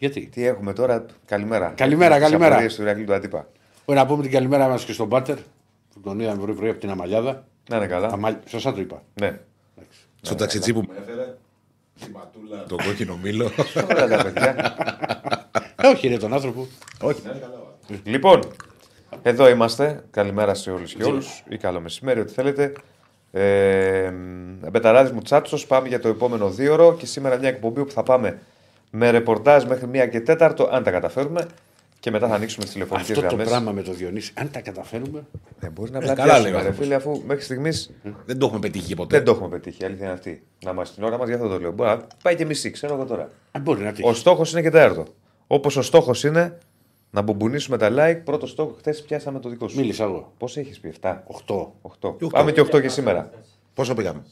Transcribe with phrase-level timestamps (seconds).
[0.00, 1.72] Γιατί; Τι έχουμε τώρα, καλημέρα.
[1.76, 2.50] Καλημέρα, Στις καλημέρα.
[2.52, 3.48] απορίες του Ηρακλή του Αντίπα.
[3.86, 5.36] Μπορεί να πούμε την καλημέρα μας και στον Πάτερ.
[5.94, 7.44] Που τον είδαμε πρωί πρωί από την Αμαλιάδα.
[7.68, 8.08] Να είναι καλά.
[8.08, 8.36] Αμαλ...
[8.46, 9.02] Σωστά το είπα.
[9.20, 9.38] Ναι.
[10.20, 11.36] Στο ταξιτσί που με έφερε.
[11.94, 13.50] Στη ματούλα, το κόκκινο μήλο.
[13.90, 14.74] Ωραία τα παιδιά.
[15.82, 16.66] Ε, όχι, είναι τον άνθρωπο.
[17.00, 18.02] Όχι, να είναι καλά.
[18.04, 18.40] Λοιπόν,
[19.22, 20.04] εδώ είμαστε.
[20.10, 21.42] Καλημέρα σε όλους και όλους.
[21.48, 22.72] Ή καλό μεσημέρι, ό,τι θέλετε.
[23.32, 24.12] Ε,
[24.70, 28.02] Μπεταράδη μου Τσάτσος, πάμε για το επόμενο δύο ώρο και σήμερα μια εκπομπή που θα
[28.02, 28.38] πάμε
[28.90, 31.46] με ρεπορτάζ μέχρι μία και τέταρτο, αν τα καταφέρουμε.
[32.00, 33.48] Και μετά θα ανοίξουμε τις τηλεφωνικές Αυτό το γραμμές.
[33.48, 35.26] πράγμα με το Διονύση, αν τα καταφέρουμε.
[35.58, 36.84] Δεν μπορείς να Ε, καλά πλατιάσουμε, λέει ο ρε άνθρωπος.
[36.84, 37.90] φίλε, αφού μέχρι στιγμής
[38.26, 39.16] Δεν το έχουμε πετύχει ποτέ.
[39.16, 39.82] δεν το έχουμε πετύχει.
[39.82, 40.42] Η αλήθεια είναι αυτή.
[40.64, 41.72] Να είμαστε στην ώρα μας, για αυτό το λέω.
[41.72, 43.28] Μπορεί να πάει και μισή, ξέρω εγώ τώρα.
[43.52, 44.08] Αν μπορεί να τύχει.
[44.08, 45.04] Ο στόχος είναι και τέταρτο.
[45.46, 46.58] Όπως ο στόχος είναι
[47.10, 49.76] να μπουμπουνίσουμε τα like, πρώτο στόχο χθες πιάσαμε το δικό σου.
[49.78, 50.32] Μίλησα εγώ.
[50.38, 51.22] Πώς έχεις πει, 7.
[51.26, 51.72] 8.
[51.82, 51.90] 8.
[52.00, 52.26] Και οκτώ.
[52.26, 53.30] Πάμε και 8 και σήμερα.
[53.74, 54.22] Πόσο πήγαμε;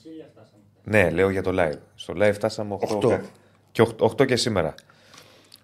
[0.85, 1.79] Ναι, λέω για το live.
[1.95, 2.95] Στο live φτάσαμε 8.
[2.95, 3.09] Οκτώ.
[3.09, 3.27] κάτι.
[3.79, 4.75] Και 8 και σήμερα.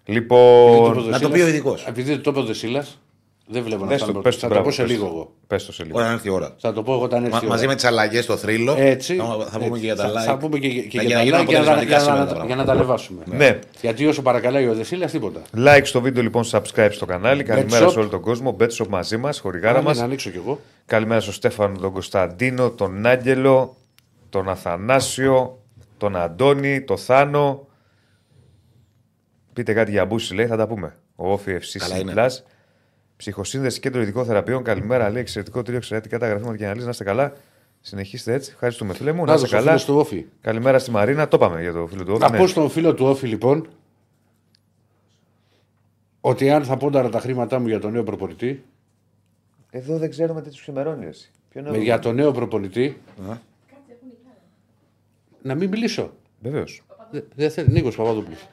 [0.05, 1.09] Λοιπόν.
[1.09, 1.85] Να το πει ο ειδικός.
[1.87, 2.99] Επειδή το είπε ο Δεσίλας,
[3.47, 4.23] δεν βλέπω να Πες το, φτάνουμε.
[4.23, 5.11] πες το, Θα το μπράβο, πω σε πες λίγο το.
[5.13, 5.31] εγώ.
[5.47, 5.97] Πες το σε λίγο.
[5.99, 6.55] Όταν έρθει η ώρα.
[6.59, 7.31] Θα το πω εγώ όταν έρθει.
[7.33, 7.53] Μα- η ώρα.
[7.53, 8.75] μαζί με τις αλλαγές στο θρύλο.
[8.77, 9.15] Έτσι.
[9.15, 9.79] Θα, θα πούμε έτσι.
[9.79, 10.25] και για τα Θα- like.
[10.25, 12.19] Θα πούμε και, και Να- για να τα γίνουν like για να, αποτελεσματικά για, σήμερα
[12.19, 12.63] να, τα για πράγματα.
[12.63, 13.23] να τα λεβάσουμε.
[13.25, 13.59] Ναι.
[13.81, 15.41] Γιατί όσο παρακαλάει ο Δεσίλας, τίποτα.
[15.57, 17.43] Like στο βίντεο λοιπόν, subscribe στο κανάλι.
[17.43, 17.91] Καλημέρα Betshop.
[17.91, 18.57] σε όλο τον κόσμο.
[18.59, 19.97] Betshop μαζί μας, χορηγάρα Άρα, μας.
[19.97, 20.59] Να ανοίξω κι εγώ.
[20.85, 23.75] Καλημέρα στον Στέφανο, τον Κωνσταντίνο, τον Άγγελο,
[24.29, 25.59] τον Αθανάσιο,
[25.97, 27.67] τον Αντώνη, τον Θάνο.
[29.55, 30.95] Πείτε κάτι για Μπούση, λέει, θα τα πούμε.
[31.15, 32.13] Ο Όφη FC Καλά είναι.
[32.15, 32.29] Plus.
[33.17, 34.63] Ψυχοσύνδεση Κέντρο Ειδικών Θεραπείων.
[34.63, 36.85] Καλημέρα, λέει, εξαιρετικό τρίο, εξαιρετικά τα γραφήματα και αναλύσεις.
[36.85, 37.33] Να είστε καλά.
[37.81, 38.51] Συνεχίστε έτσι.
[38.53, 39.19] Ευχαριστούμε, φίλε μου.
[39.19, 39.83] Να Να είστε στο φίλο καλά.
[39.85, 40.25] του Όφη.
[40.41, 41.27] Καλημέρα στη Μαρίνα.
[41.27, 42.21] Το είπαμε για το φίλο του Όφη.
[42.21, 42.37] Να ναι.
[42.37, 43.67] πω στον φίλο του Όφη λοιπόν
[46.21, 48.63] ότι αν θα πόνταρα τα χρήματά μου για τον νέο προπονητή,
[49.69, 51.05] Εδώ δεν ξέρουμε τι τους ξημερώνει.
[51.05, 51.31] Εσύ.
[51.49, 53.01] Ποιο είναι με, για τον νέο προπονητή,
[55.41, 56.13] να μην μιλήσω.
[56.41, 56.81] Βεβαίως.
[57.11, 57.71] Δε- Δεν θέλει.
[57.71, 58.47] Νίκος Παπαδόπουλος.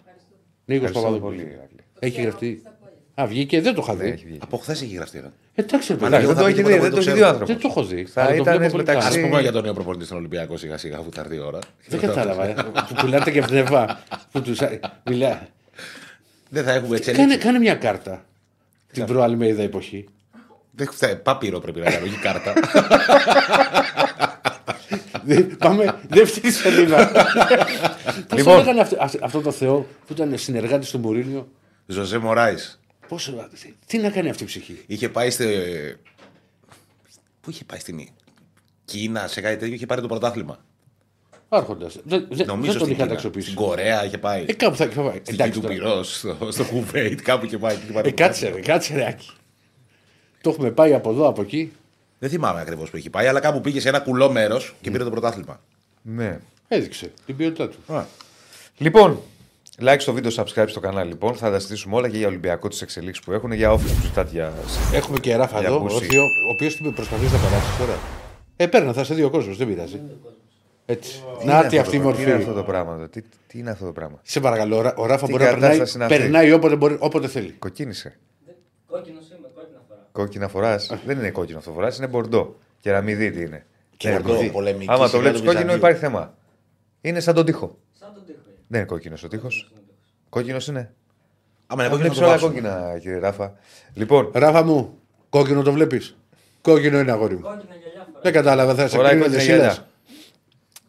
[0.64, 1.42] Νίκος Ευχαριστούμε Παπαδόπουλος.
[1.42, 1.54] πολύ.
[1.54, 1.78] Ηρακλή.
[1.98, 2.62] Έχει γραφτεί.
[3.20, 4.10] Α, βγήκε, δεν το είχα Ναι, δει.
[4.10, 4.38] έχει βγει.
[4.42, 5.18] Από χθες έχει γραφτεί.
[5.20, 5.30] ρε.
[5.54, 7.02] Εντάξει, ρε Μα παιδί, ναι, Δεν το θα έχει πει δει, τίποτα δεν που το
[7.04, 7.28] το έχει δει ο ξέρω.
[7.28, 7.52] άνθρωπο.
[7.52, 8.04] δεν το έχω δει.
[8.04, 9.24] Θα Αλλά το ήταν βλέπω πολύ μεταξύ- καλά.
[9.24, 11.58] Α πούμε για τον νέο προπονητή στην Ολυμπιακό σιγά σιγά αφού θα έρθει η ώρα.
[11.86, 12.44] Δεν κατάλαβα.
[12.48, 12.54] ε.
[12.88, 13.98] Που πουλάτε και πνευμά.
[14.32, 14.58] Που τους...
[15.04, 15.46] Μιλά.
[16.48, 17.38] Δεν θα έχουμε Κάνε, εξέλιξη.
[17.38, 18.24] κάνε μια κάρτα.
[18.92, 20.08] Την προ-Αλμέιδα εποχή.
[20.70, 21.16] Δεν φταίει.
[21.16, 22.52] Πάπυρο πρέπει να κάνω, όχι κάρτα.
[25.24, 27.10] Δε- Πάμε δεύτερη σελίδα.
[28.28, 28.58] Πώς Λοιπόν.
[28.60, 31.48] έκανε αυτό, αυτό, αυτό το Θεό που ήταν συνεργάτης του Μουρίνιο.
[31.86, 32.80] Ζωζέ Μωράης.
[33.08, 33.34] Πώς,
[33.86, 35.46] τι να κάνει αυτή η ψυχή; Είχε πάει στη.
[37.40, 38.08] Πού είχε πάει στην
[38.84, 40.64] Κίνα, σε κάτι τέτοιο, είχε πάρει το πρωτάθλημα.
[41.48, 41.98] Άρχοντας.
[42.04, 43.06] Δεν, δεν, Νομίζω δεν τον στην είχα Κίνα.
[43.06, 43.50] ταξιοποιήσει.
[43.50, 44.44] Στην Κορέα είχε πάει.
[44.48, 45.20] Ε, κάπου θα είχε πάει.
[45.22, 45.74] Στην Εντάξει του τώρα.
[45.74, 47.74] πυρός, στο, στο Κουβέιτ, κάπου είχε πάει.
[47.74, 49.30] είχε πάρει Ε, το κάτσε, ρε, κάτσε ρε, Άκη.
[50.40, 51.72] Το έχουμε πάει από εδώ, από εκεί.
[52.22, 55.04] Δεν θυμάμαι ακριβώς που είχε πάει, αλλά κάπου πήγε σε ένα κουλό μέρος και πήρε
[55.04, 55.60] το πρωτάθλημα.
[56.02, 56.38] Ναι.
[56.68, 57.94] Έδειξε την ποιότητά του.
[57.94, 58.04] Α,
[58.78, 59.20] Λοιπόν,
[59.84, 61.34] like στο βίντεο, subscribe στο κανάλι λοιπόν.
[61.34, 63.52] Θα τα συζητήσουμε όλα και για Ολυμπιακό τις εξελίξεις που έχουν.
[63.52, 64.52] Για όφη που ζητάτε για.
[64.92, 65.94] Έχουμε και Ράφα Για εδώ, Μπούση.
[65.94, 67.98] όρθιο, ο οποίος τι προσπαθείς να περάσεις τώρα.
[68.56, 70.00] Ε, παίρνα, θα σε δύο κόσμος, δεν πειράζει.
[70.86, 71.22] Έτσι.
[71.44, 72.60] Να είναι τι αυτό αυτή η το- Τι είναι αυτό μορφή.
[72.60, 75.26] το πράγμα εδώ, τι, τι είναι αυτό το πράγμα; Σε παρακαλώ, ο Ρα- ο Ράφα
[75.26, 77.54] Τι μπορεί να περνάει, κατάσταση είναι αυτή; περνάει όποτε, μπορεί, όποτε θέλει.
[77.58, 78.18] Κοκκίνησε.
[80.12, 80.86] Κόκκινο είμαι, κόκκινα φοράς.
[80.86, 81.14] Κόκκινα φορά.
[81.14, 82.56] Δεν είναι κόκκινο αυτό φοράς, είναι μπορντό.
[82.80, 83.66] Κεραμιδί τι είναι.
[84.04, 84.50] Μπορντό, Κεραμιδί.
[84.50, 85.86] πολεμική Άμα το σειρά βλέπεις του κόκκινο Βυζαντίου.
[85.86, 86.34] υπάρχει θέμα.
[87.00, 87.78] Είναι σαν τον τοίχο.
[87.98, 88.38] Σαν τον τοίχο.
[88.46, 88.56] είναι.
[88.68, 89.72] Δεν είναι κόκκινος ο τοίχος.
[90.28, 90.94] Κόκκινος είναι.
[91.66, 92.68] Άμα είναι Τα κόκκινο, βλέπεις θα το όλα βάψουμε.
[92.70, 93.54] κόκκινα, κύριε Ράφα.
[93.94, 96.16] Λοιπόν, Ράφα μου, κόκκινο το βλέπεις;
[96.60, 97.40] Κόκκινο είναι αγόρι μου.
[97.40, 98.20] Κόκκινα γυαλιά φορά.
[98.22, 99.74] Δεν κατάλαβα, θα σε φοράει κρίνω κόκκινα δεσίλας.
[99.74, 99.88] γυαλιά.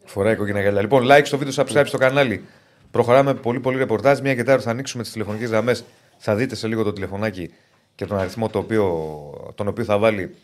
[0.04, 0.80] Φοράει κόκκινα γυαλιά.
[0.80, 2.44] Λοιπόν, like στο βίντεο, subscribe στο κανάλι.
[2.90, 4.20] Προχωράμε πολύ πολύ ρεπορτάζ.
[4.20, 5.84] Μια και τέταρτο θα ανοίξουμε τις τηλεφωνικές γραμμές.
[6.18, 7.50] Θα δείτε σε λίγο το τηλεφωνάκι
[7.94, 10.34] και τον αριθμό το οποίο, τον οποίο θα βάλει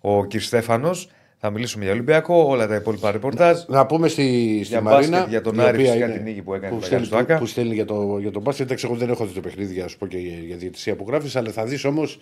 [0.00, 0.30] ο κ.
[0.38, 1.08] Στέφανος.
[1.38, 3.64] Θα μιλήσουμε για Ολυμπιακό, όλα τα υπόλοιπα ρεπορτάζ.
[3.66, 4.22] Να πούμε στη,
[4.64, 5.10] στη Για Μαρίνα.
[5.10, 7.06] μπάσκετ, για τον η Άρης, οποία για είναι- την νίκη που έκανε που με στέλνει,
[7.06, 7.34] τον Άκα.
[7.34, 8.64] που, που στέλνει για το, για το μπάσκετ.
[8.66, 10.96] Εντάξει, εγώ δεν έχω δει το παιχνίδι για να σου πω και για, για διαιτησία
[10.96, 12.20] που γράφεις, αλλά θα δεις όμως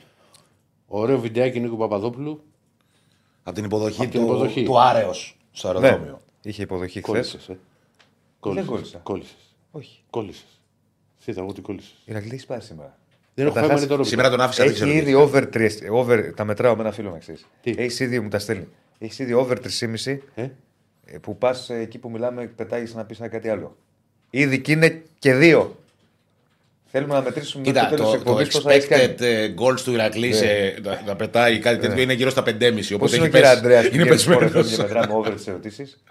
[0.87, 2.43] ωραίο βιντεάκι Νίκου Παπαδόπουλου.
[3.43, 4.63] Από την υποδοχή, Από την του, υποδοχή.
[4.63, 6.21] του Άρεος στο Ναι, αεροδρόμιο.
[6.43, 7.07] είχε υποδοχή χθες.
[7.11, 7.49] Κόλλησες.
[7.49, 7.59] Ε.
[8.41, 8.67] Κόλλησες.
[8.69, 8.99] κόλλησα.
[8.99, 9.37] Κόλλησες.
[9.71, 10.01] Όχι.
[10.11, 10.61] Κόλλησες.
[11.25, 11.95] Είδα εγώ ότι κόλλησες.
[12.05, 12.99] Η Ρακλή έχει πάρει σήμερα.
[13.35, 14.91] Δεν έχω Καταρχάς, φάει μόνο Σήμερα τον άφησα, δεν Έχει ξέρω.
[14.91, 14.97] τι.
[15.03, 15.69] ήδη over 3.
[15.91, 17.47] Over, τα μετράω με ένα φίλο να ξέρεις.
[17.63, 18.69] Τι; Έχεις ήδη, μου τα στέλνει.
[18.99, 20.43] Έχεις ήδη over 3,5 Ε;
[21.07, 23.77] ε, που πας εκεί που μιλάμε, πετάγεις να πεις κάτι άλλο.
[24.31, 25.79] Ήδη και είναι και δύο.
[26.97, 29.05] Θέλουμε να μετρήσουμε Κοίτα, το τέλος το, της το εκπομπής πόσα έχεις κάνει.
[29.19, 32.75] expected ε, goals του Ηρακλής σε- να, να πετάει κάτι τέτοιο είναι γύρω στα 5,5.
[32.75, 33.47] Πώς Οπότε είναι ο έχει κύριε πέσει.
[33.59, 34.71] Αντρέα που Είναι βγαίνει σπορ FM πεσμένος.
[34.77, 36.03] και μετράμε over τις ερωτήσεις;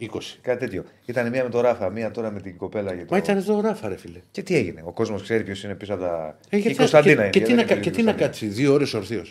[0.00, 0.06] 20.
[0.42, 0.84] Κάτι τέτοιο.
[1.04, 2.94] Ήταν μία με το Ράφα, μία τώρα με την κοπέλα.
[2.94, 3.08] Για το...
[3.14, 4.20] Μα ήταν εδώ ο Ράφα, ρε φίλε.
[4.30, 4.82] Και τι έγινε.
[4.84, 6.38] Ο κόσμος ξέρει ποιος είναι πίσω από τα.
[6.48, 7.30] Ε, η γιατί- Κωνσταντίνα και, είναι.
[7.30, 8.26] και, γιατί τι να, δεν κα- είναι και η τι να Κωνσταντίνα.
[8.26, 9.24] κάτσει, δύο ώρες ορθίο.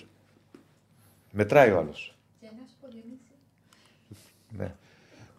[1.32, 2.16] Μετράει ο άλλος.
[4.58, 4.72] Ναι.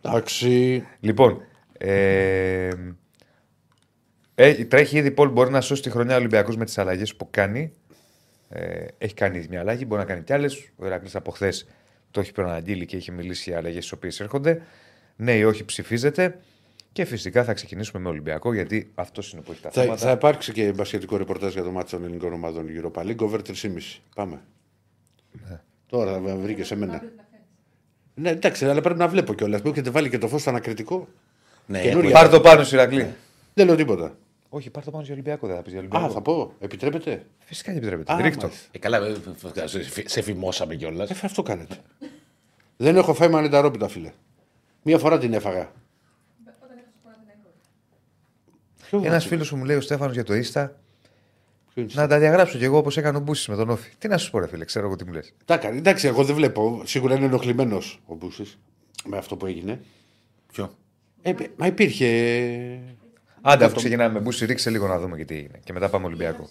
[0.02, 0.82] Εντάξει.
[1.00, 1.42] Λοιπόν,
[1.78, 2.70] ε,
[4.34, 7.72] Ε, τρέχει ήδη Πολ, μπορεί να σώσει τη χρονιά Ολυμπιακός με τις αλλαγές που κάνει.
[8.48, 10.69] Ε, έχει κάνει ήδη μια αλλαγή, μπορεί να κάνει κι άλλες.
[10.76, 11.66] Ο Ηρακλής από χθες
[12.10, 14.62] το έχει προαναγγείλει και έχει μιλήσει για αλλαγές τι οποίες έρχονται.
[15.16, 16.38] Ναι ή όχι ψηφίζεται.
[16.92, 20.00] Και φυσικά θα ξεκινήσουμε με Ολυμπιακό γιατί αυτό είναι που έχει τα Θα, θέματα.
[20.00, 24.00] θα υπάρξει και μπασχετικό ρεπορτάζ για το μάτι των ελληνικών ομάδων Europa League over 3,5.
[24.14, 24.40] Πάμε.
[25.48, 25.60] Ναι.
[25.86, 27.02] Τώρα θα βρήκες σε μένα.
[28.14, 29.62] Ναι, εντάξει, αλλά πρέπει να βλέπω κιόλας.
[29.62, 31.08] Μου έχετε βάλει και το φως στο ανακριτικό.
[31.66, 32.10] Ναι, Καινούρια.
[32.10, 33.14] που- Πάρ το πάνω, Ηρακλή.
[33.54, 34.16] Δεν λέω τίποτα.
[34.48, 36.04] όχι, πάρ το πάνω για Ολυμπιακό, δεν θα πεις για Ολυμπιακό.
[36.06, 36.52] Α, θα πω.
[36.60, 38.12] Επιτρέπετε; Φυσικά και επιτρέπεται.
[38.12, 38.46] Α, Ρίχτω.
[38.46, 38.66] μάλιστα.
[38.70, 41.10] Ε, καλά, ε, φ- φ- σε φημώσαμε κιόλας.
[41.10, 41.76] Ε, αυτό κάνετε.
[42.76, 44.12] Δεν έχω φάει μανιταρόπιτα, φίλε.
[44.82, 45.70] Μία φορά την έφαγα.
[48.88, 50.76] Ποιο Ένας βάζει; φίλος μου λέει ο Στέφανος για το Ίστα
[51.75, 53.90] Ποιο είναι να τα διαγράψω κι εγώ όπως έκανε ο Μπούσης με τον Όφη.
[53.99, 55.34] Τι να σου πω, ρε φίλε, ξέρω εγώ τι μου λες.
[55.44, 55.79] Τα έκανε.
[55.79, 56.82] Εντάξει, εγώ δεν βλέπω.
[56.84, 58.58] Σίγουρα είναι ενοχλημένος ο Μπούσης
[59.05, 59.81] με αυτό που έγινε.
[60.52, 60.75] Ποιο;
[61.23, 62.06] Ε, μα υπήρχε.
[63.40, 65.61] Άντε, αφού ξεκινάμε με Μπούση, ρίξε λίγο να δούμε και τι είναι.
[65.64, 66.49] Και μετά πάμε Ολυμπιακό.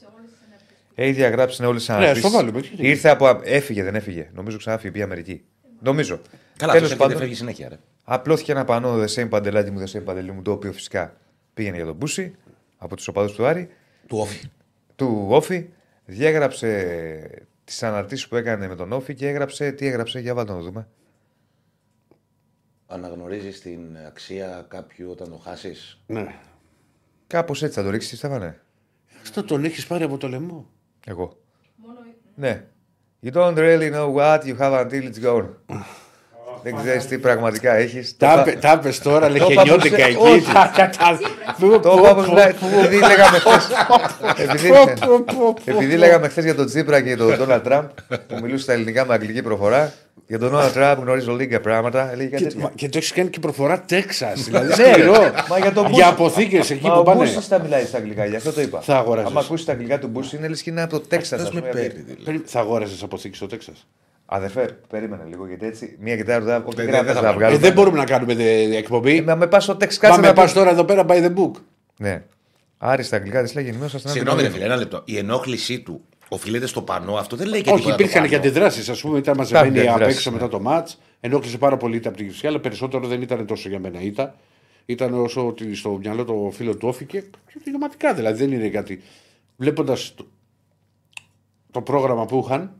[0.95, 2.27] Έχει διαγράψεις όλες τι Ναι, αναρτήσει.
[2.27, 3.41] στο βάλουμε, τι είναι; Ήρθε από.
[3.43, 4.29] Έφυγε, δεν έφυγε.
[4.33, 5.43] Νομίζω ξανάφυγε, πήγε Αμερική.
[5.79, 6.21] Νομίζω.
[6.61, 7.69] Καλά, Τέλος αυτό πάντων, φεύγει συνέχεια.
[7.69, 7.79] Ρε.
[8.03, 11.17] απλώθηκε ένα πανό The same παντελάκι μου, The same παντελή μου, το οποίο φυσικά
[11.53, 12.35] πήγαινε για τον Μπούση
[12.77, 13.69] από τους οπαδούς του Άρη.
[14.07, 14.47] Του όφη.
[14.95, 15.69] του Όφη,
[16.05, 19.71] διέγραψε τις αναρτήσεις που έκανε με τον Όφη και έγραψε.
[19.71, 20.87] Τι έγραψε, για βάλτε να το δούμε.
[22.87, 26.35] Αναγνωρίζεις την αξία κάποιου όταν το χάσεις; Ναι.
[27.27, 28.61] Κάπως έτσι θα το ρίξεις, Στέφανε.
[29.21, 30.69] Αυτό τον έχεις πάρει από το λαιμό.
[31.05, 31.37] Εγώ.
[32.35, 32.65] Ναι.
[33.23, 35.49] You don't really know what you have until it's gone.
[36.63, 38.17] Δεν ξέρεις τι πραγματικά έχεις.
[38.17, 40.15] Τα πε- Τα πες τώρα, Το λεχενιώτικα είπα εκεί.
[40.43, 41.19] πως- Τα- τα- τα-
[41.59, 42.45] Το είπα όπως λέει,
[42.83, 43.59] επειδή λέγαμε χθε.
[45.65, 47.85] Επειδή λέγαμε χθες για τον Τσίπρα και τον Ντόναλτ Τραμπ
[48.27, 49.93] που μιλούσε στα ελληνικά με αγγλική προφορά.
[50.27, 52.11] Για τον Ντόναλτ Τραμπ γνωρίζω λίγα πράγματα.
[52.11, 52.71] Έλεγε κάτι Και- τέτοια.
[52.75, 54.43] Και το έχεις κάνει και προφορά Τέξας.
[54.43, 55.31] Δηλαδή Ναι, σκληρό.
[55.49, 56.03] μα για τον Για Μπούση.
[56.03, 57.19] αποθήκες εκεί Μα που ο πάνε.
[57.19, 58.81] Μπούση θα μιλάει στα αγγλικά, γι' αυτό το είπα.
[58.81, 59.31] Θα αγοράζεις.
[59.31, 61.41] Αν ακούσεις τα αγγλικά του Μπούση, είναι λες και είναι από το Τέξας.
[61.41, 61.87] Αυτό με παίρνει.
[61.87, 62.23] δηλαδή.
[62.23, 63.87] Περί- Θα αγόρασε αποθήκη στο Τέξας.
[64.33, 67.29] Αδερφέ, περίμενε λίγο γιατί έτσι μία κιτάρα δεν δεν θα θα θα βγάλουμε.
[67.29, 67.57] Ε, βγάλουμε.
[67.59, 69.21] δεν μπορούμε να κάνουμε δε- εκπομπή.
[69.21, 71.11] Μα με πας στο Τέξ, Μα κάτσε με να πας πας τώρα εδώ πέρα by
[71.25, 71.51] the book.
[71.97, 72.23] Ναι.
[72.77, 74.21] Άρη στα αγγλικά δεν λέγει ενημέρωση αστυνομία.
[74.21, 75.01] Συγγνώμη, ρε φίλε, ένα λεπτό.
[75.05, 77.15] Η ενόχλησή του οφείλεται στο πανό.
[77.15, 78.41] Αυτό δεν λέει και Όχι, τίποτα το υπήρχαν και πανό.
[78.47, 78.89] αντιδράσεις.
[78.89, 80.35] Α πούμε, ήταν μαζεμένοι Κάποιες απ' αντιδράσεις, έξω ναι.
[80.35, 80.89] μετά το ματ.
[81.19, 84.35] Ενόχλησε πάρα πολύ ήττα από την Κυψιά, αλλά περισσότερο δεν ήταν τόσο για μένα ήττα.
[84.85, 87.19] Ήταν όσο ότι στο μυαλό το φίλο του όφηκε.
[87.19, 89.01] Και δικαιωματικά δηλαδή δεν είναι κάτι.
[89.57, 90.27] Βλέποντας το,
[91.71, 92.71] το πρόγραμμα που είχαν,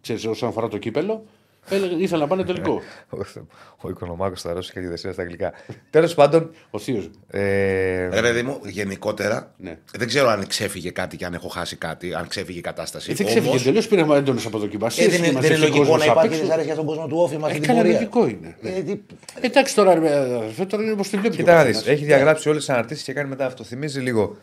[0.00, 1.24] ξέρεις, όσον αφορά το κύπελο,
[1.70, 2.80] έλεγε, ήθελα να πάνε τελικό.
[3.82, 5.52] Ο Οικονομάκος θα ρώσει και τη δεσία στα αγγλικά.
[5.90, 6.50] Τέλος πάντων.
[6.70, 7.12] Ο θείος μου.
[7.30, 9.78] Ε, Ρε παιδί μου, γενικότερα Ναι.
[9.96, 13.10] δεν ξέρω αν ξέφυγε κάτι και αν έχω χάσει κάτι, αν ξέφυγε η κατάσταση.
[13.10, 15.04] Ε, δεν ξέφυγε Όμως, τελείως, πήραμε έντονε αποδοκιμασίε.
[15.04, 17.56] ε, δεν είναι, δεν είναι λογικό να υπάρχει δυσαρέσκεια στον κόσμο του όφη με αυτή
[17.56, 17.94] Ε, την καλά, πορεία.
[17.94, 18.56] λογικό είναι.
[18.60, 18.70] ναι.
[18.70, 19.00] Ε, τι-
[19.40, 21.36] Εντάξει τώρα, ρε, αδερφέ, τώρα είναι όπως τη βλέπει.
[21.36, 21.90] Κοίτα να δει.
[21.90, 23.64] Έχει διαγράψει όλες τις αναρτήσεις και κάνει μετά αυτό.
[23.64, 24.36] Θυμίζει λίγο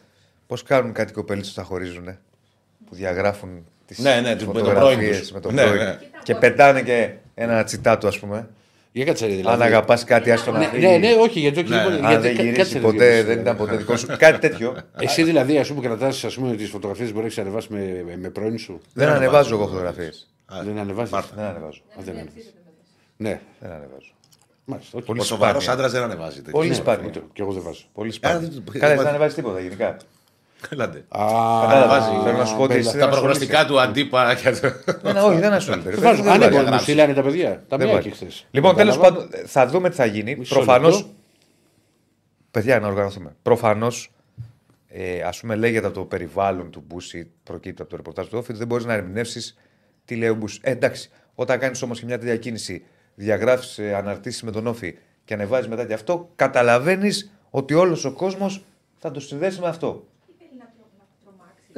[0.47, 2.05] πώς κάνουν κάτι κοπέλε που τα χωρίζουν.
[2.89, 5.31] Που διαγράφουν τις Ναι, ναι, με τον πρώην φωτογραφίες τους.
[5.31, 5.77] με τον Ναι, πρώην.
[5.83, 5.97] ναι.
[6.23, 8.47] Και πετάνε και ένα τσιτάτο, ας πούμε.
[8.91, 9.55] Για κάτσε, ρε, δηλαδή.
[9.55, 10.85] Αν αγαπάς κάτι, άστο να Ναι, φύγεις.
[10.89, 11.69] ναι, ναι, όχι, γιατί όχι.
[11.69, 11.97] Ναι, λοιπόν, ναι.
[11.99, 13.41] Αν γιατί- δεν κα- γυρίσεις κάτσε, ρε, ποτέ, γυρίσει, δεν ρε.
[13.41, 14.07] ήταν ποτέ δικό σου.
[14.17, 14.77] Κάτι τέτοιο.
[14.99, 16.25] Εσύ δηλαδή, ας πούμε, κρατάς
[16.57, 18.81] τις φωτογραφίες που έχει ανεβάσεις με, με, με πρώην σου.
[18.93, 20.27] Δεν ανεβάζω εγώ φωτογραφίες.
[20.63, 21.11] δεν ανεβάζεις.
[21.35, 21.81] Δεν ανεβάζω.
[21.99, 22.53] δεν ανεβάζεις.
[23.17, 24.11] Ναι, Δεν ανεβάζω.
[24.65, 24.97] μάλιστα.
[24.97, 25.05] όχι.
[25.05, 25.73] Πολύ Ο σοβαρός σπάνια.
[25.85, 26.35] άντρας δεν ανεβάζει.
[26.35, 26.51] τέτοια.
[26.51, 27.05] Πολύ Ναι, σπάνια.
[27.07, 27.83] ούτε- Και εγώ δεν βάζω.
[27.93, 28.39] Πολύ σπάνια.
[28.39, 29.97] δεν- Καλά, δεν- δεν ανεβάζεις τίποτα γενικά.
[30.69, 30.97] Ελάτε.
[31.09, 31.25] Α,
[31.61, 32.01] Κατάλαβα.
[32.23, 32.89] Θέλω να σου πω ότι μπέλα.
[32.89, 34.35] εσύ Τα δεν προγνωστικά του αντίπα.
[34.35, 34.71] και το-
[35.03, 35.89] Ναι, ναι, όχι, δεν ασχολείται.
[35.89, 36.23] Δεν βάζω.
[36.23, 36.51] Δεν Αν βάζει.
[36.63, 37.63] δεν μου στείλανε τα παιδιά.
[37.67, 38.09] Τα Δεν μία βάζει.
[38.09, 38.45] και χθες.
[38.51, 40.35] Λοιπόν, τέλος πάντων, θα δούμε τι θα γίνει.
[40.35, 40.87] Μισό Προφανώ.
[40.89, 41.05] λεπτό.
[42.51, 43.35] Παιδιά, να οργανωθούμε.
[43.41, 44.11] Προφανώς,
[44.87, 48.53] ε, ας πούμε, λέγεται από το περιβάλλον του Μπούση, προκύπτει από το ρεπορτάζ του Όφη,
[48.53, 49.57] δεν μπορείς να ερμηνεύσεις
[50.05, 50.59] τι λέει ο Μπούση.
[50.63, 52.83] Ε, εντάξει, όταν κάνεις όμως και μια τέτοια κίνηση,
[53.15, 58.11] διαγράφεις ε, αναρτήσεις με τον Όφη και ανεβάζεις μετά και αυτό, καταλαβαίνεις ότι όλος ο
[58.11, 58.63] κόσμος
[58.97, 60.05] θα το συνδέσει με αυτό.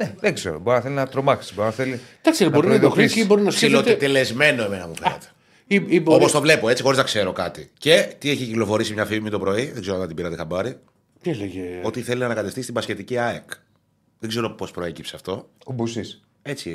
[0.00, 0.58] Ναι, δεν ξέρω.
[0.58, 1.54] Μπορεί να θέλει να τρομάξει.
[1.54, 2.00] Μπορεί να θέλει.
[2.20, 3.20] Εντάξει, να μπορεί να ενοχλήσει προειδοποιήσει.
[3.20, 3.80] ή μπορεί να σκέφτεται.
[3.82, 5.26] Ψιλοτετελεσμένο εμένα μου φαίνεται.
[5.66, 7.70] ή- ή μπορεί- Όπως το βλέπω έτσι, χωρίς να ξέρω κάτι.
[7.78, 10.76] Και τι έχει κυκλοφορήσει μια φήμη το πρωί, δεν ξέρω αν την πήρατε χαμπάρι,
[11.22, 13.50] Τι έλεγε; ότι θέλει να ανακατεστεί στην πασχετική ΑΕΚ.
[14.18, 15.48] Δεν ξέρω πώς προέκυψε αυτό.
[15.64, 16.20] Ο Μπούση.
[16.42, 16.70] Έτσι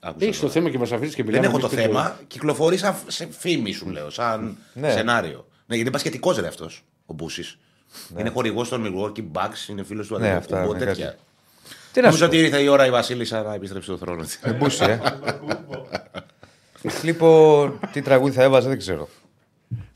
[0.00, 0.26] άκουσα.
[0.26, 1.46] Έχει το θέμα και μας αφήσει και Δεν μιλάμε.
[1.46, 2.18] έχω το εμείς θέμα.
[2.26, 4.90] Κυκλοφορεί σαν σε φήμη, σου λέω, σαν Ναι.
[4.90, 5.36] σενάριο.
[5.38, 7.44] Ναι, γιατί είναι πασχετικός ρε αυτός ο Μπούση.
[8.18, 11.04] Είναι χορηγός των Milwaukee Bucks, είναι φίλος του Ναι, Αντιποκούμπο, αυτά, ναι, τέτοια.
[11.04, 11.18] κάτι.
[11.94, 12.36] Τι να σου Νομίζω πω.
[12.36, 14.36] ότι ήρθε η ώρα η Βασίλισσα να επιστρέψει στο θρόνο τη.
[14.42, 15.00] Ε, Μπούση, ε.
[17.02, 19.08] λοιπόν, τι τραγούδι θα έβαζε δεν ξέρω.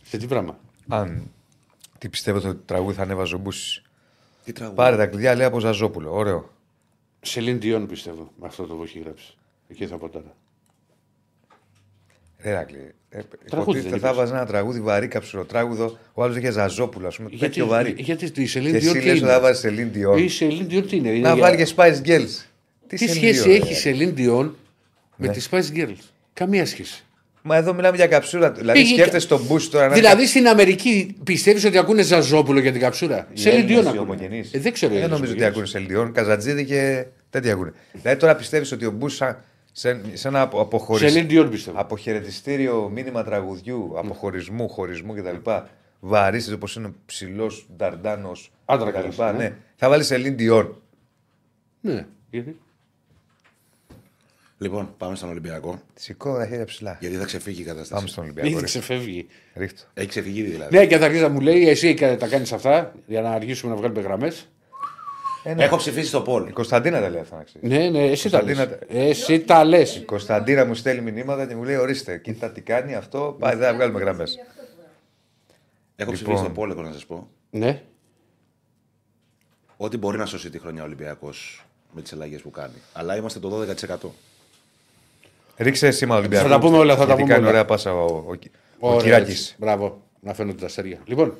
[0.02, 1.30] Σε τι πράγμα; Αν
[1.98, 3.82] τι πιστεύετε ότι τραγούδι θα ανέβαζε ο Μπούσης.
[4.44, 6.14] Τι τραγούδι; Πάρε τα κλειδιά, λέει από Ζαζόπουλο.
[6.14, 6.50] Ωραίο.
[7.20, 8.32] Σελήν Διόν πιστεύω.
[8.40, 9.36] Με αυτό το που έχει γράψει.
[9.68, 10.34] Εκεί θα πω τώρα.
[12.36, 12.94] Εράκλη.
[13.10, 13.18] Ε,
[13.50, 14.18] Τραγούδι υποτίθεται δεν θα είπες.
[14.18, 15.98] βάζα ένα τραγούδι βαρύ καψουροτράγουδο.
[16.14, 17.28] Ο άλλος είχε ζαζόπουλο, ας πούμε.
[17.28, 17.94] Γιατί, Τέτοιο βαρύ.
[17.98, 19.40] γιατί τη Και Σελήν εσύ Διόν τι λες ότι θα είναι.
[19.42, 20.18] βάζεις Σελήν Διόν.
[20.18, 21.08] Η Σελήν Διόν τι είναι.
[21.08, 22.44] είναι Να για- βάλει και Spice Girls.
[22.86, 23.74] Τι Celine σχέση Dion, έχει η ρε.
[23.74, 24.56] Σελήν Διόν
[25.16, 25.32] με Ναι.
[25.32, 25.96] τη Spice Girls;
[26.32, 27.02] Καμία σχέση.
[27.42, 28.52] Μα εδώ μιλάμε για καψούρα.
[28.52, 29.84] Δηλαδή Πήγε- σκέφτεσαι τον Bush τώρα.
[29.86, 33.82] να είναι Δηλαδή στην Αμερική πιστεύεις ότι ακούνε Ζαζόπουλο για την καψούρα; Οι Σελήν Έλληνες
[33.82, 34.12] Διόν οι ακούνε.
[34.12, 34.52] ομογενείς.
[34.52, 34.92] Ε, δεν ξέρω.
[34.92, 35.72] οι Δεν Έλληνες νομίζω ότι ομογενείς.
[35.72, 37.72] ακούνε Σελντιόν, Καζατζίδη και τέτοια ακούνε.
[37.92, 39.06] Δηλαδή τώρα πιστεύεις ότι ο Μπού
[39.78, 41.80] σε, σε ένα απο- αποχωρησ- Σελήν Διόν πιστεύω.
[41.80, 45.50] αποχαιρετιστήριο μήνυμα τραγουδιού, αποχωρισμού, χωρισμού κτλ.
[46.00, 48.98] Βαρύ όπως είναι ψηλός, νταρντάνος Άντρα κτλ.
[49.00, 49.32] καλός, ναι.
[49.32, 49.56] Ναι.
[49.76, 50.82] Θα βάλεις Σελήν Διόν.
[51.80, 52.06] Ναι.
[52.30, 52.58] Γιατί;
[54.58, 55.80] Λοιπόν, πάμε στον Ολυμπιακό.
[55.94, 56.96] Σηκώ τα χέρια ψηλά.
[57.00, 58.06] Γιατί θα ξεφύγει η Πάμε κατάσταση.
[58.06, 58.48] στον Ολυμπιακό.
[58.48, 58.64] Ήδη ρε.
[58.66, 59.82] ξεφεύγει; Ρίχτω.
[59.94, 60.76] Έχει ξεφύγει ήδη δηλαδή.
[60.76, 63.78] Ναι, και θα αρχίσει να μου λέει εσύ τα κάνεις αυτά για να αργήσουμε να
[63.78, 64.48] βγάλουμε γραμμές.
[65.50, 65.64] Ε, ναι.
[65.64, 66.48] Έχω ψηφίσει στο Πολ.
[66.48, 67.68] Η Κωνσταντίνα τα λέει αυτά να ξέρεις.
[67.70, 69.08] Ναι, ναι, εσύ τα Κωνσταντίνα- λες.
[69.08, 69.96] Εσύ τα λες.
[69.96, 73.36] Η Κωνσταντίνα μου στέλνει μηνύματα και μου λέει: Ορίστε, κοίτα τι κάνει αυτό.
[73.38, 74.34] Πάει, δεν θα βγάλουμε γραμμές.
[74.36, 76.14] Έχω Λοιπόν.
[76.14, 77.28] ψηφίσει στο Πολ, έχω να σας πω.
[77.50, 77.82] Ναι.
[79.76, 82.74] Ότι μπορεί να σώσει τη χρονιά ο Ολυμπιακός με τις αλλαγές που κάνει.
[82.92, 84.14] Αλλά είμαστε το 12%.
[85.56, 86.48] Ρίξε σήμα Ολυμπιακό.
[86.48, 87.50] Θα τα πούμε όλα, θα τα γιατί πούμε κάνει όλα.
[87.50, 88.36] ωραία πάσα ο, ο,
[88.78, 89.40] ο, Ωραία, Κυράκης.
[89.40, 89.54] έτσι.
[89.58, 90.02] Μπράβο.
[90.20, 90.98] Να φαίνονται τα αστέρια.
[91.04, 91.34] Λοιπόν.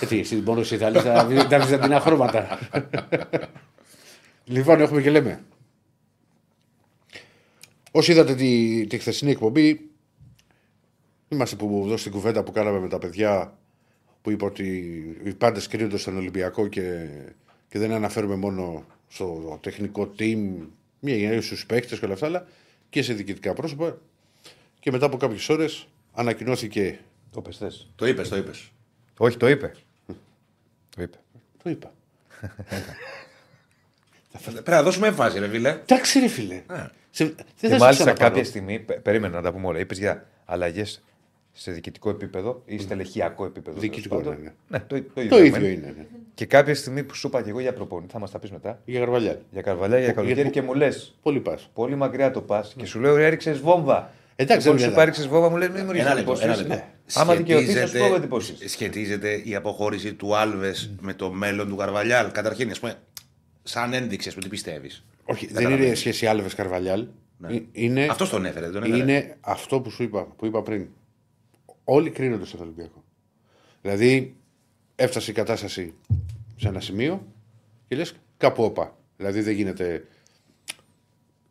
[0.00, 2.58] Ε, τι, εσύ μόνο εσύ θα λες τα βυ- τα βυζαντινά χρώματα.
[4.44, 5.44] λοιπόν, έχουμε και λέμε.
[7.90, 9.90] Όσοι είδατε τη, τη χθεσινή εκπομπή,
[11.28, 13.58] είμαστε που μου δώσει την κουβέντα που κάναμε με τα παιδιά
[14.22, 14.66] που είπα ότι
[15.24, 17.08] οι πάντες κρίνονται στον Ολυμπιακό και,
[17.68, 20.48] και δεν αναφέρουμε μόνο στο τεχνικό team,
[21.00, 22.46] μία γενιά στους παίχτε και όλα αυτά, αλλά
[22.90, 23.98] και σε διοικητικά πρόσωπα.
[24.80, 26.98] Και μετά από κάποιες ώρες ανακοινώθηκε.
[27.30, 27.88] Το πες θες.
[27.96, 28.70] Το είπες, το είπες.
[29.18, 29.72] Όχι, το είπε.
[30.96, 31.16] το είπε.
[31.62, 31.92] Το είπα.
[34.52, 35.68] Πρέπει να δώσουμε έμφαση, ρε φίλε.
[35.70, 36.62] Εντάξει, ρε φίλε.
[37.10, 38.16] Σε, δεν Και θα σε μάλιστα ξαναπάρω.
[38.28, 39.78] κάποια στιγμή, πε- περίμενα να τα πούμε όλα.
[39.78, 41.02] Είπες για αλλαγές
[41.52, 43.80] σε διοικητικό επίπεδο ή στελεχειακό επίπεδο.
[43.80, 44.44] Διοικητικό, τέλος πάντων.
[44.44, 45.70] ναι, Ναι, το, το, Το ίδιο, ίδιο μεν.
[45.72, 45.94] είναι.
[45.96, 46.06] Ναι.
[46.34, 48.80] Και κάποια στιγμή που σου είπα και εγώ για προπόνηση, θα μας τα πεις μετά.
[48.84, 49.36] Για Γαρβαλιάλ.
[49.50, 51.14] Για καρβαλιά, για καλοκαίρι γιατί- και μου λες.
[51.22, 51.70] Πολύ πας.
[51.74, 54.10] Πολύ μακριά το πας και σου λέω έριξες βόμβα.
[54.40, 55.02] Εντάξει, λοιπόν, δεν σου είναι.
[55.02, 56.32] έριξε βόμβα, μου λέει μην μου ρίξει Ένα λεπτό.
[56.32, 56.44] εντυπώσεις.
[56.44, 56.74] Ένα λεπτό.
[56.74, 56.88] Ναι.
[57.14, 58.68] Άμα δικαιωθείς, θα σου πω εντυπώσει.
[58.68, 62.30] σχετίζεται η αποχώρηση του Άλβες με το μέλλον του Καρβαλιάλ.
[62.32, 62.94] Καταρχήν, ας πούμε,
[63.62, 67.06] σαν ένδειξη, ας πούμε, τι πιστεύεις; Όχι, δεν είναι σχέση Άλβε Καρβαλιάλ.
[67.48, 69.02] Ε, Είναι, Αυτό τον έφερε, δεν τον έφερε.
[69.02, 70.86] είναι αυτό που σου είπα, που είπα πριν.
[71.84, 73.04] Όλοι κρίνονται στον Ολυμπιακό.
[73.82, 74.36] Δηλαδή,
[74.96, 75.94] έφτασε η κατάσταση
[76.56, 77.26] σε ένα σημείο
[77.88, 78.96] και λες κάπου όπα.
[79.16, 80.04] Δηλαδή, δεν γίνεται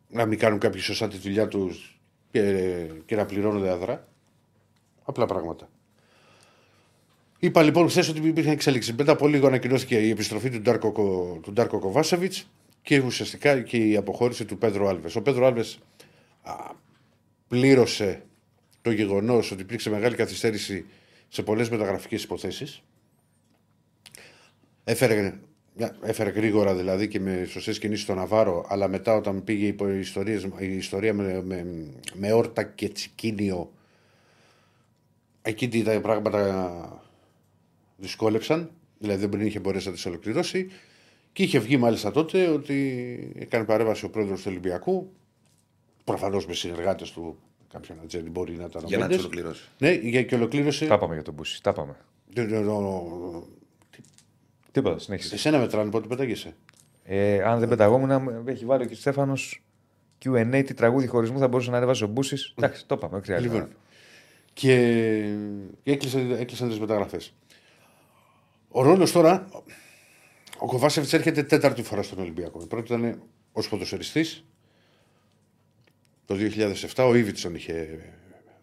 [0.09, 1.96] να μην κάνουν κάποιοι σωστά τη δουλειά τους
[2.37, 4.07] και, και να πληρώνονται αδρά.
[5.03, 5.69] Απλά πράγματα.
[7.39, 8.93] Είπα λοιπόν χθε ότι υπήρχαν εξέλιξει.
[8.93, 12.47] Μετά από λίγο ανακοινώθηκε η επιστροφή του Ντάρκο, Κο- του Ντάρκο Κοβάσεβιτς
[12.81, 15.15] και ουσιαστικά και η αποχώρηση του Πέδρο Άλβες.
[15.15, 15.79] Ο Πέδρο Άλβες
[17.47, 18.23] πλήρωσε
[18.81, 20.85] το γεγονός ότι υπήρξε μεγάλη καθυστέρηση
[21.27, 22.81] σε πολλές μεταγραφικές υποθέσεις.
[24.83, 25.39] Έφερε, μια-
[26.01, 30.47] έφερε γρήγορα δηλαδή και με σωστές κινήσεις στον Ναβάρο, αλλά μετά όταν πήγε η, ιστορίες,
[30.57, 31.65] η ιστορία με, με,
[32.13, 33.71] με όρτα και τσικίνιο,
[35.41, 37.03] εκεί τα πράγματα
[37.97, 38.71] δυσκόλεψαν.
[38.99, 40.69] Δηλαδή δεν είχε μπορέσει να τις ολοκληρώσει.
[41.33, 45.11] Και είχε βγει μάλιστα τότε ότι έκανε παρέμβαση ο πρόεδρος του Ολυμπιακού.
[46.03, 47.37] Προφανώς με συνεργάτες του.
[47.71, 49.17] Κάποιον ατζέντη μπορεί να ήταν ο Για να Μέντες.
[49.17, 49.67] τι ολοκληρώσει.
[49.77, 50.85] Ναι, για και ολοκλήρωσε.
[50.85, 51.63] Τα πάμε για τον Μπούση.
[51.63, 51.95] Τα πάμε.
[54.71, 55.35] Το- το- το- Τίποτα, συνέχισε.
[55.35, 56.55] Εσένα μετράνε πότε πετάγεσαι.
[57.03, 58.93] Ε, αν δεν πεταγόμουν, μου έχει βάλει ο κ.
[58.93, 59.33] Στέφανο
[60.25, 62.53] QA τι τραγούδι χωρισμού θα μπορούσε να ανεβάσει ο Μπούσης.
[62.57, 63.15] Εντάξει, το είπαμε.
[63.15, 63.53] όχι χρειάζεται.
[63.53, 63.69] Λοιπόν.
[64.53, 65.35] Και,
[65.83, 67.33] και έκλεισαν, έκλεισαν τι μεταγραφές.
[68.69, 69.47] Ο ρόλος τώρα.
[70.59, 72.61] Ο Κοβάσεβιτ έρχεται τέταρτη φορά στον Ολυμπιακό.
[72.61, 73.21] Η πρώτη ήταν
[73.51, 74.25] ως ποδοσφαιριστή.
[76.25, 76.35] Το
[76.95, 77.99] 2007 ο Ήβιτ τον είχε,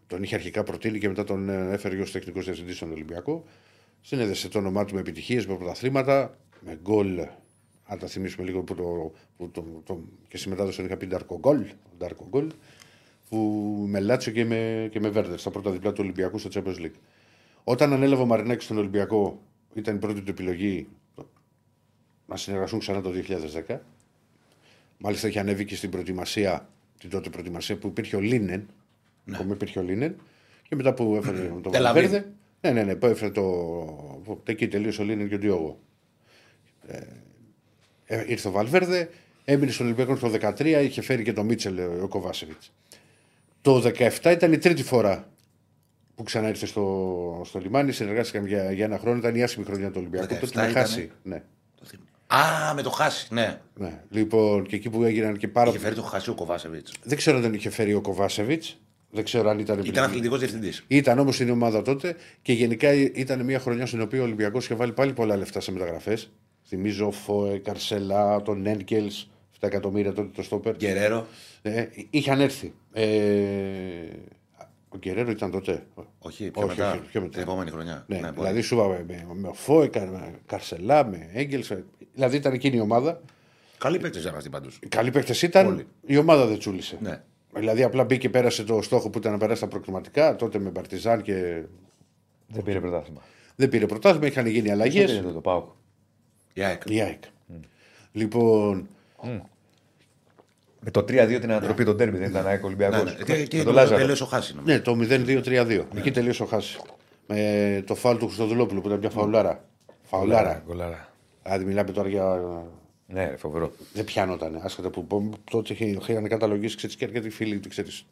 [0.07, 3.45] τον είχε αρχικά προτείνει και μετά τον ε, έφερε ως τεχνικός διευθυντής στον Ολυμπιακό.
[4.07, 7.19] Συνέδεσε το όνομά του με επιτυχίες, με πρωταθλήματα, με γκολ.
[7.85, 11.07] Αν τα θυμίσουμε λίγο που το, που το, το, και στη μετάδοση τον είχα πει
[11.07, 11.65] Ντάρκο Γκολ.
[11.99, 12.51] Ντάρκο Γκολ
[13.29, 13.39] που
[13.89, 16.99] με Λάτσιο και με, και με Βέρντερ στα πρώτα διπλά του Ολυμπιακού στο Champions League.
[17.65, 19.41] Όταν ανέλαβε ο Μαρινάκης στον Ολυμπιακό,
[19.75, 20.87] ήταν η πρώτη του επιλογή
[22.27, 23.11] να συνεργαστούν ξανά το
[23.69, 23.79] 2010.
[24.99, 26.69] Μάλιστα είχε ανέβει και στην προετοιμασία,
[26.99, 28.67] την τότε προετοιμασία που υπήρχε ο Λίνεν.
[29.25, 29.37] Ναι.
[29.37, 30.17] Που υπήρχε ο Λίνεν.
[30.69, 32.03] Και μετά που έφερε τον Τελαβίβ.
[32.03, 32.33] Βαλβέρδε.
[32.64, 33.42] Ναι, ναι, ναι, που έφερε το.
[34.25, 35.78] που Εκεί τελείωσε ο Λίνεν και ο Διόγο.
[38.06, 39.11] Ε, ήρθε ο Βαλβέρδε,
[39.44, 42.73] έμεινε στον Ολυμπιακό το 2013, είχε φέρει και τον Μίτσελ ε, ο Κοβάσεβιτς.
[43.61, 43.83] Το
[44.23, 45.28] 2017 ήταν η τρίτη φορά
[46.14, 47.92] που ξανά ήρθε στο, στο λιμάνι.
[47.92, 49.18] Συνεργάστηκαν για, για ένα χρόνο.
[49.18, 50.35] Ήταν η άσχημη χρονιά του Ολυμπιακού.
[50.35, 50.73] 17 Τότε με ήτανε.
[50.73, 51.11] χάσει.
[51.23, 51.42] Ναι,
[51.80, 53.61] Το θυμ- Α, με το χάσει, ναι.
[53.75, 54.02] ναι.
[54.11, 56.92] Λοιπόν, και εκεί που έγιναν και πάρα Είχε φέρει το χάσει ο Κοβάσεβιτς.
[57.02, 58.78] Δεν ξέρω αν δεν είχε φέρει ο Κοβάσεβιτς.
[59.14, 59.80] Δεν ξέρω αν ήταν.
[59.85, 60.85] Ήταν αθλητικός διευθυντής.
[60.88, 64.75] Ήταν όμως στην ομάδα τότε και γενικά ήταν μια χρονιά στην οποία ο Ολυμπιακός είχε
[64.75, 66.30] βάλει πάλι πολλά λεφτά σε μεταγραφές.
[66.66, 70.76] Θυμίζω Φόε, Καρσελά, τον Ένκελ, 7 εκατομμύρια τότε το στόπερ.
[70.76, 71.26] Γκερέρο.
[71.62, 72.73] Ε, είχαν έρθει.
[72.92, 73.04] Ε,
[74.88, 75.87] ο Γκερέρο ήταν τότε.
[76.18, 77.33] Όχι, πιο, Όχι, μετά, όχι, πιο μετά.
[77.33, 78.04] Την επόμενη χρονιά.
[78.06, 78.33] Ναι, μπορεί.
[78.35, 81.64] δηλαδή σου είπαμε με, με Φόε, Κα- με Καρσελά, με Έγγελ.
[82.14, 83.21] Δηλαδή ήταν εκείνη η ομάδα.
[83.78, 84.78] Καλή παίκτη ήταν αυτή πάντως.
[84.88, 85.66] Καλοί παίχτε ήταν.
[85.66, 85.87] Όλοι.
[86.06, 86.99] Η ομάδα δεν τσούλησε.
[87.00, 87.23] Ναι.
[87.57, 91.23] Δηλαδή απλά μπήκε πέρασε το στόχο που ήταν να περάσει τα προκριματικά τότε με Παρτιζάν
[91.23, 91.63] και
[92.49, 93.21] Δεν πήρε πρωτάθλημα.
[93.57, 94.27] δεν πήρε πρωτάθλημα.
[94.27, 95.19] Είχαν γίνει Ποιο αλλαγές.
[95.19, 95.65] πήρε το Πάουκ.
[96.53, 96.83] Η ΑΕΚ.
[96.89, 97.23] Η ΑΕΚ.
[98.13, 98.89] Λοιπόν,
[100.81, 102.97] Με το 3-2 την ανατροπή των τέρμι δεν ήταν ΑΕΚ Ολυμπιακό.
[102.97, 103.11] Ναι, ναι.
[103.25, 104.01] Και- Και Με το τον Λάζαρο.
[104.01, 104.55] τέλειωσε ο Χάσης.
[104.55, 104.75] νομίζω.
[104.77, 105.87] ναι, το 0-2-3-2.
[105.97, 106.81] Εκεί τελείωσε ο Χάσης.
[107.27, 109.65] Με το φάουλ του Χρυστοδουλόπουλου που ήταν μια φαουλάρα.
[110.03, 110.63] Φαουλάρα.
[110.67, 111.09] Γκολάρα.
[111.43, 112.41] Δηλαδή μιλάμε τώρα για.
[113.07, 113.73] Ναι, ρε, φοβερό.
[113.93, 114.61] Δεν πιάνονταν.
[114.63, 117.69] Άσχετα που πω, τότε είχε- είχαν καταλογίσει ξέρεις, και αρκετοί φίλοι του.
[117.69, 118.05] Ξέρεις,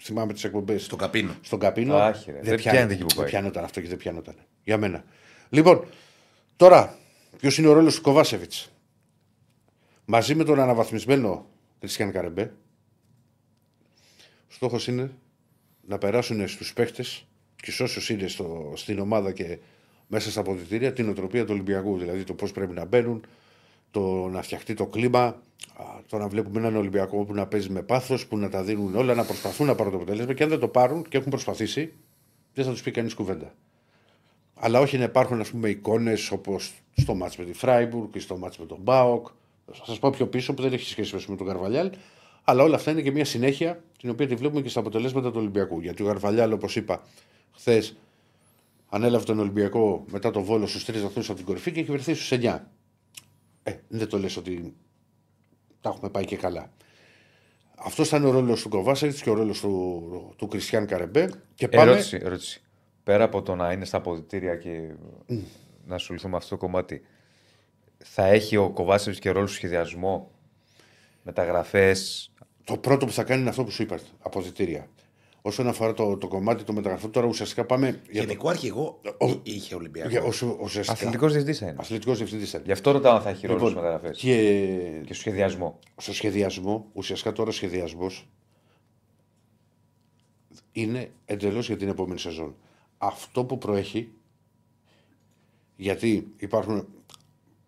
[0.00, 0.84] θυμάμαι τις εκπομπές.
[0.84, 1.34] Στο καπίνο.
[1.40, 1.96] στον καπίνο.
[1.96, 2.40] Άχι, ρε.
[2.42, 3.26] Δεν πιάνεται εκεί που δεν πάει.
[3.26, 4.34] πιάνονταν αυτό και δεν πιάνονταν.
[4.64, 5.04] Για μένα.
[5.48, 5.84] Λοιπόν,
[6.56, 6.98] τώρα,
[7.38, 8.70] ποιος είναι ο ρόλος του Κοβάσεβιτς;
[10.04, 11.46] Μαζί με τον αναβαθμισμένο
[11.80, 12.54] Κριστιαν Καρεμπέ,
[14.48, 15.10] στόχος είναι
[15.86, 17.26] να περάσουν στους παίχτες
[17.56, 19.58] και σε όσους είναι στο, στην ομάδα και
[20.06, 21.98] μέσα στα αποδητήρια την οτροπία του Ολυμπιακού.
[21.98, 23.26] Δηλαδή το πώς πρέπει να μπαίνουν,
[23.90, 27.82] το να φτιαχτεί το κλίμα, α, το να βλέπουμε έναν Ολυμπιακό που να παίζει με
[27.82, 30.58] πάθος, που να τα δίνουν όλα, να προσπαθούν να πάρουν το αποτέλεσμα και αν δεν
[30.58, 31.92] το πάρουν και έχουν προσπαθήσει,
[32.54, 33.54] δεν θα τους πει κανείς κουβέντα.
[34.54, 38.36] Αλλά όχι να υπάρχουν ας πούμε εικόνες όπως στο μάτς με τη Φράιμπουργκ ή στο
[38.36, 39.26] μάτς με τον Μπάοκ.
[39.72, 41.90] Θα σας πω πιο πίσω που δεν έχει σχέση ας πούμε, με τον Καρβαλιάλ.
[42.44, 45.38] Αλλά όλα αυτά είναι και μια συνέχεια την οποία τη βλέπουμε και στα αποτελέσματα του
[45.38, 45.80] Ολυμπιακού.
[45.80, 47.02] Γιατί ο Καρβαλιάλ, όπως είπα,
[47.52, 47.96] χθες
[48.88, 52.14] ανέλαβε τον Ολυμπιακό μετά τον βόλο στους τρεις βαθμούς από την κορυφή και έχει βρεθεί
[52.14, 52.58] στους 9.
[53.66, 54.74] Ε, δεν το λες ότι
[55.80, 56.72] τα έχουμε πάει και καλά.
[57.76, 61.30] Αυτός ήταν ο ρόλος του Κοβάσεβιτ και ο ρόλος του, του Κριστιαν Καρεμπέ.
[61.54, 61.90] Και πάμε.
[61.90, 62.62] Ερώτηση, ερώτηση.
[63.02, 64.94] Πέρα από το να είναι στα αποδητήρια και
[65.86, 67.02] να ασχοληθούμε με αυτό το κομμάτι,
[67.98, 70.30] θα έχει ο Κοβάσεβιτ και ρόλος στο σχεδιασμό,
[71.22, 72.30] μεταγραφές;
[72.64, 74.88] Το πρώτο που θα κάνει είναι αυτό που σου είπα, αποδητήρια.
[75.46, 78.26] Όσον αφορά το, το κομμάτι του μεταγραφού, τώρα ουσιαστικά πάμε για το.
[78.28, 80.08] Γενικό αρχηγό Ο- είχε Ολυμπιακό.
[80.10, 80.98] Για, όσο, ουσιαστικά.
[80.98, 81.76] Αθλητικός διευθυντής θα είναι.
[81.80, 82.60] Αθλητικός διευθυντής.
[82.64, 84.34] Γι' αυτό ρωτάω αν θα έχει ρόλο Λοιπόν, στι μεταγραφές και
[85.06, 85.78] και στο σχεδιασμό.
[85.96, 88.28] στο σχεδιασμό, ουσιαστικά τώρα ο σχεδιασμός
[90.72, 92.54] είναι εντελώς για την επόμενη σεζόν.
[92.98, 94.12] Αυτό που προέχει,
[95.76, 96.86] γιατί υπάρχουν.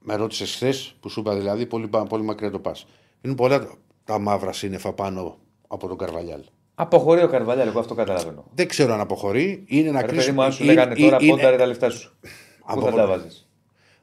[0.01, 2.87] Με ρώτησες χθες που σου είπα δηλαδή, πολύ, πα- πολύ μακριά το πας.
[3.21, 3.69] Είναι πολλά
[4.05, 5.39] τα μαύρα σύννεφα πάνω
[5.69, 6.41] από τον Καρβαλιάλ.
[6.81, 8.45] Αποχωρεί ο Καρβαλιάλ, εγώ αυτό καταλαβαίνω.
[8.55, 9.63] Δεν ξέρω αν αποχωρεί.
[9.67, 10.25] Είναι να Ρε κλείσει.
[10.25, 12.13] παιδί μου, αν σου είναι- λέγανε τώρα είναι- πόνταρε τα λεφτά σου.
[12.21, 12.29] Πού
[12.65, 13.01] Από θα πότε.
[13.03, 13.49] τα βάζεις;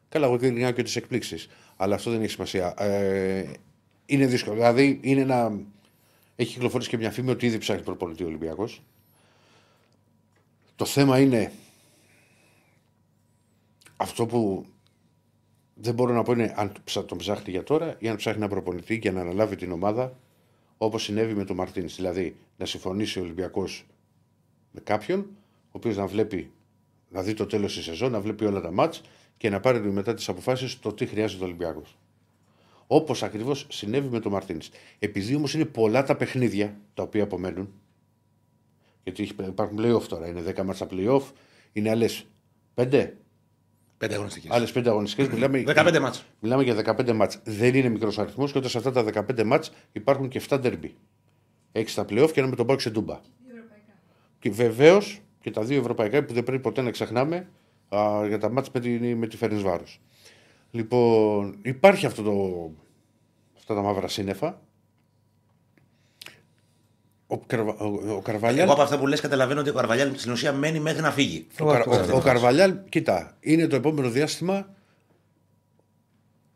[0.09, 1.47] Καλά, εγώ κρίνω και τις εκπλήξεις.
[1.77, 2.73] Αλλά αυτό δεν έχει σημασία.
[2.77, 3.45] Ε,
[4.05, 4.55] είναι δύσκολο.
[4.55, 5.59] Δηλαδή, είναι ένα.
[6.35, 8.81] Έχει κυκλοφορήσει και μια φήμη ότι ήδη ψάχνει προπονητή ο Ολυμπιακός.
[10.75, 11.51] Το θέμα είναι.
[13.97, 14.65] Αυτό που
[15.73, 18.49] δεν μπορώ να πω είναι αν ψα- τον ψάχνει για τώρα ή αν ψάχνει ένα
[18.49, 20.13] προπονητή για να αναλάβει την ομάδα
[20.77, 21.87] όπως συνέβη με τον Μαρτίν.
[21.87, 23.85] Δηλαδή, να συμφωνήσει ο Ολυμπιακός
[24.71, 25.19] με κάποιον,
[25.65, 26.51] ο οποίος να βλέπει,
[27.09, 29.01] να δει το τέλος της σεζόν, να βλέπει όλα τα μάτς
[29.37, 31.97] και να πάρει μετά τις αποφάσεις το τι χρειάζεται ο Ολυμπιακός.
[32.87, 34.61] Όπως ακριβώς συνέβη με τον Μαρτίν.
[34.99, 37.73] Επειδή όμως είναι πολλά τα παιχνίδια τα οποία απομένουν,
[39.03, 41.21] γιατί έχει- υπάρχουν playoff τώρα, είναι 10 μάτσα playoff,
[41.73, 42.25] είναι άλλες
[42.73, 43.13] 5,
[44.05, 44.51] Πέντε αγωνιστικές.
[44.51, 45.27] άλλες 5 αγωνιστικές.
[45.27, 46.25] Μιλάμε, 15 μάτς.
[46.39, 47.39] μιλάμε για 15 μάτς.
[47.43, 50.91] Δεν είναι μικρός αριθμός και όταν σε αυτά τα 15 μάτς υπάρχουν και 7 derby.
[51.71, 53.19] Έχεις τα playoff και ένα με τον Πάουκ σε ντούμπα.
[54.39, 57.47] Και βεβαίως και τα δύο ευρωπαϊκά που δεν πρέπει ποτέ να ξεχνάμε
[57.95, 60.01] α, για τα μάτς με τη, με τη Φερνισβάρος.
[60.71, 62.71] Λοιπόν, υπάρχει αυτό το,
[63.57, 64.61] αυτά τα μαύρα σύννεφα.
[67.27, 68.63] Ο, Καρβα, ο, ο Καρβαλιάλ.
[68.63, 71.47] Εγώ από αυτά που λες καταλαβαίνω ότι ο Καρβαλιάλ στην ουσία μένει μέχρι να φύγει.
[71.59, 74.69] Ο, Καρ- ο- ο Καρβαλιάλ, κοίτα, είναι το επόμενο διάστημα.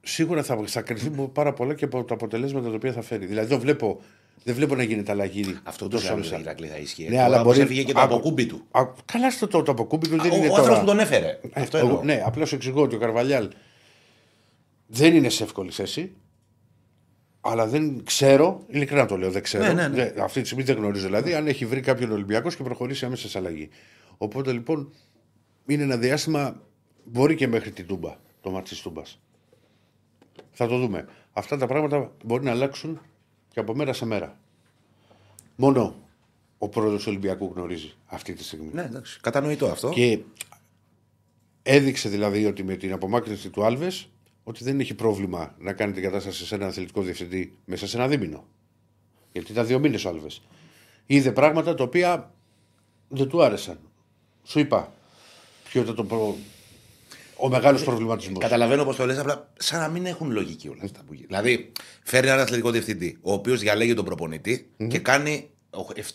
[0.02, 3.26] Σίγουρα θα, θα κρυθεί πάρα πολλά και από τα αποτελέσματα τα οποία θα φέρει.
[3.26, 4.02] Δηλαδή δεν βλέπω,
[4.44, 5.58] δεν βλέπω να γίνεται αλλαγή.
[5.64, 6.36] Αυτό το τόσο ζάλο άμεσα.
[6.36, 7.04] του Ηρακλή θα ισχύει.
[7.04, 7.60] Ναι, Τώρα αλλά όπως μπορεί.
[7.66, 8.62] έφυγε και το Άκου- αποκούμπι του.
[8.72, 10.60] Α, καλά στο το, το αποκούμπι του δεν Ο, είναι ο τώρα.
[10.62, 11.28] άνθρωπο που τον έφερε.
[11.54, 12.04] Ε, Αυτό εγώ- εννοώ.
[12.04, 13.50] ναι, απλά σου εξηγώ ότι ο Καρβαλιάλ
[14.88, 16.12] δεν είναι σε εύκολη θέση.
[17.42, 19.64] Αλλά δεν ξέρω, ειλικρινά το λέω, δεν ξέρω.
[19.64, 19.96] Ναι, ναι, ναι.
[19.96, 23.30] Δεν- αυτή τη στιγμή δεν γνωρίζω δηλαδή αν έχει βρει κάποιον Ολυμπιακός και προχωρήσει άμεσα
[23.30, 23.70] σε αλλαγή.
[24.18, 24.92] Οπότε λοιπόν
[25.66, 26.62] είναι ένα διάστημα,
[27.04, 29.20] μπορεί και μέχρι την Τούμπα, το μάτι της Τούμπας.
[30.52, 31.06] Θα το δούμε.
[31.34, 33.02] Αυτά τα πράγματα μπορεί να αλλάξουν
[33.54, 34.40] και από μέρα σε μέρα.
[35.56, 35.96] Μόνο
[36.58, 38.70] ο πρόεδρος του Ολυμπιακού γνωρίζει αυτή τη στιγμή.
[38.74, 39.20] Ναι, εντάξει.
[39.22, 39.90] Κατανοητό αυτό.
[39.90, 40.20] Και
[41.64, 44.10] έδειξε δηλαδή ότι με την απομάκρυνση του Άλβες
[44.44, 48.08] ότι δεν έχει πρόβλημα να κάνει την κατάσταση σε ένα αθλητικό διευθυντή μέσα σε ένα
[48.08, 48.48] δίμηνο.
[49.32, 50.42] Γιατί ήταν δύο μήνες ο Άλβες.
[51.06, 52.34] είδε πράγματα τα οποία
[53.08, 53.80] δεν του άρεσαν.
[54.44, 54.94] Σου είπα
[55.64, 56.36] ποιο ήταν το προ...
[57.36, 58.40] ο μεγάλος προβληματισμός.
[58.40, 61.42] Καταλαβαίνω πώς το λες, απλά σαν να μην έχουν λογική όλα αυτά που γίνονται.
[61.42, 61.72] Δηλαδή,
[62.04, 65.50] φέρνει έναν αθλητικό διευθυντή, ο οποίος διαλέγει τον προπονητη και κάνει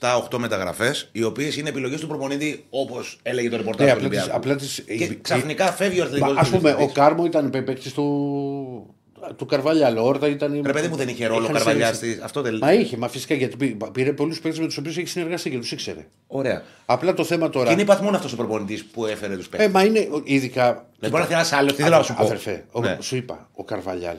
[0.00, 4.08] 7-8 μεταγραφές, οι οποίες είναι επιλογές του προπονητή, όπως έλεγε το ρεπορτάζ Ναι, του απλά
[4.08, 4.36] τις, Ολυμπιακού.
[4.36, 8.94] απλά τις, Και ξαφνικά φεύγει ο αθλητικό Α πούμε, ο Κάρμο ήταν παίκτης του,
[9.36, 9.96] του Καρβαλιάλ.
[9.96, 10.60] Ο Όρτα ήταν.
[10.66, 12.12] Ρε παιδί μου δεν είχε ρόλο ο είχαν Καρβαλιά συνεργαστεί.
[12.12, 14.96] στη- αυτό δεν Μα είχε, μα φυσικά γιατί πή- πήρε πολλούς παίκτες με τους οποίους
[14.96, 16.06] έχει συνεργαστεί και τους ήξερε.
[16.26, 16.62] Ωραία.
[16.86, 17.66] Απλά το θέμα τώρα.
[17.66, 19.68] Και είναι υπαθμόν αυτός ο προπονητής που έφερε τους παίκτες.
[19.68, 20.86] Ε, μα είναι ο- ειδικά.
[20.98, 21.72] Δεν μπορεί να θέλει ένα άλλο.
[21.72, 22.24] Τι θέλω να σου πω.
[22.24, 22.98] Αδερφέ, ο- Ναι.
[23.00, 24.16] σου είπα, ο Καρβαλιάλ.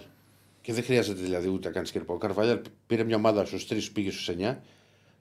[0.62, 2.14] Και δεν χρειάζεται δηλαδή ούτε να κάνεις κερπό.
[2.14, 4.62] Ο Καρβαλιάλ πήρε μια ομάδα στους 3, πήγε στους 9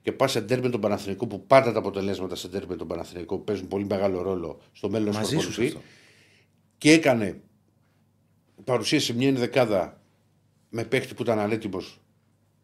[0.04, 2.86] και πας σε ντέρμπι με τον Παναθηναϊκό που πάντα τα αποτελέσματα σε ντέρμπι με τον
[2.88, 5.76] Παναθηναϊκό παίζουν πολύ μεγάλο ρόλο στο μέλλον του Μαζί σου σε προπονητή.
[5.76, 5.88] αυτό.
[6.78, 7.40] Και έκανε,
[8.64, 10.00] παρουσίασε μια ενδεκάδα
[10.68, 12.00] με παίχτη που ήταν ανέτοιμος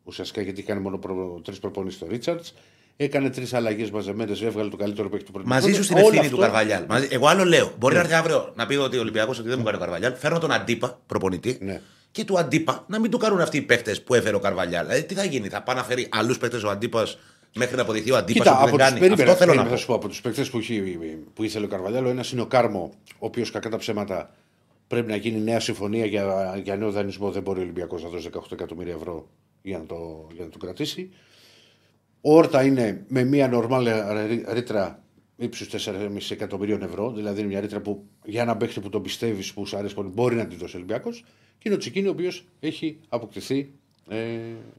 [0.04, 2.54] ουσιαστικά γιατί έκανε μόνο προ, τρεις προπονήσεις στο Ρίτσαρτς.
[2.96, 5.62] Έκανε τρεις αλλαγές μαζεμένες, έβγαλε το καλύτερο παίχτη του πρωτοβουλίου.
[5.64, 6.84] Μαζί σου στην Όλο ευθύνη αυτό- του Καρβαλιάλ.
[6.88, 7.72] Μαζί- Εγώ άλλο λέω.
[7.78, 10.14] Μπορεί να έρθει αύριο να πει ότι ο Ολυμπιακός ότι δεν μου κάνει ο Καρβαλιάλ.
[10.14, 11.80] Φέρνω τον αντίπα προπονητή Ναι.
[12.12, 14.86] Και του αντίπα να μην του κάνουν αυτοί οι παίχτες που έφερε ο Καρβαλιάλ.
[14.86, 17.18] Δηλαδή τι θα γίνει, θα πάει να φέρει άλλους παίχτες ο αντίπας
[17.54, 19.00] μέχρι να αποδειχθεί ο αντίπας Κοίτα, ότι από δεν τους κάνει.
[19.00, 19.80] περίμενα, Αυτό θέλω να περίμενα, θα πω.
[19.80, 22.92] σου πω από τους παίκτε που, έχει- που ήθελε ο Καρβαλιάλο, ένας είναι ο Κάρμο,
[23.12, 24.30] ο οποίος κακά τα ψέματα
[24.86, 27.30] πρέπει να γίνει νέα συμφωνία για, για νέο δανεισμό.
[27.30, 29.28] Δεν μπορεί ο Ολυμπιακός να δώσει 18 εκατομμύρια ευρώ
[29.62, 31.10] για να το, για να το κρατήσει.
[32.20, 33.88] Ο Όρτα είναι με μια νορμάλ
[34.52, 35.02] ρήτρα
[35.40, 37.12] ύψους 4,5 εκατομμυρίων ευρώ.
[37.12, 40.08] Δηλαδή είναι μια ρήτρα που για έναν παίχτη που τον πιστεύεις, που σου αρέσει πολύ,
[40.08, 41.24] μπορεί να τη δώσει ο Ολυμπιακός.
[41.58, 43.72] Και είναι ο Τσικίνη, ο οποίος έχει αποκτηθεί
[44.08, 44.38] ε,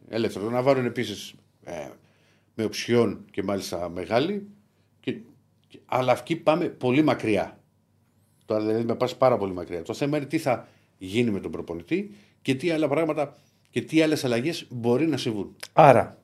[0.10, 0.46] ελεύθερο.
[0.46, 1.88] Ο Ναβάρο είναι επίσης ε,
[2.56, 4.48] με οψιόν και μάλιστα μεγάλη.
[5.00, 5.12] Και,
[5.68, 7.60] και- αλλά εκεί πάμε πολύ μακριά.
[8.46, 9.82] Τώρα δηλαδή με πας πάρα πολύ μακριά.
[9.82, 13.38] Το θέμα είναι τι θα γίνει με τον προπονητή και τι άλλα πράγματα
[13.70, 15.56] και τι άλλες αλλαγές μπορεί να συμβούν.
[15.74, 16.21] Άρα,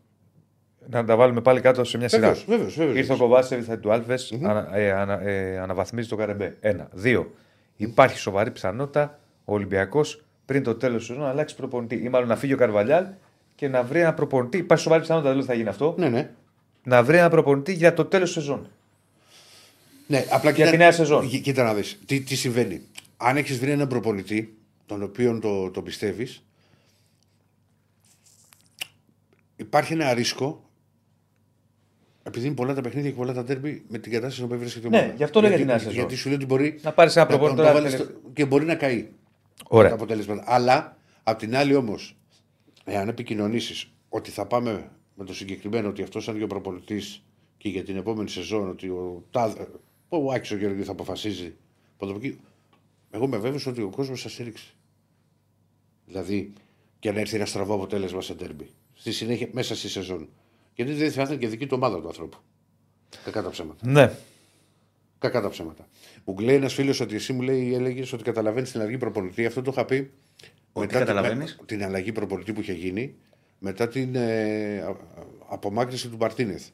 [0.89, 2.21] να τα βάλουμε πάλι κάτω σε μια σειρά.
[2.27, 2.97] Βεβαίως, βεβαίως, βεβαίως.
[2.97, 6.57] Ήρθε ο Κοβάσεβιτ θα του αλβε ανα, ε, ανα, ε, αναβαθμίζει το Καρεμπέ.
[6.59, 6.87] Ένα.
[6.91, 7.33] Δύο.
[7.77, 11.95] Υπάρχει σοβαρή πιθανότητα ο Ολυμπιακός πριν το τέλος του σεζόν να αλλάξει προπονητή.
[11.95, 13.05] Ή μάλλον να φύγει ο Καρβαλιάλ
[13.55, 14.57] και να βρει ένα προπονητή.
[14.57, 15.95] Υπάρχει σοβαρή πιθανότητα, δεν λέω ότι θα γίνει αυτό.
[15.97, 16.29] Ναι, ναι.
[16.83, 18.69] Να βρει ένα προπονητή για το τέλος του σεζόν.
[20.07, 21.27] ναι απλά Για τη νέα σεζόν.
[21.27, 21.99] Κοί- Κοίτα να δεις.
[22.05, 22.81] Τι, τι συμβαίνει.
[23.17, 26.43] Αν έχεις βρει έναν προπονητή, τον οποίο το, το πιστεύεις,
[29.55, 30.66] υπάρχει ένα ρίσκο.
[32.27, 34.89] Επειδή είναι πολλά τα παιχνίδια και πολλά τα τέρμπι με την κατάσταση που βρίσκεται η
[34.89, 35.13] Ναι, ομάδα.
[35.13, 35.99] γι' αυτό λέω για Γιατί- τη νέα σεζόν.
[36.07, 38.19] Γιατί σου λέει ότι μπορεί Να πάρεις ένα να- προπονητή να το τώρα βάλεις τελευταία.
[38.21, 39.07] στο- και μπορεί να καεί.
[39.67, 39.89] Ωραία.
[39.89, 40.43] τα αποτελέσματα.
[40.45, 42.17] Αλλά απ' την άλλη όμως,
[42.83, 47.23] εάν επικοινωνήσεις ότι θα πάμε με το συγκεκριμένο ότι αυτός σαν και ο προπονητής
[47.57, 49.67] και για την επόμενη σεζόν ότι ο, τάδε-
[50.09, 51.53] ο Άκης ο Γεωργίου θα αποφασίζει
[51.95, 52.39] από εδώ και εκεί,
[53.11, 54.73] εγώ είμαι βέβαιος ότι ο κόσμος θα στηρίξει.
[56.05, 56.53] Δηλαδή,
[56.99, 58.69] και να έρθει ένα στραβό αποτέλεσμα σε τέρμπι.
[58.93, 60.29] Στη συνέχεια, μέσα στη σεζόν.
[60.77, 62.37] Γιατί δεν θα ήταν και δική του ομάδα του ανθρώπου.
[63.23, 63.89] Κακά τα ψέματα.
[63.89, 64.11] Ναι.
[65.19, 65.87] Κακά τα ψέματα.
[66.25, 69.45] Μου λέει ένας φίλος ότι εσύ μου λέει, έλεγες ότι καταλαβαίνεις την αλλαγή προπονητή.
[69.45, 70.11] Αυτό το είχα πει.
[70.73, 73.15] Ότι την- καταλαβαίνεις; την αλλαγή προπονητή που είχε γίνει
[73.59, 74.95] μετά την ε, α- α-
[75.47, 76.67] απομάκρυνση του Μαρτίνεθ.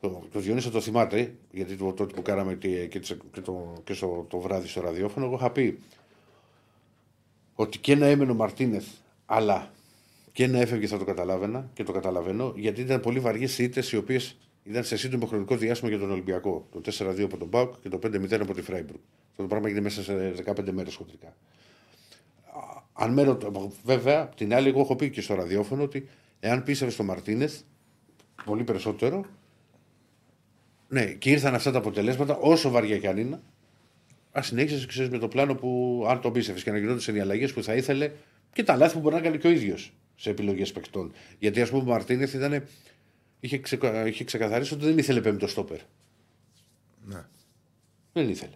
[0.00, 3.40] Το, το Διονύση θα το θυμάται, γιατί το, τότε που κάναμε και, και, τις- και
[3.40, 5.78] το, και στο, το βράδυ στο ραδιόφωνο, εγώ είχα πει
[7.54, 8.86] ότι και να έμενε ο Μαρτίνεθ,
[9.26, 9.70] αλλά
[10.34, 13.96] και να έφευγε θα το καταλάβαινα και το καταλαβαίνω, γιατί ήταν πολύ βαριές ήττε οι
[13.96, 16.66] οποίες ήταν σε σύντομο χρονικό διάστημα για τον Ολυμπιακό.
[16.72, 18.98] Το 4-2 από τον Μπάουκ και το 5-0 από τη Φράιμπουργκ.
[19.30, 21.36] Αυτό το πράγμα έγινε μέσα σε 15 μέρες χοντρικά.
[22.92, 26.08] Αν με ρωτώ- βέβαια, απ' την άλλη, εγώ έχω πει και στο ραδιόφωνο ότι
[26.40, 27.60] εάν πίστευε στο Μαρτίνεθ
[28.44, 29.24] πολύ περισσότερο,
[30.88, 33.40] ναι, και ήρθαν αυτά τα αποτελέσματα, όσο βαριά κι αν είναι,
[34.32, 37.52] ας συνέχισες ξέρεις, με το πλάνο που αν τον πίστευε και να γινόντουσαν οι αλλαγές
[37.52, 38.10] που θα ήθελε
[38.52, 41.12] και τα λάθη που μπορεί να κάνει και ο ίδιος σε επιλογές παικτών.
[41.38, 42.64] Γιατί ας πούμε ο Μαρτίνεθ ήταν,
[43.40, 45.78] είχε, ξεκα- είχε ξεκαθαρίσει ότι δεν ήθελε πέμπτο στόπερ.
[47.06, 47.24] Ναι.
[48.12, 48.54] Δεν ήθελε.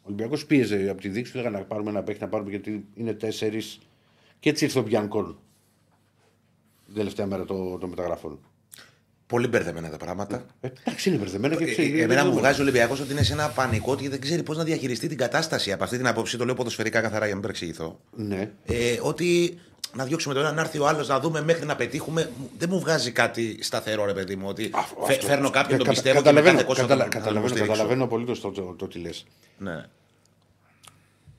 [0.00, 2.84] Ο Ολυμπιακός πίεζε από τη δείξη του, λέγανε να πάρουμε ένα παίχτη να πάρουμε γιατί
[2.94, 3.78] είναι τέσσερις.
[4.40, 5.38] Και έτσι ήρθε ο Μπιανκόν.
[6.86, 8.38] Την τελευταία μέρα των το μεταγραφών.
[9.26, 10.46] Πολύ μπερδεμένα τα πράγματα.
[10.60, 12.00] Ε, εντάξει, είναι μπερδεμένα και Ε, ξέρει.
[12.00, 14.64] Εμένα μου βγάζει ο Ολυμπιακός ότι είναι σε ένα πανικό και δεν ξέρει πώς να
[14.64, 15.72] διαχειριστεί την κατάσταση.
[15.72, 18.00] Από αυτή την άποψη το λέω ποδοσφαιρικά καθαρά για να μην παρεξηγηθώ.
[18.16, 18.52] Ναι.
[18.64, 19.58] Ε, ότι
[19.94, 22.30] να διώξουμε το ένα, να έρθει ο άλλος, να δούμε μέχρι να πετύχουμε.
[22.58, 24.48] Δεν μου βγάζει κάτι σταθερό, ρε παιδί μου.
[24.48, 25.26] Ότι Αυτό- φε- αυτό.
[25.26, 27.46] φέρνω κάποιον, Ε, τον κατα- πιστεύω και μετά καταλαβαίνω, δεν κόστο καταλα- να τον καταλαβαίνω,
[27.46, 27.72] υποστηρίξω.
[27.72, 29.26] καταλαβαίνω απολύτως το, το, το, τι λες.
[29.58, 29.84] Ναι.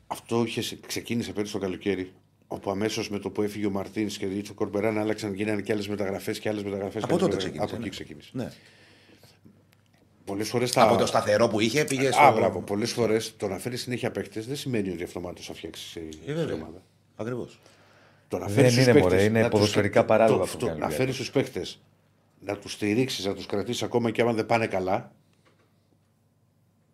[0.08, 2.14] Αυτό είχε, ξεκίνησε πέρυσι το καλοκαίρι.
[2.48, 5.72] Όπου αμέσως με το που έφυγε ο Μαρτίνς και ήρθε ο Κορμπεράν, άλλαξαν, γίνανε και
[5.74, 7.04] άλλες μεταγραφές και άλλες μεταγραφές.
[7.04, 7.64] Από τότε ξεκίνησε.
[7.64, 7.90] Από εκεί ναι.
[7.90, 8.30] ξεκίνησε.
[8.34, 8.52] Ναι.
[10.26, 10.82] Πολλές φορές τα.
[10.84, 12.22] Από το σταθερό που είχε πήγε στο.
[12.22, 12.60] Α, μπράβο.
[12.62, 16.34] Πολλές φορές το να φέρεις συνέχεια παίκτες δεν σημαίνει ότι αυτομάτως θα φτιάξεις Ε, η
[16.34, 16.56] βέβαια.
[16.56, 16.82] ομάδα.
[17.16, 17.60] Ακριβώς.
[18.28, 20.44] Το να Δεν φέρεις τους είναι, παίκτες, μωρέ, είναι να τους- ποδοσφαιρικά το- παράλογα το-
[20.44, 21.82] αυτό που το- κάνει ο Να φέρεις τους παίκτες
[22.40, 25.12] να τους στηρίξεις, να τους κρατήσεις ακόμα και άμα δεν πάνε καλά.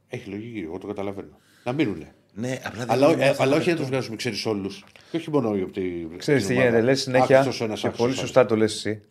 [0.08, 1.38] Έχει λογική, εγώ το καταλαβαίνω.
[1.64, 2.14] Να μείνουνε.
[2.34, 3.56] Ναι, απλά δεν Αλλά, είναι ε, μόνο αλλά αυτό.
[3.56, 4.86] όχι να τους βγάζουμε, ξέρεις όλους.
[5.12, 6.18] Και όχι μόνο από την.
[6.18, 6.70] Ξέρεις τι την ομάδα.
[6.70, 7.36] γίνεται, λες συνέχεια.
[7.40, 9.02] Άκουστος ο ένας, και άκουστος πολύ ο σωστά το λες εσύ.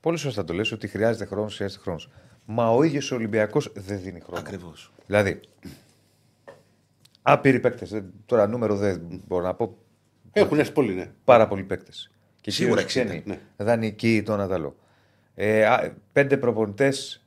[0.00, 2.10] Πολύ σωστά το λες ότι χρειάζεται χρόνος, χρειάζεται χρόνος.
[2.44, 4.40] Μα ο ίδιος ο Ολυμπιακός δεν δίνει χρόνο.
[4.40, 4.92] Ακριβώς.
[5.06, 5.40] Δηλαδή,
[7.22, 8.02] άπειροι παίκτες.
[8.26, 9.76] Τώρα νούμερο δεν μπορώ να πω.
[10.38, 10.46] Άλλος.
[10.46, 11.10] Έχουν έρθει πολλοί, ναι.
[11.24, 12.10] Πάρα πολλοί παίκτες.
[12.40, 13.22] Και Σίγουρα κυρίως 60, ξένοι,
[13.56, 13.64] ναι.
[13.64, 14.76] δανεικοί, το ένα το άλλο.
[15.34, 17.24] Ε, α, πέντε προπονητές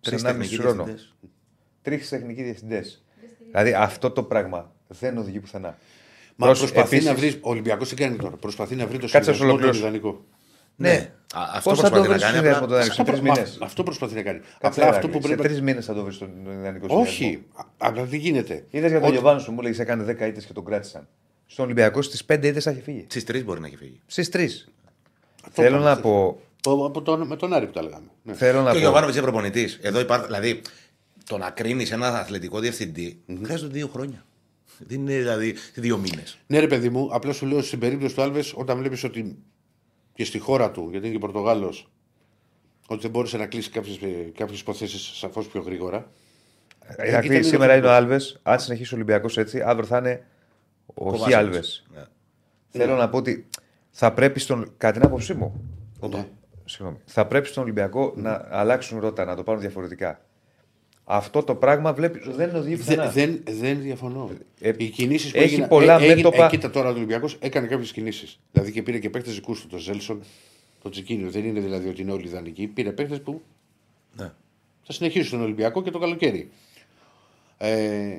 [0.00, 0.84] σε Τρεις 1,5 τεχνικοί χρόνο.
[0.84, 1.14] διευθυντές.
[1.82, 3.04] Τρεις τεχνικοί διευθυντές.
[3.46, 5.78] Δηλαδή αυτό το πράγμα δεν οδηγεί πουθενά.
[6.36, 7.28] Μα Προς- προσπαθεί επίσης- να βρει.
[7.42, 9.80] Ο Ολυμπιακός τι κάνει τώρα; Προσπαθεί να βρει το Κάτσε να συνδυασμό του ολοκληρώσω.
[9.80, 10.24] ιδανικό.
[10.76, 11.12] Ναι.
[11.34, 12.34] Α, αυτό Πώς θα το προσπαθεί να βρεις κάνει.
[12.34, 13.58] συνδυασμό απλά- το δανεικό σε Αυτό, τρεις προ- μήνες.
[13.58, 14.40] μα- αυτό προσπαθεί να κάνει.
[14.60, 15.42] Απλά αυτό που Σε πρέπει.
[15.42, 17.00] τρεις μήνες θα το βρεις τον ιδανικό συνδυασμό.
[17.00, 17.44] Όχι.
[17.54, 20.44] Α- Απλά τι γίνεται; Είδες για τον Ότι- Γιωβάνος σου μου λέει έκανε 10 ήττες
[20.46, 21.08] και τον κράτησαν.
[21.46, 23.04] Στον Ολυμπιακό στις 5 ήττε θα έχει φύγει.
[23.08, 24.00] Στις τρεις μπορεί να έχει φύγει.
[24.06, 24.66] Στις 3.
[25.42, 26.02] Το Θέλω είπαμε, να χθες.
[26.02, 26.40] πω.
[26.64, 28.06] Από- από τον- με τον Άρη που τα λέγαμε.
[28.22, 28.34] Ναι.
[28.34, 28.78] Θέλω να Και ο πω.
[28.78, 29.78] Γιωβάνοβιτς είναι προπονητής.
[29.82, 30.26] Εδώ υπάρχει.
[30.26, 30.62] Δηλαδή,
[31.26, 34.24] το να κρίνεις ένα αθλητικό διευθυντή χρειάζονται δύο χρόνια.
[34.78, 36.38] Δεν είναι δηλαδή δύο μήνες.
[36.46, 39.36] Ναι, ρε παιδί μου, απλά σου λέω στην περίπτωση του Άλβες, όταν βλέπεις ότι
[40.14, 41.90] και στη χώρα του, γιατί είναι και Πορτογάλος,
[42.88, 43.70] ότι δεν μπόρεσε να κλείσεις
[44.34, 46.10] κάποιες υποθέσεις σαφώς πιο γρήγορα.
[46.86, 48.40] Ε, ήταν Ηρακλή, είναι σήμερα το είναι ο Άλβες.
[48.42, 50.26] Αν συνεχίσει ο Ολυμπιακός έτσι, αύριο θα είναι
[50.98, 51.62] ο Χι Άλβε.
[51.94, 52.02] Ναι.
[52.68, 53.46] Θέλω να πω ότι
[53.90, 54.72] θα πρέπει στον.
[54.76, 55.64] Κατά την άποψή μου.
[56.10, 56.26] Ναι.
[56.64, 56.98] Συγγνώμη.
[57.04, 60.20] Θα πρέπει στον Ολυμπιακό να αλλάξουν ρότα, να το πάρουν διαφορετικά.
[61.04, 63.08] Αυτό το πράγμα βλέπει δεν οδηγεί πουθενά.
[63.10, 64.30] Δεν, δεν, δεν διαφωνώ.
[64.60, 65.68] Ε, Οι κινήσεις που έχει έγιναν.
[65.68, 66.44] πολλά ε, έγινε- μέτωπα.
[66.44, 68.38] ε, κοίτα τώρα ο Ολυμπιακός έκανε κάποιες κινήσεις.
[68.52, 70.22] Δηλαδή και πήρε και παίχτε δικού του, τον Ζέλσον,
[70.82, 71.30] τον Τσικίνιο.
[71.30, 72.66] Δεν είναι δηλαδή ότι είναι όλοι ιδανικοί.
[72.66, 73.42] Πήρε παίχτε που
[74.16, 74.32] Ναι.
[74.82, 76.50] θα συνεχίσουν τον Ολυμπιακό και το καλοκαίρι.
[77.58, 78.14] Ε,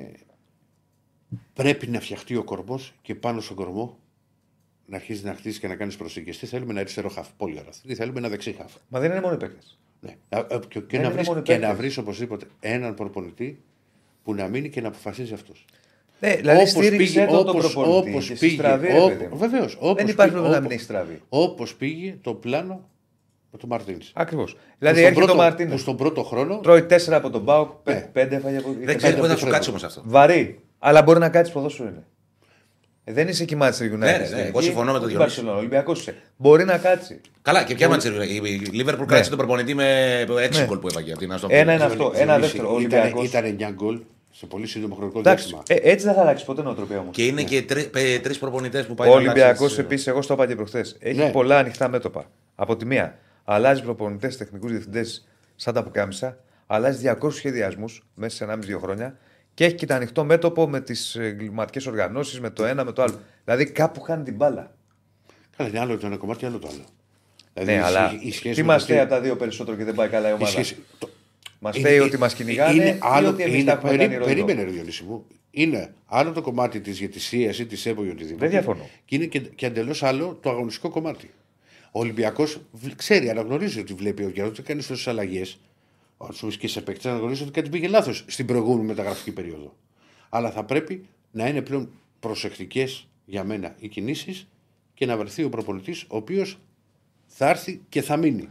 [1.54, 3.98] πρέπει να φτιαχτεί ο κορμός και πάνω στον κορμό
[4.86, 6.30] να αρχίσει να χτίσει και να κάνει προσήκε.
[6.30, 7.28] Τι θέλουμε ένα αριστερό χαφ.
[7.36, 7.70] Πολύ ωραία.
[7.86, 8.72] Τι θέλουμε ένα δεξί χαφ.
[8.88, 9.78] Μα δεν είναι μόνο οι παίκτες.
[10.00, 10.16] Ναι.
[10.28, 11.68] Α, α, Και, και Δεν να είναι βρεις, μόνο οι και παίκτες.
[11.68, 13.62] να βρεις οπωσδήποτε έναν προπονητή
[14.24, 15.64] που να μείνει και να αποφασίζει αυτός.
[16.20, 18.10] Ναι, δηλαδή στήριξε τον τον προπονητή.
[18.10, 19.36] όπως και στη πήγε, στραβή, ρε ό- παιδί μου.
[19.36, 21.22] βεβαίως, όπως Δεν υπάρχει πήγε- πρόβλημα να όπως- μην έχει στραβή.
[21.28, 22.88] Όπως πήγε το πλάνο
[23.52, 24.10] με τον Μαρτίνς.
[24.14, 24.56] Ακριβώς.
[24.78, 25.72] Δηλαδή έρχεται ο Μαρτίνες.
[25.72, 26.58] Που στον πρώτο χρόνο.
[26.60, 28.10] Τρώει 4 από τον Μπάουκ, Ναι.
[28.12, 29.80] 5 έφαγε από Δεν και ξέρει πέντε πότε θα από σου τη κάτσει Φρέμπορ.
[29.80, 30.02] όμω αυτό.
[30.04, 30.60] Βαρύ.
[30.78, 32.02] Αλλά μπορεί να κάτσει ποδόσφαιρο είναι.
[33.04, 33.96] Ε, δεν είσαι και Manchester United.
[33.96, 35.42] Ναι, ναι, στην ναι, εκεί, εγώ συμφωνώ με τον ούτε Διονύση.
[35.44, 36.14] Barcelona, Ολυμπιακός είσαι.
[36.36, 37.20] Μπορεί να κάτσει.
[37.42, 38.08] Καλά, και ποια μάτσε.
[38.08, 38.40] Η
[38.72, 40.64] Λίβερπουλ κράτησε τον προπονητή με 6 Ναι.
[40.66, 41.74] γκολ που έβαγε από την Αστον Ένα Βίλα.
[41.74, 42.12] είναι αυτό.
[42.14, 42.70] Ένα δεύτερο.
[42.70, 43.26] Ο Ολυμπιακός.
[43.28, 45.62] Ήταν 9 γκολ σε πολύ σύντομο χρονικό Εντάξει, διάστημα.
[45.82, 47.14] ε, έτσι δεν θα αλλάξει ποτέ νοοτροπία όμως.
[47.16, 47.64] Και είναι και
[48.22, 50.96] τρεις προπονητές που πάει Ο να αλλάξεις Ολυμπιακός τις- επίσης, εγώ στο είπα και προχθές,
[51.00, 51.30] έχει Ναι.
[51.30, 52.30] πολλά ανοιχτά μέτωπα.
[52.54, 58.44] Από τη μία, αλλάζει προπονητές, τεχνικούς διευθυντές σαν τα πουκάμισα, αλλάζει 200 σχεδιασμούς μέσα σε
[58.44, 59.16] 1,5-2 χρόνια
[59.58, 63.02] και έχει και το ανοιχτό μέτωπο με τις εγκληματικές οργανώσεις, με το ένα, με το
[63.02, 63.20] άλλο.
[63.44, 64.74] Δηλαδή κάπου χάνει την μπάλα.
[65.56, 66.84] Καλά, είναι άλλο το ένα κομμάτι, άλλο το άλλο.
[67.54, 69.36] Ναι, Δηλαδή, η αλλά σχέση- η σχέση τι με μας το θέλει από τα δύο
[69.36, 71.08] περισσότερο και δεν πάει καλά η η ομάδα; σχέση- το-
[71.58, 74.02] Μας είναι- θέλει ότι μας κυνηγάνε είναι ή άλλο- ότι εμεί είναι- τα έχουμε περί-
[74.02, 74.26] κάνει ρόλο.
[74.26, 75.26] Περίμενε, ρε Διονύση μου.
[75.50, 78.38] Είναι άλλο το κομμάτι της ηγετησία ή της ΕΠΟ ή οτιδήποτε.
[78.40, 78.88] Δεν διαφωνώ.
[79.04, 81.30] Και είναι και, και εντελώς άλλο το αγωνιστικό κομμάτι.
[81.92, 82.60] Ο Ολυμπιακός
[82.96, 85.58] ξέρει, αναγνωρίζει ότι βλέπει ο Γιάννη ότι κάνει τόσε αλλαγές.
[86.18, 89.76] Αν σου και σε παίκτη, αναγνωρίζει ότι κάτι πήγε λάθος στην προηγούμενη μεταγραφική περίοδο.
[90.28, 94.48] Αλλά θα πρέπει να είναι πλέον προσεκτικές για μένα οι κινήσεις
[94.94, 96.58] και να βρεθεί ο προπολιτή ο οποίος
[97.26, 98.48] θα έρθει και θα μείνει.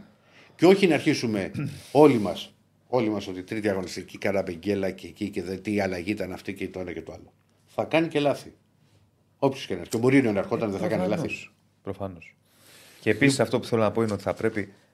[0.56, 1.50] Και όχι να αρχίσουμε
[1.92, 2.52] όλοι μας
[2.88, 6.68] όλοι μας ότι τρίτη αγωνιστική καραμπεγγέλα και εκεί και δε, τι αλλαγή ήταν αυτή και
[6.68, 7.32] το ένα και το άλλο.
[7.66, 8.54] Θα κάνει και λάθη.
[9.38, 9.90] Όποιος και να έρθει.
[9.90, 11.30] Και ο Μουρίνιο να ερχόταν δεν θα κάνει λάθη.
[11.82, 12.36] Προφανώς.
[13.00, 14.87] Και επίσης αυτό που θέλω να πω είναι ότι θα πρέπει, ο-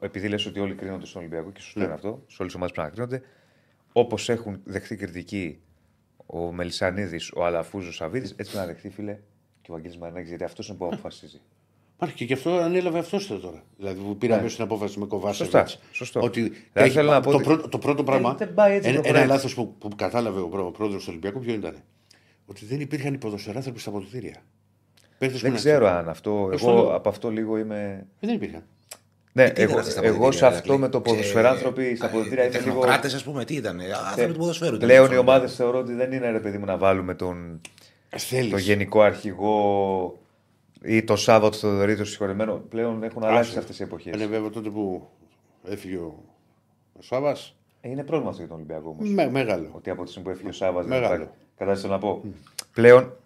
[0.00, 1.84] επειδή λες ότι όλοι κρίνονται στον Ολυμπιακό και σωστό Ναι.
[1.84, 3.22] είναι αυτό, σε όλες τις ομάδες πρέπει να κρίνονται,
[3.92, 5.58] όπως έχουν δεχθεί κριτική
[6.26, 9.12] ο Μελισανίδης, ο Αλαφούζος, ο Σαββίδης, έτσι πρέπει να δεχθεί, φίλε,
[9.62, 11.40] και ο Βαγγέλης Μαρινάκης, γιατί αυτός είναι που αποφασίζει.
[11.94, 13.62] Υπάρχει και γι' αυτό ανέλαβε αυτός τώρα.
[13.76, 14.38] Δηλαδή που πήρε Ναι.
[14.38, 15.36] αμέσω την απόφαση με κοβάσε.
[15.44, 16.20] Σωστά, σωστό.
[16.20, 18.34] Ότι Δηλαδή, έχει- θέλω να πω το, ότι- πρώτο, το πρώτο πράγμα.
[18.34, 19.34] δεν πάει έτσι ένα, το ένα πράγμα.
[19.34, 21.76] λάθος που, που κατάλαβε ο, πρό- ο πρόεδρος του Ολυμπιακού ποιο ήταν.
[22.46, 24.36] Ότι δεν υπήρχαν οι ποδοσφαιράνθρωποι στα αποδητήρια.
[25.18, 25.98] Παίχτες που Δεν να ξέρω ξέρουν.
[25.98, 26.48] αν αυτό.
[26.50, 28.06] Πώς το Εγώ λέω; από αυτό λίγο είμαι.
[28.20, 28.62] Ε, Δεν υπήρχαν.
[29.36, 31.96] Ναι, τι ήταν εγώ, αυτά στα εγώ αποδυτήρια, σε αυτό Ηρακλή; με το Ξε- ποδοσφαιράνθρωποι
[31.96, 32.64] στα αποδητήρια είμαι λίγο.
[32.64, 33.80] Τεχνοκράτε, ας πούμε, τι ήταν.
[34.08, 34.74] Άνθρωποι του ποδοσφαίρου.
[34.74, 34.88] ήταν.
[34.88, 37.60] Πλέον οι ομάδες θεωρώ ότι δεν είναι ρε παιδί μου να βάλουμε τον,
[38.16, 38.50] Θέλεις.
[38.50, 40.18] το γενικό αρχηγό
[40.82, 42.54] ή το Σάββατο Θοδωρή το συγχωρεμένο.
[42.68, 44.14] Πλέον έχουν αλλάξει αυτές οι εποχές.
[44.14, 45.08] Είναι βέβαια τότε που
[45.68, 46.22] έφυγε ο,
[46.98, 47.36] ο Σάβα.
[47.80, 49.08] Είναι πρόβλημα αυτό για τον Ολυμπιακό όμως.
[49.10, 49.68] Με, μεγάλο.
[49.72, 50.86] Ότι από τη στιγμή που έφυγε ο Σάββας.
[50.86, 51.30] Μεγάλο.
[51.56, 52.22] Κατάσταση να πω.
[52.72, 53.16] Πλέον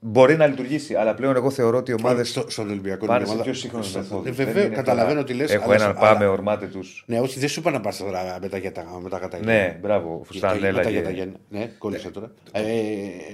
[0.00, 3.26] μπορεί να λειτουργήσει, αλλά πλέον εγώ θεωρώ ότι οι ομάδες Στο, στον Ολυμπιακό πάνε είναι
[3.26, 4.28] σε ομάδα- πιο σύγχρονε στο- μεθόδου.
[4.28, 5.50] Ε, Βεβαίω, καταλαβαίνω τι λες.
[5.50, 7.04] Έχω έναν πάμε, ορμάτε τους.
[7.06, 9.54] Ναι, όχι, δεν σου είπα να πας τώρα μετά για τα, με τα καταγγέλια.
[9.54, 10.76] Ναι, μπράβο, φουστανέλα.
[10.76, 11.36] Μετά για τα και- γέννα.
[11.48, 12.30] Ναι, κόλλησε τώρα.
[12.52, 12.64] Ε,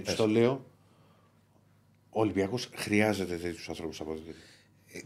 [0.05, 0.65] στο λέω,
[2.11, 4.21] ο Ολυμπιακός χρειάζεται τέτοιους ανθρώπους από εδώ.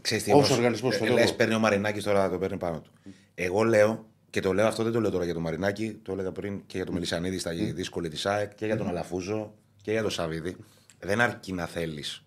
[0.01, 1.33] Ξέρεις τι, Ως όμως, οργανισμός, ε, θέλω λες, εγώ.
[1.33, 2.91] παίρνει ο Μαρινάκης τώρα το παίρνει πάνω του.
[3.35, 6.31] Εγώ λέω, και το λέω αυτό δεν το λέω τώρα για τον Μαρινάκη, το έλεγα
[6.31, 10.01] πριν και για τον Μελισανίδη στα δύσκολη της ΑΕΚ και για τον Αλαφούζο και για
[10.01, 10.55] τον Σαββίδη.
[10.99, 12.23] Δεν αρκεί να θέλεις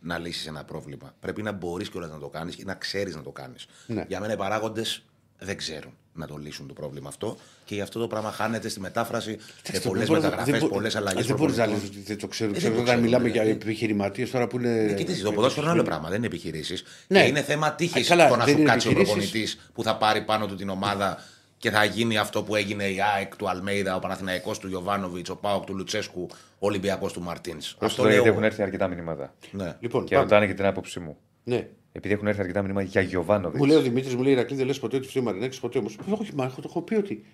[0.00, 1.14] να λύσεις ένα πρόβλημα.
[1.20, 3.66] Πρέπει να μπορείς κιόλας να το κάνεις και να ξέρεις να το κάνεις.
[3.86, 4.04] Ναι.
[4.08, 5.02] Για μένα οι παράγοντες
[5.38, 8.80] δεν ξέρουν να το λύσουν το πρόβλημα αυτό και γι' αυτό το πράγμα χάνεται στη
[8.80, 11.26] μετάφραση και πολλές Δεν μπορείς να- μεταγραφές, δεν μπο- πολλές αλλαγές.
[11.26, 12.50] Δεν μπορείς να λες ότι δεν το ξέρω.
[12.50, 13.48] Ε, ξέρω δεν το όταν ξέρουν, μιλάμε δηλαδή.
[13.48, 14.94] για επιχειρηματίες τώρα που είναι.
[14.96, 16.82] Κοιτάξτε, το ποδόσφαιρο είναι άλλο πράγμα, δεν είναι επιχειρήσεις.
[17.06, 17.20] Ναι.
[17.22, 19.14] Και είναι θέμα τύχης Ε, καλά, το να δεν σου είναι κάτσει ο επιχειρήσεις.
[19.30, 21.22] προπονητής που θα πάρει πάνω του την ομάδα
[21.58, 25.36] και θα γίνει αυτό που έγινε η ΑΕΚ του Αλμέιδα, ο Παναθηναϊκός του Γιωβάνοβιτς, ο
[25.36, 26.26] Πάοκ του Λουτσέσκου,
[26.58, 27.76] ο Ολυμπιακός του Μαρτίνς.
[27.80, 29.34] Αυτό λέει γιατί έχουν έρθει αρκετά μηνύματα.
[29.50, 29.76] Ναι.
[29.80, 30.22] Λοιπόν, Και πάμε.
[30.26, 31.16] ρωτάνε και την άποψή μου.
[31.44, 31.68] Ναι.
[31.92, 33.60] Επειδή έχουν έρθει αρκετά μηνύματα για Γιωβάνοβιτς.
[33.60, 35.78] Μου λέει ο Δημήτρης, μου λέει Ηρακλή, δεν λες ποτέ ότι φταίει ο Μαρινάκη, ποτέ
[35.78, 35.98] όμως.
[36.10, 37.24] Όχι, μα έχω, το έχω πει ότι.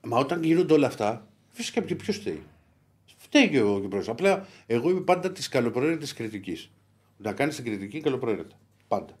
[0.00, 2.42] Μα όταν γίνονται όλα αυτά, φυσικά και ποιος φταίει.
[3.16, 4.08] Φταίει και ο Κυπρός.
[4.08, 6.70] Απλά εγώ είμαι πάντα της καλοπροαίρετης κριτικής.
[7.16, 8.56] Να κάνεις την κριτική καλοπροαίρετα.
[8.88, 9.18] Πάντα.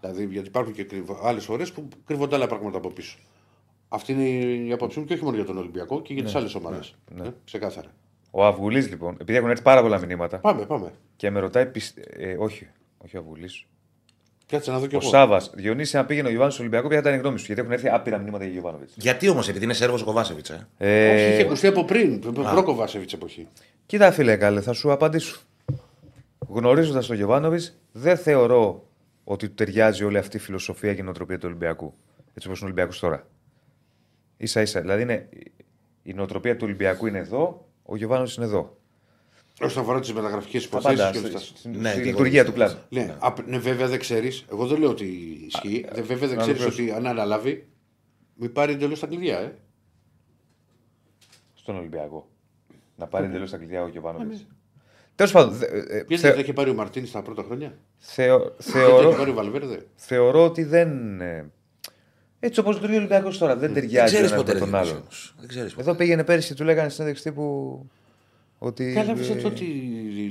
[0.00, 0.86] Δηλαδή, γιατί υπάρχουν και
[1.22, 3.18] άλλες φορές που κρύβονται άλλα πράγματα από πίσω.
[3.88, 4.24] Αυτή είναι
[4.68, 6.94] η άποψή μου και όχι μόνο για τον Ολυμπιακό και για τις άλλες ομάδες.
[7.24, 7.88] Ε, ξεκάθαρα.
[8.30, 10.92] Ο Αυγουλής λοιπόν, επειδή έχουν έρθει πάρα πολλά μηνύματα Πάμε, πάμε.
[11.16, 11.66] και με ρωτάει.
[11.66, 12.68] πιστε- Ε, όχι,
[12.98, 13.64] όχι ο Αυγουλής.
[14.46, 15.08] Κάτσε να δω κι Ο εγώ.
[15.10, 17.44] Σάβας, Διονύση, αν πήγαινε ο Γιωβάνο στο Ολυμπιακό, ποια θα ήταν η γνώμη σου.
[17.46, 18.94] Γιατί έχουν έρθει άπειρα μηνύματα για Γιωβάνοβιτς.
[18.96, 22.20] Γιατί όμως, επειδή είναι Σέρβος ο Κοβάσεβιτς, ε; Όχι, είχε Ε, ακουστεί από πριν.
[22.20, 23.48] Προ-Κοβάσεβιτ εποχή.
[23.86, 25.40] κοίτα, φίλε, καλέ, θα σου απαντήσω.
[26.48, 28.86] Γνωρίζοντας τον Γιωβάνοβιτς, δεν θεωρώ
[29.24, 31.94] ότι του ταιριάζει όλη αυτή η φιλοσοφία και η νοοτροπία του Ολυμπιακού.
[32.34, 33.26] Έτσι όπως είναι ο Ολυμπιακός τώρα.
[34.44, 34.80] Σα ίσα.
[34.80, 35.28] Δηλαδή, είναι,
[36.02, 38.76] η νοοτροπία του Ολυμπιακού είναι εδώ, ο Γιωβάνοβιτ είναι εδώ.
[39.60, 40.92] Όσον αφορά τις μεταγραφικές Τα πάντα.
[40.92, 41.56] υποθέσει και Στη, όλα αυτά.
[41.58, 42.76] στη- Ναι, στη και λειτουργία εγώ του κλάδου.
[42.88, 44.44] Ναι, απ- ναι, βέβαια δεν ξέρεις.
[44.50, 45.04] Εγώ δεν λέω ότι
[45.46, 45.84] ισχύει.
[45.92, 46.78] Δε- βέβαια δεν να ξέρεις το πες.
[46.78, 47.68] ότι αν αναλάβει,
[48.34, 49.38] μην πάρει εντελώς τα κλειδιά.
[49.38, 49.54] Ε.
[51.54, 52.28] Στον Ολυμπιακό.
[52.96, 54.46] Να πάρει εντελώς τα κλειδιά ο Γιωβάνοβιτς.
[55.14, 58.38] Τέλος πάντων, δε- ε, Γιατί θε- δεν είχε πάρει ο Μαρτίνης τα πρώτα χρόνια; θεω-
[58.38, 59.86] Γιατί είχε θεωρώ, πάρει ο Βαλβέρδε.
[59.94, 60.90] θεωρώ ότι δεν.
[62.46, 64.52] Ε, Έτσι όπως λειτουργεί ο Ολυμπιακός τώρα, δεν Δεν ταιριάζει ο ξέρεις ένας ποτέ.
[64.52, 65.02] με ρε, τον Δημήτρη, άλλον.
[65.02, 65.34] όμως.
[65.38, 65.82] Δεν ξέρεις ποτέ.
[65.88, 67.86] Εδώ πήγαινε πέρυσι, του λέγανε συνέντευξη τύπου.
[68.58, 68.92] Ότι.
[68.94, 69.64] Καλά, πει ε, αυτό τι.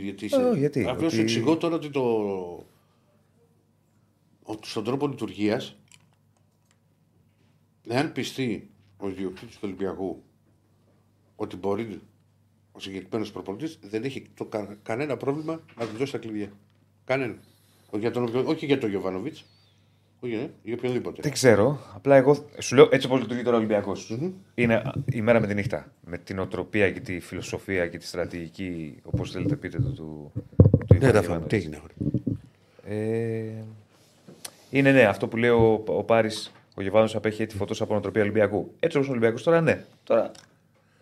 [0.04, 2.04] Γιατί Ε, γιατί, Απλώ ότι- σου εξηγώ τώρα ότι το.
[4.44, 5.78] ότι στον τρόπο λειτουργίας,
[7.88, 10.24] εάν πιστεί ο ιδιοκτήτης του Ολυμπιακού
[11.36, 12.02] ότι μπορεί
[12.72, 16.52] ο συγκεκριμένος προπονητής, δεν έχει το, κα- κανένα πρόβλημα να του δώσει τα κλειδιά.
[17.06, 17.36] Κανένα.
[17.90, 19.55] Όχι για τον, οποιο- όχι για τον Γιωβάνοβιτς, όχι ε,
[20.26, 21.22] για οποιονδήποτε.
[21.22, 21.80] Δεν ξέρω.
[21.96, 23.92] Απλά εγώ σου λέω έτσι όπως λειτουργεί τώρα ο ολυμπιακο
[24.56, 25.92] Είναι η μέρα με τη νύχτα.
[26.06, 30.32] Με την οτροπία και τη φιλοσοφία και τη στρατηγική, όπως θέλετε πείτε το, του.
[30.58, 31.50] του Ναι, Ιβάν Ραφα, Γιωβάνοβιτς.
[31.50, 31.76] τι έγινε.
[31.76, 31.94] αγόρι.
[32.88, 33.64] Ε,
[34.70, 38.22] είναι ναι, αυτό που λέει ο, ο Πάρης, ο Γεβάνο απέχει τη φωτός από νοοτροπία
[38.22, 38.74] Ολυμπιακού.
[38.80, 39.86] Έτσι όπως ο Ολυμπιακός τώρα, ναι.
[40.04, 40.32] Τώρα.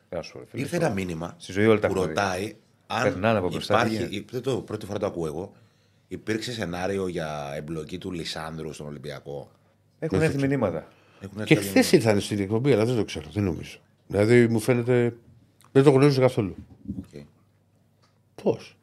[0.10, 0.86] Δεν σου πω, ρε φίλε, Ήρθε τώρα.
[0.88, 2.14] ένα μήνυμα Στη ζωή όλα τα που έχουμε δει.
[2.20, 2.54] ρωτάει
[2.88, 4.10] αν Περνάνε από μπροστά, τι υπάρχει.
[4.14, 4.28] γίνεται.
[4.32, 5.54] Δεν το πρώτη φορά το ακούω εγώ.
[6.14, 9.52] Υπήρξε σενάριο για εμπλοκή του Λισάνδρου στον Ολυμπιακό;
[10.00, 10.88] Έχουν έρθει μηνύματα.
[11.22, 13.78] Έχουν έρθει Και κάποια χθες ήταν στην εκπομπή, αλλά δεν το ξέρω, δεν νομίζω.
[14.08, 15.16] Δηλαδή μου φαίνεται.
[15.72, 16.56] Δεν το γνωρίζω καθόλου.
[17.12, 17.28] μηνύματα.
[18.44, 18.78] Πώς;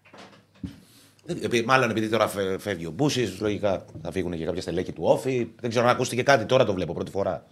[1.24, 4.92] Δεν- επει- Μάλλον επειδή τώρα φε- φεύγει ο Μπούσης, λογικά θα φύγουν και κάποια στελέχη
[4.92, 5.48] του Όφη.
[5.60, 7.46] Δεν ξέρω αν ακούστηκε κάτι, τώρα το βλέπω πρώτη φορά.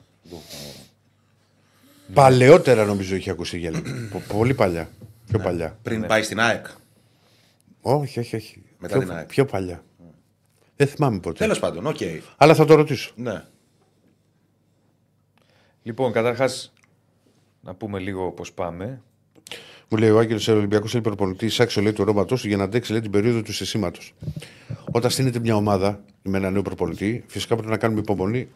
[2.14, 3.82] Παλαιότερα νομίζω είχε ακούσει γέλιο.
[4.12, 4.88] Πο- Πολύ παλιά.
[5.28, 5.78] Πιο παλιά.
[5.82, 6.66] Πριν πάει στην ΑΕΚ.
[7.80, 8.62] Όχι, όχι, όχι.
[8.78, 9.26] Μετά πιο, την ΑΕΚ.
[9.26, 9.84] πιο παλιά.
[10.76, 11.38] Δεν θυμάμαι ποτέ.
[11.38, 11.96] Τέλος πάντων, οκ.
[12.36, 13.12] Αλλά θα το ρωτήσω.
[13.16, 13.44] Ναι.
[15.82, 16.72] Λοιπόν, καταρχάς,
[17.60, 19.02] να πούμε λίγο πώς πάμε.
[19.88, 22.92] Μου λέει ο Άγγελος Ολυμπιακός θέλει προπονητής ισάξιο λέει του ονόματό του για να αντέξει
[22.92, 24.00] λέει, την περίοδο του χτισίματος.
[24.90, 28.48] Όταν στήνεται μια ομάδα με ένα νέο προπονητή, φυσικά πρέπει να κάνουμε υπομονή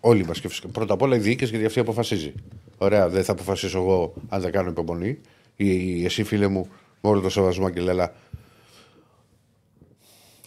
[0.00, 0.40] όλοι μας.
[0.40, 2.34] Και φυσικά, πρώτα απ' όλα οι διοίκηση γιατί αυτή αποφασίζει.
[2.78, 5.20] Ωραία, δεν θα αποφασίσω εγώ αν δεν κάνω υπομονή.
[5.56, 6.68] Ή, ή εσύ, φίλε μου,
[7.00, 8.12] με όλο το σεβασμό και αλλά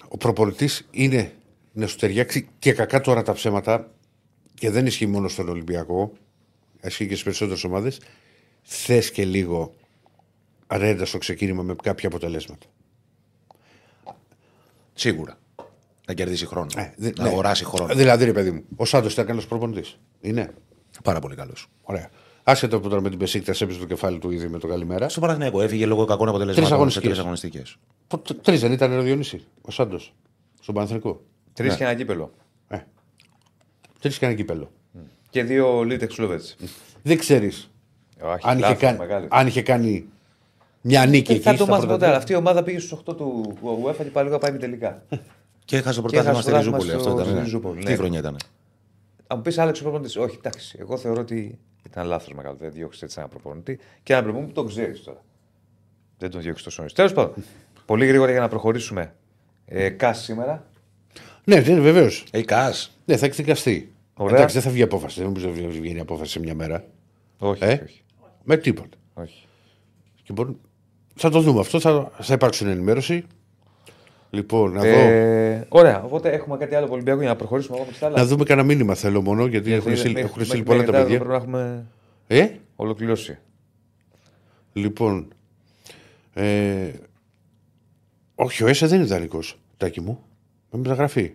[0.10, 1.34] ο προπονητής είναι
[1.74, 3.92] να σου ταιριάξει και κακά τώρα τα ψέματα
[4.54, 6.12] και δεν ισχύει μόνο στον Ολυμπιακό,
[6.84, 8.00] ισχύει και στις περισσότερες ομάδες.
[8.62, 9.74] Θες και λίγο
[10.68, 12.66] ρέντα στο ξεκίνημα με κάποια αποτελέσματα.
[14.94, 15.38] Σίγουρα.
[16.08, 16.68] Να κερδίσει χρόνο.
[16.76, 17.30] Ε, δε- να ναι.
[17.30, 17.96] αγοράσει χρόνο.
[17.96, 20.00] Δηλαδή, ρε παιδί μου, ο Σάντος ήταν καλός προπονητής.
[20.22, 20.54] Είναι.
[21.04, 21.68] Πάρα πολύ καλός.
[21.82, 22.10] Ωραία.
[22.50, 25.10] Άσχετο που τώρα με την Πεσίκτα έπαιζε το κεφάλι του ήδη με το καλημέρα.
[25.10, 27.12] Στο Παναθηναϊκό έφυγε λόγω κακών Τρεις αποτελεσμάτων σε αγωνιστικές.
[27.12, 27.64] τρει αγωνιστικέ.
[28.42, 30.14] Τρεις δεν ήταν ο Διονύση, ο Σάντος.
[30.62, 31.22] Στον Παναθρικό.
[31.54, 32.32] Τρεις και ένα κύπελο.
[32.68, 32.78] Ε.
[34.00, 34.72] Τρεις και ένα κύπελο.
[35.30, 36.42] Και δύο Λίτεξ Λούβετ.
[37.02, 37.70] Δεν ξέρεις
[38.42, 40.06] αν, είχε κάνει- αν είχε κάνει
[40.82, 41.44] μια νίκη Δεν εκεί.
[41.44, 41.98] θα το στα μάθει πρώτα ποτέ.
[41.98, 42.08] τρία.
[42.08, 45.04] αλλά Αυτή η ομάδα πήγε στους 8 του UEFA και πάλι λίγο πάει με τελικά.
[45.66, 46.90] Και έχασε το Και έχασε πρωτάθλημα στη το Ριζούπολη.
[46.90, 47.26] πρωτάθλημα Αυτό στο- ήταν.
[47.26, 47.44] στη ναι.
[47.44, 47.96] Ριζούπολη, Τι ναι.
[47.98, 48.36] χρονιά ήταν.
[49.28, 50.78] Αν μου πεις Άλεξ ο προπονητής, όχι, εντάξει.
[50.82, 51.58] Εγώ θεωρώ ότι
[51.92, 52.56] ήταν λάθος μεγάλο.
[52.60, 53.80] Δεν διώξεις έτσι ένα προπονητή.
[54.04, 55.24] Και ένα προπονητή που τον ξέρεις τώρα.
[56.18, 56.94] Δεν τον διώξεις τόσο νωρίς.
[56.96, 57.34] Τέλος πάντων,
[57.86, 59.14] πολύ γρήγορα για να προχωρήσουμε.
[59.66, 60.66] Ε, Κάσ σήμερα.
[61.44, 62.26] Ναι, ναι βεβαίως.
[62.32, 62.98] Έχει κας.
[63.06, 63.94] Ναι, θα εκδικαστεί.
[64.14, 64.36] Ωραία.
[64.36, 65.16] Εντάξει, δεν θα βγει απόφαση.
[65.20, 66.86] Δεν νομίζω ότι θα βγει απόφαση σε μια μέρα.
[67.40, 68.02] Όχι, Ε; όχι.
[68.44, 68.98] Με τίποτα.
[69.14, 69.46] όχι.
[70.24, 70.60] Και μπορούν-
[71.16, 71.80] Θα το δούμε αυτό.
[71.80, 73.26] Θα, θα υπάρξει ενημέρωση.
[74.32, 77.86] Λοιπόν, να, δω, Ε, ωραία, οπότε έχουμε κάτι άλλο από Ολυμπιακό για να προχωρήσουμε εγώ
[77.86, 78.18] με τις άλλα.
[78.18, 80.84] να δούμε κανένα μήνυμα θέλω μόνο γιατί έχουν Γιατί στείλει, μέχρι- έχουν στείλει μέχρι πολλά
[80.86, 81.18] τα μετά παιδιά.
[81.18, 81.86] Πρέπει να έχουμε
[82.28, 83.38] Ε, ολοκληρώσει.
[84.74, 85.28] λοιπόν.
[86.34, 86.90] Ε,
[88.36, 89.60] όχι, ο Έσε δεν είναι ιδανικός.
[89.78, 90.20] Τάκι μου.
[90.72, 91.32] Με μεταγραφή.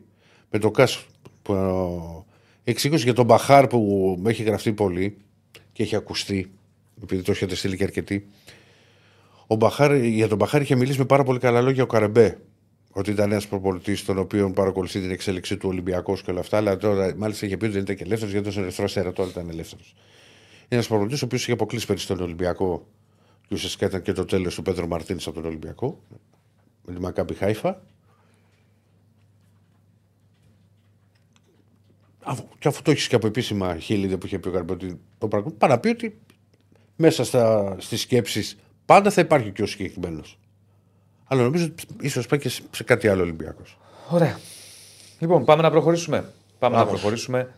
[0.51, 1.07] Με το Κάσ.
[1.43, 5.17] Που, ε, εξήγησε για τον Μπαχάρ που με έχει γραφτεί πολύ
[5.73, 6.51] και έχει ακουστεί.
[7.03, 8.27] Επειδή το έχετε στείλει και αρκετοί.
[9.47, 12.39] Ο Μπαχάρ, για τον Μπαχάρ είχε μιλήσει με πάρα πολύ καλά λόγια ο Καρεμπέ.
[12.97, 16.57] Ότι ήταν ένας προπολιτή τον οποίο παρακολουθεί την εξέλιξη του Ολυμπιακού και όλα αυτά.
[16.57, 19.13] Αλλά τώρα μάλιστα είχε πει ότι δεν ήταν και ελεύθερος γιατί ήταν ερυθρό αστέρα.
[19.13, 19.95] Τώρα ήταν ελεύθερος.
[20.55, 22.87] Είναι ένας προπολιτή ο οποίος είχε αποκλείσει πέρυσι τον Ολυμπιακό
[23.49, 26.01] και ουσιαστικά ήταν και το τέλος του Πέτρο Μαρτίνης από τον Ολυμπιακό.
[26.85, 27.83] Με τη Μακάμπι Χάιφα.
[32.23, 35.01] Αφού, και αφού το έχεις και από επίσημα χείλη που είχε πει ο Καρμπέ ότι
[35.19, 35.51] το πράγμα.
[35.59, 36.19] Πάρα πει ότι
[36.97, 40.39] μέσα στα, στις σκέψεις πάντα θα υπάρχει και ο συγκεκριμένος.
[41.27, 43.79] Αλλά νομίζω ότι ίσως πάει και σε σε κάτι άλλο Ολυμπιακός.
[44.11, 44.39] Ωραία.
[45.19, 46.25] Λοιπόν, πάμε να προχωρήσουμε.
[46.59, 47.49] Πάμε να προχωρήσουμε.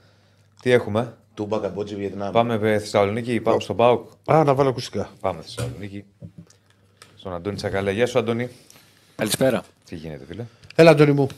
[0.63, 2.33] Τι έχουμε; Τούμπα Καμπότζη Βιετνάμ.
[2.33, 4.11] Πάμε με Θεσσαλονίκη, πάμε στον Πάουκ.
[4.27, 5.11] Α, να βάλω ακουστικά.
[5.21, 6.05] Πάμε Θεσσαλονίκη.
[7.17, 7.93] Στον Αντώνη Τσακαλέ.
[7.93, 8.49] Γεια σου, Αντώνη.
[9.17, 9.63] Καλησπέρα.
[9.89, 10.45] Τι γίνεται, φίλε;
[10.75, 11.29] Έλα, Αντώνη μου.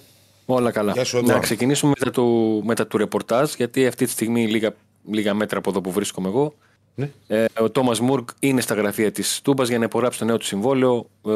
[0.46, 0.92] Όλα καλά.
[0.92, 1.40] Γεια σου, να Αντώνη.
[1.40, 4.74] ξεκινήσουμε μετά του, μετά του ρεπορτάζ, γιατί αυτή τη στιγμή λίγα,
[5.10, 6.54] λίγα μέτρα από εδώ που βρίσκομαι εγώ.
[6.94, 7.10] Ναι.
[7.26, 10.44] Ε, ο Τόμας Μουρκ είναι στα γραφεία της Τούμπας για να υπογράψει το νέο του
[10.44, 11.32] συμβόλαιο ε,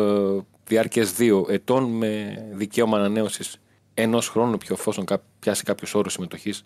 [0.66, 3.56] διάρκειας δύο ετών με δικαίωμα ανανέωσης
[3.94, 6.64] ενός χρόνου, πιο εφόσον κά- πιάσει κάποιου όρου συμμετοχής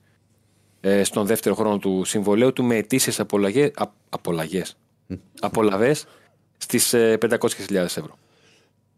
[0.81, 4.77] ε, στον δεύτερο χρόνο του συμβολέου του με αιτήσεις απολαγέ, α, απολαγές,
[5.41, 6.07] απολαβές
[6.59, 8.19] στις ε, 500.000 ευρώ.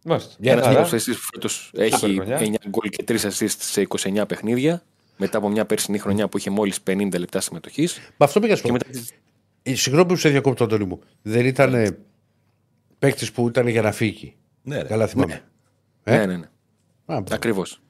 [0.04, 0.34] Μάλιστα.
[0.38, 0.74] Για Ένα χαρά.
[0.74, 2.38] ποδοσφαιριστής που φέτος έχει χρονιά.
[2.40, 4.82] 9 γκολ και 3 assist σε 29 παιχνίδια.
[5.16, 7.98] Μετά από μια περσινή χρονιά που είχε μόλις 50 λεπτά συμμετοχής.
[7.98, 8.74] Με αυτό πήγα να σου Και πω.
[8.74, 8.90] μετά.
[8.90, 9.12] τις-
[9.62, 11.00] Ε, Συγγνώμη που σε διακόπτω, Αντώνη μου.
[11.22, 11.98] Δεν ήταν ε,
[12.98, 14.34] παίκτης που ήταν για να φύγει.
[14.62, 14.88] Ναι, ρε.
[14.88, 15.42] Καλά θυμάμαι.
[16.02, 16.46] Ε; Ναι, ναι, ναι.
[17.30, 17.80] Ακριβώς.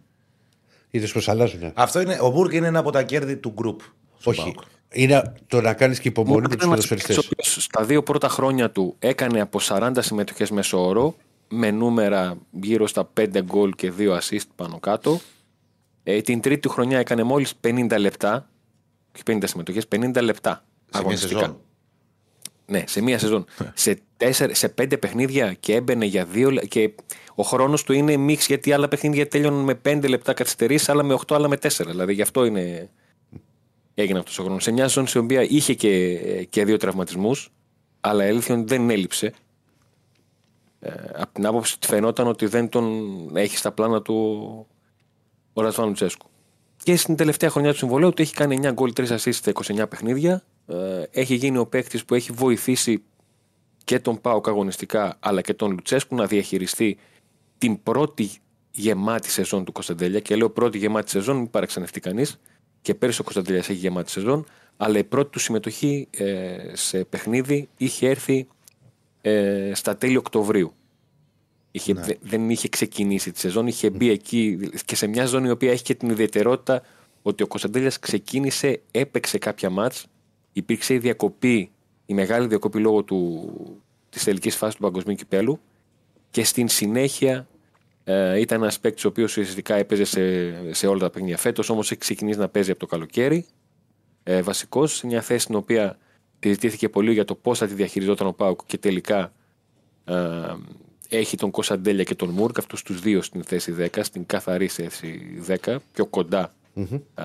[0.90, 1.62] Είδες πως αλλάζουν.
[1.62, 1.72] ε.
[1.76, 3.80] Αυτό είναι, ο Μπούρκ είναι ένα από τα κέρδη του γκρουπ.
[4.18, 4.42] στον Όχι.
[4.42, 4.60] ΠΑΟΚ.
[4.92, 7.28] Είναι το να κάνεις και υπομονή με τους ποδοσφαιριστές.
[7.40, 11.14] Στα δύο πρώτα χρόνια του έκανε από 40 συμμετοχές μέσω όρο
[11.48, 15.20] με νούμερα γύρω στα 5 γκολ και 2 assist πάνω κάτω.
[16.02, 18.48] Ε, την τρίτη του χρονιά έκανε μόλις 50 λεπτά.
[19.14, 20.50] Όχι 50 συμμετοχές, 50 λεπτά.
[20.50, 21.56] Σε μια αγωνιστικά.
[22.68, 22.80] Σεζόν.
[22.80, 23.44] Ναι, σε μία σεζόν.
[23.74, 26.94] σε, τέσσερα, σε πέντε παιχνίδια και έμπαινε για δύο λε- και
[27.34, 31.14] ο χρόνος του είναι μίξ γιατί άλλα παιχνίδια τέλειωναν με πέντε λεπτά καθυστερήσει, άλλα με
[31.26, 31.68] 8, άλλα με 4.
[31.86, 32.90] Δηλαδή γι' αυτό είναι...
[33.94, 34.62] έγινε αυτός ο χρόνος.
[34.62, 36.18] Σε μια σεζόν στην οποία είχε και,
[36.50, 37.52] και δύο τραυματισμούς,
[38.00, 39.32] αλλά η αλήθεια είναι ότι δεν έλειψε.
[40.80, 43.06] Ε, από την άποψη ότι φαινόταν ότι δεν τον
[43.36, 44.14] έχει στα πλάνα του
[45.52, 46.26] ο Ρατσβάν Λουτσέσκου.
[46.82, 49.84] Και στην τελευταία χρονιά του συμβολέου του έχει κάνει 9 γκολ, 3 assists στα 29
[49.88, 50.42] παιχνίδια.
[50.68, 53.02] Ε, έχει γίνει ο παίκτης που έχει βοηθήσει
[53.84, 56.96] και τον Πάοκ αγωνιστικά αλλά και τον Λουτσέσκου να διαχειριστεί
[57.58, 58.30] την πρώτη
[58.70, 60.20] γεμάτη σεζόν του Κωνσταντέλια.
[60.20, 62.40] Και λέω πρώτη γεμάτη σεζόν, μην παραξενευτεί κανείς.
[62.82, 64.46] Και πέρυσι ο Κωνσταντέλιας έχει γεμάτη σεζόν.
[64.76, 68.46] Αλλά η πρώτη του συμμετοχή ε, σε παιχνίδι είχε έρθει
[69.20, 70.72] ε, στα τέλη Οκτωβρίου.
[71.70, 75.50] Είχε, δε- δεν είχε ξεκινήσει τη σεζόν, είχε μπει εκεί και σε μια ζώνη η
[75.50, 76.82] οποία έχει και την ιδιαιτερότητα
[77.22, 80.06] ότι ο Κωνσταντέλιας ξεκίνησε, έπαιξε κάποια μάτς,
[80.58, 81.70] υπήρξε η διακοπή,
[82.06, 83.50] η μεγάλη διακοπή λόγω του,
[84.08, 85.60] της τελικής φάσης του παγκοσμίου κυπέλου
[86.30, 87.46] και στην συνέχεια
[88.04, 90.20] ε, ήταν ένας παίκτης ο οποίος ουσιαστικά έπαιζε σε,
[90.74, 91.36] σε όλα τα παιχνίδια.
[91.36, 93.46] Φέτος όμως έχει ξεκινήσει να παίζει από το καλοκαίρι.
[94.22, 95.98] Ε, Βασικός, σε μια θέση στην οποία
[96.40, 99.32] συζητήθηκε πολύ για το πώς θα τη διαχειριζόταν ο Πάουκ και τελικά
[100.04, 100.14] ε,
[101.08, 105.42] έχει τον Κωνσταντέλια και τον Μούρκ, αυτούς τους δύο στην θέση 10, στην καθαρή θέση
[105.64, 106.52] 10, πιο κοντα
[107.14, 107.24] α,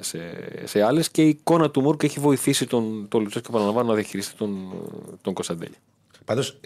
[0.00, 0.18] σε,
[0.64, 1.10] σε άλλες.
[1.10, 4.72] Και η εικόνα του Μούρκ έχει βοηθήσει τον, τον Λουτσέσκο, επαναλαμβάνω, να διαχειριστεί τον,
[5.20, 5.78] τον Κωνσταντέλια.
[6.24, 6.60] Πάντως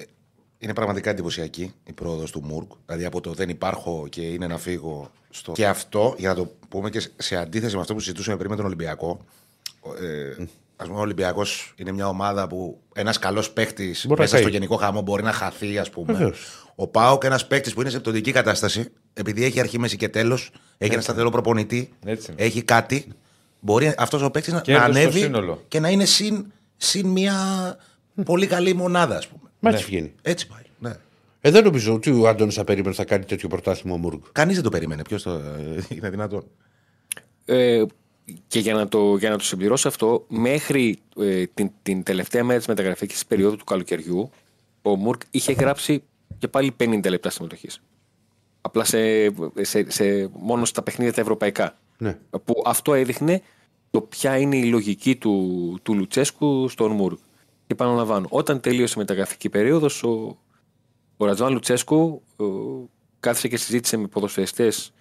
[0.59, 2.71] είναι πραγματικά εντυπωσιακή η πρόοδος του Μουρκ.
[2.87, 5.53] Δηλαδή από το δεν υπάρχω και είναι να φύγω στο.
[5.53, 8.57] Και αυτό, για να το πούμε και σε αντίθεση με αυτό που συζητούσαμε πριν με
[8.57, 9.25] τον Ολυμπιακό.
[10.01, 10.45] Ε,
[10.77, 14.45] Α πούμε, ο Ολυμπιακός είναι μια ομάδα που ένας καλός παίκτης Μπορεί να μέσα στο
[14.45, 14.53] καεί.
[14.55, 16.13] γενικό χαμό μπορεί να χαθεί, ας πούμε.
[16.13, 16.67] Βεβαίως.
[16.75, 20.51] Ο Πάοκ, ένας παίκτης που είναι σε πτωτική κατάσταση, επειδή έχει αρχή, μέση και τέλος,
[20.85, 22.43] έχει ένα σταθερό προπονητή, Έτσι είναι.
[22.43, 23.07] έχει κάτι,
[23.61, 25.65] μπορεί αυτός ο παίκτης να, να Κέρδος στο ανέβει σύνολο.
[25.69, 27.37] και να είναι συν, συν μια
[28.25, 29.51] πολύ καλή μονάδα, ας πούμε.
[29.61, 30.13] Μα έτσι βγαίνει.
[30.23, 30.63] Έτσι πάει.
[30.79, 30.93] Ναι.
[31.41, 34.21] Ε, δεν νομίζω ότι ο Άντωνης θα περίμενε θα κάνει τέτοιο πρωτάθλημα ο Μούργκ.
[34.33, 35.03] Κανείς δεν το περίμενε.
[35.03, 35.41] Ποιος το.
[35.97, 36.45] είναι δυνατόν.
[37.45, 37.85] Ε,
[38.47, 42.59] και για να, το, για να το συμπληρώσω αυτό, μέχρι ε, την, την τελευταία μέρα
[42.59, 44.31] της μεταγραφική περίοδου του καλοκαιριού,
[44.83, 46.03] ο Μουρκ είχε γράψει
[46.39, 47.83] και πάλι 50 λεπτά συμμετοχής.
[48.65, 49.25] Απλά σε,
[49.61, 51.79] σε, σε, μόνο στα παιχνίδια τα ευρωπαϊκά.
[51.99, 52.19] Ναι.
[52.45, 53.43] Που αυτό έδειχνε
[53.91, 57.15] το ποια είναι η λογική του, του Λουτσέσκου στον Μουρ.
[57.67, 60.39] Και επαναλαμβάνω, όταν τελείωσε η μεταγραφική περίοδος, ο,
[61.17, 62.45] ο Ρατζάν Λουτσέσκου ο,
[63.21, 64.93] κάθισε και συζήτησε με ποδοσφαιριστές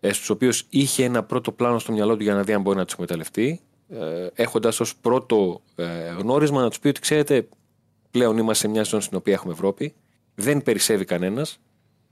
[0.00, 2.76] ε, στους οποίους είχε ένα πρώτο πλάνο στο μυαλό του για να δει αν μπορεί
[2.76, 7.48] να τους εκμεταλλευτεί, ε, έχοντας ως πρώτο ε, γνώρισμα να τους πει ότι ξέρετε,
[8.10, 9.94] πλέον είμαστε σε μια ζώνη στην οποία έχουμε Ευρώπη,
[10.34, 11.60] δεν περισσεύει κανένας.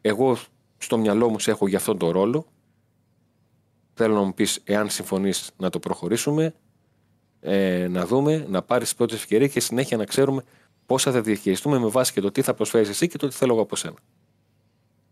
[0.00, 0.38] Εγώ
[0.78, 2.46] στο μυαλό μου σε έχω για αυτόν τον ρόλο.
[3.94, 6.54] Θέλω να μου πεις, εάν συμφωνείς, να το προχωρήσουμε,
[7.40, 10.42] ε, να δούμε, να πάρεις τι πρώτε ευκαιρίε και συνέχεια να ξέρουμε
[10.86, 13.52] πόσα θα διαχειριστούμε με βάση και το τι θα προσφέρεις εσύ και το τι θέλω
[13.52, 13.96] εγώ από σένα.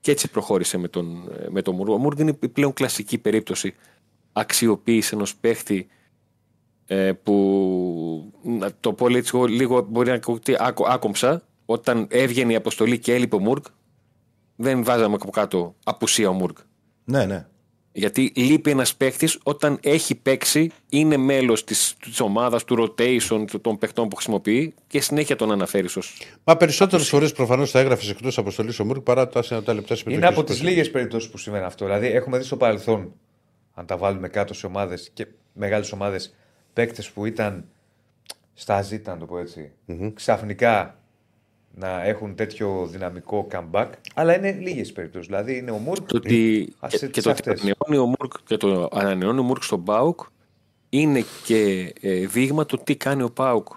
[0.00, 1.90] Και έτσι προχώρησε με τον, με τον Μουργκ.
[1.90, 3.74] Ο Μουργκ είναι η πλέον κλασική περίπτωση
[4.32, 5.86] αξιοποίηση ενός παίχτη
[6.86, 12.56] ε, που να το πω λίγο, λίγο μπορεί να ακούγεται άκο- άκομψα όταν έβγαινε η
[12.56, 13.62] αποστολή και έλειπε ο Μουργκ
[14.56, 16.56] δεν βάζαμε από κάτω απουσία ο Μουργκ
[17.04, 17.46] Ναι, ναι.
[17.92, 23.60] γιατί λείπει ένας παίκτης όταν έχει παίξει, είναι μέλος της της ομάδας, του rotation του-
[23.60, 26.00] των παιχτών που χρησιμοποιεί και συνέχεια τον αναφέρει ω.
[26.44, 30.14] Μα περισσότερες φορές προφανώς θα έγραφες εκτός αποστολής ο Μουρκ παρά τα, τα λεπτά συμμετοχής.
[30.16, 31.84] Είναι από τις λίγες περιπτώσεις που συμβαίνει αυτό.
[31.84, 33.12] Δηλαδή, έχουμε δει στο παρελθόν,
[33.74, 36.34] αν τα βάλουμε κάτω σε ομάδες και μεγάλες ομάδες,
[36.72, 37.64] παίκτες που ήταν
[38.54, 39.72] στα ζήτα, να το πω ετσι
[40.14, 40.98] ξαφνικά
[41.76, 43.88] να έχουν τέτοιο δυναμικό comeback.
[44.14, 45.26] Αλλά είναι λίγες περιπτώσεις.
[45.28, 46.06] Δηλαδή, είναι ο Μουρκ.
[46.06, 47.60] Το ότι, Ας και, σε- και σε το ότι αυτές.
[47.60, 50.20] ανανεώνει ο Μουρκ, και το ανανεώνει ο Μουρκ στον Πάουκ
[50.88, 53.68] είναι και ε, δείγμα του τι κάνει ο Πάουκ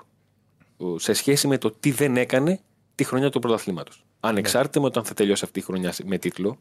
[0.77, 2.59] ε, σε σχέση με το τι δεν έκανε
[2.95, 4.05] τη χρονιά του πρωταθλήματος.
[4.19, 6.59] Ανεξάρτητα με όταν θα τελειώσει αυτή η χρονιά με τίτλο,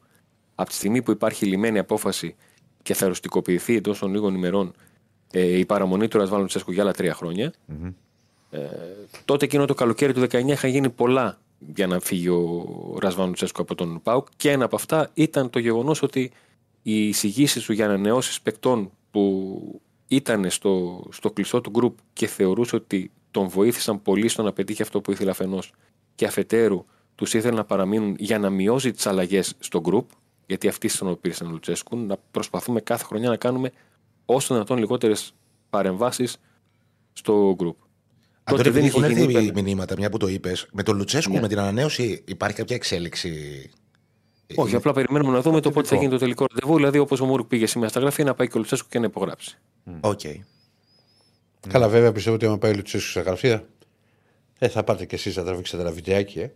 [0.54, 2.34] από τη στιγμή που υπάρχει λιμένη απόφαση
[2.82, 4.72] και θα οριστικοποιηθεί εντός των λίγων ημερών
[5.32, 7.74] ε, η παραμονή του Ρασβάλλου Τσέσκου για άλλα τρία χρόνια, ε,
[9.24, 11.38] τότε εκείνο το καλοκαίρι του 19 είχαν γίνει πολλά
[11.74, 12.64] για να φύγει ο
[13.00, 16.32] Ρασβάνου Τσέσκο από τον ΠΑΟΚ και ένα από αυτά ήταν το γεγονός ότι
[16.82, 22.76] οι εισηγήσεις του για ανανεώσεις παικτών που ήταν στο, στο κλειστό του γκρουπ και θεωρούσε
[22.76, 25.72] ότι τον βοήθησαν πολύ στο να πετύχει αυτό που ήθελε αφενός
[26.14, 26.84] και αφετέρου
[27.16, 30.10] τους ήθελε να παραμείνουν για να μειώσει τις αλλαγές στο γκρουπ,
[30.46, 33.72] γιατί αυτή στον πήρε ο Λουτσέσκου, να προσπαθούμε κάθε χρονιά να κάνουμε
[34.24, 35.34] όσο δυνατόν λιγότερες
[35.70, 36.36] παρεμβάσεις
[37.12, 37.76] στο γκρουπ.
[38.48, 40.66] Αν Τότε τώρα δεν δεν είχε έχουν γίνει έρθει ούτε- μηνύματα, μια που το είπες,
[40.72, 41.40] με τον Λουτσέσκου, Ναι.
[41.40, 43.30] με την ανανέωση, υπάρχει κάποια εξέλιξη;
[44.54, 46.76] Όχι, απλά περιμένουμε να δούμε το πότε θα γίνει το τελικό ραντεβού.
[46.76, 49.04] Δηλαδή, όπως ο Μούρκ πήγε σήμερα στα γραφεία, να πάει και ο Λουτσέσκου και να
[49.04, 49.58] υπογράψει.
[50.00, 50.20] Οκ.
[51.68, 53.64] Καλά, βέβαια πιστεύω ότι άμα πάει ο Λουτσέσκου στα γραφεία,
[54.58, 56.38] ε, θα πάτε κι εσείς να τραβήξετε ένα βιντεάκι.
[56.40, 56.50] Ε.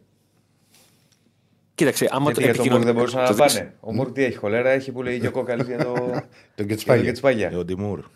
[1.74, 3.74] Κοίταξε, άμα Γιατί για τον Μουρκ δεν μπορούσαν να το δεις- πάνε.
[3.80, 5.92] Ο Μουρκ τι έχει, χολέρα, έχει που λέει και ο κόκαλη για το.
[5.94, 6.24] Τον για
[6.54, 7.04] το Κετσπάγια.
[7.04, 7.48] Κετσπάγια.
[7.52, 8.00] Ε, Ο Ντιμούρ.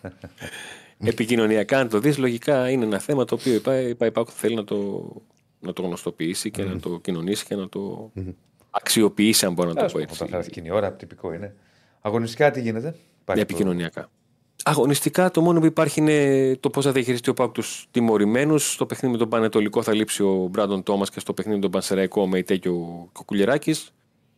[0.99, 4.29] Επικοινωνιακά, αν το δεις, λογικά είναι ένα θέμα το οποίο η ΠΑΕ- η ΠΑΕ ΠΑΟΚ
[4.33, 5.09] θέλει να το,
[5.61, 8.13] να το γνωστοποιήσει και να το κοινωνήσει και να το
[8.71, 10.23] αξιοποιήσει, αν μπορώ να το Τέλος πω πάντων, έτσι.
[10.23, 11.55] Όταν θα έρθει εκείνη η ώρα, τυπικό είναι.
[12.01, 14.11] Αγωνιστικά τι γίνεται; Υπάρχει Επικοινωνιακά.
[14.65, 18.73] Αγωνιστικά το μόνο που υπάρχει είναι το πώς θα διαχειριστεί ο Πάουκ του τιμωρημένους.
[18.73, 21.71] Στο παιχνίδι με τον Πανετολικό θα λείψει ο Μπράντον Τόμας και στο παιχνίδι με τον
[21.71, 23.75] Πανσεραϊκό ο Μεϊτέ και ο, και ο Κουλιεράκη.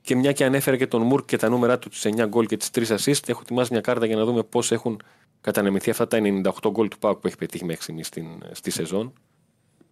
[0.00, 2.56] Και μια και ανέφερε και τον Μουρκ και τα νούμερα του, τις 9 γκολ και
[2.56, 5.00] τις 3 assist, έχω ετοιμάσει μια κάρτα για να δούμε πώς έχουν
[5.40, 9.12] κατανεμηθεί αυτά τα 98 γκολ του Πάουκ που έχει πετύχει μέχρι στιγμής στην, στη σεζόν.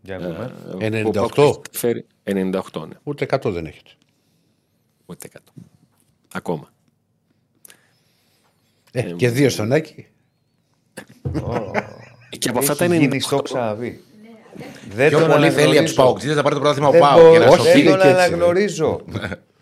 [0.03, 0.55] Για να δούμε.
[0.85, 1.05] Ε, 98?
[1.07, 2.95] ο Πάουκ έχει καταφέρει- 98, ναι.
[3.03, 3.91] Ούτε 100 δεν έχετε.
[5.07, 5.39] Ούτε 100.
[6.33, 6.69] Ακόμα.
[8.93, 10.07] Ε, και δύο στον Άκη.
[12.39, 12.99] Και από αυτά τα Έχει 98.
[13.01, 14.01] γίνει στο ξαναβεί.
[14.91, 15.95] Δεν Πιο τον πολύ θέλει από αναγνωρίζω.
[15.95, 17.17] του Παοκτζίδε να πάρει το πρωτάθλημα ο Δεν Πάοκ.
[17.21, 17.83] μπορώ, για να όχι, σωθεί.
[17.83, 19.01] δεν τον και έτσι, αναγνωρίζω.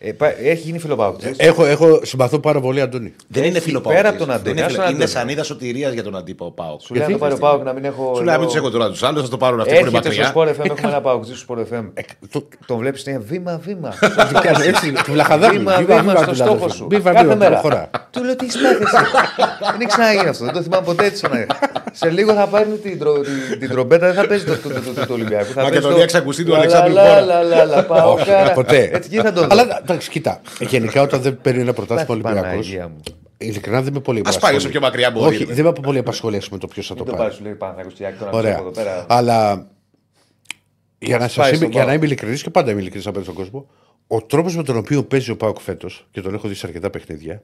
[0.05, 1.33] Ε, πα- Έχει γίνει φιλοπάουκτη.
[1.37, 3.13] Έχω, έχω συμπαθώ πάρα πολύ, Αντώνη.
[3.27, 5.17] Δεν είναι Έχει φίλο πέρα από τον Αντώνη, Είναι, ας φίλο- τον είναι Αντώνη.
[5.19, 6.81] σανίδα σωτηρίας για τον αντίπο Πάοκ.
[6.81, 8.03] Σου λέει να το πάρει ο Πάουκ να μην έχω.
[8.15, 9.87] Σου λέει, μην εδώ- τους έχω τώρα τους άλλους, θα το πάρουν αυτοί που είναι
[9.97, 10.53] Έρχεται στο μακριά.
[10.55, 11.83] Sport FM, έχουμε ένα Πάουκ στο Sport FM.
[12.31, 13.93] το- Τον βλέπεις είναι βήμα-βήμα.
[14.65, 15.53] Έτσι, του βλαχαδάκου.
[15.57, 16.73] Βήμα, Βήμα, βήμα βήμα, στο του στόχο λάθος.
[16.75, 16.87] σου.
[16.89, 17.49] Βήμα, Κάθε βήμα, μέρα.
[17.51, 17.89] προχωρά.
[18.11, 18.97] Του λέω τι σπέθεσαι.
[19.71, 20.45] Δεν έχει ξαναγίνει αυτό.
[20.45, 21.21] Δεν το θυμάμαι ποτέ έτσι.
[21.21, 21.47] ξαναγίνει.
[21.91, 24.79] Σε λίγο θα πάρει την, τρο- την- την τρομπέτα, δεν θα παίζει το, το, το,
[24.95, 25.43] το, το Ολυμπιακό.
[25.45, 27.21] Θα παίζει Μακεδονία το- ξακουστεί του Λα, Αλεξάνδρου λα, Χώρα.
[27.21, 28.51] λα, λα, λα, πάω Όχι, κάρα.
[28.53, 28.89] ποτέ.
[28.93, 29.47] Έτσι και θα τον δω.
[29.51, 30.41] Αλλά εντάξει, κοίτα.
[30.59, 32.49] Γενικά όταν δεν παίρνει ένα πρωτάθλημα Αχ, Ολυμπιακός.
[32.49, 32.99] Παναγία μου.
[33.37, 35.53] Ειλικρινά δεν με πολύ Ας πάει όσο πιο μακριά μπορεί, Όχι, ρε.
[35.53, 37.23] δεν με πολύ απασχολεί ας πούμε, το ποιος θα το Μην το πάρει.
[37.23, 38.53] πάρεις, σου λέει Παναγιώτη Στιάκη, τώρα να Ωραία.
[38.53, 39.05] από εδώ πέρα.
[39.09, 39.67] Αλλά
[40.97, 41.97] για να, σας πάει είμαι, στον για να Πάοκ.
[41.97, 43.69] είμαι ειλικρινής και πάντα είμαι ειλικρινής απέναντι στον κόσμο,
[44.07, 46.89] ο τρόπος με τον οποίο παίζει ο Πάοκ φέτος και τον έχω δει σε αρκετά
[46.89, 47.41] παιχνίδια,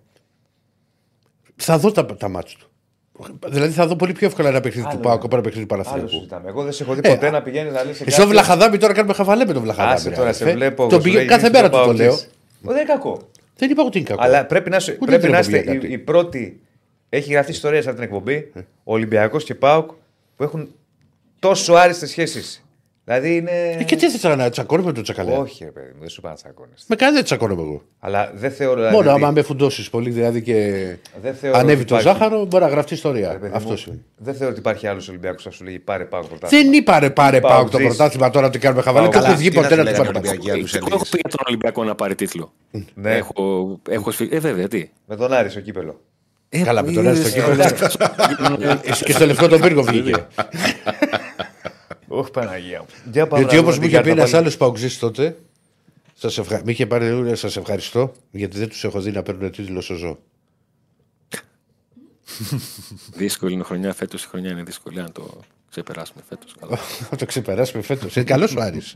[1.56, 2.68] θα δω τα, τα μάτια του.
[3.47, 5.26] Δηλαδή θα δω πολύ πιο εύκολα ένα παιχνίδι Άλλο του Πάοκ είναι.
[5.26, 6.16] από ένα παιχνίδι του Άλλο Παναθηναϊκού.
[6.18, 6.50] συζητάμε.
[6.50, 8.02] Εγώ δεν σε έχω δει Ε, ποτέ να πηγαίνει να λες.
[8.02, 9.93] Εσύ το Βλαχαδάμι τώρα κάνουμε χαβαλέ με τον Βλαχαδάμι.
[9.93, 10.60] Άσε ρε, τώρα, σε αδερφέ.
[10.60, 10.88] βλέπω.
[10.88, 12.00] Το σου πηγα- λέει, Κάθε είσαι μέρα του το Πάοκης.
[12.00, 12.18] λέω.
[12.64, 13.30] Ο, Δεν είναι κακό.
[13.55, 14.22] Δεν είπα ότι είναι κακό.
[14.24, 15.88] Αλλά πρέπει να, είσαι- Ούτε πρέπει δεν να έχω είστε πει κάτι.
[15.88, 16.62] η, η πρώτη.
[17.10, 18.51] Έχει γραφτεί ιστορία σε αυτή την εκπομπή.
[18.84, 19.91] Ο Ολυμπιακός και Πάοκ
[20.36, 20.76] που έχουν
[21.39, 22.64] τόσο άριστες σχέσεις.
[23.10, 23.51] Δηλαδή είναι.
[23.80, 26.16] Ε, και τι θε να τσακώνω με τον τσακαλέα; Όχι, ρε παιδί μου, δεν σου
[26.20, 26.84] είπα να τσακώνεσαι.
[26.88, 27.82] Με κάνει δεν τσακώνομαι εγώ.
[27.99, 28.76] Αλλά δεν θεωρώ.
[28.76, 30.53] Δηλαδή, Μόνο ότι- άμα με φουντώσεις πολύ δηλαδή και
[31.22, 33.32] Δεν θεωρώ ανέβει ότι το υπάρχει- ζάχαρο, μπορεί να γραφτεί ιστορία.
[33.32, 34.01] ρε παιδί Αυτό μου, σημαίνει.
[34.18, 36.64] Δεν θεωρώ ότι υπάρχει άλλος Ολυμπιακός που θα σου λέγει πάρε πάω πρωτάθλημα.
[36.64, 37.88] Δεν είπα ρε πάρε Πάω πάω το τζις.
[37.88, 39.03] πρωτάθλημα τώρα ότι κάνουμε χαβαλέ.
[39.07, 40.55] Πάω Δεν έχω καλά, βγει τι να ποτέ σου να του λέγανε πάρει Ολυμπιακοί, πάω.
[40.55, 41.10] αν τους Και εγώ έχω έλεγες.
[41.10, 42.53] πει για τον Ολυμπιακό να πάρει τίτλο.
[42.93, 43.16] Ναι.
[43.16, 44.89] Έχω, έχω σφυ- Ε, βέβαια, τι.
[45.05, 45.99] Με τον Άρη στο κύπελο.
[46.49, 47.64] Ε, Καλά, με τον είδες, Άρη στο κύπελο.
[48.70, 50.14] ε, Εσύ και στο λευκό τον πύργο βγήκε.
[52.10, 52.86] Όχι Παναγία μου.
[53.12, 54.43] Για πάμε Γιατί να όπως δούμε μου την είχε πει κάρτα ένας πάλι.
[54.43, 55.38] άλλος παοξή τότε,
[56.14, 56.62] σας ευχα...
[56.66, 60.18] με είχε πάρει σας ευχαριστώ γιατί δεν τους έχω δει να παίρνουν τίτλο στο ζώο.
[63.14, 63.93] Δύσκολη είναι η χρονιά.
[63.93, 64.99] Φέτος η χρονιά είναι δύσκολη.
[64.99, 65.39] Αν το
[65.70, 66.55] ξεπεράσουμε φέτος.
[67.10, 68.16] Θα το ξεπεράσουμε φέτος.
[68.16, 68.95] Είναι καλό ο Άρης.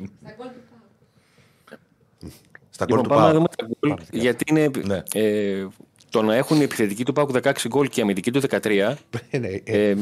[2.70, 3.34] Στα γκολ Λοιπόν, του πάμε να Πάου.
[3.34, 3.98] δούμε τα γκολ.
[4.12, 4.70] Γιατί είναι.
[4.84, 5.04] Ναι.
[5.14, 5.68] Ε,
[6.10, 8.96] το να έχουν η επιθετική του Πάουκ 16 γκολ και η αμυντική του 13
[9.30, 9.98] Ε, ναι, ε, ε,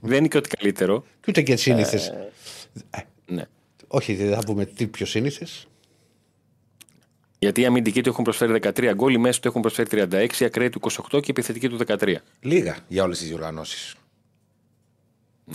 [0.00, 1.00] δεν είναι και ότι καλύτερο.
[1.00, 2.12] Και ούτε και σύνηθες.
[3.26, 3.44] Ναι.
[3.88, 5.66] Όχι, δεν θα πούμε τι πιο σύνηθες.
[7.38, 10.44] Γιατί η αμυντική του έχουν προσφέρει 13 γκολ, η μέση του έχουν προσφέρει 36, η
[10.44, 12.14] ακραία του 28 και η επιθετική του 13.
[12.40, 13.94] Λίγα για όλες τις διοργανώσεις.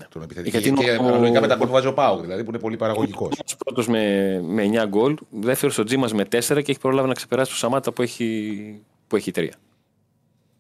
[0.10, 0.50] Τον επιθετική.
[0.58, 2.60] Γιατί είναι και ο- αναλογικά με τα γκολ που βάζει ο Πάου, δηλαδή που είναι
[2.60, 3.40] πολύ παραγωγικός.
[3.54, 7.14] Ο πρώτος με, με 9 γκολ, δεύτερος ο Τζίμας με 4 και έχει προλάβει να
[7.14, 9.38] ξεπεράσει το Σαμάτα που έχει, που έχει 3.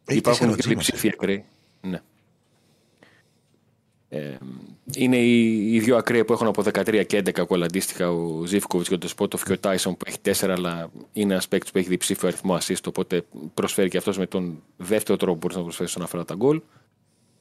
[0.05, 1.45] Έχει Υπάρχουν τέσσερα ο και Τζίμας, διψήφοι ακραίοι.
[1.81, 2.01] Ναι.
[4.15, 4.37] Ε,
[4.95, 8.89] είναι οι, οι δύο ακραίοι που έχουν από 13 και 11 γκολ αντίστοιχα ο Ζήφκοβιτς
[8.89, 11.87] και ο Ντεσπότοφ και ο Τάισον που έχει 4, αλλά είναι ένας παίκτης που έχει
[11.87, 15.91] διψήφιο αριθμό assist, οπότε προσφέρει και αυτός με τον δεύτερο τρόπο που μπορείς να προσφέρεις
[15.91, 16.61] όσον αφορά τα γκολ.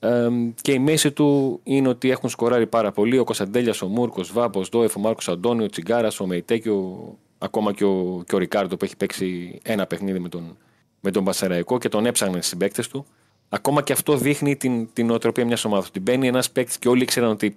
[0.01, 0.29] Ε,
[0.61, 3.19] και η μέση του είναι ότι έχουν σκοράρει πάρα πολύ.
[3.19, 7.17] Ο Κωνσταντέλιας, ο Μούρκος, Βάπο, Ντόεφ, ο Μάρκος Αντώνιο, ο Τσιγκάρας, ο Μεϊτέ και ο,
[7.39, 10.57] ακόμα και ο, και ο Ρικάρντο που έχει παίξει ένα παιχνίδι με τον,
[11.01, 13.07] με τον Πασαραϊκό και τον έψαχνε στις συμπαίκτες του.
[13.55, 15.87] Ακόμα και αυτό δείχνει την, την νοοτροπία μιας ομάδας.
[15.89, 17.57] Ότι μπαίνει ένας παίκτης και όλοι ήξεραν ότι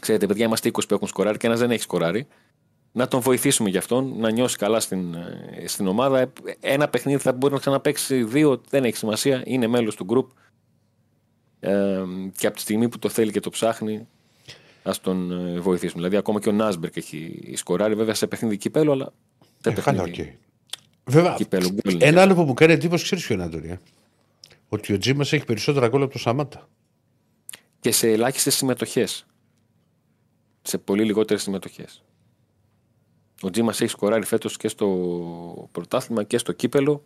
[0.00, 2.26] ξέρετε, παιδιά, είμαστε 20 που έχουν σκοράρει και ένας δεν έχει σκοράρει.
[2.92, 6.32] Να τον βοηθήσουμε γι' αυτόν, να νιώσει καλά στην, ε, στην ομάδα.
[6.60, 9.42] Ένα παιχνίδι θα μπορεί να ξαναπέξει δύο, δεν έχει σημασία.
[9.44, 10.30] Είναι μέλος του γκρουπ.
[11.60, 12.02] Ε,
[12.36, 14.06] και από τη στιγμή που το θέλει και το ψάχνει,
[14.82, 15.98] ας τον ε, βοηθήσουμε.
[15.98, 19.12] Δηλαδή, ακόμα και ο Νάσμπερκ έχει σκοράρει, βέβαια σε παιχνίδι κυπέλου, αλλά.
[19.60, 21.12] σε Ε, καλά, παιχνίδι οκ.
[21.12, 21.68] Βέβαια, κυπέλλου.
[21.68, 22.04] γκολ είναι.
[22.04, 23.80] ένα άλλο που μου κάνει εντύπωση, ξέρεις ποιο είναι, Αντώνια.
[24.72, 26.68] Ότι ο Τζίμας έχει περισσότερα γκολ από το Σαμάτα.
[27.80, 29.26] Και σε ελάχιστες συμμετοχές.
[30.62, 32.02] Σε πολύ λιγότερες συμμετοχές.
[33.42, 37.04] Ο Τζίμας έχει σκοράρει φέτος και στο πρωτάθλημα και στο κύπελλο.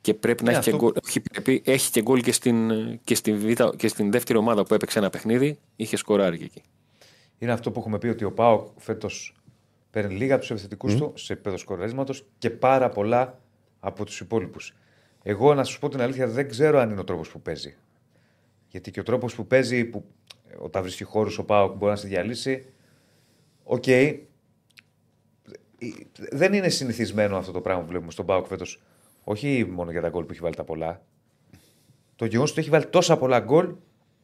[0.00, 2.70] Και πρέπει να Ναι, έχει, και αυτό- γκολ, όχι, πρέπει, έχει και γκολ και στην,
[3.04, 5.58] και, στην β, και στην δεύτερη ομάδα που έπαιξε ένα παιχνίδι.
[5.76, 6.62] Είχε σκοράρει και εκεί.
[7.38, 9.34] Είναι αυτό που έχουμε πει ότι ο ΠΑΟΚ φέτος
[9.90, 13.40] παίρνει λίγα από τους επιθετικούς του σε επίπεδο σκοραρίσματος και πάρα πολλά
[13.80, 14.74] από τους υπόλοιπους.
[15.28, 17.74] Εγώ να σου πω την αλήθεια, δεν ξέρω αν είναι ο τρόπος που παίζει.
[18.68, 20.04] Γιατί και ο τρόπος που παίζει, που
[20.48, 22.66] ε, όταν βρίσκει χώρους ο ΠΑΟΚ μπορεί να σε διαλύσει.
[23.64, 23.86] Οκ.
[23.86, 24.14] Ε,
[26.30, 28.82] Δεν είναι συνηθισμένο αυτό το πράγμα που βλέπουμε στον ΠΑΟΚ φέτος.
[29.24, 31.02] Όχι μόνο για τα γκολ που έχει βάλει τα πολλά.
[32.16, 33.74] Το γεγονός ότι έχει βάλει τόσα πολλά γκολ,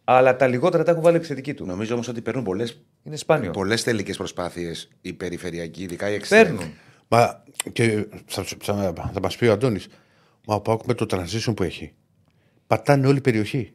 [0.05, 1.67] αλλά τα λιγότερα τα έχουν βάλει επιθετικοί του.
[1.67, 2.65] Νομίζω όμως ότι παίρνουν πολλέ
[3.03, 3.51] Είναι σπάνιο.
[3.51, 6.43] πολλές τελικές προσπάθειες οι περιφερειακοί, ειδικά οι εξτρέμ.
[6.43, 6.73] Παίρνουν.
[7.09, 9.89] Μα και θα, θα, θα μας πει ο Αντώνης,
[10.47, 11.93] Μα ο Πάουκ με το transition που έχει.
[12.66, 13.72] Πατάνε όλη η περιοχή.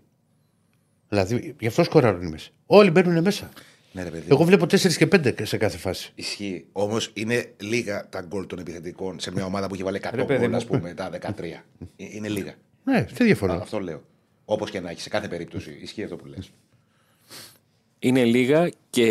[1.09, 2.49] Δηλαδή, γι' αυτό σκοράρουν μέσα.
[2.65, 3.49] Όλοι μπαίνουν μέσα.
[3.91, 4.27] Ναι, ρε παιδί.
[4.29, 6.11] Εγώ βλέπω 4 και 5 σε κάθε φάση.
[6.15, 6.65] Ισχύει.
[6.71, 10.23] Όμως είναι λίγα τα γκολ των επιθετικών σε μια ομάδα που έχει βάλει 100 Ρε
[10.25, 10.55] παιδί γκολ, μου.
[10.55, 11.19] ας πούμε, τα 13.
[11.95, 12.53] Ε, είναι λίγα.
[12.83, 13.53] Ναι, τι διαφορά.
[13.53, 14.03] Αυτό λέω.
[14.45, 15.77] Όπως και να έχει, σε κάθε περίπτωση.
[15.81, 16.51] Ισχύει αυτό που λες.
[17.99, 19.05] είναι λίγα και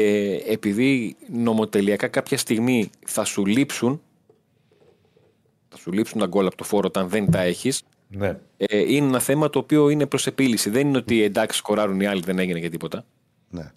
[0.48, 4.02] επειδή νομοτελειακά κάποια στιγμή θα σου λείψουν
[5.76, 8.38] θα σου λείψουν τα γκολ από το φόρο όταν δεν τα έχεις Ναι.
[8.56, 12.06] ε, είναι ένα θέμα το οποίο είναι προς επίλυση δεν είναι ότι εντάξει σκοράρουν οι
[12.06, 13.04] άλλοι δεν έγινε και τίποτα
[13.50, 13.70] Ναι.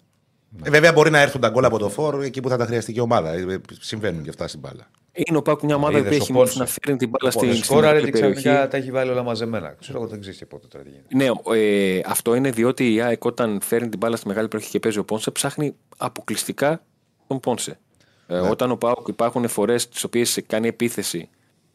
[0.64, 2.92] Ε, βέβαια μπορεί να έρθουν τα γκολ από το φόρ εκεί που θα τα χρειαστεί
[2.92, 3.32] και η ομάδα.
[3.32, 4.90] Ε, συμβαίνουν και αυτά στην μπάλα.
[5.12, 6.58] είναι ο Πάκου μια ομάδα Είδες, που ο έχει Πόνσε.
[6.58, 9.22] να φέρνει την μπάλα στην, στην Σκόραρε μεγάλη και ξαφνικά περιοχή τα έχει βάλει όλα
[9.22, 9.76] μαζεμένα.
[9.80, 11.14] Ξέρω εγώ δεν ξέρεις και πότε τώρα τι γίνεται.
[11.16, 14.78] Ναι, ε, αυτό είναι διότι η ΑΕΚ όταν φέρνει την μπάλα στη μεγάλη περιοχή και
[14.80, 16.82] παίζει ο Πόνσε, ψάχνει αποκλειστικά
[17.26, 17.78] τον Πόνσε.
[18.26, 21.28] Ε, όταν ο Πάουκ υπάρχουν φορές τι οποίες κάνει επίθεση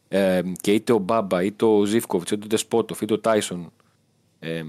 [0.08, 3.72] ε, και είτε ο Μπάμπα, είτε ο Ζήφκοβιτς, είτε ο Ντεσπότοφ, είτε ο Τάισον,
[4.38, 4.62] ε,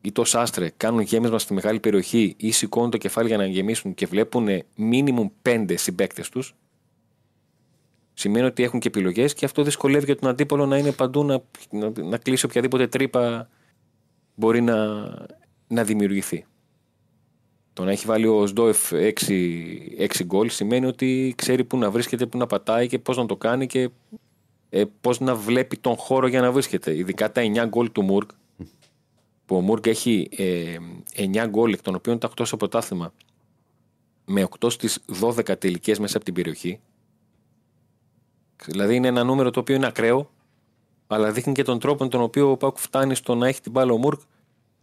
[0.00, 3.94] είτε ο Σάστρε κάνουν γέμισμα στη μεγάλη περιοχή ή σηκώνουν το κεφάλι για να γεμίσουν
[3.94, 6.54] και βλέπουν μίνιμουμ πέντε συμπαίκτες τους,
[8.14, 11.42] σημαίνει ότι έχουν και επιλογές και αυτό δυσκολεύει για τον αντίπολο να είναι παντού να,
[11.70, 13.48] να, να κλείσει οποιαδήποτε τρύπα
[14.34, 14.76] μπορεί να,
[15.66, 16.44] να δημιουργηθεί.
[17.72, 19.10] Το να έχει βάλει ο Σντόεφ 6,
[19.98, 23.36] 6 γκολ σημαίνει ότι ξέρει πού να βρίσκεται, πού να πατάει και πώς να το
[23.36, 23.90] κάνει και
[24.76, 26.96] ε, πώς να βλέπει τον χώρο για να βρίσκεται.
[26.96, 28.30] Ειδικά τα 9 γκολ του Μουρκ,
[29.46, 30.76] που ο Μουρκ έχει ε,
[31.16, 33.12] 9 γκολ, εκ των οποίων τα 8 στο πρωτάθλημα.
[34.24, 36.80] με 8 στις 12 τελικές μέσα από την περιοχή.
[38.66, 40.30] Δηλαδή είναι ένα νούμερο το οποίο είναι ακραίο,
[41.06, 43.72] αλλά δείχνει και τον τρόπο με τον οποίο ο Πάουκ φτάνει στο να έχει την
[43.72, 44.20] μπάλα ο Μουρκ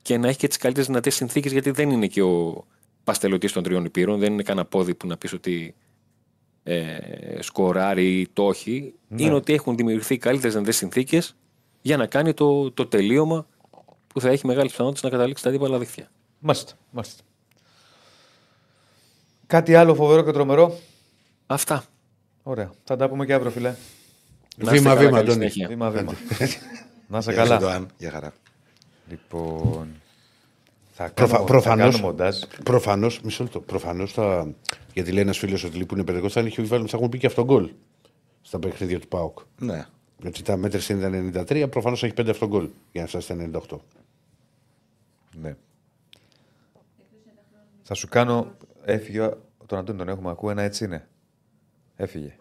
[0.01, 2.65] και να έχει και τις καλύτερες δυνατές συνθήκες, γιατί δεν είναι και ο
[3.03, 5.75] παστελωτής των τριών υπήρων, δεν είναι κανένα πόδι που να πεις ότι
[6.63, 6.97] ε,
[7.39, 8.93] σκοράρει ή το όχι.
[9.15, 11.35] Είναι ότι έχουν δημιουργηθεί καλύτερες δυνατέ συνθήκες
[11.81, 13.47] για να κάνει το, το τελείωμα
[14.07, 16.07] που θα έχει μεγάλε πιθανότητε να καταλήξει τα αντίπαλα δίχτυα.
[16.39, 16.73] Μάλιστα.
[16.91, 17.23] μάλιστα.
[19.47, 20.77] Κάτι άλλο φοβερό και τρομερό;
[21.47, 21.83] Αυτά.
[22.43, 22.71] Ωραία.
[22.83, 23.69] Θα τα πούμε και αύριο, φιλέ.
[24.57, 25.49] Να είστε Βήμα, καλά, βήμα, καλή Αντώνη.
[25.49, 25.67] συνέχεια.
[25.67, 26.13] Βήμα, βήμα.
[27.07, 27.57] να είσαι Γεια σου, καλά.
[27.57, 27.87] Ντοάν.
[27.97, 28.33] Γεια χαρά.
[29.09, 29.87] Λοιπόν.
[30.93, 31.85] Θα Προφα- κάνω, προφανώς.
[31.85, 32.37] θα κάνω μοντάζ.
[32.63, 33.59] Προφανώς, μισό λεπτό.
[33.59, 34.47] Προφανώς θα.
[34.93, 37.45] Γιατί λέει ένας φίλος ότι λείπουν παιδικό, θα είχε βάλει, θα έχουν πει και αυτόν
[37.45, 37.69] γκολ
[38.41, 39.39] στα παιχνίδια του Πάουκ.
[39.59, 39.85] Ναι.
[40.21, 43.35] Γιατί τα μέτρε είναι 93, προφανώς έχει 5 αυτόν γκολ για να φτάσει στα
[43.69, 43.77] 98.
[45.41, 45.55] Ναι.
[47.83, 48.51] Θα σου κάνω.
[48.83, 49.21] Έφυγε.
[49.21, 51.07] ο- Τον Αντώνη τον έχουμε ακούει, ένα έτσι είναι.
[51.95, 52.35] Έφυγε.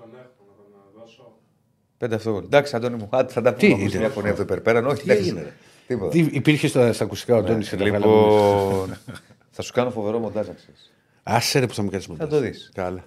[1.99, 2.45] Πέντε αυτό γκολ.
[2.45, 3.83] Εντάξει, Αντώνη μου, άντε, θα τα Τι πούμε.
[3.83, 4.87] είναι, Μια φωνή από το υπερπέραν.
[4.87, 5.23] Όχι, εντάξει.
[5.29, 5.53] έγινε, ρε;
[5.87, 6.11] Τίποτα.
[6.11, 7.99] Τι υπήρχε στα, στα ακουστικά ο Αντώνη και τα βγάλαμε.
[8.07, 8.97] Λοιπόν.
[9.57, 10.93] θα σου κάνω φοβερό μοντάζ, να ξέρεις.
[11.23, 12.71] Άσε ρε που θα μου κάνει Θα το δεις.
[12.75, 13.05] Καλά.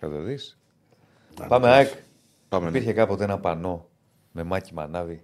[0.00, 0.58] Θα το δεις.
[1.48, 1.88] Πάμε, ΑΕΚ.
[2.48, 2.68] Πάμε.
[2.68, 3.88] Υπήρχε κάποτε ένα πανό
[4.32, 5.22] με μάκι μανάβι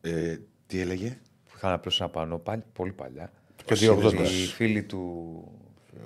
[0.00, 0.36] Ε,
[0.66, 3.30] τι έλεγε; που είχαν απλώς ένα πανό πάλι, πολύ παλιά.
[3.56, 4.12] Δεκαετία 80.
[4.14, 5.42] Οι φίλοι του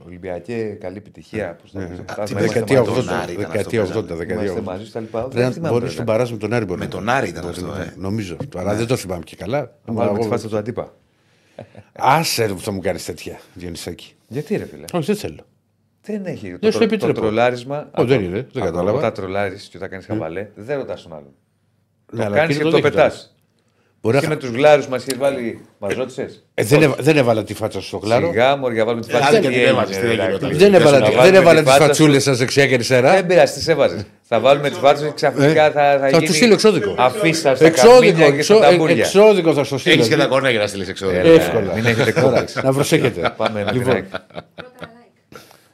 [0.06, 1.54] Ολυμπιακέ, καλή επιτυχία.
[1.62, 3.06] Πώς Ναι, το λένε, Α, φτάσαμε, τι είμαστε Δεκαετία μαζί.
[3.06, 3.22] τον 80.
[3.22, 4.08] Άρη ήταν Δεκαετία αυτό που 80.
[4.08, 4.24] παίζανε.
[4.26, 4.74] Δεκαετία Είμαστε 80.
[4.76, 5.20] μαζί στα λοιπά.
[5.20, 5.92] Δεν Πρέπει θυμάμαι, να μπορείς βέβαια.
[5.92, 6.64] στον παράζ με τον Άρη.
[6.64, 7.12] μπορεί Με να τον είναι.
[7.12, 7.82] Άρη ήταν Μπορεί αυτό, να ε.
[7.82, 7.94] είναι.
[7.96, 8.36] Νομίζω.
[8.56, 9.58] Αλλά δεν το θυμάμαι και καλά.
[9.84, 10.94] Να βάλουμε Εγώ- τη φάση του αντίπα.
[11.92, 14.14] Άσε ρε που θα μου κάνεις τέτοια, Διονυσάκη.
[14.28, 15.46] Γιατί ρε φίλε; Όχι, δεν θέλω.
[16.02, 16.50] Δεν έχει.
[16.50, 17.20] Δεν το, σου τρο- το επιτρέπω.
[17.20, 17.90] τρολάρισμα.
[17.96, 18.98] Ω, δεν είναι, δεν κατάλαβα.
[18.98, 21.34] Όταν τρολάρεις και όταν κάνεις χαβαλέ, δεν ρωτάς τον άλλον.
[22.12, 23.02] Ναι, Το αλλά κάνεις εκείνο και το το δέχεται.
[23.02, 23.34] πετάς.
[24.02, 25.60] Μπορεί να Και χα- με τους γλάρους μας έχεις βάλει.
[25.78, 26.28] Μα ρώτησε.
[26.54, 28.26] Ε, δεν, έβα- δεν έβαλα τη φάτσα στο κλάρο.
[28.30, 29.28] Σιγά μου, για βάλουμε τη Ε, φάτσα.
[29.28, 30.34] άντε Τι και την έγινε, έβαζες, τι ρε, έγινε Ηρακλή.
[30.34, 32.28] όταν- Δεν έβαλα, Να δεν βάλουμε έβαλα τη τις φάτσα φατσούλες σου.
[32.28, 33.12] σας δεξιά και αριστερά.
[33.12, 34.02] Δεν πειράζει, τις έβαζες.
[34.22, 36.26] Θα βάλουμε τις φάτσες και ξαφνικά Ε, θα, θα, θα γίνει.
[36.26, 36.94] τους στείλω εξώδικο.
[36.98, 38.96] Αφήσα στα Εξώδικο, καμίνια και στα εξώ- ε, ταμπούρια.
[39.04, 39.94] εξώδικο θα στο στείλω.
[39.94, 41.10] Έχεις και τα κόρνα για να στείλεις εξόδου.
[41.14, 41.74] Ε, Εύκολα.
[41.74, 42.54] Μην έχετε Τώρα, κόμπλεξ.
[42.54, 43.32] Να προσέχετε.
[43.36, 44.16] Πάμε ένα Λοιπόν, like.
[44.16, 44.38] like.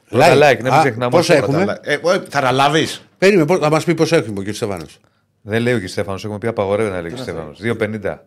[0.09, 1.97] Πρώτα like, ναι, μην Α, ξεχνάμε Πόσα ότι έχουμε; Ε, ε,
[2.29, 3.01] Θα αναλάβεις.
[3.17, 4.85] Περίμενε, πώς- θα μας πει πόσα έχουμε, κύριε Στεφάνο.
[5.49, 5.87] Δεν λέει ο κ.
[5.87, 7.17] Στέφανος, έχουμε πει απαγορεύει να λέει ο κ.
[7.17, 7.59] Στέφανος.
[7.61, 8.17] 2,50.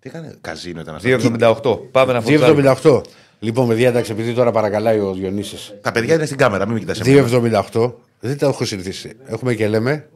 [0.00, 1.08] Τι έκανε, καζίνο ήταν αυτό.
[1.08, 1.90] 2,78.
[1.90, 2.76] Πάμε να φωτζάρουμε.
[2.82, 3.00] 2,78.
[3.38, 5.74] Λοιπόν, παιδιά, εντάξει, επειδή τώρα παρακαλάει ο Διονύσης.
[5.80, 7.92] Τα παιδιά είναι στην κάμερα, μην με κοιτάς 2,78.
[8.20, 9.12] Δεν τα έχω συνηθίσει.
[9.26, 10.08] Έχουμε και λέμε.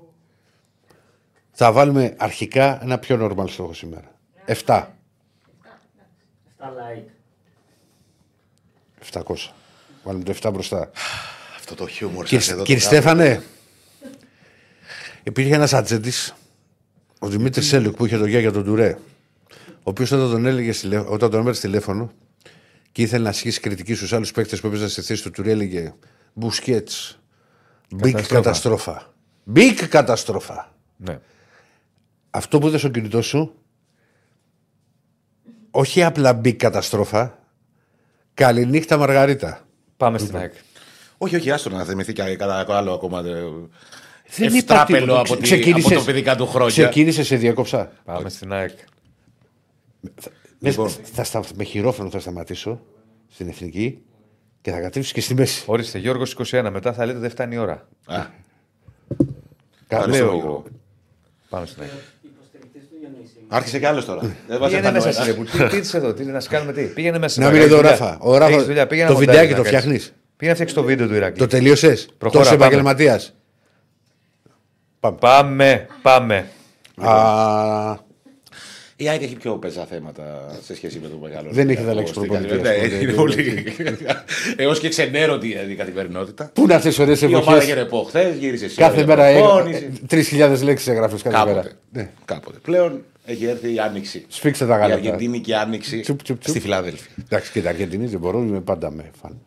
[1.52, 4.10] Θα βάλουμε αρχικά ένα πιο normal στόχο σήμερα.
[4.46, 4.54] 7.
[4.54, 4.82] 7
[6.64, 7.04] like.
[9.22, 9.34] 700.
[10.02, 10.90] Βάλουμε το 7 μπροστά.
[11.58, 12.64] Αυτό το χιούμορ σας Κύριε, εδώ.
[12.64, 13.00] κύριε το κάνω.
[13.02, 13.42] Στέφανε,
[15.28, 16.34] υπήρχε ένας ατζέντης,
[17.18, 18.98] ο Δημήτρης Σέλουκ που είχε το γεια για τον Τουρέ,
[19.66, 22.12] ο οποίος όταν τον έλεγε τηλε- όταν τον έμερε τηλέφωνο
[22.92, 25.94] και ήθελε να ασκήσει κριτική στους άλλους παίκτες που έπαιζαν στη θέση του Τουρέ, έλεγε
[26.32, 27.18] Μπουσκέτς.
[27.94, 28.34] Big Καταστρόφα.
[28.34, 29.12] καταστρόφα.
[29.54, 30.74] Big καταστρόφα.
[30.96, 31.18] Ναι.
[32.30, 33.54] Αυτό που είδες στο κινητό σου,
[35.70, 37.38] όχι απλά big καταστρόφα,
[38.34, 39.66] καληνύχτα Μαργαρίτα.
[39.96, 40.52] Πάμε στην ΑΕΚ.
[41.18, 43.22] Όχι, όχι, άστο να θυμηθεί και κανένα άλλο ακόμα.
[44.30, 45.20] Ε, Δεν είπα Ευτράπελο τίποτα.
[45.20, 46.68] από, τη, Ξεκίνησες- από το παιδικά του χρόνια.
[46.70, 47.92] Ξεκίνησες σε διακόψα.
[48.04, 48.70] Πάμε στην ΑΕΚ.
[50.60, 50.90] Λοιπόν.
[51.12, 52.80] Θα στα, με χειρόφρονο θα σταματήσω
[53.28, 53.98] στην εθνική
[54.60, 55.62] και θα κατέβεις και στη μέση.
[55.66, 56.68] Ορίστε, Γιώργος 21.
[56.72, 57.88] Μετά θα λέτε δεν φτάνει η ώρα.
[58.06, 58.26] Α,
[59.88, 60.06] Καλά.
[60.06, 60.38] Λέω Γιώργο.
[60.38, 60.64] εγώ.
[61.48, 61.90] Πάμε στην ΑΕΚ.
[62.22, 63.36] Υποστηρικτής του Διονύση.
[63.48, 64.20] άρχισε κι άλλος τώρα.
[64.20, 65.48] Δεν μας Πήγαινε έφτανε ο μέσα ένας.
[65.48, 67.40] στην Τι τι είσαι εδώ, τι να σου κάνουμε τι; Πήγαινε μέσα.
[67.40, 68.10] Να στην μην ΑΕΚ, είναι εδώ έχεις ο δουλειά.
[68.12, 68.24] Ράφα.
[68.30, 69.94] Ο Ράφα- Έχεις δουλειά, πήγαινε το να βιντεάκι μοντάρεις το να κάνεις.
[69.96, 70.14] φτιάχνεις.
[70.36, 71.38] Πήγαινε να φτιάξεις το βίντεο του Ηρακλή.
[71.38, 72.64] Το τελείωσες; Προχώρα, Τόσο πάμε.
[72.66, 73.34] επαγγελματίας.
[75.00, 76.46] Πάμε, πάμε.
[76.96, 77.12] Α,
[78.96, 80.22] Η ΑΕΚ έχει πιο πεζά θέματα
[80.64, 81.48] σε σχέση με το μεγάλο.
[81.50, 82.84] Δεν έχει Ολυμπιακό αλλάξει στην προπονητή, καθημερινότητα.
[82.84, 83.02] ας Ναι, πούμε.
[83.02, 83.96] είναι πολύ.
[84.56, 86.50] Έως και ξενέρωτη η καθημερινότητα.
[86.54, 87.64] Πού είναι αυτές οι ωραίες Η ομάδα εποχέ.
[87.64, 88.92] έγινε από χθες, γύρισε σήμερα.
[88.92, 89.92] Κάθε μέρα προπόνηση.
[90.06, 91.60] τρεις χιλιάδες λέξεις έγραφες κάθε μέρα.
[91.60, 91.74] Κάποτε.
[91.92, 92.10] Ναι.
[92.24, 92.58] Κάποτε.
[92.62, 94.24] Πλέον έχει έρθει η άνοιξη.
[94.28, 94.94] Σφίξτε τα Η γάλατα.
[94.94, 96.50] Αργεντίνικη άνοιξη Τσουπ, τσουπ, τσουπ.
[96.50, 97.08] στη Φιλάδελφη.
[97.24, 99.38] Εντάξει, και τα Αργεντινή δεν μπορούν, είμαι πάντα με φαν.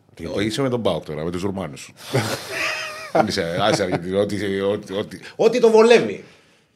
[0.44, 1.92] Είσαι με τον Μπάουκ τώρα, με τους Ρουμάνους.
[3.28, 6.24] Είσαι άσε Αργεντινή, ό,τι- ό,τι- ό,τι- Ό,τι το βολεύει.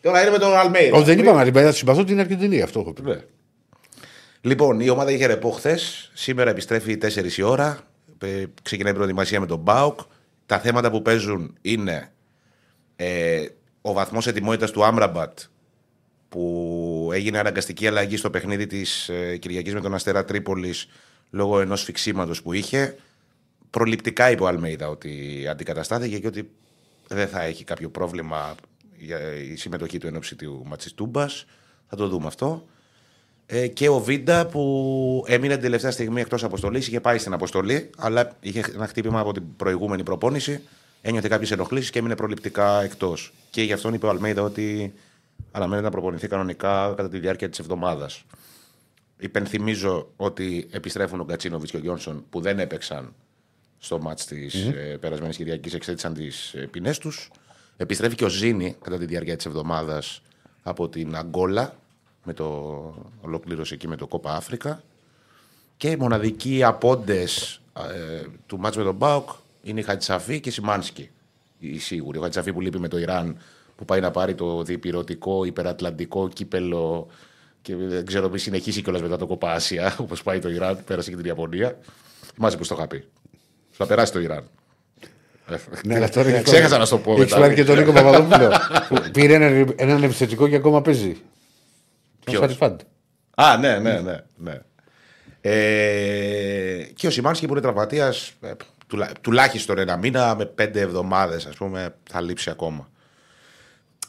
[0.02, 0.96] Τώρα είναι με τον Αλμέιδα.
[0.96, 3.02] Όχι, δεν είπαμε την παλιά του συμπαθώ την Αργεντινή, αυτό έχω πει.
[3.02, 3.20] Ναι.
[4.40, 6.10] Λοιπόν, η ομάδα είχε ρεπό χθες.
[6.14, 7.78] Σήμερα επιστρέφει 4 η ώρα.
[8.22, 10.00] Ε, Ξεκινάει η προετοιμασία με τον Μπάουκ.
[10.46, 12.12] Τα θέματα που παίζουν είναι
[12.96, 13.44] ε,
[13.80, 15.38] ο βαθμός ετοιμότητας του Άμραμπατ
[16.28, 20.88] που έγινε αναγκαστική αλλαγή στο παιχνίδι της ε, Κυριακής με τον Αστέρα Τρίπολης
[21.30, 22.96] λόγω ενός φυξήματο που είχε.
[23.76, 26.50] Προληπτικά είπε ο Αλμέιδα ότι αντικαταστάθηκε και ότι
[27.08, 28.54] δεν θα έχει κάποιο πρόβλημα
[28.96, 31.26] για η συμμετοχή του εν ώψη του Ματσιστούμπα.
[31.88, 32.66] Θα το δούμε αυτό.
[33.46, 36.86] Ε, και ο Βίντα που έμεινε την τελευταία στιγμή εκτός αποστολής.
[36.86, 40.62] Είχε πάει στην αποστολή, αλλά είχε ένα χτύπημα από την προηγούμενη προπόνηση.
[41.02, 43.32] Ένιωθε κάποιες ενοχλήσεις και έμεινε προληπτικά εκτός.
[43.50, 44.92] Και γι' αυτόν είπε ο Αλμέιδα ότι
[45.52, 48.24] αναμένεται να προπονηθεί κανονικά κατά τη διάρκεια της εβδομάδας.
[49.18, 53.14] Υπενθυμίζω ότι επιστρέφουν ο Γκατσίνοβιτς και ο Γιόνσον που δεν έπαιξαν
[53.78, 54.74] στο μάτς της mm-hmm.
[54.74, 57.30] ε, περασμένης Κυριακής, εξέτησαν τις ε, ποινές τους.
[57.76, 60.22] Επιστρέφει και ο Ζήνη κατά τη διάρκεια της εβδομάδας
[60.62, 61.76] από την Αγκόλα
[62.24, 62.46] με το
[63.20, 64.82] ολοκλήρωση εκεί με το Κόπα Αφρικα.
[65.76, 67.60] Και οι μοναδικοί απόντες
[67.94, 69.28] ε, του μάτς με τον Μπάουκ
[69.62, 71.10] είναι η Χατσαφή και η Σιμάνσκι.
[71.58, 72.18] Η σίγουρη.
[72.18, 73.38] Ο Χατσαφή που λείπει με το Ιράν
[73.76, 77.06] που πάει να πάρει το διπυρωτικό υπερατλαντικό κύπελο
[77.62, 81.10] και δεν ξέρω αν συνεχίσει κιόλας μετά το Κόπα Άσια, όπως πάει το Ιράν, πέρασε
[81.10, 81.78] και την Ιαπωνία.
[82.34, 83.04] Θυμάσαι που το είχα πει.
[83.76, 84.48] Θα περάσει το Ιράν.
[85.84, 87.10] Ναι, αλλά τώρα Ξέχασα να σου το πω.
[87.12, 87.38] Έχει μετά.
[87.38, 88.50] πάρει και τον Νίκο Παπαδόπουλο.
[88.88, 91.16] που πήρε ένα- έναν επιθετικό και ακόμα παίζει.
[92.24, 92.80] Ποιος; Τον Σαριφάντ.
[93.34, 94.16] Α, ναι, ναι, ναι.
[94.36, 94.60] ναι.
[95.40, 98.32] Ε, και ο Σιμάνσκι που είναι τραυματίας,
[98.86, 102.88] τουλά, τουλάχιστον ένα μήνα με πέντε εβδομάδες, ας πούμε, θα λείψει ακόμα.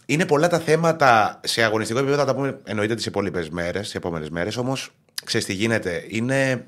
[0.05, 3.95] Είναι πολλά τα θέματα σε αγωνιστικό επίπεδο, θα τα πούμε εννοείται τις υπόλοιπε μέρες, τις
[3.95, 4.57] επόμενες μέρες.
[4.57, 4.91] Όμως,
[5.26, 6.03] ξέρεις τι γίνεται.
[6.07, 6.65] Είναι,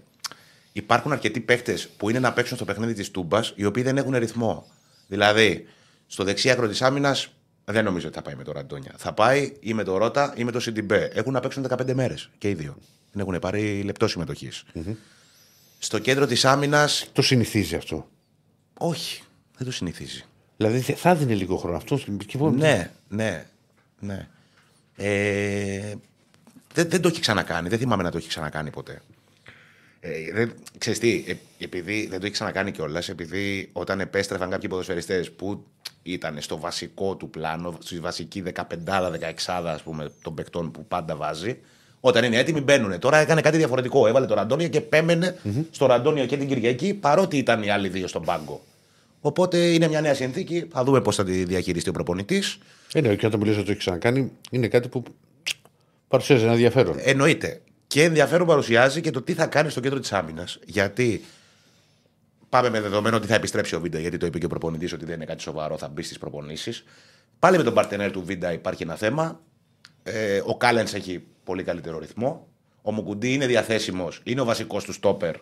[0.72, 4.16] υπάρχουν αρκετοί παίχτε που είναι να παίξουν στο παιχνίδι της Τούμπας, οι οποίοι δεν έχουν
[4.16, 4.68] ρυθμό.
[5.08, 5.68] Δηλαδή,
[6.08, 7.28] στο δεξί άκρο της άμυνας
[7.66, 8.94] δεν νομίζω ότι θα πάει με το Ραντόνια.
[8.98, 11.10] Θα πάει ή με το Ρότα ή με το Σιντιμπέ.
[11.14, 12.78] Έχουν να παίξουν 15 μέρες και οι δύο.
[13.12, 14.64] Δεν έχουν πάρει λεπτό συμμετοχής.
[15.80, 18.08] Στο κέντρο της άμυνα, Το συνηθίζει αυτό.
[18.78, 19.22] όχι,
[19.58, 20.24] δεν το συνηθίζει.
[20.58, 22.00] Δηλαδή θε- θα δίνει λίγο χρόνο αυτό.
[22.26, 23.46] και μόνο- Ναι, ναι,
[24.00, 24.28] ναι.
[24.96, 25.94] Ε,
[26.74, 27.70] δεν, δεν το έχει ξανακάνει.
[27.70, 29.02] Δεν θυμάμαι να το έχει ξανακάνει ποτέ.
[30.00, 31.34] Ε, δεν, ξέρεις τι, ε,
[31.64, 35.66] επειδή δεν το έχει ξανακάνει κιόλας, επειδή όταν επέστρεφαν κάποιοι ποδοσφαιριστές που
[36.04, 38.64] ήταν στο βασικό του πλάνο, στη βασική 15-16
[39.46, 41.58] ας πούμε των παικτών που πάντα βάζει,
[42.00, 43.00] όταν είναι έτοιμοι μπαίνουν.
[43.00, 44.08] Τώρα έκανε κάτι διαφορετικό.
[44.08, 45.38] Έβαλε τον Ραντόνιο και πέμενε
[45.72, 48.62] στο Ραντόνιο και την Κυριακή, παρότι ήταν οι άλλοι δύο στον πάγκο.
[49.22, 50.68] Οπότε είναι μια νέα συνθήκη.
[50.72, 52.58] Θα δούμε πώς θα τη διαχειριστεί ο προπονητής.
[52.94, 55.04] Ε, ναι, και όταν μιλήσει ότι το έχει ξανακάνει, είναι κάτι που
[56.08, 56.96] παρουσιάζει ένα ενδιαφέρον.
[57.00, 57.62] Εννοείται.
[57.90, 60.60] Και ενδιαφέρον παρουσιάζει και το τι θα κάνει στο κέντρο της άμυνας.
[60.66, 61.26] Γιατί
[62.50, 65.06] πάμε με δεδομένο ότι θα επιστρέψει ο Βίντα, γιατί το είπε και ο προπονητής ότι
[65.06, 66.84] δεν είναι κάτι σοβαρό, θα μπει στις προπονήσεις.
[67.40, 69.40] Πάλι με τον παρτενέρ του Βίντα υπάρχει ένα θέμα.
[70.04, 72.48] Ε, ο Κάλενς έχει πολύ καλύτερο ρυθμό.
[72.82, 75.36] Ο Μουκουντή είναι διαθέσιμος, είναι ο βασικός του στόπερ.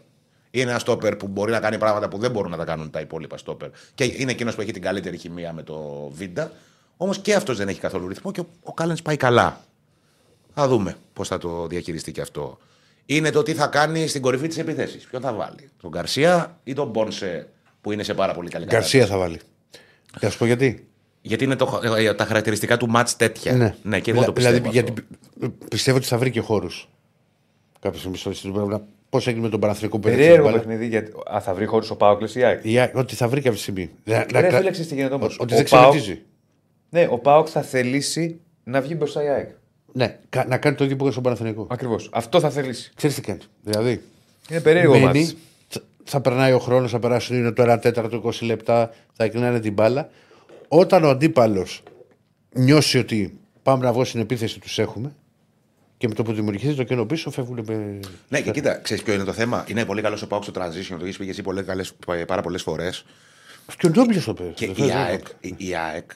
[0.52, 3.00] Είναι ένα στόπερ που μπορεί να κάνει πράγματα που δεν μπορούν να τα κάνουν τα
[3.00, 3.70] υπόλοιπα στόπερ.
[3.96, 6.52] Και είναι εκείνος που έχει την καλύτερη χημεία με το Βίντα.
[6.98, 9.66] Όμως και αυτός δεν έχει καθόλου ρυθμό και ο, ο Κάλενς πάει καλά.
[10.60, 12.58] Θα δούμε πώς θα το διαχειριστεί και αυτό.
[13.06, 15.00] Είναι το τι θα κάνει στην κορυφή της επίθεση.
[15.10, 17.48] Ποιον θα βάλει, τον Γκαρσία ή τον Μπόνσε
[17.82, 19.40] που είναι σε πάρα πολύ καλή Γκαρσία θα βάλει.
[20.20, 20.88] Θα σου πω γιατί.
[21.22, 23.76] Γιατί είναι το, ε, τα χαρακτηριστικά του μάτς τέτοια.
[23.84, 24.58] Ναι, και εγώ το πιστεύω.
[24.58, 24.92] Δηλαδή, αυτό.
[24.94, 25.08] γιατί
[25.70, 26.90] πιστεύω ότι θα βρει και χώρους.
[27.80, 30.88] Κάποια στιγμή στο στην Πώς έγινε με τον Παναθρικό που Περίεργο έδειξε την παιχνίδι.
[30.88, 31.12] Γιατί...
[31.36, 32.74] Α, θα βρει χώρο ο Πάοκλε ή Άκη.
[32.74, 32.92] μπάλα.
[32.94, 33.90] Η- Ότι θα βρει κάποια στιγμή.
[34.04, 35.38] Να- να Ρε κα- φίλε, ξέρεις τι γίνεται όμως.
[35.40, 36.22] Ότι Ο δεν Πάοκ- ξεμετίζει.
[36.90, 39.50] Ναι, ο Πάοκ θα θελήσει να βγει μπροστά η ΑΕΚ.
[39.98, 41.68] Ναι, κα- να κάνει το ίδιο που έκανε στον Παναθρικό.
[41.70, 42.10] Ακριβώς.
[42.14, 42.92] Αυτό θα θελήσει.
[42.96, 43.40] Ξέρεις τι κάνει.
[43.62, 44.02] Δηλαδή,
[44.50, 45.36] Είναι περίεργο μένει, μάτς.
[45.68, 49.60] θα- θα περνάει ο χρόνος, θα περάσουν είναι το 1 τέταρτο, 20 λεπτά, θα εκνάνε
[49.60, 50.10] την μπάλα.
[50.68, 51.84] Όταν ο αντίπαλος
[52.52, 55.16] νιώσει ότι πάμε να βγω στην επίθεση, τους έχουμε
[55.98, 58.00] και με το που δημιουργηθεί το κενό πίσω φεύγουν με.
[58.30, 60.96] Ναι, και κοίτα, ξέρεις ποιο είναι το θέμα; Είναι πολύ καλός ο Πάουκ στο transition.
[61.00, 61.94] Το έχεις πει και εσύ πολλές, καλές,
[62.28, 63.06] πάρα πολλές φορές.
[63.78, 64.54] Και ο Ντόμπλε το παίζει.
[64.54, 64.92] Και Δεν η φεύγει.
[64.94, 66.12] ΑΕΚ, η, η ΑΕΚ,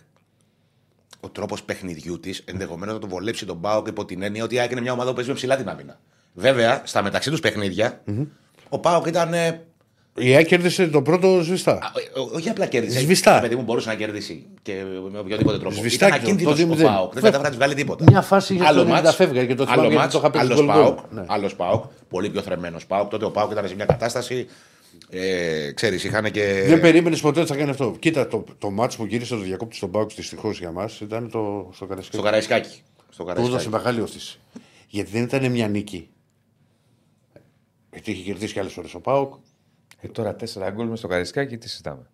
[1.24, 4.60] ο τρόπος παιχνιδιού της ενδεχομένως να τον βολέψει τον Πάοκ υπό την έννοια ότι η
[4.60, 6.00] ΑΕΚ είναι μια ομάδα που παίζει με ψηλά την άμυνα.
[6.34, 8.02] Βέβαια, στα μεταξύ τους παιχνιδια
[8.70, 9.34] ο Πάοκ ήταν.
[9.34, 9.62] ε,
[10.16, 11.72] Η ΑΕΚ κέρδισε το πρώτο σβηστά.
[11.72, 11.78] α,
[12.32, 13.00] ε, όχι απλά κέρδισε.
[13.00, 13.40] Σβηστά.
[13.40, 14.74] Παιδί μου μπορούσε να κερδίσει και
[15.12, 15.76] με οποιοδήποτε τρόπο.
[15.76, 16.84] Σβηστάκι ήταν το- το ακίνδυνο ο 2-0.
[16.86, 17.14] Πάοκ.
[17.14, 18.04] Δεν κατάφερε να τους βγάλει τίποτα.
[18.10, 20.30] Μια φάση για το 90 μάτς, φεύγα και το θυμάμαι άλλο γιατί μάτς, το είχα
[20.30, 20.76] πει άλλος γκολ γκολ.
[20.76, 21.24] Πάοκ, Ναι.
[21.28, 23.10] άλλος Πάοκ, πολύ πιο θρεμένο Πάοκ.
[23.10, 24.48] Τότε ο Πάοκ ήταν σε μια κατάσταση.
[25.14, 26.64] Ε, ξέρεις, είχαν και.
[26.68, 27.96] Δεν περίμενες ποτέ ότι θα κάνει αυτό.
[28.00, 31.70] Κοίτα, το, το μάτσο που γύρισε το διακόπτη στον Πάουκ δυστυχώς για μας ήταν το
[31.74, 32.22] στο Στο Καραϊσκάκι.
[32.24, 32.82] Καραϊσκάκι.
[33.10, 33.70] Στο Του έδωσε Καραϊσκάκι.
[33.76, 34.40] μεγάλη όθηση.
[34.88, 36.10] Γιατί δεν ήταν μια νίκη.
[37.92, 39.34] Γιατί είχε κερδίσει και άλλες φορέ ο Πάουκ.
[40.02, 42.10] Ε, τώρα τέσσερα γκολ μες στο Καρισκάκι, τι συζητάμε.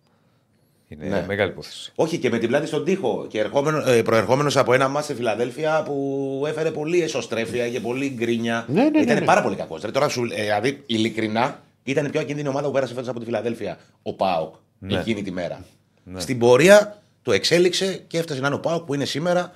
[0.88, 1.24] Είναι Ναι.
[1.26, 1.92] μεγάλη υπόθεση.
[1.94, 3.26] Όχι και με την πλάτη στον τοίχο.
[3.28, 8.08] Και ερχόμενο, ε, προερχόμενος από ένα μάτς στη Φιλαδέλφια που έφερε πολύ εσωστρέφεια και πολύ
[8.08, 8.64] γκρίνια.
[8.68, 9.24] Ναι, ναι, ναι, ήταν ναι.
[9.24, 9.80] πάρα πολύ κακός.
[9.92, 13.24] Τώρα σου, ε, δηλαδή, ειλικρινά, ήταν η πιο ακίνδυνη ομάδα που πέρασε φέτος από τη
[13.24, 13.78] Φιλαδέλφια.
[14.02, 14.54] Ο Πάοκ.
[14.78, 14.98] Ναι.
[14.98, 15.64] Εκείνη τη μέρα.
[16.16, 19.52] Στην πορεία το εξέλιξε και έφτασε να είναι ο Πάοκ που είναι σήμερα,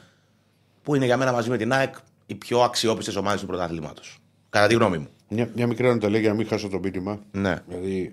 [0.83, 1.95] που είναι για μένα μαζί με την ΑΕΚ
[2.27, 4.19] οι πιο αξιόπιστες ομάδες του πρωταθλήματος.
[4.51, 5.09] Κατά τη γνώμη μου.
[5.29, 7.21] Μια, μια μικρή ανατολή για να μην χάσω το πίτημα.
[7.33, 7.63] Ναι.
[7.67, 8.13] Δηλαδή,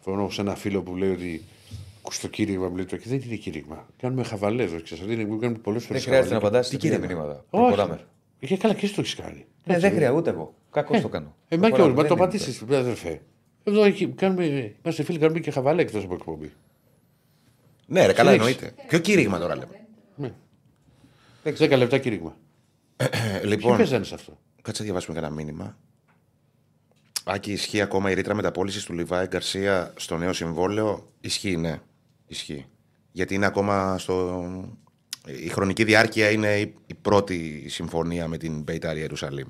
[0.00, 1.44] φωνώ σε ένα φίλο που λέει ότι
[2.10, 3.86] στο κήρυγμα μου λέει το και δεν είναι κήρυγμα.
[4.00, 5.06] Κάνουμε χαβαλές, δεν ξέρω.
[5.06, 6.02] Δεν είναι, κάνουμε πολλές φορές.
[6.02, 7.44] Δεν χρειάζεται να απαντά σε Τι τέτοια κήρυγμα; μηνύματα.
[7.50, 7.64] Όχι.
[7.64, 8.00] Προχωράμε.
[8.40, 9.46] Για καλά και εσύ το έχεις κάνει.
[9.64, 10.54] Ναι, δεν χρειάζεται ούτε εγώ.
[10.70, 11.34] Κακώ το κάνω.
[11.48, 13.20] Ε, μα και Προχωράω, όλοι, μα δεν το είναι απαντήσεις, αδερφέ.
[13.64, 14.44] Εδώ έχει, κάνουμε,
[14.84, 16.52] είμαστε φίλοι, κάνουμε και χαβαλέ εκτός από εκπομπή.
[17.86, 18.58] Ναι, ρε, καλά Συνέχισε.
[18.58, 18.82] εννοείται.
[18.88, 19.76] Ποιο κήρυγμα τώρα λέμε.
[21.44, 22.36] 10 λεπτά κήρυγμα.
[22.96, 23.06] Ε,
[23.40, 25.76] Ποιοι λοιπόν, παίζανε σε αυτό; κάτσε να διαβάσουμε κανένα μήνυμα.
[27.24, 31.80] Άκη, ισχύει ακόμα η ρήτρα μεταπόλησης του Λιβάη Γκαρσία στο νέο συμβόλαιο; Ισχύει, ναι.
[32.26, 32.66] Ισχύει.
[33.12, 34.44] Γιατί είναι ακόμα στο.
[35.44, 39.48] Η χρονική διάρκεια είναι η, η πρώτη συμφωνία με την Μπεϊτάρη Ιερουσαλήμ.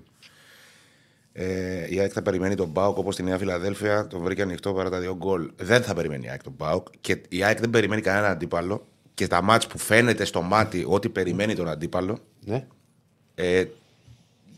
[1.33, 4.07] Ε, η ΑΕΚ θα περιμένει τον Μπάουκ όπως στη Νέα Φιλαδέλφια.
[4.07, 5.51] Τον βρήκε ανοιχτό παρά τα δύο γκολ.
[5.57, 6.87] Δεν θα περιμένει η ΑΕΚ τον Μπάουκ.
[7.01, 8.87] Και η ΑΕΚ δεν περιμένει κανέναν αντίπαλο.
[9.15, 12.65] Και τα μάτς που φαίνεται στο μάτι ότι περιμένει τον αντίπαλο, Ναι.
[13.35, 13.65] ε,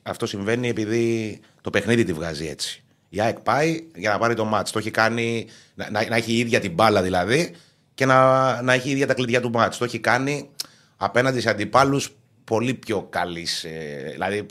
[0.02, 2.82] αυτό συμβαίνει επειδή το παιχνίδι τη βγάζει έτσι.
[3.08, 4.70] Η ΑΕΚ πάει για να πάρει το μάτς.
[4.70, 7.54] Το έχει κάνει να, να, να έχει η ίδια την μπάλα δηλαδή
[7.94, 9.78] και να, να έχει η ίδια τα κλειδιά του μάτς.
[9.78, 10.48] Το έχει κάνει
[10.96, 12.10] απέναντι σε αντιπάλους
[12.44, 13.64] πολύ πιο καλής.
[13.64, 14.46] Ε, δηλαδή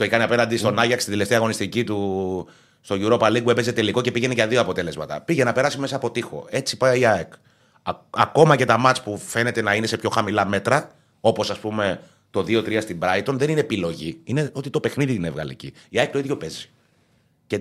[0.00, 2.48] το έχει κάνει απέναντι στον Άγιαξ στην τελευταία αγωνιστική του
[2.80, 5.20] στο Europa League που έπαιζε τελικό και πήγαινε για δύο αποτέλεσματα.
[5.20, 6.46] Πήγε να περάσει μέσα από τείχο.
[6.50, 7.32] Έτσι πάει η ΑΕΚ.
[7.82, 10.90] Α- ακόμα και τα μάτς που φαίνεται να είναι σε πιο χαμηλά μέτρα,
[11.20, 14.20] όπως ας πούμε το 2-3 στην Brighton, δεν είναι επιλογή.
[14.24, 15.72] Είναι ότι το παιχνίδι την έβγαλε εκεί.
[15.88, 16.68] Η ΑΕΚ το ίδιο παίζει.
[17.46, 17.60] Και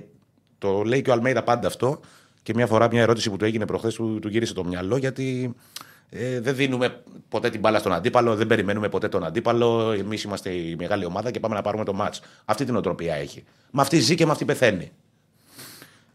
[0.57, 1.99] το λέει και ο Αλμέιδα πάντα αυτό.
[2.43, 5.55] Και μια φορά μια ερώτηση που του έγινε προχθές του, του γύρισε το μυαλό γιατί
[6.09, 9.91] ε, δεν δίνουμε ποτέ την μπάλα στον αντίπαλο, δεν περιμένουμε ποτέ τον αντίπαλο.
[9.91, 12.15] Εμείς είμαστε η μεγάλη ομάδα και πάμε να πάρουμε το μάτ.
[12.45, 13.43] Αυτή την οτροπία έχει.
[13.71, 14.91] Με αυτή ζει και με αυτή πεθαίνει.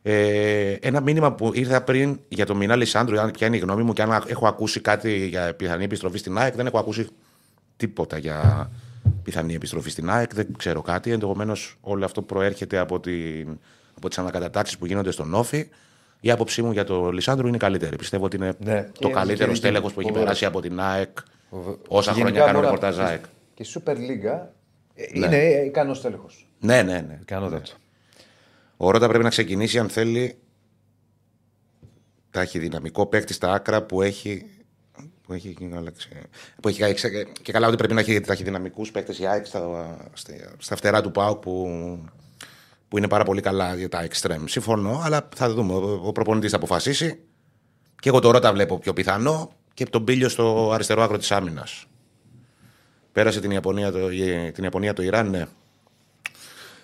[0.03, 3.83] Ε, ένα μήνυμα που ήρθα πριν για τον Μινά Λισάνδρου, αν ποια είναι η γνώμη
[3.83, 7.09] μου και αν έχω ακούσει κάτι για πιθανή επιστροφή στην ΑΕΚ, δεν έχω ακούσει
[7.77, 8.71] τίποτα για
[9.23, 10.35] πιθανή επιστροφή στην ΑΕΚ.
[10.35, 11.11] Δεν ξέρω κάτι.
[11.11, 13.59] Ενδεχομένως όλο αυτό προέρχεται από, την,
[13.97, 15.69] από τις ανακατατάξεις που γίνονται στον Όφη.
[16.25, 17.97] Η άποψή μου για τον Λισάνδρου είναι καλύτερη.
[17.97, 18.83] Πιστεύω ότι είναι Ναι.
[18.99, 20.25] το Και- καλύτερο και- στέλεχος που έχει φοβερό.
[20.27, 21.19] περάσει από την ΑΕΚ
[21.51, 23.25] Φοβε- όσα Γενικά χρόνια κάνω τώρα- ρεπορτάζ ΑΕΚ.
[23.55, 24.41] Και η Super League
[24.95, 25.27] ε, Ναι.
[25.27, 26.27] είναι ικανός τέλεχο.
[26.61, 27.19] Ναι, ναι, ναι.
[27.21, 27.71] Ικανότατο.
[28.77, 30.37] Ο Ρότα πρέπει να ξεκινήσει αν θέλει
[32.31, 34.47] ταχυδυναμικό παίκτη στα άκρα που έχει.
[35.27, 36.09] Που έχει, αλλάξει-
[36.63, 40.33] που έχει αλλάξει- και καλά ότι πρέπει να έχει ταχυδυναμικού παίκτες η ΑΕΚ στα, στα,
[40.59, 41.69] στα φτερά του ΠΑΟΚ που,
[42.95, 44.43] που είναι πάρα πολύ καλά για τα extreme.
[44.45, 45.73] Συμφωνώ, αλλά θα δούμε.
[45.75, 47.19] Ο, ο προπονητής θα αποφασίσει.
[48.01, 51.87] Και εγώ το Ρότα βλέπω πιο πιθανό και τον Πίλιο στο αριστερό άκρο της άμυνας.
[53.13, 54.09] Πέρασε την Ιαπωνία το,
[54.53, 55.47] την Ιαπωνία το Ιράν, ναι.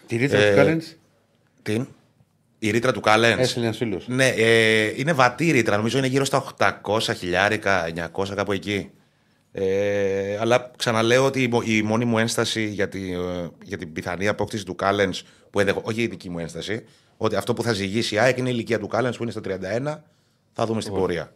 [0.06, 0.96] Τη ρήτρα Ε, του Κάλεντς;
[1.62, 1.86] Την;
[2.58, 3.38] Η ρήτρα του Κάλεν.
[3.38, 4.08] έστειλε ένας φίλος.
[4.08, 5.76] Ναι, ε, είναι βατή η ρήτρα.
[5.76, 6.44] Νομίζω είναι γύρω στα
[6.82, 8.90] 800 χιλιάρικα, 900 κάπου εκεί.
[9.52, 13.18] Ε, αλλά ξαναλέω ότι η, μο- η μόνη μου ένσταση για, τη, ε,
[13.64, 15.12] για την πιθανή απόκτηση του Κάλεν,
[15.50, 16.84] που ενδεχο- όχι η δική μου ένσταση,
[17.16, 19.40] ότι αυτό που θα ζυγίσει η ΑΕΚ είναι η ηλικία του Κάλεν που είναι στα
[19.40, 20.02] 31.
[20.52, 21.32] Θα δούμε στην πορεία.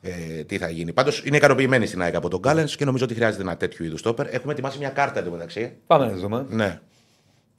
[0.00, 0.10] Ε,
[0.44, 0.92] τι θα γίνει.
[0.92, 4.00] Πάντως είναι ικανοποιημένη στην ΑΕΚ από τον Κάλεν και νομίζω ότι χρειάζεται ένα τέτοιο είδους
[4.00, 4.34] στόπερ.
[4.34, 5.72] Έχουμε ετοιμάσει μια κάρτα εντωμεταξύ.
[5.86, 6.46] Πάμε να τη δούμε.
[6.48, 6.80] Ναι.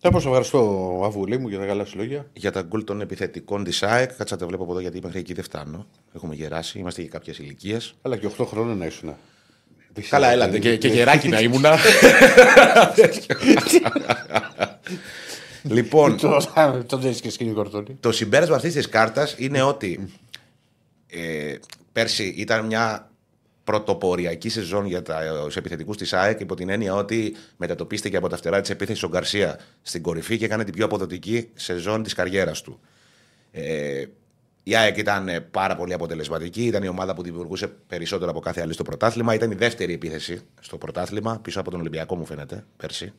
[0.01, 2.25] Θα πω ευχαριστώ, Αβουλή μου, για τα καλά σου λόγια.
[2.33, 4.13] για τα γκολ των επιθετικών της ΑΕΚ.
[4.13, 5.85] Κάτσα τα βλέπω από εδώ γιατί μέχρι εκεί δεν φτάνω.
[6.15, 7.93] Έχουμε γεράσει, είμαστε και κάποιες ηλικίες.
[8.01, 9.15] Αλλά και 8 χρόνια να ήσουν.
[10.09, 11.77] Καλά, έλατε και, και γεράκι να ήμουνα.
[15.63, 17.97] λοιπόν, Τώρα τον δες και σκηνή κορτώνη.
[17.99, 20.13] το συμπέρασμα αυτής της κάρτας είναι ότι
[21.07, 21.55] ε,
[21.91, 23.09] πέρσι ήταν μια
[23.63, 28.61] πρωτοποριακή σεζόν για του επιθετικούς της ΑΕΚ υπό την έννοια ότι μετατοπίστηκε από τα φτερά
[28.61, 32.79] της επίθεσης ο Γκαρσία στην κορυφή και έκανε την πιο αποδοτική σεζόν της καριέρας του.
[33.51, 34.05] Ε,
[34.69, 36.65] η ΑΕΚ ήταν ε, πάρα πολύ αποτελεσματική.
[36.65, 39.33] Ήταν η ομάδα που δημιουργούσε περισσότερο από κάθε άλλη στο πρωτάθλημα.
[39.33, 43.13] Ήταν η δεύτερη επίθεση στο πρωτάθλημα, πίσω από τον Ολυμπιακό, μου φαίνεται, πέρσι.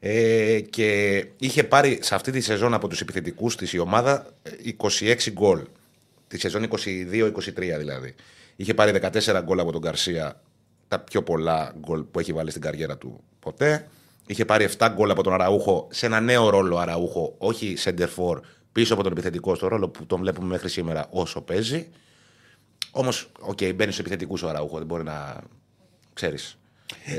[0.00, 4.50] Ε, και είχε πάρει σε αυτή τη σεζόν από τους επιθετικούς της η ομάδα ε,
[4.76, 5.60] 26 γκολ.
[6.28, 7.32] Τη σεζόν 22-23
[7.78, 8.14] δηλαδή.
[8.56, 10.40] Είχε πάρει 14 γκολ από τον Γκαρσία,
[10.88, 13.88] τα πιο πολλά γκολ που έχει βάλει στην καριέρα του ποτέ.
[14.26, 18.40] Είχε πάρει 7 γκολ από τον Αραούχο σε ένα νέο ρόλο Αραούχο, όχι σέντερ φορ,
[18.72, 21.88] πίσω από τον επιθετικό στο ρόλο που τον βλέπουμε μέχρι σήμερα όσο παίζει.
[22.90, 25.40] Όμως, οκ, μπαίνει στους επιθετικούς ο Αραούχο, δεν μπορεί να.
[26.12, 26.58] ξέρεις.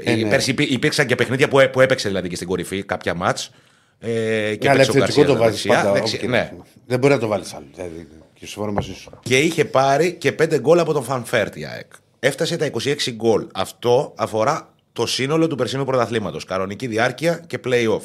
[0.04, 0.30] Ε, ναι.
[0.30, 3.52] Πέρσι υπή- υπήρξαν και παιχνίδια που, έ- που έπαιξε δηλαδή και στην κορυφή, κάποια μάτς.
[4.00, 5.92] Ε, και Αλλά έπαιξε ο επιθετικό Γκαρσίας το στα βάζεις δεξιά, πάντα.
[5.92, 6.52] δεξιά, όπου και ναι.
[6.58, 7.66] να- Δεν μπορεί να το βάλεις άλλο.
[7.74, 9.12] Δηλαδή, και συμφωνώ μαζί σου.
[9.24, 11.92] Και είχε πάρει και 5 γκολ από τον Φανφέρτ η ΑΕΚ.
[12.20, 13.48] Έφτασε τα 26 γκολ.
[13.54, 16.46] Αυτό αφορά το σύνολο του περσινού πρωταθλήματος.
[16.46, 18.02] Κανονική διάρκεια και play-off.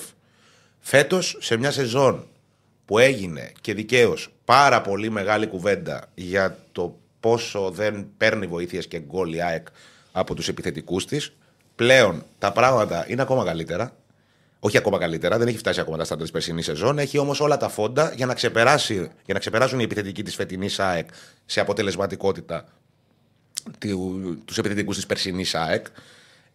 [0.78, 2.26] Φέτος, σε μια σεζόν
[2.88, 8.98] που έγινε και δικαίως πάρα πολύ μεγάλη κουβέντα για το πόσο δεν παίρνει βοήθειες και
[8.98, 9.66] γκολ η ΑΕΚ
[10.12, 11.32] από τους επιθετικούς της,
[11.74, 13.96] πλέον τα πράγματα είναι ακόμα καλύτερα.
[14.60, 16.98] Όχι ακόμα καλύτερα, δεν έχει φτάσει ακόμα τα στάνταρ τη περσινή σεζόν.
[16.98, 20.78] Έχει όμως όλα τα φόντα για να, ξεπεράσει, για να ξεπεράσουν οι επιθετικοί της φετινής
[20.80, 21.08] ΑΕΚ
[21.46, 22.68] σε αποτελεσματικότητα
[24.44, 25.86] τους επιθετικούς της περσινής ΑΕΚ.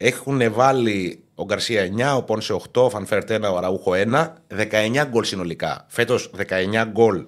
[0.06, 4.34] Έχουν βάλει ο Γκαρσία 9, ο Πόνσε 8, ο Φανφέρτ 1, ο Αραούχο 1.
[4.47, 5.86] 19 γκολ συνολικά.
[5.88, 7.26] Φέτος 19 γκολ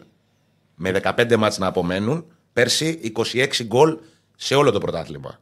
[0.76, 2.26] με 15 μάτς να απομένουν.
[2.54, 3.98] Πέρσι 26 γκολ
[4.36, 5.40] σε όλο το πρωτάθλημα.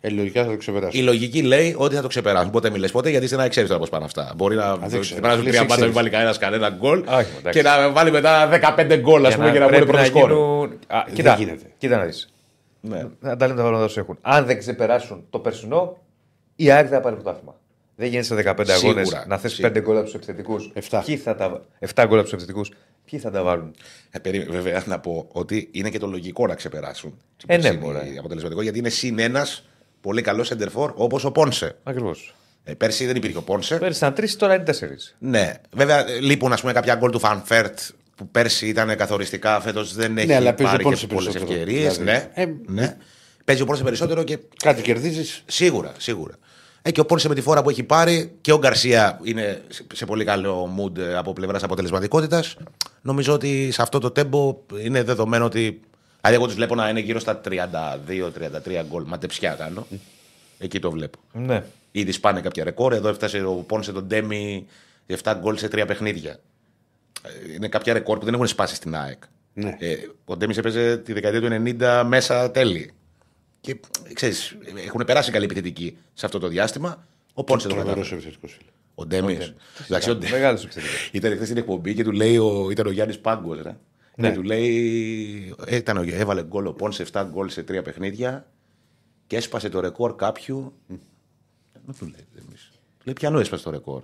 [0.00, 0.98] Ε, λογικά θα το ξεπεράσει.
[0.98, 2.50] Η λογική λέει ότι θα το ξεπεράσουν.
[2.50, 4.32] Πότε μιλέ πότε, γιατί στην ΑΕΚ ξέρεις τώρα πώς πάνε αυτά.
[4.36, 5.20] Μπορεί να δεν ξέρω.
[5.20, 5.94] περάσουν Λες, τρία μάτσα, μην ξέρεις.
[5.94, 7.60] βάλει κανένας κανένα γκολ Όχι, εντάξει.
[7.60, 8.48] και να βάλει μετά
[8.78, 10.30] 15 γκολ, ας πούμε, και να βγουν πρώτο σκόρ.
[10.30, 10.78] γίνουν...
[10.86, 11.72] Α, κοίτα, γίνεται.
[11.78, 12.32] κοίτα να δεις.
[12.80, 13.06] Ναι.
[13.20, 14.18] Να τα λέμε τα πράγματα όσο έχουν.
[14.20, 15.96] Αν δεν ξεπεράσουν το περσινό,
[16.64, 17.60] η ΑΕΚ δεν θα πάρει πρωτάθλημα.
[17.96, 19.72] Δεν γίνεται σε 15 Σίγουρα, αγώνες να θες σίγουρα.
[19.74, 20.70] 5 γκολ από τους επιθετικούς.
[20.74, 21.04] Εφτά.
[21.06, 22.70] 7 γκολ από τους επιθετικούς.
[23.04, 23.74] Ποιοι θα τα βάλουν;
[24.10, 27.10] Ε, περί- βέβαια, να πω ότι είναι και το λογικό να ξεπεράσουν.
[27.36, 28.18] την Ε, ναι, περσινή μωρέ.
[28.18, 29.68] αποτελεσματικό, γιατί είναι συν ένας
[30.00, 31.76] πολύ καλός σεντερφόρ όπως ο Πόνσε.
[31.82, 32.34] Ακριβώς.
[32.64, 33.76] Ε, πέρσι δεν υπήρχε ο Πόνσε.
[33.76, 35.14] Πέρυσι ήταν 3, τώρα είναι 4.
[35.18, 37.78] Ναι, βέβαια ε, λείπουν ας πούμε, κάποια γκολ του Φανφέρτ
[38.16, 41.60] που πέρσι ήταν καθοριστικά, φέτος δεν έχει αλλά παίζει ο πάρει Πόνσε και πολλές περισσότερο.
[41.60, 41.98] ευκαιρίες.
[41.98, 42.96] Δηλαδή, Ναι, ε, ναι.
[43.44, 45.42] Παίζει ο Πόνσε περισσότερο και Κάτι κερδίζεις.
[45.46, 46.34] Σίγουρα, σίγουρα.
[46.82, 49.84] Ε, και ο Πόνσε με τη φόρα που έχει πάρει και ο Γκαρσία είναι σε-
[49.94, 52.56] σε πολύ καλό mood ε, από πλευράς αποτελεσματικότητας.
[53.02, 55.60] Νομίζω ότι σε αυτό το τέμπο είναι δεδομένο ότι.
[56.20, 59.02] Δηλαδή, εγώ τους βλέπω να είναι γύρω στα 32-33 γκολ.
[59.06, 59.86] Ματεψιά κάνω.
[60.58, 61.18] Εκεί το βλέπω.
[61.32, 61.64] Ναι.
[61.92, 62.92] Ήδη σπάνε κάποια ρεκόρ.
[62.92, 64.66] Εδώ έφτασε ο Πόνσε τον Ντέμι
[65.22, 66.30] 7 γκολ σε 3 παιχνίδια.
[67.22, 69.22] Ε, Είναι κάποια ρεκόρ που δεν έχουν σπάσει στην ΑΕΚ.
[69.52, 69.76] Ναι.
[69.78, 71.48] Ε, ο Ντέμις έπαιζε τη δεκαετία του
[71.80, 72.92] 90 μέσα τέλη.
[73.60, 74.56] Και ε, ξέρεις,
[74.86, 77.06] έχουν περάσει καλή επιθετικοί σε αυτό το διάστημα.
[77.34, 78.16] Ο Πόνσε το Τρομερό κατάφερε.
[78.20, 78.70] επιθετικός φίλε.
[78.94, 79.54] Ο Ντέμις.
[79.88, 80.30] Εντάξει, ο Ντέμις.
[80.32, 81.10] Μεγάλος επιθετικός.
[81.12, 83.58] Ήταν χθες στην εκπομπή και του λέει ο, ήταν ο Γιάννης Πάγκος.
[84.16, 84.28] Ναι.
[84.28, 85.54] Και του λέει.
[85.66, 88.46] ε, Ήταν ο, έβαλε γκολ ο Πόνσε 7 γκολ σε 3 παιχνίδια
[89.26, 90.72] και έσπασε το ρεκόρ κάποιου.
[90.86, 92.26] Δεν του λέει.
[92.34, 92.70] Ντέμις.
[92.98, 94.02] Του λέει πιανού έσπασε το ρεκόρ;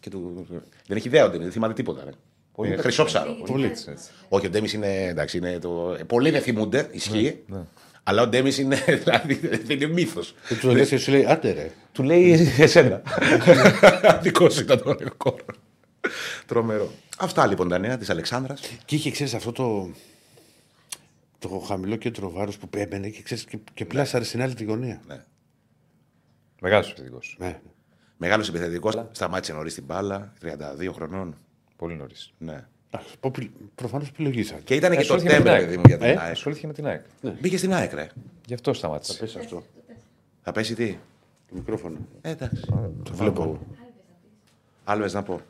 [0.00, 0.46] Και του...
[0.86, 2.04] Δεν έχει ιδέα ο Ντέμις, δεν θυμάται τίποτα.
[2.04, 2.10] Ρε.
[2.54, 3.34] Πολύ Ε, Χρυσόψαρο.
[3.46, 3.86] Πολύ έτσι.
[3.90, 4.10] έτσι.
[4.28, 5.06] Όχι, ο Ντέμις είναι.
[5.06, 5.96] Εντάξει, είναι το...
[5.98, 7.42] ε, Πολλοί δεν θυμούνται, ισχύει.
[7.46, 7.60] Ναι,
[8.02, 10.34] Αλλά ο Ντέμις είναι, δηλαδή, δεν είναι μύθος.
[10.48, 11.70] Και τους λε, σου λέει, άντε ρε.
[11.92, 13.02] Του λέει εσένα.
[14.22, 15.42] Δικό σου ήταν το ρεκόρ.
[16.46, 16.90] Τρομερό.
[17.18, 18.60] Αυτά λοιπόν τα νέα της Αλεξάνδρας.
[18.84, 19.90] Και είχε, ξέρεις, αυτό το.
[21.38, 25.00] Το χαμηλό κέντρο βάρους που έμπαινε και, ξέρεις, και, και πλάσαρε στην άλλη τη γωνία.
[26.60, 27.36] Μεγάλος επιθετικός.
[27.38, 27.60] Ναι.
[28.16, 31.36] Μεγάλος επιθετικός, σταμάτησε νωρίς την μπάλα, 32 χρονών.
[31.76, 32.32] Πολύ νωρίς.
[32.38, 32.66] Ναι.
[33.74, 34.58] Προφανώς επιλογή θα.
[34.64, 35.78] Και ήταν και το Ασχολήθηκε με τέμπερ, την παιδί ΑΕΚ.
[35.78, 36.30] μου, για την Ε, ΑΕΚ.
[36.32, 37.04] Ασχολήθηκε με την ΑΕΚ.
[37.40, 38.08] Μπήκε στην ΑΕΚ, ρε.
[38.46, 39.18] Γι' αυτό σταμάτησε.
[39.18, 39.64] Πες αυτό.
[40.42, 40.96] Θα πέσει τι;
[41.48, 41.96] Το μικρόφωνο.
[42.20, 42.62] Ε, εντάξει.
[43.02, 43.58] Το βλέπω.
[44.84, 45.40] Άλβες να πω.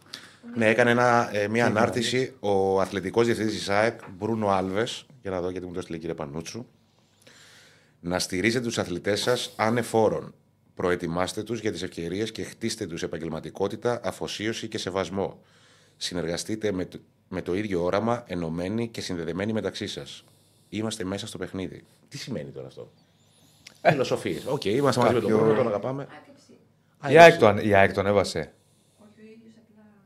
[0.56, 5.40] Ναι, έκανε ένα, ε, μια ανάρτηση ο αθλητικός διευθυντής της ΑΕΚ, Μπρούνο Άλβες, για να
[5.40, 6.66] δω γιατί μου το έστειλε η κύριε Πανούτσου.
[8.00, 10.34] Να στηρίζετε τους αθλητές σας ανεφόρον.
[10.74, 15.40] Προετοιμάστε τους για τις ευκαιρίες και χτίστε τους επαγγελματικότητα, αφοσίωση και σεβασμό.
[15.96, 16.98] Συνεργαστείτε με το,
[17.32, 20.24] με το ίδιο όραμα, ενωμένοι και συνδεδεμένοι μεταξύ σας.
[20.68, 21.84] Είμαστε μέσα στο παιχνίδι.
[22.08, 22.90] Τι σημαίνει τώρα αυτό;
[23.82, 24.42] Φιλοσοφίες.
[24.46, 26.06] Οκ, είμαστε μαζί με τον Κάποιο- Μπρούνο, τον αγαπάμε.
[27.08, 28.52] Η ΑΕΚ, το, η ΑΕΚ το ανέβασε.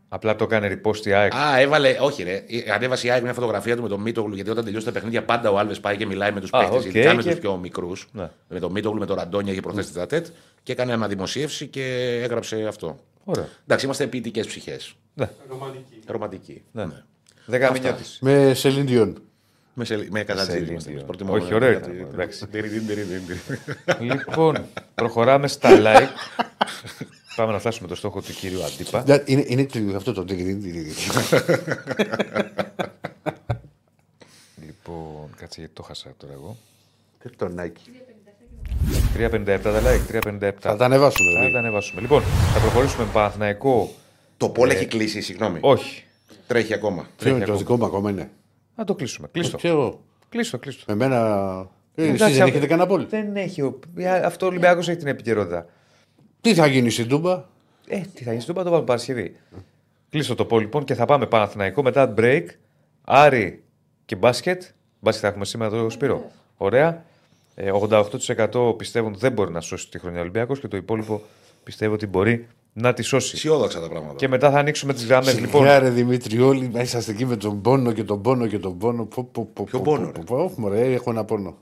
[0.09, 1.35] Απλά το έκανε repost η ΑΕΚ.
[1.35, 1.97] Α, έβαλε.
[2.01, 2.45] Όχι, ρε.
[2.49, 4.35] Ε, Ανέβασε η ΑΕΚ μια φωτογραφία του με τον Μίτογλου.
[4.35, 6.79] Γιατί όταν τελειώσει τα παιχνίδια, πάντα ο Άλβες πάει και μιλάει με τους Α, παίχτες.
[6.79, 8.09] οκ, ειδικά με και- τους πιο μικρούς.
[8.13, 8.31] Ναι.
[8.49, 10.27] Με τον Μίτογλου, με τον Ραντόνια είχε προχθές τετ α τετ.
[10.63, 12.99] Και έκανε αναδημοσίευση και έγραψε αυτό.
[13.25, 13.49] Ωραία.
[13.65, 14.95] Εντάξει, είμαστε ποιητικές ψυχές.
[15.15, 15.31] Ναι.
[16.07, 16.63] Ρομαντικοί.
[16.73, 16.87] Ναι.
[17.47, 18.03] Δεκαμινιώτη.
[18.21, 19.21] Με Σελίνδιον.
[19.79, 20.89] Με, σε, με κατατζίδι Σελήνη, είμαστε.
[20.91, 20.99] δύο.
[20.99, 21.07] εμείς.
[21.07, 22.47] Προτιμούμε Όχι, να- ωραίο κάτι- ήταν, εντάξει.
[22.47, 24.17] Τυριντιν, τυριντιν, τυριντιν.
[24.17, 24.65] λοιπόν,
[24.95, 26.09] προχωράμε στα like.
[27.37, 29.05] Πάμε να φτάσουμε το στόχο του κύριου Αντίπα.
[29.07, 30.95] Ναι, Είναι, είναι το- αυτό το τυριδιν, τυριδιν.
[34.67, 36.57] Λοιπόν, κάτσε γιατί το χάσα τώρα εγώ.
[37.23, 37.91] Και το Nike;
[39.17, 40.53] 357 τα like, 357.
[40.61, 41.31] Θα τα ανεβάσουμε.
[41.31, 41.53] Θα δηλαδή.
[41.53, 42.01] τα ανεβάσουμε.
[42.01, 42.23] Λοιπόν,
[42.55, 43.95] θα προχωρήσουμε με Παναθηναϊκό.
[44.37, 45.59] Το πόλ έχει κλείσει, συγγνώμη.
[45.63, 46.05] Όχι.
[46.47, 47.07] Τρέχει ακόμα.
[47.19, 48.31] Ποιο είναι το δικό μου ακόμα είναι;
[48.77, 49.29] Να το κλείσουμε.
[49.33, 49.57] Κλείστο.
[49.57, 50.01] Και εγώ.
[50.29, 50.85] Κλείστο, κλείστο.
[50.87, 51.17] Με μένα.
[51.95, 53.05] Ε, Εσείς Εντάξει, δεν α- έχετε κανένα πόλη.
[53.05, 53.63] Δεν έχει.
[53.63, 53.79] ο-
[54.25, 55.67] Αυτό ο Ολυμπιακός έχει την επικαιρότητα.
[56.41, 57.45] Τι θα γίνει στην Τούμπα;
[57.89, 59.37] Ε, τι θα γίνει στον το βάλουμε Παρασκευή.
[60.11, 62.45] Κλείστο το πόλ λοιπόν και θα πάμε Παναθηναϊκό μετά break.
[63.05, 63.63] Άρη
[64.05, 64.63] και μπάσκετ.
[65.01, 66.31] Μπάσκετ θα έχουμε σήμερα το Σπύρο.
[66.57, 67.05] Ωραία.
[67.55, 71.23] Ε, 88% πιστεύουν δεν μπορεί να σώσει τη χρονιά Ολυμπιακός και το υπόλοιπο
[71.65, 72.47] πιστεύω ότι μπορεί
[72.79, 73.33] να τη σώσει.
[73.35, 74.15] Αισιόδοξα τα πράγματα.
[74.17, 75.41] Και μετά θα ανοίξουμε τις γραμμές.
[75.41, 75.63] Λοιπόν.
[75.65, 79.05] Λοιπόν, ρε Δημήτρη, όλοι είσαστε εκεί με τον πόνο και τον πόνο και τον πόνο.
[79.05, 81.57] Πω, πω, πω, Ποιο πω, πόνο, πω, ρε; πω, πω, πω, μωρέ, έχω ένα πόνο.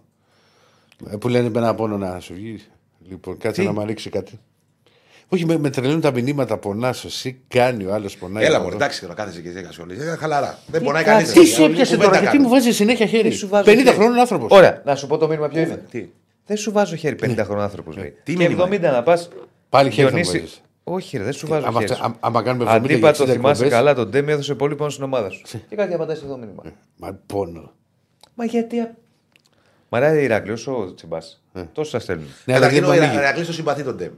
[1.11, 2.61] Ε, Που λένε με ένα πόνο να σου βγει.
[3.09, 4.39] Λοιπόν, κάτσε Τι; να μου ρίξει κάτι.
[5.29, 6.57] Όχι, με, με τρελαίνουν τα μηνύματα.
[6.59, 8.45] Πονάς, εσύ κάνει, ο άλλος πονάει.
[8.45, 8.77] Έλα από μου, εδώ.
[8.85, 9.95] εντάξει τώρα, κάθεσαι και ζέγα όλοι.
[10.01, 10.59] Ε, Χαλαρά.
[10.67, 11.47] Δεν Τι μπορεί να κάθεσαι, κάνει.
[11.47, 13.89] Τι σε έπιασε τώρα, γιατί μου βάζεις συνέχεια χέρι; σου βάζω 50 χέρι.
[13.91, 14.49] χρόνων άνθρωπος.
[14.51, 15.85] Ωραία, να σου πω το μήνυμα ποιο είναι.
[15.91, 16.07] Τι;
[16.47, 17.97] Δεν σου βάζω χέρι 50 χρονών άνθρωπος.
[17.97, 18.15] λέει.
[18.23, 19.29] Τι και μήνυμα 70 να πας.
[19.69, 20.63] Πάλι χέρι θα μου βάζεις.
[20.85, 21.93] Όχι, ρε, δεν σου βάζω Άμα, χέρι.
[21.93, 23.33] αυτά- άμα κάνουμε 70 Αντίπα για το 60 θυμάσαι
[23.65, 25.43] εκπομπές, καλά, τον Ντέμι έδωσε πολύ πόνο στην ομάδα σου.
[25.69, 26.63] και κάτι απαντάει στο μήνυμα.
[26.97, 27.73] Μα πόνο.
[28.35, 28.79] Μα γιατί.
[28.81, 28.95] α-
[29.89, 31.43] Μ' αρέσει η Ηράκλειο, όσο τσιμπάς.
[31.73, 32.27] Τόσο σας στέλνουν.
[32.45, 33.19] Ναι, αλλά Καταρχήν δεν ο μου ανοίγει.
[33.19, 34.17] Ηρακλής το συμπαθεί τον Ντέμι.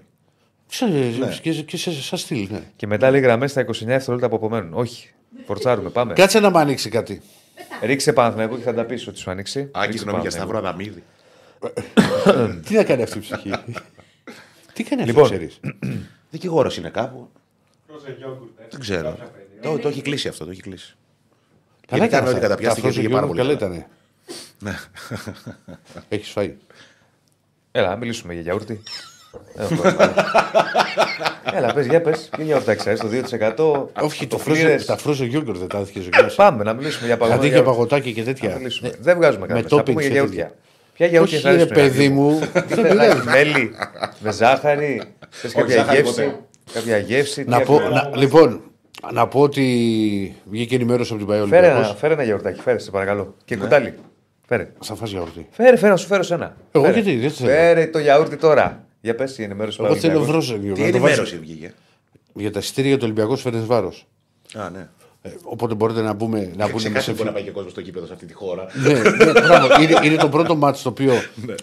[0.66, 1.38] Σε, Ναι.
[1.42, 2.60] και, και σε, σαν στυλ, ναι.
[2.76, 4.72] Και μετά λέει γραμμές στα 29 δευτερόλεπτα από απομένουν.
[4.74, 5.10] Όχι.
[5.46, 6.12] Φορτσάρουμε, πάμε.
[6.12, 7.22] Κάτσε να μου ανοίξει κάτι.
[7.82, 9.68] Ρίξε Παναθηναϊκό και θα τα πεις ότι σου ανοίξει.
[9.72, 10.68] Άκη, Ρίξε συγγνώμη για Παναθηναϊκό.
[10.68, 11.02] Σταύρο Αδαμίδη.
[12.68, 13.50] Τι να κάνει αυτή η ψυχή;
[14.74, 15.24] Τι κάνει αυτή, Λοιπόν.
[15.24, 15.60] ξέρεις.
[16.36, 17.28] Δικηγόρος είναι κάπου.
[18.70, 19.16] Δεν ξέρω.
[19.62, 20.96] Το, το έχει κλείσει αυτό, το έχει κλείσει.
[21.86, 22.48] Καλά Γενικά, έκανε ότι αυτά.
[22.48, 23.74] καταπιάστηκε Τα πήγε πάρα πολύ Καλά καλά.
[23.74, 23.86] ήταν.
[26.08, 26.54] Έχεις φάει.
[27.72, 28.82] Έλα, να μιλήσουμε για γιαούρτι.
[29.56, 30.14] Έχω πρόβλημα.
[31.54, 32.30] Έλα, πες, για πες.
[32.36, 33.08] Για γιαουρτάκι, ξέρεις, το
[33.96, 34.02] 2%.
[34.04, 34.62] Όχι, το φλήρες.
[34.62, 36.34] φρόζε, τα φρόζε γιόγκορ δεν τα έδειχε ο Γιώργος.
[36.34, 37.38] Πάμε να μιλήσουμε για παγωτά.
[37.38, 38.48] Αντί για παγωτάκι και τέτοια.
[38.48, 38.88] Να μιλήσουμε.
[38.88, 38.94] Ναι.
[39.00, 39.68] Δεν βγάζουμε κανένα.
[39.68, 40.52] Θα toppings πούμε για και γιαούρτια.
[40.92, 42.38] Ποια γιαούρτια Όχι, θα ρε αρέσουν, παιδί Αγγέλη; μου.
[42.38, 43.28] Τι Δεν θέλεις, πειράζει.
[43.28, 43.70] Μέλι,
[44.18, 45.06] με ζάχαρη, θες
[45.52, 46.14] κάποια ζάχαρη γεύση.
[46.14, 46.38] ποτέ.
[46.72, 47.44] Κάποια γεύση.
[47.44, 48.60] τι Να πω, έχουμε; να, λοιπόν,
[49.12, 51.48] να πω ότι βγήκε ενημέρωση από την Παϊόλη.
[51.50, 53.34] Φέρε ένα, φέρε ένα γιαουρτάκι, φέρε, σε παρακαλώ.
[53.44, 53.94] Και κουτάλι.
[54.48, 54.72] Φέρε.
[54.80, 55.46] Σαν φας γιαουρτί.
[55.50, 56.56] Φέρε, φέρε, να σου φέρω σένα.
[56.72, 57.00] Εγώ Φέρε.
[57.00, 57.50] γιατί, δεν θέλω.
[57.50, 58.84] Φέρε το γιαούρτι τώρα.
[59.00, 59.78] Για πες η ενημέρωση.
[59.80, 60.32] Εγώ του θέλω Ολυμπιακού.
[60.32, 60.74] βρόζε γιόγκορ.
[60.74, 61.12] Τι να το βάζω.
[61.12, 61.72] ενημέρωση βγήκε;
[62.34, 64.06] Για τα εισιτήρια για το Ολυμπιακό φέρνεις βάρος.
[64.54, 64.88] Α, ναι.
[65.42, 66.52] οπότε μπορείτε να μπούμε.
[66.56, 68.32] Να μπουν Ξεχάσει μέσα που μπορεί να πάει και κόσμος στο κήπεδο σε αυτή τη
[68.32, 68.66] χώρα.
[68.82, 69.82] ναι, ναι, μπράβο.
[69.82, 71.12] είναι, είναι το πρώτο μάτι το οποίο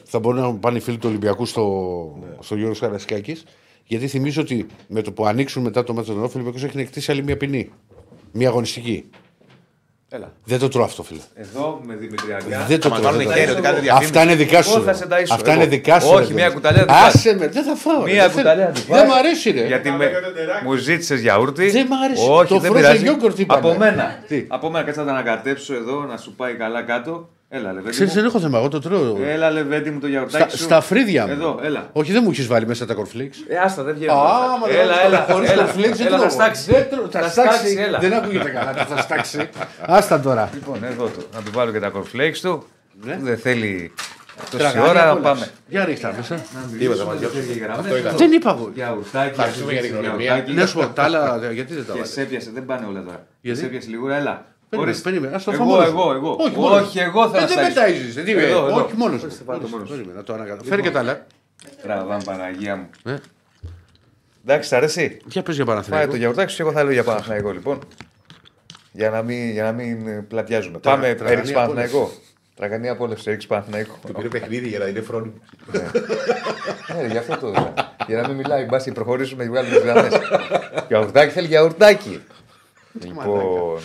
[0.04, 3.38] θα μπορούν να πάνε οι φίλοι του Ολυμπιακού στο, στο Γιώργος Καρασκάκη.
[3.86, 6.80] Γιατί θυμίζω ότι με το που ανοίξουν μετά το μάτι του Ολυμπιακού, ο Ολυμπιακό έχει
[6.88, 7.72] εκτίσει άλλη μια ποινή.
[8.32, 9.10] Μια αγωνιστική.
[10.10, 10.34] Έλα.
[10.44, 11.20] Δεν το τρώω αυτό, φίλε.
[11.36, 12.66] Εδώ με Δημητριακά.
[12.68, 13.06] Δεν το Μα τρώω.
[13.12, 13.56] κάνουν δεν το χέρι τρώω.
[13.58, 14.06] ότι κάνετε διαφήμιση.
[14.06, 14.74] Αυτά είναι δικά σου.
[14.76, 15.62] Εγώ θα σε ταΐσω, Αυτά εγώ.
[15.62, 16.10] είναι δικά σου.
[16.14, 16.56] Όχι, ρε, μια παιδί.
[16.56, 17.14] κουταλιά δεν φας.
[17.16, 18.04] Άσε με, δεν θα φάω.
[18.06, 18.42] ρε, Μία δεν θέλω.
[18.50, 19.08] κουταλιά δεν Δεν φας.
[19.08, 19.66] μ' αρέσει, ρε.
[19.66, 20.12] Γιατί με...
[20.64, 21.70] μου ζήτησες γιαούρτι.
[21.70, 22.30] Δεν μ' άρεσε.
[22.30, 23.04] Όχι, Το δεν frozen πειράζει.
[23.08, 23.68] yogurt είπαμε.
[23.70, 24.24] Από μένα.
[24.28, 27.30] Τι; Από μένα, κάτσε να τα ανακατέψω εδώ, να σου πάει καλά κάτω.
[27.56, 27.90] Έλα, λεβέντι.
[27.90, 28.20] Ξέρεις, μου.
[28.20, 29.18] δεν έχω θέμα, εγώ το τρώω.
[29.24, 30.64] Έλα, λεβέντι μου το Στα, γιαουρτάκι σου.
[30.64, 31.32] στα φρύδια μου.
[31.32, 31.90] Εδώ, έλα.
[31.94, 33.38] Όχι, δεν μου έχεις βάλει μέσα τα κορφλίξ.
[33.48, 34.12] Ε, άστα, δεν βγαίνει.
[34.12, 34.16] Α,
[34.62, 36.36] μα έλα, έλα, χωρίς έλα, κορφλίξ δεν έλα, θα τρώω.
[36.40, 36.72] στάξει.
[36.72, 37.06] Δεν τρώω.
[37.10, 37.76] Θα στάξει.
[37.80, 38.00] έλα.
[38.00, 38.74] Δεν ακούγεται καλά.
[38.74, 39.50] το Θα στάξει.
[39.86, 40.50] Άστα τώρα.
[40.54, 41.26] Λοιπόν, εδώ το.
[41.34, 42.64] Να του βάλω και τα κορφλέξ του.
[43.04, 43.14] Ναι.
[43.16, 43.92] Που δεν θέλει
[44.52, 45.24] τόση Τραγάνια ώρα να κιόλας.
[45.34, 45.48] πάμε.
[45.68, 46.36] Για ρίχτα μέσα.
[46.80, 47.38] Τίποτα, μα διώξω.
[47.70, 48.16] Αυτό ήταν.
[48.18, 48.72] Δεν είπα εγώ.
[48.74, 50.16] Γιαουρτάκι, Ευχαριστούμε για την γνωριμία.
[50.26, 50.54] γιαουρτάκι.
[50.54, 52.12] Να σου πω, τα άλλα γιατί δεν τα Και βάλει.
[52.12, 53.26] σε έπιασε, δεν πάνε όλα τώρα.
[53.42, 54.46] Γιατί; Σε έπιασε λίγο, έλα.
[54.76, 55.10] Περίμενε, Ορίστε.
[55.10, 55.36] περίμενε.
[55.36, 56.12] Ας το Εγώ, φάω μόνος εγώ, μου.
[56.12, 56.36] εγώ.
[56.40, 57.04] Όχι, μόνος Όχι, μου.
[57.08, 57.68] εγώ θα Ε, Δεν στάξω.
[57.70, 58.14] μεταίζεις.
[58.16, 58.46] Δεν είπε.
[58.48, 58.84] Εδώ, εδώ.
[58.84, 59.22] Όχι, μόνος μου.
[59.26, 59.94] Ορίστε, βάλτε μόνος σου.
[59.94, 60.64] Περίμενε, να το ανακατώ.
[60.64, 61.26] Φέρει και τα άλλα.
[61.84, 62.90] Τραβάν Παναγία μου.
[63.04, 63.16] Ε.
[64.46, 66.16] Εντάξει, σ' αρέσει; Για πες για Φάει το Παναθηναϊκό.
[66.16, 67.80] γιαουρτάκι σου, εγώ θα λέω για Παναθηναϊκό λοιπόν.
[68.92, 70.78] Για να μην, για να μην ε, πλατιάζουμε.
[70.78, 72.12] Πάμε, τραγανή έριξε Παναθηναϊκό.
[72.56, 74.00] Τραγανή απόλαυση, έριξε Παναθηναϊκό.
[74.08, 75.34] Του πήρε παιχνίδι για να είναι φρόνιμο.
[77.02, 77.74] Ναι, γι' αυτό το είπα.
[78.08, 80.14] Για να μην μιλάει, μπας και προχωρήσουμε και βγάλουμε τις γραμμές.
[80.88, 82.22] Γιαουρτάκι θέλει γιαουρτάκι.
[83.04, 83.80] λοιπόν,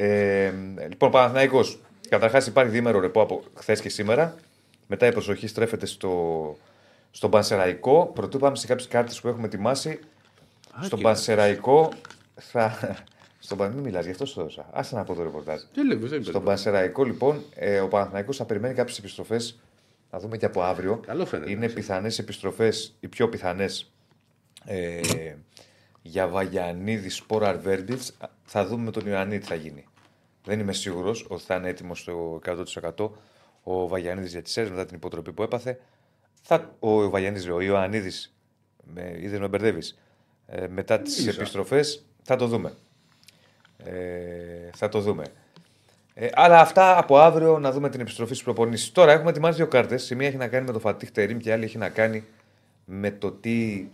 [0.00, 0.52] ε,
[0.88, 1.78] λοιπόν Παναθηναϊκός.
[2.08, 4.34] Καταρχάς υπάρχει διήμερο ρεπό από χθες και σήμερα.
[4.86, 6.56] Μετά η προσοχή στρέφεται στο,
[7.10, 8.10] στον Πανσεραϊκό.
[8.14, 10.00] Πρωτού πάμε σε κάποιες κάρτες που έχουμε ετοιμάσει.
[10.80, 11.88] στον Πανσεραϊκό
[12.34, 12.96] θα.
[13.38, 13.72] Στον Παν...
[13.72, 14.66] Μην μιλάς, γι' αυτό σου το έδωσα.
[14.72, 15.60] Άσε να πω το ρεπορτάζ.
[15.72, 19.60] Τι λέμε, δεν Στον Πανσεραϊκό, λοιπόν, ε, ο Παναθηναϊκός θα περιμένει κάποιες επιστροφές.
[20.10, 20.96] Να δούμε και από αύριο.
[21.06, 21.50] Καλό φαίνεται.
[21.50, 23.90] Είναι πιθανές επιστροφές, οι πιο πιθανές
[24.64, 25.00] ε,
[26.02, 28.16] για Βαγιανίδης Σπόρα Βέρντιτς.
[28.44, 29.84] Θα δούμε με τον Ιωαννίδη τι θα γίνει.
[30.48, 32.40] Δεν είμαι σίγουρος ότι θα είναι έτοιμος στο
[32.96, 33.10] 100%
[33.62, 35.80] ο Βαγιανίδης για τις ΣΕΡ μετά την υποτροπή που έπαθε.
[36.42, 38.34] Θα, ο Βαγιανίδης, ο Ιωαννίδης,
[38.94, 39.98] με, είδε με μπερδεύεις.
[40.46, 42.72] Ε, μετά τις επιστροφές θα το δούμε.
[43.76, 45.24] Ε, θα το δούμε.
[46.14, 48.92] Ε, αλλά αυτά από αύριο να δούμε την επιστροφή στι προπονήσει.
[48.92, 50.10] Τώρα έχουμε ετοιμάσει δύο κάρτες.
[50.10, 52.24] Η μία έχει να κάνει με το Φατίχ Τερήμ και η άλλη έχει να κάνει
[52.84, 53.88] με το τι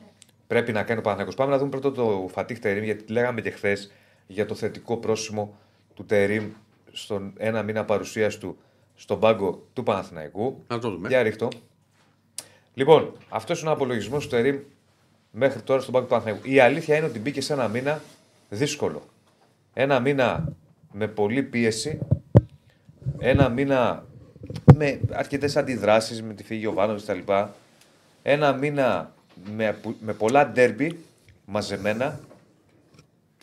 [0.47, 1.35] πρέπει να κάνει ο Παναθηναϊκός.
[1.35, 3.93] Πάμε να δούμε πρώτο το Φατίχ Τερήμ, γιατί λέγαμε και χθες
[4.26, 5.59] για το θετικό πρόσημο
[5.94, 6.50] του Τερήμ
[6.92, 8.56] στον ένα μήνα παρουσία του
[8.94, 10.64] στον πάγκο του Παναθηναϊκού.
[10.68, 11.08] Να το δούμε.
[11.08, 11.48] Για ρίχτω.
[12.74, 14.58] Λοιπόν, αυτός είναι ο απολογισμός του Τερήμ
[15.30, 16.48] μέχρι τώρα στον πάγκο του Παναθηναϊκού.
[16.50, 18.00] Η αλήθεια είναι ότι μπήκε σε ένα μήνα
[18.50, 19.02] δύσκολο.
[19.72, 20.52] Ένα μήνα
[20.92, 21.98] με πολλή πίεση.
[23.18, 24.04] Ένα μήνα
[24.74, 27.32] με αρκετές αντιδράσεις με τη φύγη Ιωβάνοβιτ κτλ.
[28.22, 29.12] Ένα μήνα
[29.54, 30.98] με, απου- με πολλά ντέρμπι
[31.44, 32.20] μαζεμένα.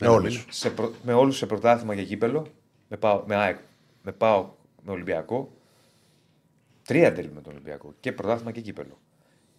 [0.01, 0.45] Με όλους.
[0.49, 2.47] Σε προ- με όλους σε πρωτάθλημα και κύπελο.
[2.87, 3.57] Με πάω με, ΑΕΚ,
[4.03, 4.49] με, πάω
[4.83, 5.51] με Ολυμπιακό.
[6.83, 7.93] Τρία ντέρμπι με τον Ολυμπιακό.
[7.99, 8.99] Και πρωτάθλημα και κύπελο.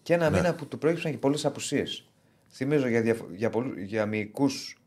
[0.03, 2.07] Και ένα μήνα που του προέκυψαν και πολλές απουσίες.
[2.51, 4.81] Θυμίζω για, διαφο- για, πολλού- για μυϊκούς,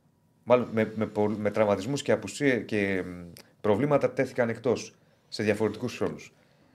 [0.44, 4.95] μάλλον με, με, πολλ- με τραυματισμούς και απουσίε και μ, προβλήματα τέθηκαν εκτός
[5.30, 6.34] σε διαφορετικούς χρόνους.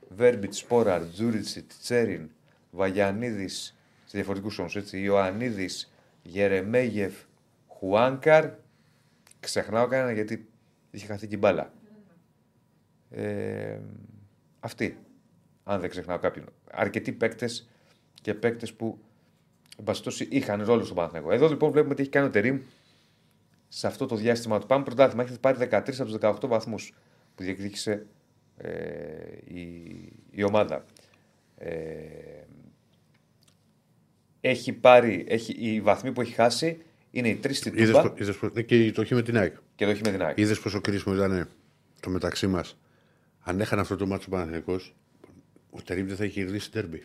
[0.09, 2.31] Βέρμπιτς, Σπόραρ, Τζούριτσιτ, Τσέριν,
[2.71, 5.01] Βαγιανίδης σε διαφορετικούς χρόνους, έτσι.
[5.01, 5.93] Ιωαννίδης,
[6.23, 7.15] Γερεμέγεφ,
[7.69, 8.51] Χουάνκαρ.
[9.41, 10.49] Ξεχνάω κανένα γιατί
[10.91, 11.73] είχε χαθεί και η μπάλα.
[13.11, 13.79] Ε,
[14.61, 14.99] αυτή.
[15.65, 16.47] Αν δεν ξεχνάω κάποιον.
[16.71, 17.69] Αρκετοί παίκτες
[18.23, 18.99] και παίκτες που
[19.81, 21.33] εν πάση περιπτώσει, είχαν ρόλο στον Παναθηναϊκό.
[21.33, 22.61] Εδώ λοιπόν βλέπουμε τι έχει κάνει ο Τερήμ
[23.69, 24.67] σε αυτό το διάστημα του.
[24.67, 25.23] Πάμε πρωτάθλημα.
[25.23, 26.95] Έχει πάρει 13 από τους 18 βαθμούς
[27.35, 28.07] που διεκδίκησε
[28.57, 28.71] ε,
[29.45, 29.63] η,
[30.31, 30.85] η ομάδα.
[31.57, 31.75] Ε,
[34.41, 38.15] έχει πάρει, έχει, οι βαθμοί που έχει χάσει είναι οι τρεις στην Είδες Τούμπα πο-
[38.19, 39.57] είδες πο- και το έχει με την ΑΕΚ.
[39.75, 40.39] και το έχει με την ΑΕΚ.
[40.39, 41.49] Είδες πόσο κρίσιμο ήταν
[42.01, 42.79] το μεταξύ μας.
[43.41, 44.95] Αν έχανε αυτό το μάτσο ο Παναθηναϊκός,
[45.71, 47.03] ο Τερήμ δεν θα είχε κερδίσει τέρμπι.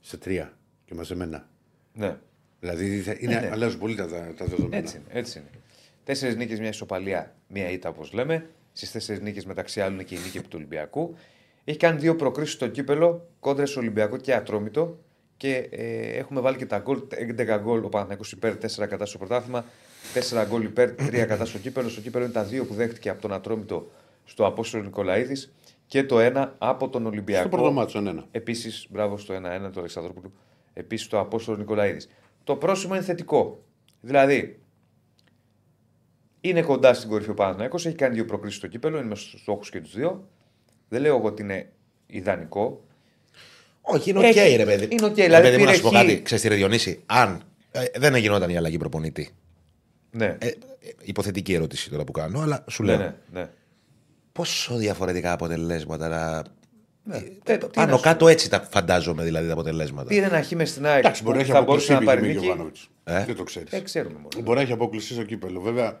[0.00, 1.48] Σε τρία και μαζεμένα.
[1.92, 2.16] Ναι.
[2.60, 3.48] Δηλαδή θα- είναι, ναι.
[3.52, 4.76] αλλάζουν πολύ τα, τα δεδομένα.
[4.76, 5.06] Έτσι είναι.
[5.18, 5.48] Έτσι είναι.
[6.04, 8.50] Τέσσερις νίκες, μια ισοπαλία, μια ήττα όπως λέμε.
[8.72, 11.16] Στις τέσσερις νίκες μεταξύ άλλων είναι και η νίκη επί του Ολυμπιακού.
[11.64, 14.98] Έχει κάνει δύο προκρίσεις στο κύπελο, κόντρε στο Ολυμπιακό και Ατρόμητο.
[15.44, 17.02] Και ε, έχουμε βάλει και τα γκολ.
[17.38, 19.64] 11 γκολ ο Παναθηναϊκός υπέρ, 4 κατά στο πρωτάθλημα.
[20.30, 21.88] 4 γκολ υπέρ, 3 κατά στο κύπελο.
[21.88, 23.90] Στο κύπελο είναι τα δύο που δέχτηκε από τον Ατρόμητο
[24.24, 25.52] στο Απόστολο Νικολαίδης
[25.86, 27.48] και το ένα από τον Ολυμπιακό.
[27.48, 28.22] Στο πρώτο μάτσο, ναι, ναι.
[28.30, 30.32] Επίσης, μπράβο στο 1-1 του Αλεξανδρόπουλου.
[30.72, 32.08] Επίσης το Απόστολο Νικολαίδης.
[32.44, 33.64] Το πρόσημο είναι θετικό.
[34.00, 34.60] Δηλαδή,
[36.40, 39.70] είναι κοντά στην κορυφή ο Παναθηναϊκός, έχει κάνει δύο προκρίσεις στο κύπελο, είναι στους στόχους
[39.70, 40.28] και τους δύο.
[40.88, 41.72] Δεν λέω εγώ ότι είναι
[42.06, 42.84] ιδανικό.
[43.86, 44.88] Όχι, είναι οκ, Έχει- ρε παιδί.
[44.90, 45.92] είναι οκ, Ρε δηλαδή παιδί μου, να πήρε σου πω χ.
[45.92, 46.22] κάτι.
[46.22, 49.30] Ξέρεις τι, ρε Διονύση, αν ε, δεν γινόταν η αλλαγή προπονητή.
[50.10, 50.52] Ναι, Ε, ε,
[51.02, 52.98] υποθετική ερώτηση τώρα που κάνω, αλλά σου ναι, λέω.
[52.98, 53.14] ναι.
[53.40, 53.48] ναι.
[54.32, 56.08] Πόσο διαφορετικά αποτελέσματα.
[56.08, 56.42] να-
[57.06, 57.16] ναι.
[57.16, 60.08] Ε, Ε, τι να πάνω σου κάτω έτσι τα φαντάζομαι δηλαδή τα αποτελέσματα.
[60.08, 61.98] Πήρε ένα χ μες στην ΑΕΚ Εντάξει, μπορεί να που έχει θα μπορούσε αποκλειστεί να
[61.98, 62.44] πήγε πάρει ο νίκη.
[62.44, 62.88] Γιωβάνοβιτς.
[63.04, 63.72] Ε; Δεν το ξέρεις.
[63.72, 64.28] Ε, ξέρουμε μόνο.
[64.44, 65.60] Μπορεί να έχει αποκλειστεί στο κύπελο.
[65.60, 66.00] Βέβαια,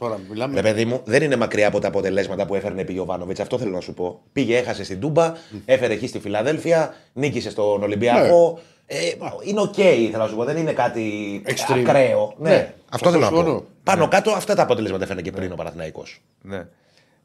[0.00, 0.54] τώρα μιλάμε.
[0.54, 3.40] Ρε παιδί μου, δεν είναι μακριά από τα αποτελέσματα που έφερνε επί Γιωβάνοβιτς.
[3.40, 4.20] Αυτό θέλω να σου πω.
[4.32, 5.32] Πήγε, έχασε στην Τούμπα,
[5.64, 8.58] έφερε εκεί στη Φιλαδέλφια, νίκησε στον Ολυμπιακό.
[8.86, 8.96] Ε,
[9.44, 10.44] είναι οκ, θέλω να σου πω.
[10.44, 11.78] Δεν είναι κάτι Extreme.
[11.86, 12.34] ακραίο.
[12.38, 13.36] Ναι, Ναι, αυτό αυτό θέλω να πω.
[13.36, 13.64] συμφωνώ.
[13.82, 16.22] Πάνω κάτω αυτά τα αποτελέσματα έφερε και πριν ο Παναθηναϊκός.
[16.42, 16.66] Ναι.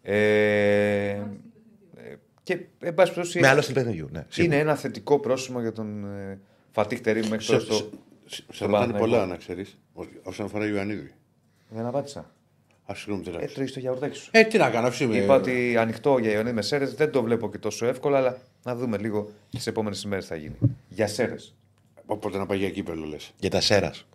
[0.02, 1.20] Ε, ε,
[2.44, 4.10] και, εν πάση περιπτώσει, Με άλλο στυλ παιχνιδιού.
[4.12, 4.54] Ναι, σίγουρα.
[4.56, 6.40] είναι ένα θετικό πρόσημο για τον ε,
[6.72, 7.76] Φατίχ Τερίμ μέχρι σε, τώρα σε, στο.
[8.26, 9.06] σε, σε στον ρωτάνε Παναθηναϊκό.
[9.18, 9.66] πολλά, να ξέρει.
[10.24, 11.14] Όσον αφορά Ιωαννίδη.
[11.70, 12.32] Δεν απάντησα.
[12.92, 13.54] Α, συγγνώμη, τι Ε, λάθος.
[13.54, 14.30] τρώει το γιαουρτάκι σου.
[14.32, 15.18] Ε, τι να κάνω, αφήσου με.
[15.18, 18.76] Είπα ότι ανοιχτό για Ιωνίδη με Σέρε δεν το βλέπω και τόσο εύκολα, αλλά να
[18.76, 20.56] δούμε λίγο τις επόμενες ημέρες θα γίνει.
[20.90, 21.56] Για Σέρες.
[22.06, 23.32] Οπότε να πάει για κύπελο, λες.
[23.40, 24.06] Για τα Σέρας.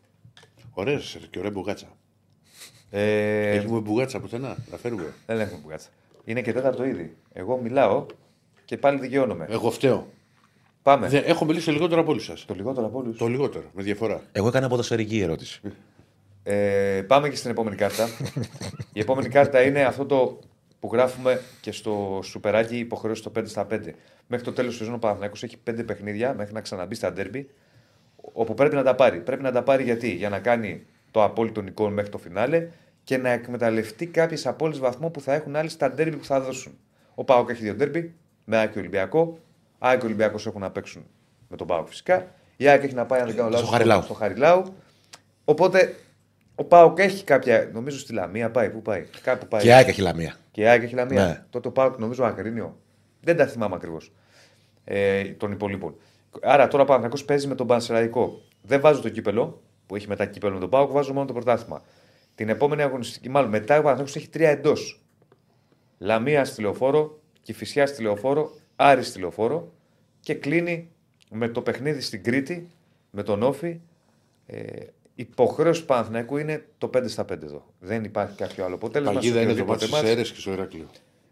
[0.73, 1.87] Ωραία, και ωραία μπουγάτσα.
[2.91, 5.13] Ε, Έχουμε μπουγάτσα πουθενά, να φέρουμε.
[5.27, 5.89] δεν έχουμε μπουγάτσα.
[6.25, 7.17] Είναι και τέταρτο ήδη.
[7.33, 8.07] Εγώ μιλάω
[8.65, 9.47] και πάλι δικαιώνομαι.
[9.51, 10.07] Εγώ φταίω.
[10.83, 11.09] Πάμε.
[11.09, 12.45] Δεν, έχω μιλήσει λιγότερο από όλους σας.
[12.45, 13.19] Το λιγότερο από όλους.
[13.19, 14.23] Το λιγότερο, με διαφορά.
[14.33, 15.61] Εγώ έκανα ποδοσφαιρική ερώτηση.
[16.43, 18.09] Ε, πάμε και στην επόμενη κάρτα.
[18.93, 20.39] Η επόμενη κάρτα είναι αυτό το
[20.81, 23.79] που γράφουμε και στο σουπεράκι υποχρέωση το 5 στα 5.
[24.27, 27.51] Μέχρι το τέλος του σεζόν ο Παναθηναϊκός έχει 5 παιχνίδια μέχρι να ξαναμπεί στα ντέρμπι.
[28.33, 29.21] Όπου πρέπει να τα πάρει.
[29.21, 32.69] Πρέπει να τα πάρει γιατί, για να κάνει το απόλυτο νικών μέχρι το φινάλε
[33.05, 36.79] και να εκμεταλλευτεί κάποιες απόλυτε βαθμό που θα έχουν άλλοι στα ντέρμπι που θα δώσουν.
[37.15, 38.15] Ο Πάοκ έχει δύο ντέρμπι,
[38.45, 39.39] με ΑΕΚ και Ολυμπιακό.
[39.79, 41.05] ΑΕΚ και Ολυμπιακός έχουν να παίξουν
[41.49, 42.27] με τον Πάοκ φυσικά.
[42.57, 44.03] Η ΑΕΚ έχει να πάει, αν δεν κάνω λάθος, Στο Χαριλάου.
[44.03, 44.65] στο Χαριλάου.
[45.45, 45.95] Οπότε
[46.61, 47.71] ο Πάοκ έχει κάποια.
[47.73, 48.71] Νομίζω στη Λαμία πάει.
[48.71, 49.61] Πού πάει; Κάπου πάει.
[49.61, 50.37] Και η ΑΕΚ έχει Λαμία.
[50.51, 51.27] Και η ΑΕΚ έχει Λαμία.
[51.27, 51.45] Ναι.
[51.51, 52.79] Τότε ο Πάοκ νομίζω Αγρίνιο.
[53.21, 54.13] Δεν τα θυμάμαι ακριβώς.
[54.85, 55.95] Ε, των υπολείπων.
[56.43, 58.43] Άρα τώρα ο Παναθηναϊκός παίζει με τον Πανσεραϊκό.
[58.63, 61.83] Δεν βάζω το κύπελο που έχει μετά κύπελο με τον Πάοκ, βάζω μόνο το πρωτάθλημα.
[62.35, 65.01] Την επόμενη αγωνιστική, μάλλον μετά ο Παναθηναϊκός έχει τρία εντός.
[65.99, 69.73] Λαμία στη λεωφόρο, Κυφυσιά στη λεωφόρο, Άρη στη λεωφόρο
[70.21, 70.91] και κλείνει
[71.31, 72.71] με το παιχνίδι στην Κρήτη
[73.11, 73.81] με τον Όφη.
[74.47, 74.63] Ε,
[75.21, 77.67] υποχρέωση του Παναθηναϊκού είναι το 5 στα 5 εδώ.
[77.79, 79.15] Δεν υπάρχει κάποιο άλλο αποτέλεσμα.
[79.15, 80.09] Παγίδα σε είναι το οποιοδήποτε μάτι στι μάτς.
[80.09, 80.87] αίρε και στο Ηράκλειο.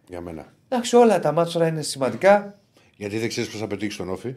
[0.09, 0.53] Για μένα.
[0.69, 2.59] Εντάξει, όλα τα μάτια τώρα είναι σημαντικά.
[2.97, 4.37] Γιατί δεν ξέρεις πώς θα πετύχεις τον Όφη.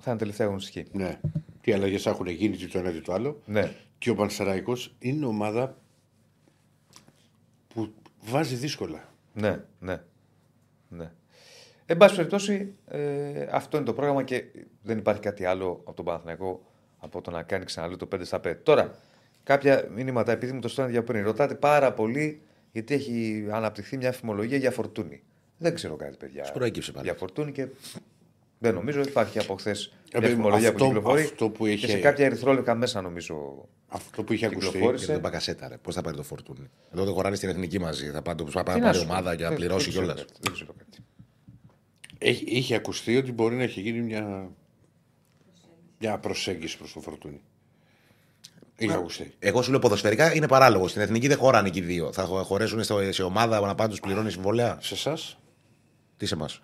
[0.00, 0.90] Θα είναι τελευταία αγωνιστική.
[0.92, 1.20] Ναι.
[1.60, 3.40] Τι αλλαγές έχουν γίνει, τι το ένα, τι το άλλο.
[3.44, 3.72] Ναι.
[3.98, 5.76] Και ο Πανσεραϊκός είναι ομάδα
[7.74, 9.08] που βάζει δύσκολα.
[9.32, 10.02] Ναι, ναι.
[10.88, 11.12] ναι.
[11.86, 14.44] Εν πάση περιπτώσει, ε, αυτό είναι το πρόγραμμα και
[14.82, 16.69] δεν υπάρχει κάτι άλλο από τον Παναθηναϊκό
[17.00, 18.54] από το να κάνει ξαναλέω το 5 στα 5.
[18.62, 18.94] Τώρα,
[19.44, 22.40] κάποια μηνύματα, επειδή μου το στέλνετε για πριν, ρωτάτε πάρα πολύ
[22.72, 25.22] γιατί έχει αναπτυχθεί μια φημολογία για φορτούνη.
[25.58, 26.44] Δεν ξέρω κάτι, παιδιά.
[26.44, 27.04] Σου προέκυψε πάλι.
[27.06, 27.66] Για φορτούνη και
[28.58, 29.00] δεν νομίζω.
[29.00, 31.22] Υπάρχει από χθες μια παιδί μου, φημολογία που αυτό- κυκλοφορεί.
[31.22, 33.68] αυτό που Και είχε- σε κάποια ερυθρόλευκα μέσα νομίζω.
[33.88, 34.70] Αυτό που είχε ακουστεί.
[34.70, 35.06] Κυκλοφόρησε.
[35.06, 35.76] Και τον Μπακασέτα, ρε.
[35.76, 36.70] Πώς θα πάρει το φορτούνι.
[36.94, 38.10] Εδώ δεν χωράνε στην εθνική μαζί.
[38.10, 39.12] Θα πάρει, θα Τι να πάρει σου πω.
[39.12, 40.24] ομάδα και να Δεν- πληρώσει δεν ξέρω κιόλας.
[40.24, 40.98] κάτι, Δεν ξέρω κάτι.
[42.18, 44.50] Έχει, είχε ακουστεί ότι μπορεί να έχει γίνει μια,
[46.00, 47.40] μια προσέγγιση προς το φορτούνι.
[48.76, 49.34] Είχε ακουστεί.
[49.38, 50.88] Εγώ σου λέω ποδοσφαιρικά είναι παράλογο.
[50.88, 52.12] Στην εθνική δεν χωράνε εκεί οι δύο.
[52.12, 54.78] Θα χω- χωρέσουν στο- σε ομάδα να πάνε τους πληρώνεις συμβολέα.
[54.80, 55.38] Σε εσάς,
[56.16, 56.60] Τι σε εμάς.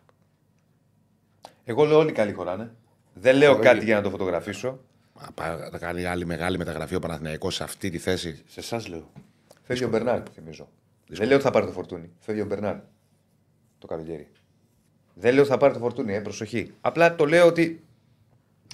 [1.65, 2.75] Εγώ λέω όλοι καλοί χωράνε.
[3.15, 3.73] Δεν λέω Ωραία.
[3.73, 4.79] κάτι για να το φωτογραφίσω.
[5.71, 8.43] Θα κάνει άλλη μεγάλη μεταγραφή ο Παναθηναϊκός σε αυτή τη θέση.
[8.49, 9.11] σε εσάς λέω.
[9.63, 10.69] Φεύγει ο Μπερνάρ, θυμίζω.
[11.09, 12.11] Δεν λέω ότι θα πάρει το φορτούνι.
[12.21, 12.77] Φεύγει ο Μπερνάρ.
[13.79, 14.29] Το καλοκαίρι.
[15.15, 16.73] Δεν λέω ότι θα πάρει το φορτούνι, ε, προσοχή.
[16.81, 17.85] Απλά το λέω ότι.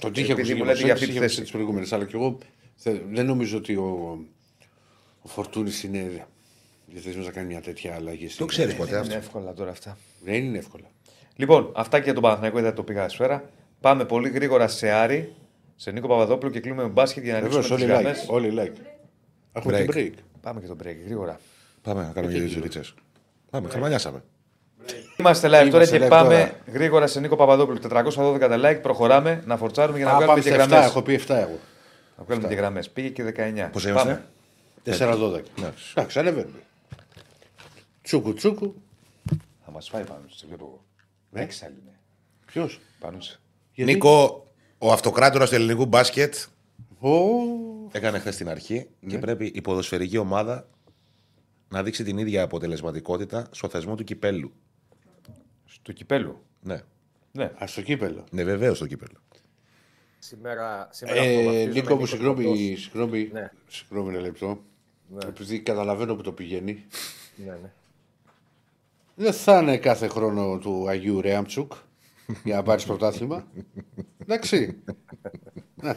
[0.01, 1.41] Το τι είχε Επειδή ακουστεί μου και λέτε για αυτή προσέγγιση τη είχε ακουστεί θέση.
[1.41, 1.93] τις προηγούμενες.
[1.93, 2.37] Αλλά και εγώ
[2.75, 4.19] θε- δεν νομίζω ότι ο,
[5.21, 6.27] ο Φορτούνης είναι
[6.87, 8.27] διαθέσιμο να κάνει μια τέτοια αλλαγή.
[8.27, 9.15] Το ξέρει ποτέ είναι αυτό.
[9.15, 9.97] εύκολα τώρα αυτά.
[10.23, 10.85] Δεν είναι εύκολα.
[11.35, 13.49] Λοιπόν, αυτά και για τον Παναθηναϊκό δεν το πήγα σφαίρα.
[13.81, 15.33] Πάμε πολύ γρήγορα σε Άρη.
[15.75, 18.25] σε Νίκο Παπαδόπουλο και κλείνουμε με μπάσκετ για να Βεβαίως, ανοίξουμε τις όλοι γραμμές.
[18.27, 18.33] like.
[18.33, 18.79] Όλοι like.
[19.53, 19.89] Έχουμε Break.
[19.93, 20.19] και break.
[20.41, 21.39] Πάμε και το break, γρήγορα.
[21.81, 22.81] Πάμε να κάνουμε και τι ρίτσε.
[23.49, 24.23] Πάμε, χαρμανιάσαμε.
[25.23, 26.73] Είμαστε live τώρα Είμαστε και live πάμε τώρα.
[26.77, 27.79] γρήγορα σε Νίκο Παπαδόπουλο.
[27.89, 30.85] 412 τα like, προχωράμε να φορτσάρουμε για να Α, βγάλουμε πάμε και στα 7, γραμμέ.
[30.85, 31.59] έχω πει 7 εγώ.
[32.17, 32.89] Να βγάλουμε και γραμμές.
[32.89, 33.69] Πήγε και 19.
[33.71, 34.25] Πώς είμαστε;
[34.85, 35.41] 4-12.
[35.95, 36.57] Εντάξει, ανεβαίνουμε.
[38.01, 38.75] Τσούκου τσούκου.
[39.65, 40.83] Θα μας φάει πάνω σε βλέπω εγώ.
[41.41, 41.97] Ε; Έξι άλλοι είναι.
[42.45, 43.39] Ποιος; Πάνω σε.
[43.75, 44.47] Νίκο,
[44.77, 46.35] ο αυτοκράτορας του ελληνικού μπάσκετ
[46.99, 47.09] Ο...
[47.91, 50.67] έκανε χθες την αρχή και πρέπει η ποδοσφαιρική ομάδα
[51.69, 54.53] να δείξει την ίδια αποτελεσματικότητα στο θεσμό του κυπέλου.
[55.83, 56.39] Στο κυπέλου.
[56.61, 56.81] Ναι,
[57.31, 57.43] Ναι.
[57.43, 58.23] Α, στο κύπελο.
[58.31, 59.17] ναι βεβαίως το κύπελο.
[60.19, 62.59] Σήμερα, σήμερα Ε, αυτοβαφτίζομαι Νίκο μου, Νίκος συγγνώμη, Κοντός.
[62.81, 63.49] συγγνώμη, Ναι.
[63.67, 64.63] συγγνώμη ένα λεπτό.
[65.27, 66.85] Επειδή καταλαβαίνω που το πηγαίνει.
[67.35, 67.71] Ναι, ναι.
[69.15, 71.73] Δεν θα είναι κάθε χρόνο του Αγίου Ρέαμτσουκ
[72.43, 73.47] για να πάρεις πρωτάθλημα.
[74.21, 74.77] Εντάξει.
[75.75, 75.89] Να,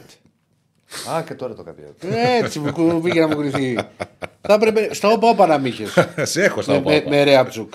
[1.11, 1.93] Α, και τώρα το κάποια.
[2.41, 3.73] Έτσι μου κου- πήγε να μου κρυθεί.
[4.41, 5.93] Θα έπρεπε στα όπα όπα να μ' είχες.
[6.31, 7.09] Σε έχω στα με, με, όπα.
[7.09, 7.73] με Ρέαμτσουκ.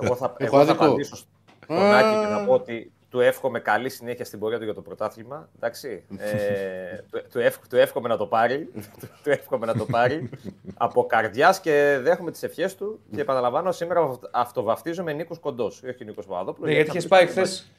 [0.00, 0.84] Εγώ θα, Έχω εγώ θα άδικο.
[0.84, 4.74] απαντήσω στον Άκη και να πω ότι του εύχομαι καλή συνέχεια στην πορεία του για
[4.74, 5.48] το πρωτάθλημα.
[5.56, 6.04] Εντάξει.
[6.18, 8.68] Ε, του, του, εύχ- του εύχομαι να το πάρει.
[9.00, 10.30] του, του εύχομαι να το πάρει
[10.74, 13.00] από καρδιάς και δέχομαι τις ευχές του.
[13.14, 15.82] Και επαναλαμβάνω, σήμερα αυτοβαφτίζομαι Νίκος Κοντός.
[15.88, 16.66] Όχι Νίκος Παπαδόπουλο.
[16.68, 17.70] Ναι, γιατί είχε θα πάει μιλήσουμε- χθες.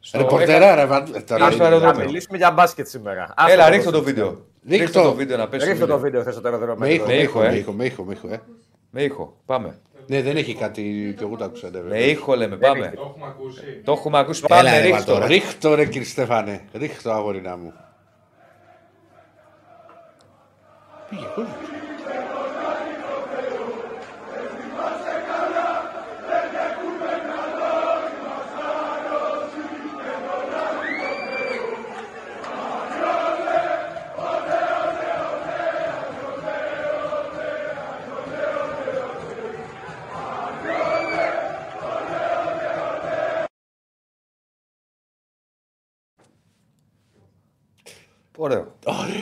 [0.00, 0.18] Στο...
[0.18, 0.84] Ρεπορτερά, ρε.
[0.86, 1.94] βα- τώρα στο είναι- αεροδρόμιο.
[1.98, 3.34] Θα μιλήσουμε για μπάσκετ σήμερα.
[3.48, 4.26] Έλα, Άστο ρίχτω το ποδόσφαιρο.
[4.28, 4.44] βίντεο.
[4.68, 4.84] Ρίχτω.
[4.84, 5.66] Ρίχτω το βίντεο να πέσει.
[5.68, 6.76] Ρίχτω το βίντεο χθες στο αεροδρόμιο.
[6.78, 7.48] Με ήχο, Με με ήχο, ήχο, ε.
[7.50, 8.40] με ήχο, με ήχο, με ήχο, ε.
[8.90, 9.36] Με ήχο.
[9.46, 9.78] Πάμε.
[10.06, 11.70] Ναι, δεν έχει κάτι και εγώ το άκουσα.
[11.70, 12.06] ναι, Με βέβαια.
[12.06, 12.56] ήχο λέμε.
[12.56, 12.92] Πάμε.
[12.96, 13.80] Το έχουμε ακούσει.
[13.84, 14.42] Το έχουμε ακούσει.
[14.48, 14.94] Πάμε, ρε, ρίχτω.
[14.96, 15.26] Βαλτόρα.
[15.26, 16.64] Ρίχτω ρε κύριε Στέφανε.
[16.72, 17.72] Ρίχτω αγόρινα μου.
[21.10, 21.54] Πήγε κόσμος.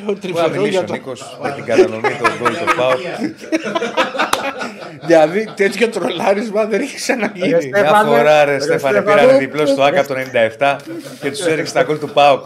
[0.07, 0.93] Ωραίο Μπορεί να τριφερό μιλήσει για ο το.
[0.93, 2.99] Νίκος με την κατανομή των γκολ του Πάου.
[5.07, 7.49] Δηλαδή τέτοιο τρολάρισμα δεν έχει ξαναγίνει.
[7.49, 9.21] Ρε, Μια Στέφανε, φορά ρε ρε, Στέφανε Στέφανε.
[9.21, 10.15] πήρανε διπλό στο ΑΚΑ το
[10.59, 10.77] 97
[11.21, 12.45] και τους έριξε τα γκολ του ΠΑΟΚ.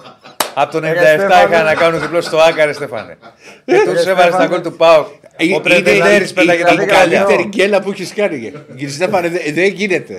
[0.54, 1.52] Από το 97 Στέφανε.
[1.52, 3.16] είχαν να κάνουν διπλό στο ΑΚΑ ρε Στέφανε.
[3.64, 4.30] Και τους έβαλε Στέφανε.
[4.30, 5.06] στα γκολ του ΠΑΟΚ.
[5.36, 7.18] Ε, Ο είναι Πρετεντέρης η- πέταγε η- τα η μπουκάλια.
[7.22, 8.52] καλύτερη γκέλα που έχεις κάνει.
[8.76, 10.14] Κύριε Στέφανε, δεν δεν γίνεται.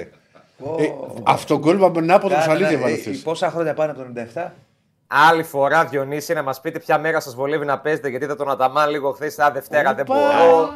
[0.79, 0.83] Ε,
[1.23, 3.17] Αυτό γκολ με την άποδο ψαλίδι έβαλε Ε, χθες.
[3.17, 4.53] Πόσα χρόνια πάνε από το 97.
[5.07, 8.49] Άλλη φορά, Διονύση, να μας πείτε ποια μέρα σας βολεύει να παίζετε, γιατί είδα τον
[8.51, 9.39] Αταμάν λίγο χθες.
[9.39, 10.19] Α, Δευτέρα δεν Οπα.
[10.19, 10.69] μπορώ.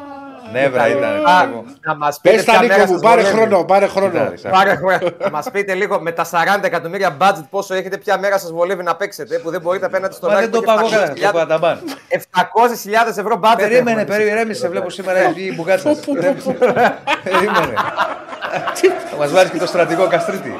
[0.52, 1.04] Νεύρα ήταν.
[1.26, 1.64] Α, πιστεύω.
[1.80, 3.36] να μα πείτε Πες τα ποια μέρα Νίκο μου, σας πάρε βολεύει.
[3.38, 4.10] χρόνο, πάρε χρόνο.
[4.10, 4.98] Κοιτάξτε, Πάρε χρόνο.
[5.18, 8.82] Να μας πείτε λίγο με τα 40 εκατομμύρια budget πόσο έχετε, ποια μέρα σας βολεύει
[8.82, 11.14] να παίξετε, που δεν μπορείτε απέναντι στον Μα Άκη δεν το που παγώ έχει κανένα.
[11.14, 11.78] Το 700.000 Παταμπάν.
[12.10, 13.54] 700.000 ευρώ budget.
[13.56, 14.16] Περίμενε, έχουμε.
[14.16, 15.90] περίμενε, σε βλέπω σήμερα η μπουγάτσα.
[17.24, 17.74] Περίμενε.
[19.10, 20.52] Θα μας βάλει και το στρατηγό Καστρίτη.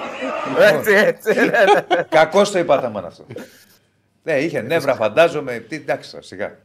[0.58, 1.34] Έτσι, έτσι.
[1.34, 2.02] ναι, ναι.
[2.08, 3.24] Κακό το είπα Αταμάν αυτό.
[4.22, 5.58] Ναι, είχε νεύρα, φαντάζομαι.
[5.58, 6.58] Τι, εντάξει, τώρα, σιγά.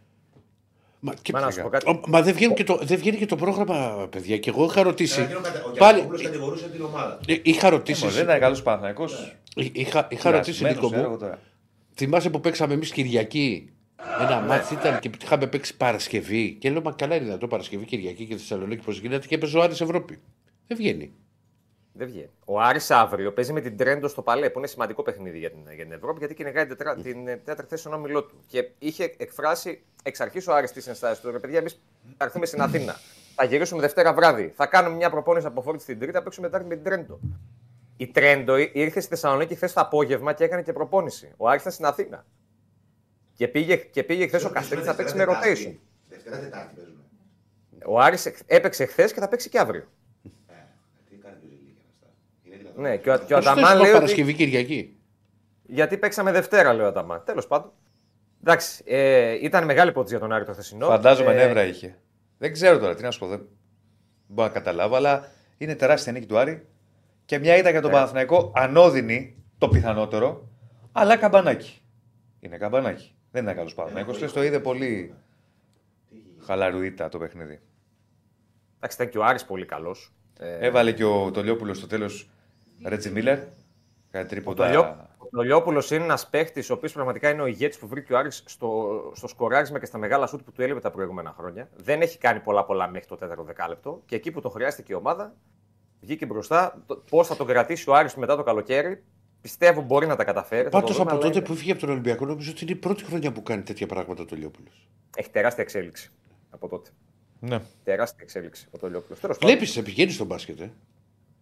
[1.00, 1.90] Μα, και- Μα να σου πω κάτι.
[1.90, 4.38] Ο- Μα δεν βγαίνει, και το, δεν βγαίνει και το πρόγραμμα, παιδιά.
[4.38, 5.22] Και εγώ είχα ρωτήσει.
[5.22, 5.26] Ο
[5.78, 7.20] Πάλι Γιαννόπουλος κατηγορούσε την ομάδα.
[7.28, 8.00] ε, είχα ρωτήσει.
[8.00, 9.06] Λοιπόν, δεν ήταν καλός Παναθανικό.
[9.56, 11.18] Είχα, είχα ρωτήσει Νίκο μου.
[11.96, 13.70] Θυμάσαι που παίξαμε εμείς Κυριακή;
[14.22, 16.58] Ένα μάτι ήταν και είχαμε παίξει Παρασκευή.
[16.60, 19.28] Και λέω, Μα καλά είναι δυνατό Παρασκευή, Κυριακή και Θεσσαλονίκη πώς γίνεται.
[19.28, 20.20] Και έπαιζε ο Άρης Ευρώπη.
[20.68, 21.12] Δεν βγαίνει.
[21.98, 22.30] Δεν βγαίνει.
[22.46, 25.60] Ο Άρης αύριο παίζει με την Τρέντο στο Παλέ, που είναι σημαντικό παιχνίδι για την,
[25.76, 28.40] για την Ευρώπη, γιατί κυνηγάει την, τετρά- την ε, τέταρτη θέση στον όμιλό του.
[28.48, 31.32] Και είχε εκφράσει εξ αρχής ο Άρης τις ενστάσεις του.
[31.32, 31.82] Ρε παιδιά, εμείς
[32.18, 32.96] θα έρθουμε στην Αθήνα.
[33.36, 34.54] Θα γυρίσουμε Δευτέρα βράδυ.
[34.56, 37.20] Θα κάνουμε μια προπόνηση από φόρτη στην Τρίτη, θα παίξουμε Τετάρτη με την Τρέντο.
[37.98, 41.32] Η Τρέντο ήρθε στη Θεσσαλονίκη χθες το απόγευμα και έκανε και προπόνηση.
[41.38, 42.26] Ο Άρης ήταν στην Αθήνα.
[43.34, 45.76] Και πήγε, και πήγε χθες ο Καστρίτη να παίξει με rotation.
[46.10, 46.98] Δευτέρα Τετάρτη παίζουμε.
[47.86, 49.84] Ο Άρης εκ- έπαιξε χθες και θα παίξει και αύριο.
[51.10, 52.08] Τι κάνει το Ζηλίκη αυτά.
[52.44, 52.66] Είναι δυνατόν.
[52.78, 53.78] Ναι, και ο, και ο Πώς θες Αταμάν να λέει.
[53.82, 54.96] πω ότι- Παρασκευή, Κυριακή;
[55.64, 57.22] Γιατί παίξαμε Δευτέρα, λέει ο Αταμάν.
[57.26, 57.72] Τέλος πάντων.
[58.42, 60.86] Εντάξει, ε, ήταν μεγάλη υπόθεση για τον Άρη το χθεσινό.
[60.88, 61.98] Φαντάζομαι Ε, νεύρα είχε.
[62.38, 63.28] Δεν ξέρω τώρα τι να σου πω.
[63.28, 63.42] Δεν
[64.28, 66.66] μπορώ να καταλάβω, αλλά είναι τεράστια νίκη του Άρη.
[67.26, 70.48] Και μια ήταν για τον Παναθηναϊκό ανώδυνη, το πιθανότερο,
[70.92, 71.82] αλλά καμπανάκι.
[72.40, 73.16] Είναι καμπανάκι.
[73.32, 74.20] Δεν είναι καλός Παναθηναϊκός.
[74.22, 75.14] Λες το είδε πολύ
[76.46, 77.60] χαλαρουίτα το παιχνίδι.
[78.78, 80.12] Εντάξει, ήταν και ο Άρης πολύ καλός.
[80.40, 82.30] Ε, Έβαλε και ο Τολιόπουλος στο τέλος
[82.86, 83.40] Ρέτζι Μίλλερ.
[84.12, 85.08] Κάτι ο τρίποτα.
[85.32, 89.02] Τολιόπουλο είναι ένας παίχτης ο οποίος πραγματικά είναι ο ηγέτης που βρήκε ο Άρης στο,
[89.16, 91.70] στο σκοράρισμα και στα μεγάλα σουτ που του έλειπε τα προηγούμενα χρόνια.
[91.76, 94.96] Δεν έχει κάνει πολλά πολλά μέχρι το τέταρτο δεκάλεπτο και εκεί που το χρειάστηκε η
[94.96, 95.36] ομάδα
[96.02, 96.84] βγήκε μπροστά.
[97.10, 99.04] Πώς θα τον κρατήσει ο Άρης μετά το καλοκαίρι
[99.42, 100.64] πιστεύω μπορεί να τα καταφέρει.
[100.64, 102.64] θα το Πάντως δούμε, από αλλά τότε είναι- που έφυγε από τον Ολυμπιακό, νομίζω ότι
[102.64, 104.68] είναι η πρώτη χρονιά που κάνει τέτοια πράγματα το Λιόπουλο.
[105.16, 106.12] Έχει τεράστια εξέλιξη
[106.50, 106.90] από τότε.
[107.40, 107.62] Ναι.
[107.84, 109.18] Τεράστια εξέλιξη ο Τολιόπουλο.
[109.22, 109.56] Τέλος πάντων.
[109.56, 110.60] Βλέπεις, πηγαίνει στον μπάσκετ.
[110.60, 110.70] Ε.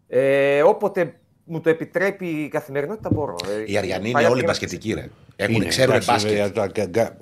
[0.07, 3.35] Ε, όποτε μου το επιτρέπει η καθημερινότητα μπορώ.
[3.67, 5.09] Ε, Οι Αριανοί πάει είναι όλοι από- μπασκετικοί, ρε.
[5.35, 6.31] Έχουν, Είναι, ξέρουν εντάξει, μπάσκετ.
[6.31, 7.17] βέβαια, το- γκα- γκα-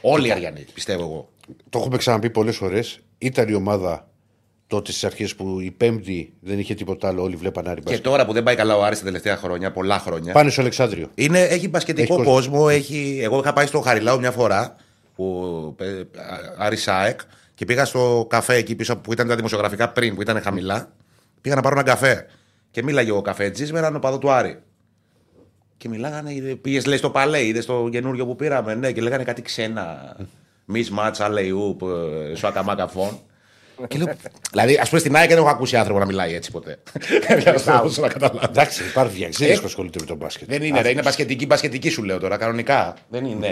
[0.00, 1.28] Όλοι οι Αριανοί, πιστεύω εγώ.
[1.68, 2.98] Το έχουμε ξαναπεί πολλές φορές.
[3.18, 4.08] Ήταν η ομάδα
[4.66, 7.22] τότε στις αρχές που η Πέμπτη δεν είχε τίποτα άλλο.
[7.22, 8.04] Όλοι βλέπαν Άρη Και μπάσκετ.
[8.04, 10.32] τώρα που δεν πάει καλά ο Άρης τα τελευταία χρόνια, πολλά χρόνια.
[10.32, 11.08] Πάνε στο Αλεξάνδριο.
[11.14, 12.32] Είναι, έχει μπασκετικό Έχει κόσμο.
[12.58, 12.66] κόσμο.
[12.70, 13.18] Έχει...
[13.22, 14.76] Εγώ είχα πάει στο Χαριλάου μια φορά,
[15.16, 16.02] που, ε,
[16.58, 17.20] Άρης ΣΑΕΚ,
[17.54, 20.92] και πήγα στο καφέ εκεί πίσω που ήταν τα δημοσιογραφικά πριν, που ήταν χαμηλά.
[21.40, 22.26] Πήγα να πάρω ένα καφέ.
[22.70, 24.58] Και μίλαγε ο καφέτζη με έναν οπαδό του Άρη.
[25.76, 26.32] Και μιλάγανε,
[26.62, 28.74] πήγες λέει στο παλέ, είδε το καινούριο που πήραμε.
[28.74, 30.16] Ναι, και λέγανε κάτι ξένα.
[30.64, 31.76] Μη μάτσα, αλεϊού,
[32.36, 33.18] σου ακαμάκα φων.
[33.88, 34.14] Και λέω,
[34.50, 36.78] δηλαδή, ας πούμε στην ΑΕΚ δεν έχω ακούσει άνθρωπο να μιλάει έτσι ποτέ.
[37.42, 38.40] Για να να καταλάβω.
[38.48, 40.48] Εντάξει, υπάρχει διαξίδε Ε, που ασχολείται με τον μπάσκετ.
[40.48, 42.94] Δεν είναι, ρε, είναι μπασκετική, μπασκετική σου λέω τώρα, κανονικά.
[43.08, 43.48] Δεν είναι.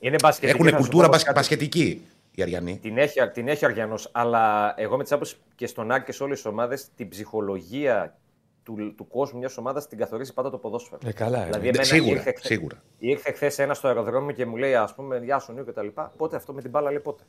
[0.00, 1.38] Είναι μπασκετική, Έχουν θα σου κουλτούρα πω μπασ- κάτι.
[1.38, 2.02] μπασκετική
[2.34, 2.78] οι Αριανοί.
[2.82, 6.12] Την έχει, την έχει ο Αριανός, αλλά εγώ με τις άποψεις και στον Άκη και
[6.12, 8.16] σε όλες τις ομάδες, την ψυχολογία
[8.62, 10.98] του, του κόσμου μιας ομάδας την καθορίζει πάντα το ποδόσφαιρο.
[11.04, 11.44] Ε, καλά, ε.
[11.44, 12.82] δηλαδή, Ναι, εμένα σίγουρα, ήρθε, χθε- σίγουρα.
[12.98, 15.82] ήρθε χθες ένας στο αεροδρόμιο και μου λέει, ας πούμε, Γεια σου Νίου και τα
[15.82, 16.12] λοιπά.
[16.16, 17.22] Πότε αυτό με την μπάλα λέει πότε.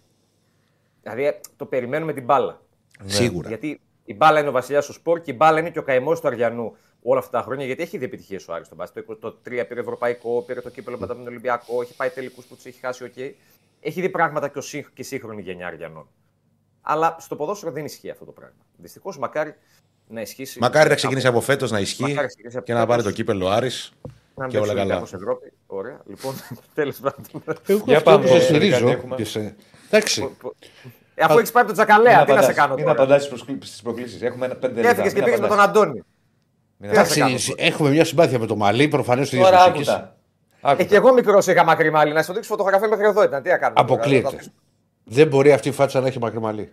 [1.01, 2.61] Δηλαδή ε, το περιμένουμε την μπάλα.
[3.05, 3.47] Σίγουρα.
[3.47, 6.19] Γιατί η μπάλα είναι ο βασιλιάς του σπορ και η μπάλα είναι και ο καημός
[6.21, 6.75] του Αριανού
[7.11, 7.65] όλα αυτά τα χρόνια.
[7.65, 9.05] Γιατί έχει δει επιτυχίες ο Άρης στο μπάσκετ.
[9.05, 12.45] Το, το 3 πήρε Ευρωπαϊκό, πήρε το κύπελο μετά με τον Ολυμπιακό, έχει πάει τελικούς
[12.45, 13.03] που τους έχει χάσει.
[13.03, 13.17] οκ.
[13.79, 16.07] Έχει δει πράγματα και, ο, σύγ- και η σύγχρονη γενιά Αριανών.
[16.81, 18.55] Αλλά στο ποδόσφαιρο δεν ισχύει αυτό το πράγμα.
[18.77, 19.55] Δυστυχώς μακάρι
[20.07, 20.59] να ισχύσει.
[20.59, 23.05] Μακάρι να ξεκινήσει από φέτος να ισχύει Μακάρι να ξεκινήσει από και να πάρει φέτος.
[23.05, 23.91] το κύπελο Άρης
[24.35, 24.79] να και όλα καλά.
[24.81, 25.51] Ολυμπιακός Ευρώπη.
[25.67, 26.01] Ωραία.
[26.07, 26.33] Λοιπόν,
[26.75, 27.25] τέλος πάντων.
[27.67, 28.79] Εγώ Για αυτό πάμε, που σε ε, στηρίζω.
[28.79, 29.15] κάτι έχουμε.
[29.15, 29.55] και σε-
[29.89, 30.35] Εντάξει.
[31.15, 32.73] Ε, Αφού έχεις πάει από τον Τζακαλέα, τι να σε κάνω.
[32.73, 33.23] Μην τώρα; απαντάς
[33.63, 34.21] στις προκλήσεις.
[34.21, 34.89] Έχουμε ένα πέντε Και λεπτά.
[34.89, 35.83] έφυγε και Μην πήγες με τον απαντάς.
[35.83, 35.91] Αντώνη.
[35.93, 37.35] Μην Τι να σε Εντάξει, κάνω.
[37.55, 39.77] έχουμε μια συμπάθεια με το Μαλί, προφανώς τη Τώρα μουσική.
[39.91, 40.15] άκουτα.
[40.61, 40.83] Άκουτα.
[40.83, 42.13] Ε, και εγώ μικρό είχα μακρύ μάλι.
[42.13, 43.41] Να σου δείξω φωτογραφία μέχρι εδώ ήταν.
[43.43, 43.73] Τι να κάνω.
[43.75, 44.29] τώρα, Αποκλείεται.
[44.29, 44.43] θα-
[45.03, 46.71] Δεν μπορεί αυτή η φάτσα να έχει μακρύ μαλλί.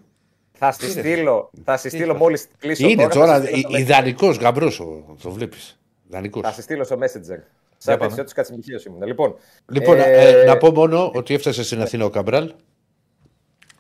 [0.53, 2.89] Θα στη στείλω, θα στη στείλω μόλις κλείσω.
[2.89, 4.77] Είναι τώρα, τώρα θα στη στείλω στο ιδανικός γαμπρός,
[5.23, 5.81] το βλέπεις.
[6.09, 6.43] Ιδανικός.
[6.43, 7.39] Θα στη στείλω στο Messenger.
[7.77, 8.09] Σαν πάμε.
[8.11, 9.03] τέτοιο του κατσιμιχείο ήμουν.
[9.03, 9.35] Λοιπόν,
[9.73, 10.03] Λοιπόν, ε,
[10.41, 12.53] ε, να πω μόνο ότι έφτασε στην Αθήνα ο Καμπράλ.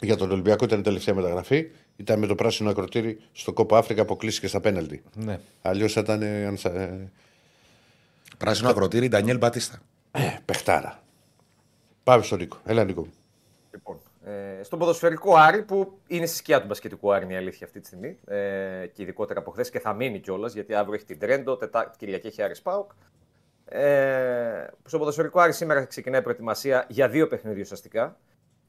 [0.00, 1.66] Για τον Ολυμπιακό ήταν η τελευταία μεταγραφή.
[1.96, 5.02] Ήταν με το πράσινο ακροτήρι στο Κόπα Αφρικα, αποκλείστηκε στα πέναλτι.
[5.14, 5.40] Ναι.
[5.62, 6.22] Αλλιώς θα ήταν.
[6.22, 7.10] ε, αν σα- ε,
[8.38, 9.78] Πράσινο ακροτήρι, Ντανιέλ Μπατίστα.
[10.44, 11.02] παιχτάρα.
[12.04, 12.56] Πάμε στον Νίκο.
[12.64, 13.00] Έλα, Νίκο.
[13.00, 13.12] μου.
[13.72, 17.66] λοιπόν ε, στον ποδοσφαιρικό Άρη που είναι στη σκιά του μπασκετικού Άρη είναι η αλήθεια
[17.66, 18.18] αυτή τη στιγμή.
[18.26, 21.98] Ε, και ειδικότερα από χθες και θα μείνει κιόλας γιατί αύριο έχει την Τρέντο, Τετάρτη
[21.98, 22.90] Κυριακή έχει Άρης Πάοκ.
[23.64, 28.16] Ε, στο ποδοσφαιρικό Άρη σήμερα ξεκινάει προετοιμασία για δύο παιχνίδια ουσιαστικά.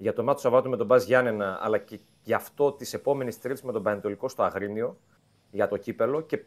[0.03, 3.33] Για το μάτι του Σαββάτου με τον Μπα Γιάννενα, αλλά και για αυτό τη επόμενη
[3.35, 4.97] Τρίτη με τον Πανετολικό στο Αγρίνιο
[5.51, 6.21] για το κύπελο.
[6.21, 6.43] Και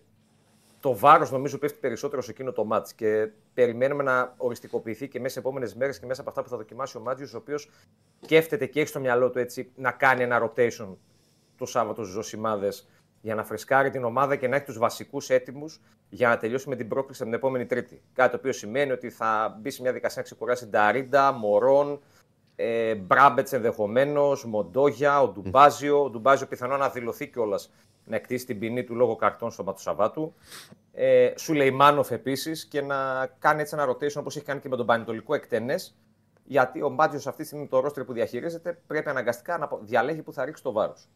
[0.81, 5.33] το βάρος νομίζω πέφτει περισσότερο σε εκείνο το μάτς και περιμένουμε να οριστικοποιηθεί και μέσα
[5.33, 7.70] σε επόμενες μέρες και μέσα από αυτά που θα δοκιμάσει ο Μάτζιος, ο οποίος
[8.23, 10.89] σκέφτεται και έχει στο μυαλό του έτσι να κάνει ένα rotation
[11.59, 12.89] το Σάββατο στι Ζωσιμάδες
[13.20, 16.77] για να φρεσκάρει την ομάδα και να έχει τους βασικούς έτοιμους για να τελειώσει με
[16.77, 18.03] την πρόκληση από την επόμενη Τρίτη.
[18.12, 22.01] Κάτι το οποίο σημαίνει ότι θα μπει σε μια δικασία να ξεκουράσει Νταρίντα, Μωρόν,
[22.57, 26.03] ε, Μπράμπετς ενδεχομένως, Μοντόγια, ο Ντουμπάζιο.
[26.03, 27.70] Ο Ντουμπάζιο πιθανόν να δηλωθεί κιόλας
[28.05, 30.35] να εκτίσει την ποινή του λόγω καρτών στο Μάτου Σαββάτου.
[30.93, 34.87] Ε, Σουλεϊμάνοφ επίσης και να κάνει έτσι ένα rotation όπως έχει κάνει και με τον
[34.87, 35.97] Πανετολικό εκτενές.
[36.45, 40.33] Γιατί ο Μπάτζιο αυτή τη στιγμή το ρόστρε που διαχειρίζεται πρέπει αναγκαστικά να διαλέγει που
[40.33, 41.09] θα ρίξει το βάρος.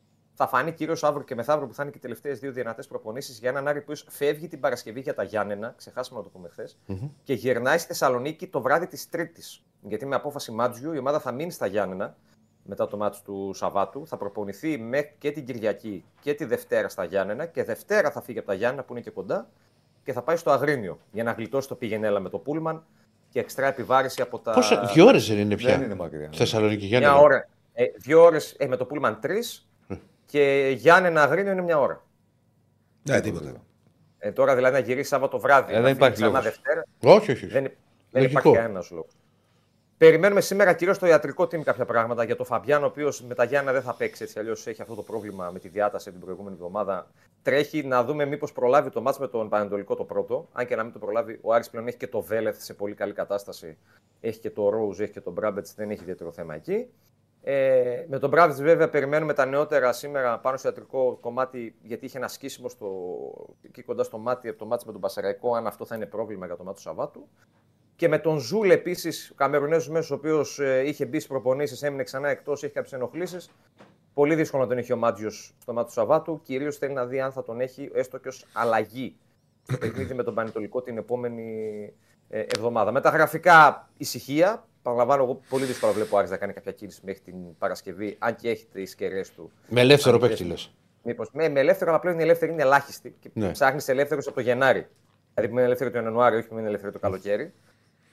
[0.42, 3.38] Θα φανεί κυρίω αύριο και μεθαύριο που θα είναι και οι τελευταίες δύο δυνατέ προπονήσεις
[3.38, 6.78] για έναν Άρη που φεύγει την Παρασκευή για τα Γιάννενα, ξεχάσαμε να το πούμε χθες,
[7.22, 9.64] και γυρνάει στη Θεσσαλονίκη το βράδυ της Τρίτης.
[9.80, 12.16] Γιατί με απόφαση Μάτζιου η ομάδα θα μείνει στα Γιάννενα
[12.64, 14.06] μετά το μάτι του Σαββάτου.
[14.06, 18.38] Θα προπονηθεί με και την Κυριακή και τη Δευτέρα στα Γιάννενα και Δευτέρα θα φύγει
[18.38, 19.48] από τα Γιάννενα που είναι και κοντά
[20.04, 22.84] και θα πάει στο Αγρίνιο για να γλιτώσει το πήγαινέλα με το Πούλμαν
[23.28, 24.52] και εξτρά επιβάρηση από τα.
[24.52, 25.76] Πόσα, δύο ώρες δεν είναι πια.
[25.76, 26.30] Δεν είναι μακριά.
[26.32, 27.20] Θεσσαλονίκη Μια Γιάννη.
[27.22, 27.48] ώρα.
[27.72, 29.69] Ε, δύο ώρες ε, με το Πούλμαν τρεις
[30.30, 32.04] και Γιάννενα Αγρίνιο είναι μια ώρα.
[33.02, 33.62] Ναι, τίποτα.
[34.18, 35.72] Ε, τώρα δηλαδή να γυρίσει Σάββατο βράδυ.
[35.72, 36.44] Ε, να δεν φύγει υπάρχει ξανά λόγος.
[36.44, 36.84] Δευτέρα.
[37.04, 37.46] Όχι, όχι.
[37.46, 38.38] Δεν, δεν Λογικό.
[38.38, 39.12] υπάρχει κανένας λόγος.
[39.96, 43.44] Περιμένουμε σήμερα κυρίως στο ιατρικό team κάποια πράγματα για τον Φαμπιάν, ο οποίος με τα
[43.44, 44.38] Γιάννα δεν θα παίξει έτσι.
[44.38, 47.10] Αλλιώς έχει αυτό το πρόβλημα με τη διάταση την προηγούμενη εβδομάδα.
[47.42, 50.48] Τρέχει να δούμε μήπως προλάβει το μάτς με τον Πανετολικό το πρώτο.
[50.52, 52.94] Αν και να μην το προλάβει, ο Άρης πλέον έχει και το Βέλεθ σε πολύ
[52.94, 53.76] καλή κατάσταση.
[54.20, 56.86] Έχει και το Ρόουζ, έχει και τον Μπράμπετς, δεν έχει ιδιαίτερο θέμα εκεί.
[57.52, 62.18] Ε, με τον Μπράμπετ, βέβαια, περιμένουμε τα νεότερα σήμερα πάνω στο ιατρικό κομμάτι, γιατί είχε
[62.18, 62.88] ένα σκίσιμο στο,
[63.62, 66.46] εκεί κοντά στο μάτι από το μάτι με τον Πασαραϊκό, αν αυτό θα είναι πρόβλημα
[66.46, 67.28] για το μάτι του Σαββάτου.
[67.96, 72.02] Και με τον Ζούλ επίσης, ο Καμερονέζο μέσο, ο οποίος είχε μπει στις προπονήσεις, έμεινε
[72.02, 73.50] ξανά εκτός, έχει κάποιες ενοχλήσεις.
[74.14, 76.40] Πολύ δύσκολο να τον έχει ο Μάτζιος στο μάτι του Σαββάτου.
[76.42, 79.16] Κυρίως θέλει να δει αν θα τον έχει έστω και ως αλλαγή.
[79.80, 81.92] παιχνίδι με τον Πανετολικό την επόμενη
[82.28, 82.92] ε, εβδομάδα.
[82.92, 84.68] Με τα γραφικά ησυχία.
[84.82, 88.36] Παραλαμβάνω, εγώ πολύ δύσκολα βλέπω ο Άρης να κάνει κάποια κίνηση μέχρι την Παρασκευή, αν
[88.36, 89.50] και έχει τι κεραίες του.
[89.68, 90.74] Με ελεύθερο Αν και παίκτη λες.
[91.02, 93.16] Μήπως, με, με ελεύθερο, αλλά πλέον η ελεύθερη είναι ελάχιστη.
[93.20, 93.50] Και Ναι.
[93.50, 94.86] ψάχνεις ελεύθερου από το Γενάρη.
[95.34, 97.52] Δηλαδή που είναι ελεύθερο τον Ιανουάριο, όχι που είναι ελεύθερο το καλοκαίρι.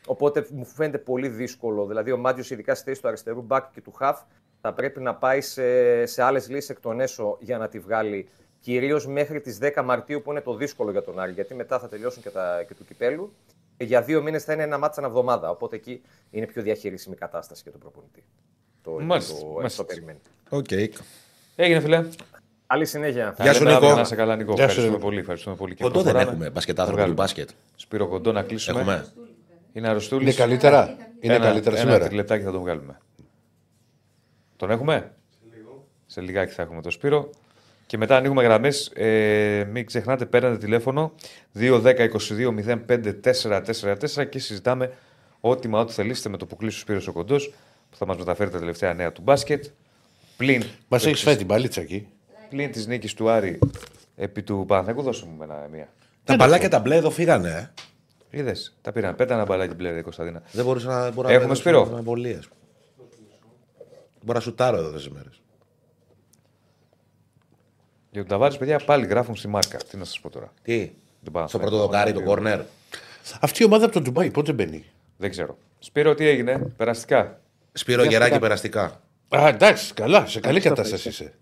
[0.06, 1.86] Οπότε μου φαίνεται πολύ δύσκολο.
[1.86, 4.22] Δηλαδή ο Μάτιο, ειδικά στη θέση του αριστερού μπακ και του χαφ,
[4.62, 8.30] θα πρέπει να πάει σε, σε άλλες λύσεις εκ των έσω για να τη βγάλει.
[8.60, 11.32] Κυρίως μέχρι τις 10 Μαρτίου που είναι το δύσκολο για τον Άρη.
[11.32, 13.34] Γιατί μετά θα τελειώσουν και, τα, και του κυπέλου.
[13.78, 15.50] Και για δύο μήνες θα είναι ένα ματς ανά εβδομάδα.
[15.50, 16.02] Οπότε εκεί
[16.32, 18.24] είναι πιο διαχειρίσιμη η κατάσταση για τον προπονητή.
[18.84, 19.82] Το, Μάλιστα, το, μάλιστα.
[19.82, 20.20] το περιμένει.
[20.50, 20.72] Οκ.
[21.56, 22.06] Έγινε, φίλε.
[22.68, 23.36] Καλή συνέχεια.
[23.42, 23.96] Γεια σου, Τα λέμε Νίκο.
[23.96, 24.54] Να είσαι καλά, Νίκο.
[24.54, 25.06] Γεια σου, Ευχαριστούμε Νίκο.
[25.08, 25.20] πολύ.
[25.20, 25.76] Ευχαριστούμε πολύ.
[25.76, 26.32] Και Κοντό δεν προχωράμε.
[26.32, 27.16] έχουμε μπασκετάνθρωπο Βγάλουμε.
[27.18, 27.50] του μπάσκετ.
[27.76, 28.80] Σπύρο Κοντό να κλείσουμε.
[28.80, 29.06] Έχουμε.
[29.74, 30.24] Είναι αρρωστούλης.
[30.28, 30.96] Είναι καλύτερα.
[31.20, 32.06] Είναι καλύτερα ένα σήμερα.
[32.06, 32.98] τριλεπτάκι θα τον βγάλουμε.
[34.56, 35.12] Τον έχουμε;
[36.06, 37.30] Σε λιγάκι θα έχουμε τον Σπύρο.
[37.88, 38.92] Και μετά ανοίγουμε γραμμές.
[38.96, 41.14] Ε, μην ξεχνάτε, παίρνετε τηλέφωνο
[41.60, 44.92] 2-10-22-05-444 και συζητάμε
[45.40, 47.54] ό,τι μα ό,τι θελήσετε με το που κλείσει ο Σπύρος ο Κοντός
[47.90, 49.66] που θα μας μεταφέρει τα τελευταία νέα του μπάσκετ.
[50.38, 52.08] Πλην, Μας έχεις φάει την παλίτσα εκεί.
[52.50, 53.60] πλην της νίκης του Άρη
[54.16, 55.02] επί του Παναθηναϊκού.
[55.02, 55.88] Δώσε μου ένα, μία.
[56.24, 57.50] Τα μπαλάκια τα μπλε εδώ φύγανε.
[57.50, 57.72] ε.
[58.40, 59.16] Είδες, τα πήραν.
[59.16, 60.42] Πέτα ένα μπαλάκι μπλε, ρε Κωνσταντίνα.
[60.52, 61.12] Δεν μπορούσα να.
[61.12, 61.94] Μπορώ Έχουμε να Σπύρο.
[61.98, 62.48] Εμβολίες.
[64.22, 65.42] Μπορώ να σουτάρω εδώ τις μέρες.
[68.12, 69.78] Για τον Ταβάρης, παιδιά, πάλι γράφουν στη μάρκα.
[69.78, 70.54] Τι να σας πω τώρα.
[70.62, 70.78] Τι;
[71.22, 71.84] Δεν πάω Στο να πρώτο πω.
[71.86, 72.62] δοκάρι, το κόρνερ.
[73.42, 74.86] Αυτή η ομάδα από το Ντουμπάι πότε μπαίνει;
[75.18, 75.58] Δεν ξέρω.
[75.80, 77.42] Σπύρο, τι έγινε, περαστικά.
[77.74, 79.02] Σπύρο γεράκι περαστικά.
[79.30, 81.34] Α, εντάξει, καλά, σε καλή κατάσταση είσαι.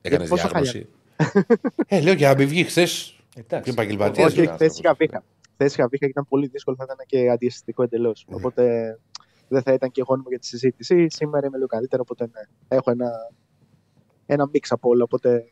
[0.00, 0.88] Έκανες πόσο διάγνωση.
[1.88, 3.16] Ε, λέω για να μην βγει χθες.
[3.36, 3.64] Εντάξει.
[3.64, 4.26] Και επαγγελματίας.
[4.26, 4.78] Όχι, είναι χθες άνθρωπος.
[4.78, 5.24] είχα βήχα.
[5.52, 8.24] Χθες είχα βήχα και ήταν πολύ δύσκολο, θα ήταν και αντιαισθητικό εντελώς.
[8.28, 8.34] Ναι.
[8.36, 8.98] Οπότε
[9.48, 11.06] δεν θα ήταν και γόνιμο για τη συζήτηση.
[11.08, 13.10] Σήμερα είμαι λίγο καλύτερο, οπότε ναι, έχω ένα,
[14.26, 15.02] ένα μίξ από όλα.
[15.02, 15.44] Οπότε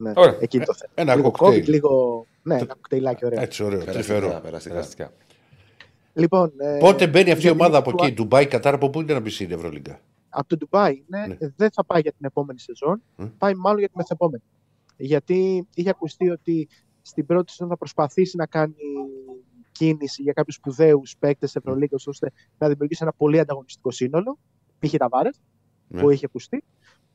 [0.00, 0.36] ναι, Ωραία.
[0.40, 0.92] εκεί είναι το θέμα.
[0.94, 1.62] Ένα λίγο κοκτέιλ.
[1.62, 2.24] COVID, λίγο.
[2.42, 3.40] Ναι, ένα κοκτέιλάκι, ωραίο.
[3.40, 4.40] Έτσι, ωραίο, Περαστικά, τρυφερό.
[4.40, 4.74] περαστικά.
[4.74, 5.12] Περαστικά.
[6.14, 8.90] Λοιπόν, ε, Πότε μπαίνει αυτή η για την ομάδα από του- εκεί, Ντουμπάι, Κατάρ, από
[8.90, 11.36] πού είναι να μπει στην Ευρωλίγκα; από το Ντουμπάι ναι, Ναι.
[11.56, 13.02] δεν θα πάει για την επόμενη σεζόν.
[13.16, 13.24] Μμ.
[13.38, 14.42] Πάει μάλλον για την μεθεπόμενη.
[14.96, 16.68] Γιατί είχε ακουστεί ότι
[17.02, 18.74] στην πρώτη σεζόν θα προσπαθήσει να κάνει
[19.72, 24.38] κίνηση για κάποιους σπουδαίους παίκτες Ευρωλίγκας, ώστε να δημιουργήσει ένα πολύ ανταγωνιστικό σύνολο.
[24.78, 24.94] Π.χ.
[24.96, 25.40] Ταβάρες,
[25.88, 26.00] Ναι.
[26.00, 26.64] που είχε ακουστεί.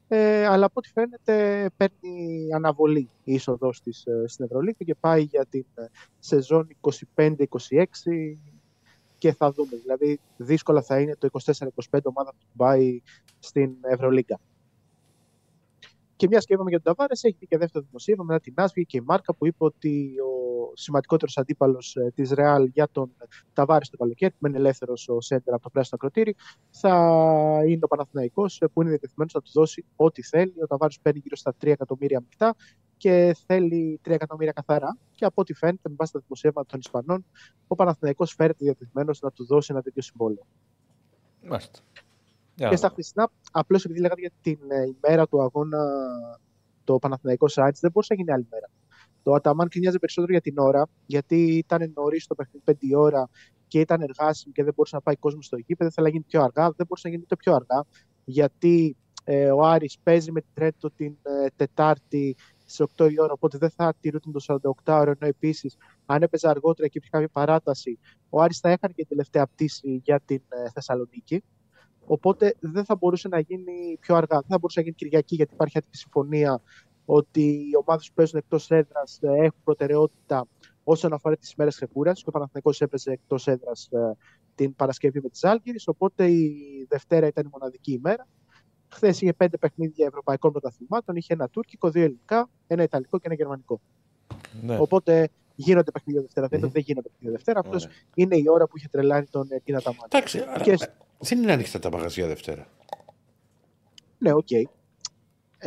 [0.07, 5.45] Ε, αλλά από ό,τι φαίνεται παίρνει αναβολή η είσοδό της στην Ευρωλίγα και πάει για
[5.45, 5.85] την ε,
[6.19, 6.67] σεζόν
[7.15, 7.35] 25-26
[9.17, 9.75] και θα δούμε.
[9.81, 11.29] Δηλαδή, δύσκολα θα είναι το
[11.91, 13.01] 24-25 ομάδα που πάει
[13.39, 14.39] στην Ευρωλίγκα.
[16.15, 18.85] Και μια και είπαμε για τον Ταβάρες, έχει βγει και δεύτερο δημοσίευμα μετά την Άσβη
[18.85, 20.34] και η Μάρκα που είπε ότι ο
[20.73, 23.11] σημαντικότερος αντίπαλος της Ρεάλ για τον
[23.53, 26.35] Ταβάρε το καλοκαίρι, που είναι ελεύθερος ο Σέντερ από το πράσινο ακροτήρι,
[26.69, 26.93] θα
[27.67, 30.53] είναι ο Παναθηναϊκός που είναι διατεθειμένος να του δώσει ό,τι θέλει.
[30.61, 32.55] Ο Ταβάρε παίρνει γύρω στα 3 εκατομμύρια μεικτά
[32.97, 34.97] και θέλει 3 εκατομμύρια καθαρά.
[35.13, 37.25] Και από ό,τι φαίνεται, με βάση τα δημοσίευματα των Ισπανών,
[37.67, 40.45] ο Παναθηναϊκός φέρεται διατεθειμένος να του δώσει ένα τέτοιο συμβόλαιο.
[41.43, 41.79] Μάλιστα.
[42.55, 43.01] Για Και να στα δούμε.
[43.01, 45.79] χθεσινά, απλώς επειδή λέγατε για την ε, ημέρα του αγώνα
[46.83, 48.69] το Παναθηναϊκός Σάιτ, δεν μπορούσε να γίνει άλλη μέρα.
[49.25, 53.29] Το Αταμάν κρινιάζει περισσότερο για την ώρα, γιατί ήταν νωρίς το παιχνίδι 5 η ώρα
[53.67, 55.91] και ήταν εργάσιμο και δεν μπορούσε να πάει κόσμος στο γήπεδο.
[55.91, 56.63] Θέλει να γίνει πιο αργά.
[56.63, 57.85] Δεν μπορούσε να γίνει ούτε πιο αργά,
[58.25, 62.35] γιατί ε, ο Άρης παίζει με την Τρέντο την ε, Τετάρτη
[62.65, 65.11] στι 8 η ώρα, οπότε δεν θα τηρούνται το 48 ώρα.
[65.11, 67.99] Ενώ επίσης, αν έπαιζε αργότερα και υπήρχε κάποια παράταση,
[68.29, 71.43] ο Άρης θα έχανε και την τελευταία πτήση για την ε, Θεσσαλονίκη.
[72.05, 74.39] Οπότε δεν θα μπορούσε να γίνει πιο αργά.
[74.39, 76.61] Δεν θα μπορούσε να γίνει Κυριακή, γιατί υπάρχει άτυπη συμφωνία
[77.05, 80.47] ότι οι ομάδες που παίζουν εκτός έδρας έχουν προτεραιότητα
[80.83, 82.23] όσον αφορά τις ημέρες ξεκούρασης.
[82.23, 83.89] Και ο Παναθηναϊκός έπαιζε εκτός έδρας
[84.55, 85.77] την Παρασκευή με τις Άλγηρε.
[85.85, 86.55] Οπότε η
[86.89, 88.27] Δευτέρα ήταν η μοναδική ημέρα.
[88.87, 91.15] Χθες είχε πέντε παιχνίδια ευρωπαϊκών πρωταθλημάτων.
[91.15, 93.79] Είχε ένα τουρκικό, δύο ελληνικά, ένα ιταλικό και ένα γερμανικό.
[94.61, 94.77] Ναι.
[94.79, 96.47] Οπότε γίνονται παιχνίδια Δευτέρα.
[96.47, 97.59] Δεν, δεν γίνονται παιχνίδια Δευτέρα.
[97.59, 97.89] Αυτό Ωραία.
[98.15, 100.01] είναι η ώρα που είχε τρελάνει τον ε, Κίνα Ταμάνη.
[100.05, 102.67] Εντάξει, αλλά Και- δεν είναι ανοιχτά τα μαγαζιά Δευτέρα.
[104.17, 104.47] Ναι, οκ.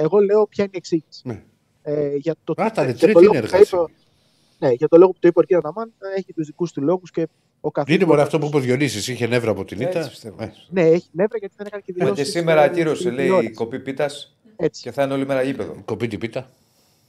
[0.03, 1.21] Εγώ λέω ποια είναι η εξήγηση.
[1.25, 1.43] Ναι.
[1.83, 3.83] Ε, για το, Α, τα για Τρίτη το λόγο είναι που τα εργάσιμη.
[3.83, 3.93] είπε-
[4.59, 5.65] Ναι, για το λόγο που το είπε ο κ.
[5.65, 7.29] Ναμάν, ε, έχει τους δικούς του λόγους και
[7.61, 8.01] ο καθένας.
[8.01, 10.09] Είναι μόνο αυτό που είπε ο Διονύσης, είχε νεύρα από την Έτσι ήττα.
[10.09, 10.43] πιστεύω.
[10.43, 12.25] Ε, Ναι, έχει νεύρα γιατί δεν έκανε και Μα δηλώσεις.
[12.33, 14.83] και σήμερα ακύρωσε, λέει, η κοπή πίτας Έτσι.
[14.83, 15.83] και θα είναι όλη μέρα γήπεδο.
[15.85, 16.51] Κοπεί την πίτα.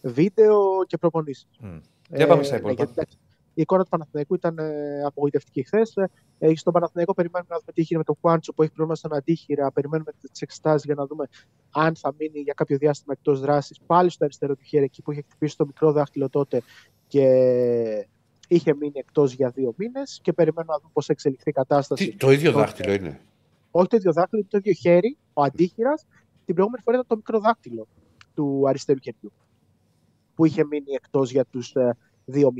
[0.01, 1.47] Βίντεο και προπονήσεις.
[1.59, 1.77] Μμ.
[2.15, 2.83] Για πάμε στα υπόλοιπα.
[2.83, 3.17] γιατί, εντάξει,
[3.59, 5.93] η εικόνα του Παναθηναϊκού ήταν ε, απογοητευτική χθες.
[6.39, 9.13] Ε, στον Παναθηναϊκό περιμένουμε να δούμε τι έγινε με τον Κουάντσο που έχει πρόβλημα στον
[9.13, 9.71] αντίχειρα.
[9.71, 11.25] Περιμένουμε τις εξετάσεις για να δούμε
[11.71, 13.79] αν θα μείνει για κάποιο διάστημα εκτός δράσης.
[13.85, 16.61] Πάλι στο αριστερό του χέρι, εκεί που είχε χτυπήσει το μικρό δάχτυλο τότε
[17.07, 17.23] και
[18.47, 20.19] είχε μείνει εκτός για δύο μήνες.
[20.23, 22.09] Και περιμένουμε να δούμε πώς θα εξελιχθεί η κατάσταση.
[22.09, 23.21] Τι, το ίδιο Το- δάχτυλο είναι;
[23.71, 26.05] Όχι το ίδιο δάχτυλο, το ίδιο χέρι, ο αντίχειρας.
[26.45, 27.87] Την προηγούμενη φορά ήταν το μικρό δάχτυλο
[28.33, 29.31] του αριστερού χεριού.
[30.35, 31.75] Που είχε μείνει εκτός για τους
[32.25, 32.51] δύο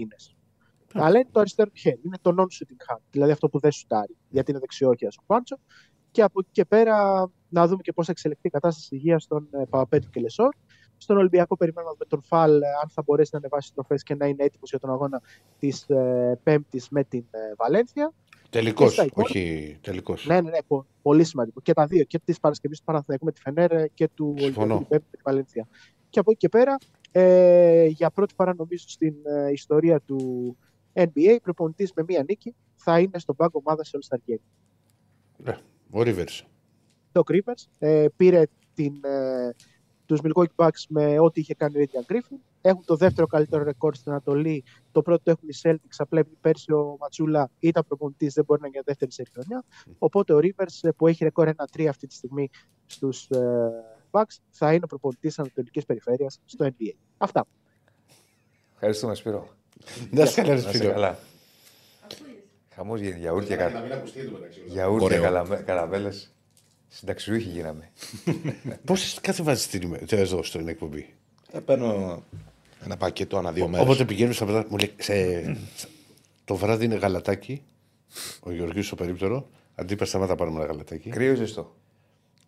[0.94, 1.06] μήνε.
[1.08, 2.00] Αλλά είναι το αριστερό του χέρι.
[2.06, 3.02] Είναι το non-shooting hand.
[3.12, 4.16] Δηλαδή αυτό που δεν σουτάρει.
[4.30, 5.58] Γιατί είναι δεξιόχειας ο Πάντσο.
[6.12, 9.48] Και από εκεί και πέρα να δούμε και πώς θα εξελιχθεί η κατάσταση υγείας των
[9.52, 10.50] ε, Παπαπέτρου και Λεσόρ.
[10.98, 14.26] Στον Ολυμπιακό περιμένουμε με τον Φαλ ε, αν θα μπορέσει να ανεβάσει τροφές και να
[14.26, 15.22] είναι έτοιμος για τον αγώνα
[15.60, 18.14] της ε, Πέμπτης με την ε, Βαλένθια.
[18.50, 19.40] Τελικός, Και στα υπόλοιπα.
[19.40, 20.26] όχι τελικός.
[20.26, 21.62] Ναι, ναι, ναι, πο- πολύ σημαντικό.
[21.62, 22.04] Και τα δύο.
[22.04, 24.74] Και της Παρασκευής του Παναθηναϊκού με τη Φενέρ ε, και του Συμφωνώ.
[24.74, 25.68] Ολυμπιακού την Πέμπτη με τη Βαλένθια.
[26.10, 26.78] Και από εκεί και πέρα,
[27.12, 30.58] ε, για πρώτη φορά νομίζω στην ε, ιστορία του
[30.94, 34.42] NBA, προπονητής με μία νίκη θα είναι στον πάγκο ομάδας σε All Star Game.
[35.38, 35.58] Ναι,
[35.92, 36.42] ο Rivers.
[37.12, 38.44] Το Rivers ε, πήρε
[38.74, 39.56] την, ε,
[40.06, 42.40] τους Milwaukee Bucks με ό,τι είχε κάνει ο Radiant Griffin.
[42.62, 44.64] Έχουν το δεύτερο καλύτερο ρεκόρ στην Ανατολή.
[44.92, 45.96] Το πρώτο το έχουν οι Celtics.
[45.98, 49.64] Απλά επειδή πέρσι ο Ματσούλα ήταν προπονητής, δεν μπορεί να είναι για δεύτερη σερή χρονιά.
[49.98, 52.50] Οπότε ο Rivers ε, που έχει ρεκόρ 1-3 αυτή τη στιγμή
[52.86, 53.70] στους ε,
[54.12, 56.94] Bucks θα είναι ο προπονητής Ανατολικής Περιφέρειας στο NBA.
[57.18, 57.46] Αυτά.
[58.74, 59.59] Ευχαριστούμε, Σπύρο.
[60.12, 60.92] Να σε καλά, ρε Να είσαι Σπύρο.
[60.94, 61.20] καλά.
[62.76, 63.72] Χαμός γίνει γιαούρτια, κα...
[64.68, 65.22] γιαούρτια Ωραίο.
[65.22, 65.56] καλαμε...
[65.66, 66.10] καραβέλε.
[66.88, 67.92] Συνταξιούχοι γίναμε.
[68.86, 71.14] Πόσες κάθε βάζεις την ημέρα εδώ στην εκπομπή;
[71.52, 72.24] Ε, παίρνω
[72.86, 73.86] ένα πακέτο ανά δύο μέρες.
[73.86, 75.14] Όποτε πηγαίνουμε στα βράδια, μου λέει, σε...
[76.46, 77.64] το βράδυ είναι γαλατάκι.
[78.40, 79.50] Ο Γεωργίου στο περίπτερο.
[79.76, 81.10] Αντί πα σταμάτα πάρουμε ένα γαλατάκι.
[81.10, 81.76] Κρύο ή ζεστό;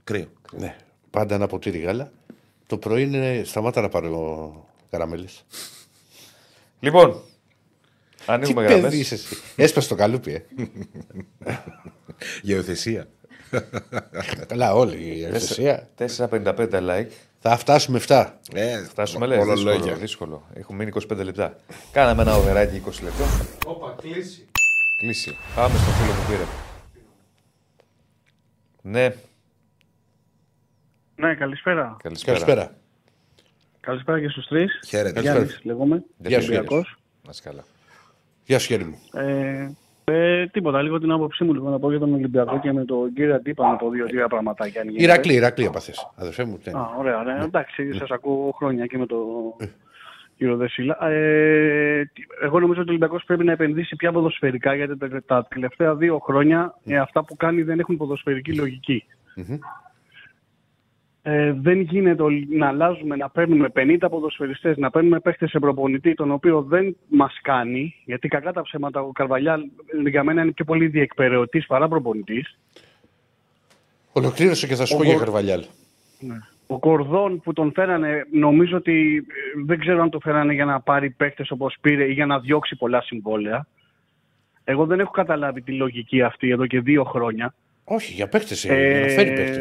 [0.03, 0.27] Κρύο.
[0.51, 0.75] Ναι,
[1.09, 2.11] πάντα ένα ποτήρι γάλα.
[2.67, 5.45] Το πρωί είναι σταμάτα να πάρω καραμέλες.
[6.83, 7.21] Λοιπόν,
[8.17, 8.95] Τι ανοίγουμε παιδί γραμμέ.
[8.95, 9.35] είσαι εσύ.
[9.55, 10.43] Έσπασε το καλούπι, ε.
[12.41, 13.07] Γεωθεσία.
[14.47, 14.95] Καλά, όλοι.
[15.17, 15.87] Η ευθεσία.
[15.97, 17.07] 4,55 like.
[17.39, 18.27] Θα φτάσουμε 7.
[18.53, 19.95] Ε, Φτάσουμε, λες, όλα δύσκολο, λόγια.
[19.95, 20.47] δύσκολο.
[20.53, 21.55] Έχουμε μείνει 25 λεπτά.
[21.91, 23.23] Κάναμε ένα οβεράκι 20 λεπτό.
[23.65, 24.45] Όπα, κλείσει.
[24.97, 25.37] Κλείσει.
[25.55, 26.43] Πάμε στο φίλο που πήρε.
[28.81, 29.15] Ναι,
[31.15, 31.97] Ναι, καλησπέρα.
[32.03, 32.37] καλησπέρα.
[32.39, 32.75] Καλησπέρα.
[33.81, 34.79] Καλησπέρα και στους τρεις.
[34.87, 35.11] Χαίρετε.
[35.11, 35.37] Καλησπέρα.
[35.37, 36.95] Γιάννης λέγομαι, Γεια σου, Ολυμπιακός.
[37.23, 37.63] Να είσαι καλά.
[38.45, 38.97] Γεια σου, χέρι μου.
[39.13, 39.71] Ε,
[40.03, 43.13] ε, τίποτα, λίγο την άποψή μου λίγο να πω για τον Ολυμπιακό και με τον
[43.13, 44.81] κύριο Αντίπα να πω δύο-τρία πραγματάκια.
[44.81, 45.03] αν γίνεται.
[45.03, 45.93] Ηρακλή, Ηρακλή έπαθε.
[46.15, 46.59] Αδερφέ μου.
[46.63, 46.79] ναι.
[46.79, 47.43] Α, ωραία, ωραία.
[47.43, 49.17] Εντάξει, σας ακούω χρόνια και με το
[50.37, 51.07] κύριο Δεσίλα.
[51.09, 55.45] Ε, τι- εγώ νομίζω ότι ο Ολυμπιακός πρέπει να επενδύσει πια ποδοσφαιρικά γιατί τα, τα
[55.49, 59.03] τελευταία δύο χρόνια ε, αυτά που κάνει δεν έχουν ποδοσφαιρική λογική.
[61.23, 66.13] Ε, δεν γίνεται ολ- να αλλάζουμε, να παίρνουμε 50 ποδοσφαιριστές, να παίρνουμε παίχτες σε προπονητή,
[66.13, 69.61] τον οποίο δεν μας κάνει, γιατί κακά τα ψέματα ο Καρβαλιάλ
[70.05, 72.57] ε, για μένα είναι πιο πολύ διεκπαιρεωτής παρά προπονητής.
[74.11, 75.63] Ολοκλήρωσε και θα σου πω Ο- για Καρβαλιάλ.
[76.67, 80.79] Ο Κορδόν που τον φέρανε, νομίζω ότι ε, δεν ξέρω αν τον φέρανε για να
[80.79, 83.67] πάρει παίχτες όπως πήρε ή για να διώξει πολλά συμβόλαια.
[84.63, 87.53] Εγώ δεν έχω καταλάβει τη λογική αυτή εδώ και δύο χρόνια.
[87.83, 88.55] Όχι, για παίχτες.
[88.73, 89.59] Ε, για να φέρει παίχτες.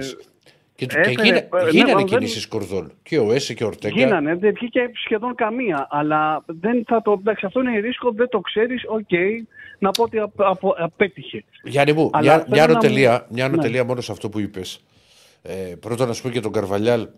[0.81, 2.93] Και, και έφερε- γίνα, ε, ναι, γίνανε αλλά δεν- κινήσεις Κορδόν.
[3.03, 4.01] Και ο Έσε και ο Ορτέγκα.
[4.01, 5.87] Γίνανε, δεν βγήκε σχεδόν καμία.
[5.91, 7.13] Αλλά δεν θα το.
[7.21, 8.83] Εντάξει, αυτό είναι ρίσκο, δεν το ξέρεις.
[8.87, 9.11] Οκ,
[9.79, 11.45] να πω ότι απ- απ- απέτυχε.
[11.65, 13.63] Γιάννη μου, Αλλά μια, θέλω μια να άνω μου- τελεία, μια άνω Ναι.
[13.63, 14.81] τελεία μόνο σε αυτό που είπες.
[15.43, 17.09] Ε, πρώτα να σου πω και τον Καρβαλιάλ.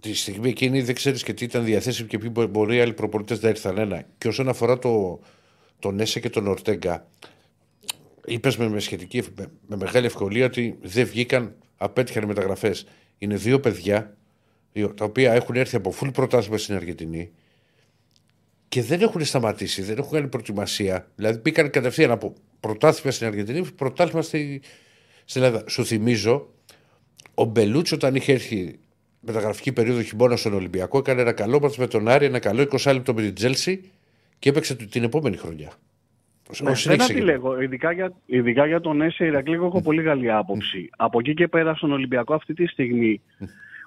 [0.00, 2.92] Τη στιγμή εκείνη δεν ξέρεις και τι ήταν διαθέσιμο και ποιοι μπο- μπορεί οι άλλοι
[2.92, 3.78] προπονητές να ήρθαν.
[3.78, 4.02] Ένα.
[4.18, 5.20] Και όσον αφορά το,
[5.78, 7.06] τον Έσε και τον Ορτέγκα,
[8.26, 12.86] είπες με, με, σχετική, με, με μεγάλη ευκολία ότι δεν βγήκαν, απέτυχαν οι μεταγραφές.
[13.18, 14.16] Είναι δύο παιδιά
[14.72, 17.30] δύο- τα οποία έχουν έρθει από full πρωτάθλημα στην Αργεντινή
[18.68, 21.10] και δεν έχουν σταματήσει, δεν έχουν κάνει προετοιμασία.
[21.16, 24.62] Δηλαδή μπήκαν κατευθείαν από πρωτάθλημα στην Αργεντινή, πρωτάθλημα στη,
[25.24, 25.64] στην Ελλάδα.
[25.68, 26.48] Σου θυμίζω,
[27.34, 28.78] ο Μπελούτσο όταν είχε έρθει
[29.20, 32.92] μεταγραφική περίοδο χειμώνα στον Ολυμπιακό, έκανε ένα καλό μάτς με τον Άρη, ένα καλό 20
[32.92, 33.90] λεπτό με την Τζέλσι
[34.38, 35.72] και έπαιξε την επόμενη χρονιά.
[36.48, 37.60] Ναι, Ως δεν θα συνέχισε τη και- λέγω.
[37.60, 40.90] Ειδικά για, ειδικά για τον Έσε Ηρακλή έχω πολύ καλή άποψη.
[40.96, 43.20] Από εκεί και πέρα στον Ολυμπιακό αυτή τη στιγμή,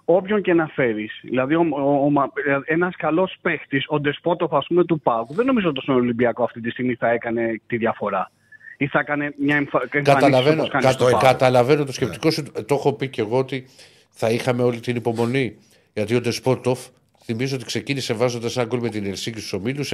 [0.05, 2.31] όποιον και να φέρεις, δηλαδή ο, ο, ο,
[2.65, 6.61] ένας καλός παίχτης, ο Ντεσπότοφ ας πούμε του Πάουκ, δεν νομίζω ότι στον Ολυμπιακό αυτή
[6.61, 8.31] τη στιγμή θα έκανε τη διαφορά.
[8.77, 9.79] Ή θα έκανε μια εμφα...
[9.81, 11.21] εμφανίση Καταλαβαίνω, όπως κάνει κατα- στο ΠΑΟΚ.
[11.21, 12.43] καταλαβαίνω το σκεπτικό σου.
[12.65, 13.65] Το έχω πει και εγώ ότι
[14.09, 15.55] θα είχαμε όλη την υπομονή.
[15.93, 16.79] Γιατί ο Ντεσπότοφ
[17.23, 19.91] θυμίζω ότι ξεκίνησε βάζοντας ένα γκολ με την Ελσίνκη στους ομίλους,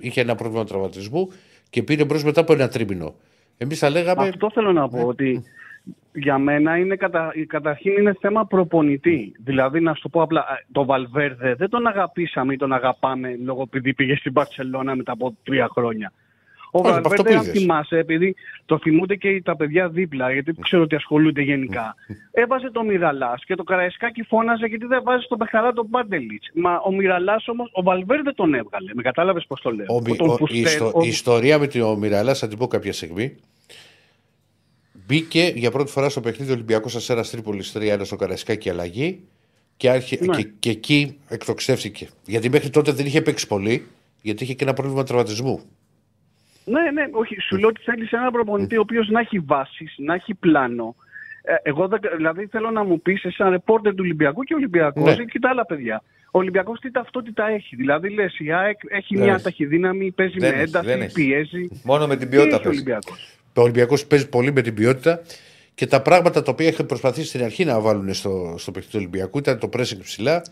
[0.00, 1.28] είχε ένα πρόβλημα τραυματισμού
[1.70, 3.14] και πήρε μπρος μετά από ένα τρίμηνο.
[3.58, 4.28] Εμείς θα λέγαμε.
[4.28, 5.44] Αυτό θέλω να πω ότι
[6.12, 7.32] για μένα είναι κατα...
[7.46, 9.32] καταρχήν είναι θέμα προπονητή.
[9.44, 13.36] Δηλαδή, να σου το πω απλά, ε, το Βαλβέρδε δεν τον αγαπήσαμε ή τον αγαπάμε
[13.44, 16.12] λόγω επειδή πήγε στην Παρσελώνα μετά από τρία χρόνια.
[16.72, 17.60] Ο Όχι, από αυτό Βαλβέρδε, που αν είδες.
[17.60, 18.34] θυμάσαι, επειδή
[18.66, 21.94] το θυμούνται και τα παιδιά δίπλα, γιατί ξέρω ότι ασχολούνται γενικά.
[22.30, 26.42] Έβαζε το Μιραλά και το Καραϊσκάκι φώναζε γιατί δεν βάζει τον Πεχαρά τον Πάντελιτ.
[26.54, 28.90] Μα ο Μιραλά όμως, ο Βαλβέρδε τον έβγαλε.
[28.94, 29.86] Με κατάλαβες πώς το λέω.
[29.88, 32.58] Ο, Μι- Τον ο- η, Πουστέρ, ιστο- ο- η ιστορία με τον Μιραλά, θα την
[32.58, 33.36] πω κάποια στιγμή.
[35.06, 39.20] Μπήκε για πρώτη φορά στο παιχνίδι Ολυμπιακός Αστέρα Τρίπολης 3-1 στο Καραϊσκάκι αλλαγή
[39.76, 40.36] και, άρχι- Ναι.
[40.36, 42.08] και, και εκεί εκτοξεύτηκε.
[42.26, 43.86] Γιατί μέχρι τότε δεν είχε παίξει πολύ,
[44.22, 45.60] γιατί είχε και ένα πρόβλημα τραυματισμού.
[46.64, 47.36] Ναι, ναι, όχι.
[47.40, 50.94] Σου λέω ότι θέλεις έναν προπονητή ο οποίος να έχει βάσεις, να έχει πλάνο.
[51.42, 54.56] Ε, εγώ δεν, δηλαδή θέλω να μου πεις, εσύ σαν ρεπόρτερ του Ολυμπιακού και ο
[54.56, 55.24] Ολυμπιακός Ναι.
[55.24, 56.02] και τα άλλα παιδιά.
[56.30, 57.76] Ο Ολυμπιακός τι ταυτότητα έχει.
[57.76, 59.42] Δηλαδή λες, η ΑΕΚ έχει Δεν μια έχει.
[59.42, 61.12] ταχυδύναμη, παίζει Δεν με έχει, ένταση, δεν έχει.
[61.14, 61.68] πιέζει.
[61.84, 62.78] Μόνο με την Τι ποιότητα έχει ο παίζει.
[62.82, 63.28] Ολυμπιακός.
[63.54, 65.20] Ο Ολυμπιακός παίζει πολύ με την ποιότητα
[65.74, 68.98] και τα πράγματα τα οποία είχαν προσπαθήσει στην αρχή να βάλουν στο, στο παιχνίδι του
[68.98, 70.42] Ολυμπιακού ήταν το pressing ψηλά.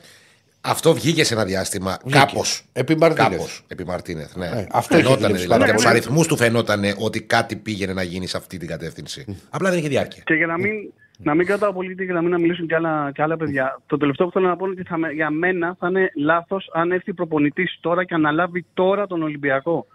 [0.60, 1.98] Αυτό βγήκε σε ένα διάστημα.
[2.04, 2.18] Βγήκε.
[2.18, 2.62] Κάπως.
[2.72, 3.30] Επί Μαρτίνεθ.
[3.30, 4.36] Κάπως, επί Μαρτίνεθ.
[4.36, 4.46] Ναι.
[4.46, 5.48] Ε, αυτό είχε φαινόταν δουλέψει δηλαδή.
[5.60, 5.96] πάρα Από τους πολύ.
[5.96, 9.36] αριθμούς του φαινόταν ότι κάτι πήγαινε να γίνει σε αυτή την κατεύθυνση.
[9.50, 10.22] Απλά δεν είχε διάρκεια.
[10.26, 10.72] Και για να μην,
[11.18, 13.80] να μην κρατάω πολύ και να μην να μιλήσουν και άλλα, και άλλα παιδιά.
[13.86, 16.70] Το τελευταίο που θέλω να πω είναι ότι θα, με- για μένα θα είναι λάθος
[16.72, 19.86] αν έρθει προπονητής τώρα και αναλάβει τώρα τον Ολυμπιακό.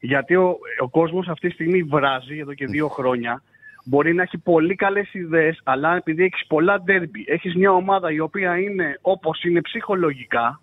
[0.00, 3.42] Γιατί ο, ο κόσμος αυτή τη στιγμή βράζει εδώ και δύο χρόνια.
[3.84, 8.20] Μπορεί να έχει πολύ καλές ιδέες, αλλά επειδή έχεις πολλά ντέρμπι, έχεις μια ομάδα η
[8.20, 10.60] οποία είναι όπως είναι ψυχολογικά,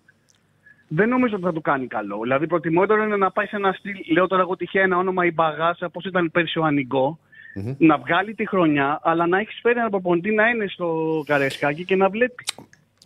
[0.88, 2.18] δεν νομίζω ότι θα του κάνει καλό.
[2.22, 5.32] Δηλαδή, προτιμότερο είναι να πάει σε ένα στυλ, λέω τώρα εγώ τυχαία ένα όνομα η
[5.32, 7.18] Μπαγάσα, όπω ήταν πέρσι ο ανικο
[7.78, 11.96] να βγάλει τη χρονιά, αλλά να έχεις φέρει έναν προπονητή να είναι στο καρέσκάκι και
[11.96, 12.44] να βλέπει.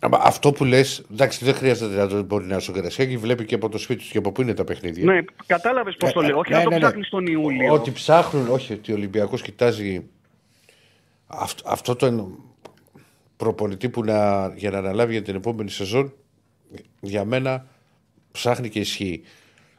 [0.03, 3.45] Άμα αυτό που λες, εντάξει, δεν χρειάζεται να το μπορεί να είναι στο Καρασιάκι, βλέπει
[3.45, 5.03] και από το σπίτι του και από πού είναι τα παιχνίδια.
[5.13, 6.37] Ναι, κατάλαβες πώς το λέω.
[6.37, 6.81] Όχι Ναι, να το ναι, ναι.
[6.81, 7.73] ψάχνεις τον Ιούλιο.
[7.73, 10.03] Ότι ψάχνουν, όχι, ότι ο Ολυμπιακός κοιτάζει
[11.27, 12.37] αυτό, αυτό το εν-
[13.37, 16.13] προπονητή που να, για να αναλάβει για την επόμενη σεζόν,
[16.99, 17.65] για μένα
[18.31, 19.21] ψάχνει και ισχύει.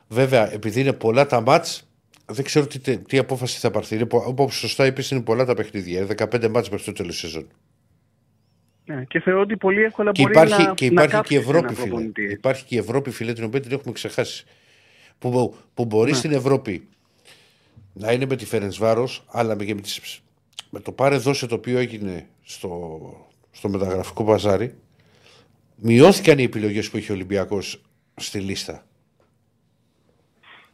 [0.08, 1.88] Βέβαια, επειδή είναι πολλά τα μάτς,
[2.26, 3.94] δεν ξέρω τι, τε- τι απόφαση θα πάρθει.
[3.94, 5.98] Είναι, πο- όπως σωστά είπες, είναι πολλά τα παιχνίδια.
[6.00, 7.46] Είναι 15 μάτς μέχρι το τέλος της σεζόν.
[8.86, 11.36] Ναι, και θεωρώ ότι πολύ εύκολα Και μπορεί υπάρχει, να, και να υπάρχει και η
[11.36, 11.86] κάψεις Ευρώπη, έναν φίλε.
[11.88, 12.22] προπονητή.
[12.32, 14.44] Υπάρχει και η Ευρώπη, φίλε, την οποία την έχουμε ξεχάσει.
[15.18, 16.16] Που, μπο- που μπορεί Ναι.
[16.16, 16.88] στην Ευρώπη
[17.92, 20.20] να είναι με τη Φερενσβάρος, αλλά με, και με, τις,
[20.70, 23.00] με το πάρε δώσε το οποίο έγινε στο,
[23.50, 24.74] στο μεταγραφικό παζάρι,
[25.76, 27.82] μειώθηκαν οι επιλογές που είχε ο Ολυμπιακός
[28.16, 28.86] στη λίστα.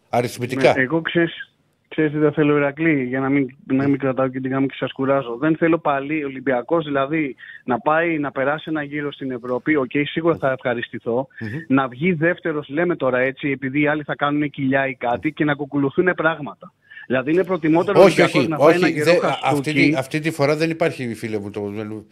[0.09, 0.75] Αριθμητικά.
[0.75, 1.50] Ναι, εγώ ξέρεις,
[1.91, 4.75] ξέρεις τι δεν θέλω Ηρακλή, για να μην, να μην κρατάω και την γάμη και
[4.79, 5.37] σας κουράζω.
[5.37, 10.37] Δεν θέλω πάλι Ολυμπιακός δηλαδή να πάει να περάσει ένα γύρο στην Ευρώπη, οκ, σίγουρα
[10.37, 11.27] θα ευχαριστηθώ
[11.69, 15.45] να βγει δεύτερος, λέμε τώρα έτσι, επειδή οι άλλοι θα κάνουν κοιλιά ή κάτι και
[15.45, 16.73] να κουκουλουθούν πράγματα.
[17.07, 18.49] Δηλαδή είναι προτιμότερο ο όχι, Ολυμπιακός όχι.
[18.49, 19.49] να πάει ένα όχι γερό δε- χαστούκι.
[19.71, 21.51] αυτή, τη- αυτή τη φορά δεν υπάρχει, φίλε μου.
[21.51, 22.05] Το, δεν,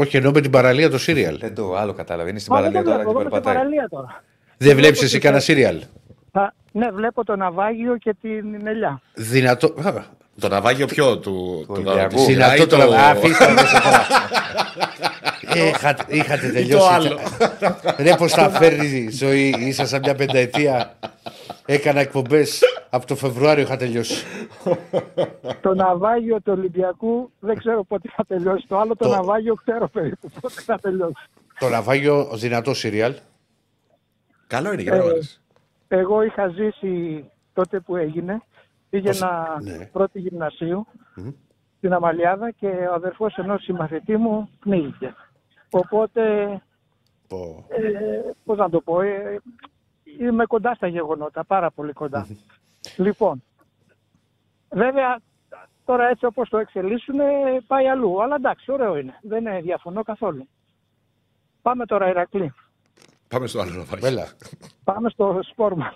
[0.00, 1.38] Όχι, εννοώ με την παραλία το σύριαλ.
[1.40, 2.30] Δεν το άλλο κατάλαβε.
[2.30, 3.54] Είναι στην Μα δεν παραλία το τώρα βλέπω, και εγώ είμαι στην περπατάει.
[3.54, 4.22] παραλία τώρα.
[4.56, 5.76] Δεν βλέπεις εσύ ότι κανένα θα- σύριαλ.
[6.32, 6.40] Α,
[6.72, 9.00] ναι, βλέπω το ναυάγιο και την ελιά.
[9.14, 9.66] Δυνατό.
[9.84, 9.92] Α,
[10.40, 11.64] Το ναυάγιο ποιο του.
[11.66, 12.14] του Ολυμπιακού.
[12.14, 12.96] της Δυνατό Σιράη, το να.
[13.06, 14.06] Αφήστε να τώρα.
[15.54, 16.88] Ε, είχατε- Είχατε τελειώσει.
[16.92, 17.18] άλλο.
[17.98, 19.54] Ρε, πώς τα φέρνει η ζωή.
[19.58, 20.94] Ήσασταν μια πενταετία.
[21.66, 24.24] Έκανα εκπομπές από το Φεβρουάριο είχα τελειώσει.
[25.60, 28.66] το ναυάγιο του Ολυμπιακού δεν ξέρω πότε θα τελειώσει.
[28.68, 31.14] Το άλλο το, Το- ναυάγιο ξέρω περίπου πότε θα τελειώσει.
[31.58, 33.14] Το ναυάγιο δυνατό σύριαλ.
[34.46, 35.42] Καλό είναι, για να Ε, βάλεις.
[35.88, 38.42] Εγώ είχα ζήσει τότε που έγινε.
[38.90, 39.86] Πήγαινα ναι.
[39.92, 40.86] πρώτη γυμνασίου
[41.76, 45.14] στην Αμαλιάδα και ο αδερφός ενός συμμαθητή μου πνίγηκε.
[45.70, 46.22] Οπότε,
[47.28, 47.66] Πω.
[47.68, 49.40] ε, πώς να το πω, ε,
[50.20, 52.26] είμαι κοντά στα γεγονότα, πάρα πολύ κοντά.
[52.96, 53.42] λοιπόν,
[54.68, 55.18] βέβαια
[55.84, 57.16] τώρα έτσι όπως το εξελίσσουν
[57.66, 60.48] πάει αλλού, αλλά εντάξει, ωραίο είναι, δεν ε, διαφωνώ καθόλου.
[61.62, 62.52] Πάμε τώρα Ηρακλή,
[63.28, 64.06] Πάμε στο άλλο ροβάκι.
[64.06, 64.28] Έλα.
[64.84, 65.92] πάμε στο σπόρμα.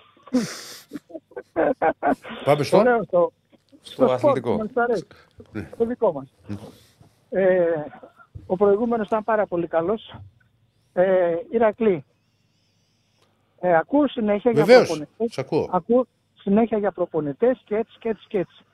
[2.45, 2.79] Πάμε στο.
[2.79, 3.33] Ωραίο το,
[3.81, 4.51] Στο σπορ αθλητικό.
[4.51, 5.07] που μας αρέσει.
[5.79, 6.33] Το δικό μας.
[7.31, 7.67] Ε,
[8.47, 10.15] ο προηγούμενος ήταν πάρα πολύ καλός.
[10.93, 12.05] Ε, Ηρακλή,
[13.61, 14.87] ε, ακούω συνέχεια για Βεβαίως.
[14.87, 15.33] προπονητές.
[15.35, 15.69] Σ' ακούω.
[15.73, 16.07] Ακούω
[16.43, 18.65] συνέχεια για προπονητές και έτσι και έτσι και έτσι.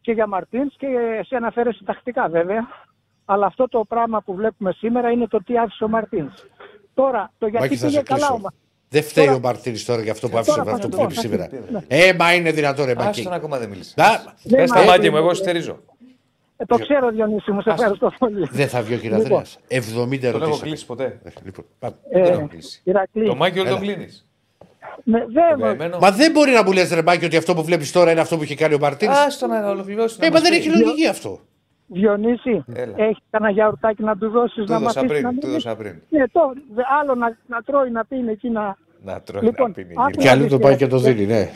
[0.00, 0.86] Και για Μαρτίνς και
[1.20, 2.66] εσύ αναφέρεσαι τακτικά βέβαια.
[3.24, 6.32] Αλλά αυτό το πράγμα που βλέπουμε σήμερα είναι το τι άφησε ο Μαρτίνς.
[6.94, 8.34] Τώρα, το γιατί Μάκη, θα πήγε σε καλά κλείσω.
[8.34, 8.50] ο Μα-
[8.88, 10.96] Δεν φταίει Τώρα- ο Μαρτίνη τώρα για αυτό που άφησε Τώρα θα αυτό σου που
[10.96, 11.48] πω, βλέπει θα σου σήμερα.
[11.78, 11.84] πω.
[11.88, 13.20] Ε, μα είναι δυνατόν, ρε Μάκη.
[13.20, 13.94] Άστον ακόμα δεν μίλησε.
[13.96, 14.08] Να,
[14.42, 15.78] Ναι, Πες μα- τα μάκη μου, εγώ στερίζω.
[16.56, 18.48] Ε, το ξέρω Διονύση μου, σε ευχαριστώ πολύ.
[18.50, 19.20] Δεν θα βγει ο Λοιπόν.
[19.20, 20.60] κύριο 70 Τον έχω ερωτήσεις.
[20.62, 21.20] κλείσει ποτέ.
[21.44, 21.94] Λοιπόν, πάμε.
[22.10, 22.80] Ε, Δεν έχω κλείσει.
[22.84, 23.92] Ηρακλή, Το μάκι όλο τον Έλα.
[23.92, 24.08] κλείνει.
[25.04, 25.98] με, δεν, Καημένο.
[26.00, 28.36] Μα δεν μπορεί να μου λες, ρε Μάκη, ότι αυτό που βλέπεις τώρα είναι αυτό
[28.36, 29.12] που είχε κάνει ο Μαρτίνη.
[29.26, 30.16] Άστον να ολοκληρώσει.
[30.20, 31.40] Ε, μα δεν έχει λογική αυτό.
[31.86, 32.94] Διονύση, Έλα.
[32.96, 35.40] έχεις κανένα γιαουρτάκι να του δώσεις Του να δώσα μαθήσει να πριν.
[35.40, 35.94] Του μιλήσεις; δώσα πριν.
[36.08, 36.40] Ναι, το,
[36.74, 38.76] δε- άλλο να, να τρώει, να πίνει εκεί να...
[39.04, 39.94] Να τρώει Λοιπόν, να πίνει.
[39.96, 40.22] άκου- γύρω.
[40.22, 41.50] Και αλλού το πάει και το δίνει, ναι.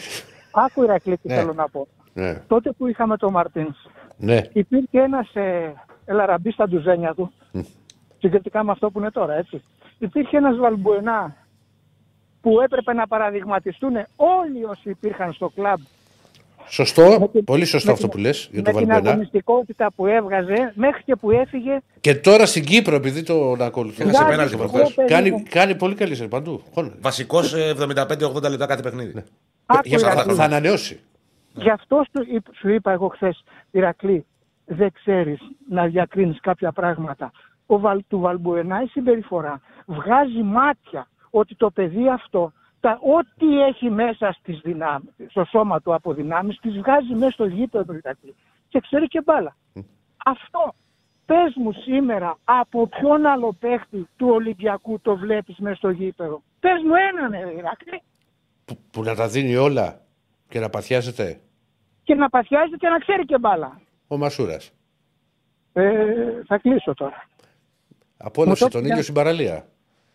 [0.52, 1.34] Άκου Ηρακλή τι Ναι.
[1.34, 1.86] θέλω να πω.
[2.12, 2.34] Ναι.
[2.46, 3.76] Τότε που είχαμε τον Μαρτίνς,
[4.18, 4.40] ναι.
[4.52, 5.72] υπήρχε ένας ε,
[6.04, 7.32] ελαραμπής στα ντουζένια του,
[8.18, 9.62] συγκριτικά με αυτό που είναι τώρα, έτσι.
[9.98, 11.36] Υπήρχε ένας Βαλμπουενά
[12.40, 15.80] που έπρεπε να παραδειγματιστούν όλοι όσοι υπήρχαν στο κλαμπ
[16.70, 19.10] Σωστό, πολύ σωστό με αυτό την- που λες για με το την Βαλμπουενά.
[19.10, 24.02] αγωνιστικότητα που έβγαζε μέχρι και που έφυγε Και τώρα στην Κύπρο, επειδή τον ακολουθώ.
[24.02, 24.94] Έχασε Γεια πέναλτι σου, προχθές.
[24.94, 25.42] παιδί Κάνει, μου.
[25.48, 26.62] κάνει πολύ καλή σε παντού.
[26.74, 26.92] Χώρο.
[27.00, 29.12] Βασικός 75-80 λεπτά κάθε παιχνίδι.
[29.66, 30.22] Άκου, Για Ηρακλή.
[30.30, 31.00] θα, θα ανανεώσει.
[31.54, 34.26] Γι' αυτό σου, είπ- σου είπα εγώ χθες, Ηρακλή,
[34.64, 35.38] δεν ξέρεις
[35.68, 37.30] να διακρίνεις κάποια πράγματα.
[37.66, 43.90] Ο Βαλ, του Βαλμπουενά η συμπεριφορά βγάζει μάτια ότι το παιδί αυτό, τα, ό,τι έχει
[43.90, 48.34] μέσα στις δυνάμεις, στο σώμα του από δυνάμεις, τις βγάζει μέσα στο γήπεδο Ηρακλή.
[48.68, 49.56] Και ξέρει και μπάλα.
[50.24, 50.74] Αυτό.
[51.26, 56.82] Πες μου σήμερα από ποιον άλλο παίχτη του Ολυμπιακού το βλέπεις μέσα στο γήπεδο; Πες
[56.84, 58.02] μου έναν ε, Ηρακλή.
[58.64, 60.00] Που, που να τα δίνει όλα
[60.48, 61.40] και να παθιάζεται
[62.08, 63.80] Και να παθιάζεται και να ξέρει και μπάλα.
[64.08, 64.70] ο Μασούρας.
[65.72, 66.04] Ε,
[66.46, 67.28] θα κλείσω τώρα.
[68.16, 69.66] Απόλαυσε Μου το τον πια- ήλιο στην παραλία.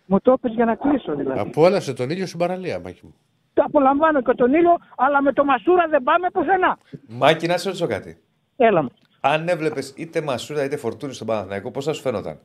[0.06, 1.40] Μου το είπες για να κλείσω δηλαδή.
[1.40, 3.16] Απόλαυσε τον ήλιο στην παραλία, Μάκη μου.
[3.54, 6.78] Τα απολαμβάνω και τον ήλιο, αλλά με το Μασούρα δεν πάμε πουθενά.
[7.08, 8.18] Μάκη, να σε ρωτήσω κάτι.
[8.58, 8.92] Έλα μου.
[9.20, 12.40] Αν έβλεπες είτε Μασούρα είτε Φορτούνη στον Παναθηναϊκό, πώς θα σου φαίνονταν;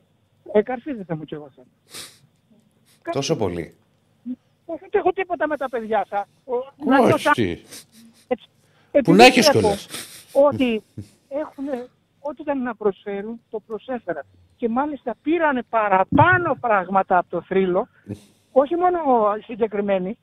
[0.51, 1.65] Ε, καρφίζεται μου κι εγώ σαν.
[3.11, 3.75] Τόσο πολύ.
[4.65, 6.17] Δεν έχω τίποτα με τα παιδιά σα.
[6.17, 7.61] Να το Όχι.
[8.91, 8.99] Σα- τι.
[8.99, 9.11] έτσι.
[9.11, 9.87] Που Επειδή να έχεις βλέπω κιόλας.
[10.31, 10.83] Ότι
[11.29, 11.65] έχουν
[12.19, 14.23] ό,τι ήταν να προσφέρουν, το προσέφεραν.
[14.57, 17.87] Και μάλιστα πήραν παραπάνω πράγματα από το θρύλο,
[18.51, 18.97] όχι μόνο
[19.39, 20.17] οι συγκεκριμένοι.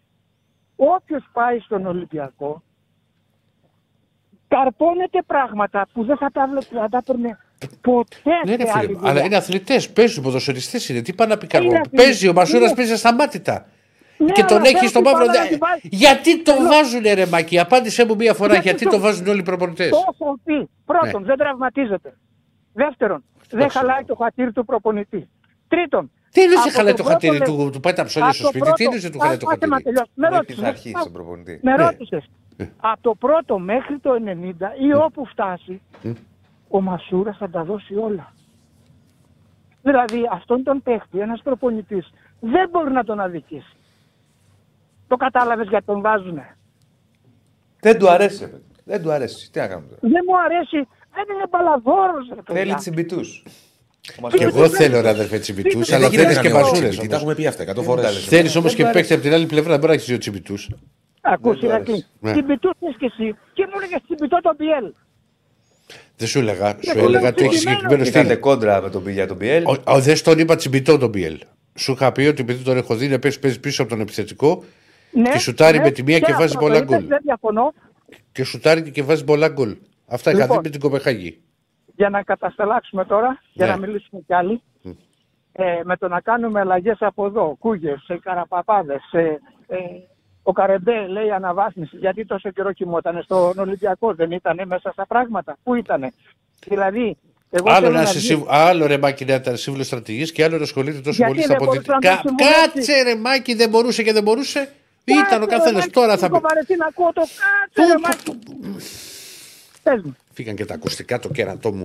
[0.77, 2.63] Όποιος πάει στον Ολυμπιακό,
[4.49, 7.39] καρπώνεται πράγματα που δεν θα τα, βλέ- θα τα έπαιρνε
[7.81, 9.11] ποτέ Ναι, σε ρε άλλη φίλε, μου, δουλειά.
[9.11, 9.91] αλλά είναι αθλητές.
[9.91, 11.01] Παίζουν ποδοσφαιριστές είναι.
[11.03, 11.67] Τι πάνε να πει καλό.
[11.67, 12.05] Είναι αθλητές.
[12.05, 12.75] Παίζει ο Μασούρας, Είναι.
[12.77, 13.67] παίζει ασταμάτητα.
[14.19, 15.27] Ναι, και τον αλλά έχεις θέλω στο την μαύρο.
[15.27, 15.89] μπάλα να δε- τη βάζεις.
[15.91, 18.53] Γιατί το Θέλω- βάζουν, ρε Μακή, απάντησέ μου μία φορά.
[18.53, 19.91] Γιατί Γιατί το- το βάζουν όλοι οι προπονητές.
[19.91, 20.69] Το έχω πει.
[20.85, 21.27] Πρώτον, Ναι.
[21.27, 22.17] δεν τραυματίζεται.
[22.73, 25.29] Δεύτερον, δεν χαλάει το χατήρι του προπονητή.
[25.69, 28.29] Τρίτον, Τι είναι από σε χαλάει το πρώτο χατήρι λεπτό- του, του πάει τα ψώνια
[28.29, 30.11] από στο το σπίτι; Τι πρώτο- είναι σε του χαλάει το Άσε να χατήρι; τελειώσω.
[30.15, 30.57] Με Είναι ρώτησες.
[30.61, 31.61] πειθαρχή Α, στον προπονητή.
[31.63, 31.83] Με Ναι.
[31.85, 32.25] ρώτησες.
[32.81, 35.81] Από το πρώτο μέχρι το 90 ή όπου φτάσει,
[36.69, 38.33] ο Μασούρας θα τα δώσει όλα.
[39.83, 43.76] Δηλαδή αυτόν τον παίχτη, ένας προπονητής, δεν μπορεί να τον αδικήσει.
[45.09, 46.57] Το κατάλαβες γιατί τον βάζουνε.
[47.81, 48.39] Δεν του αρέσει.
[48.41, 48.63] ρε παιδί.
[48.85, 49.51] Δεν του αρέσει.
[49.51, 50.77] Τι να κάνουμε τώρα; Δεν μου αρέσει,
[51.15, 52.63] δεν είναι μπαλαδόρος ρε παιδιά.
[52.63, 53.43] Θέλει τσιμπητούς.
[54.37, 56.89] Και εγώ θέλω ρε αδερφέ τσιμπητούς, Δεν αλλά γίνεται θέλει να και μην μασούρε.
[56.89, 58.25] Τι τα έχουμε πει αυτά 100 φορές.
[58.27, 60.71] Θέλεις όμως και παίκτη από την άλλη πλευρά, δεν μπορείς να έχεις δύο τσιμπητούς.
[61.21, 61.93] Ακούς του Ηρακλή.
[61.93, 62.07] αρέσει.
[62.21, 62.33] Ναι.
[62.33, 64.93] Τσιμπητούς είσαι και εσύ και μου έλεγες τσιμπητό το BL.
[66.17, 67.79] Δεν σου έλεγα, σου Εγώ έλεγα λέω ότι έχει συγκεκριμένο.
[67.79, 68.41] συγκεκριμένο Είχατε στυλ.
[68.41, 69.65] κόντρα με τον Πι- για τον Πιέλ.
[69.67, 71.39] Ο- ο- Δεν στον είπα τσιμπητό τον Μπιέλ.
[71.75, 74.65] Σου είχα πει ότι επειδή τον έχω δει να παίζει παίζεις πίσω από τον επιθετικό
[75.17, 77.07] Ναι, Και σουτάρει ναι, με τη μία και αυτό βάζει το πολλά είπες, γκολ.
[77.07, 77.73] Δεν διαφωνώ.
[78.33, 79.77] και σουτάρει και βάζει πολλά γκολ.
[80.07, 80.57] Αυτά είχα Λοιπόν.
[80.57, 81.41] δει με την Κοπεχάγη.
[81.97, 83.73] Για να κατασταλάξουμε τώρα, για Ναι.
[83.73, 84.63] να μιλήσουμε κι άλλοι,
[85.53, 89.03] ε, με το να κάνουμε αλλαγές από εδώ, κούγες, σε καραπαπάδες.
[89.13, 89.77] Ε,
[90.43, 91.97] ο Καρεμπέ λέει αναβάθμιση.
[91.97, 95.57] Γιατί τόσο καιρό κοιμόταν στον Ολυμπιακό, δεν ήταν μέσα στα πράγματα.
[95.63, 96.13] Πού ήτανε;
[96.67, 97.17] Δηλαδή,
[97.51, 100.33] εγώ Άλλο, θέλω να να είσαι βγει- σύμβ- άλλο ρε Μάκη να ήταν σύμβουλο στρατηγής
[100.33, 102.15] και άλλο να ασχολείται τόσο Γιατί πολύ στα δεν μπορούσε πολιτικά.
[102.15, 102.73] να το συμβουλεύσει.
[102.75, 104.69] Κάτσε ρε Μάκη, δεν μπορούσε και δεν μπορούσε;
[105.09, 105.73] Ήταν ο Κάτσε, ρε, καθένας.
[105.81, 106.43] Μάκη, Τώρα θα έχω πει.
[106.49, 108.39] βαρεθεί να ακούω το κάτσε, ρε, Μάκη.
[109.83, 110.17] Πες μου.
[110.33, 111.83] Φύγαν και τα ακουστικά το κέρατό μου.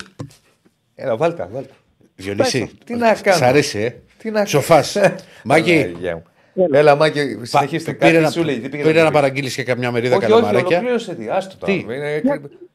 [0.95, 1.69] Έλα, βάλτε, βάλτε.
[2.15, 2.72] Διονύση.
[2.85, 3.95] Τι να κάνω; Σ' αρέσει, ε.
[4.18, 4.98] Τι να Σοφάς.
[5.43, 6.23] Μάκη, Παναγία μου.
[6.72, 7.93] Έλα, Μάκη, πα- συνεχίστε.
[7.93, 8.60] πήρε Κάτι να, σου λέει.
[8.60, 11.15] τι πήγε πήρε να να του πεις; παραγγείλεις και καμιά μερίδα Όχι, όχι, καλαμαράκια; ολοκλήρωσε
[11.15, 11.30] τι.
[11.30, 11.73] Άστο τώρα.
[11.73, 12.22] Τι; Είναι-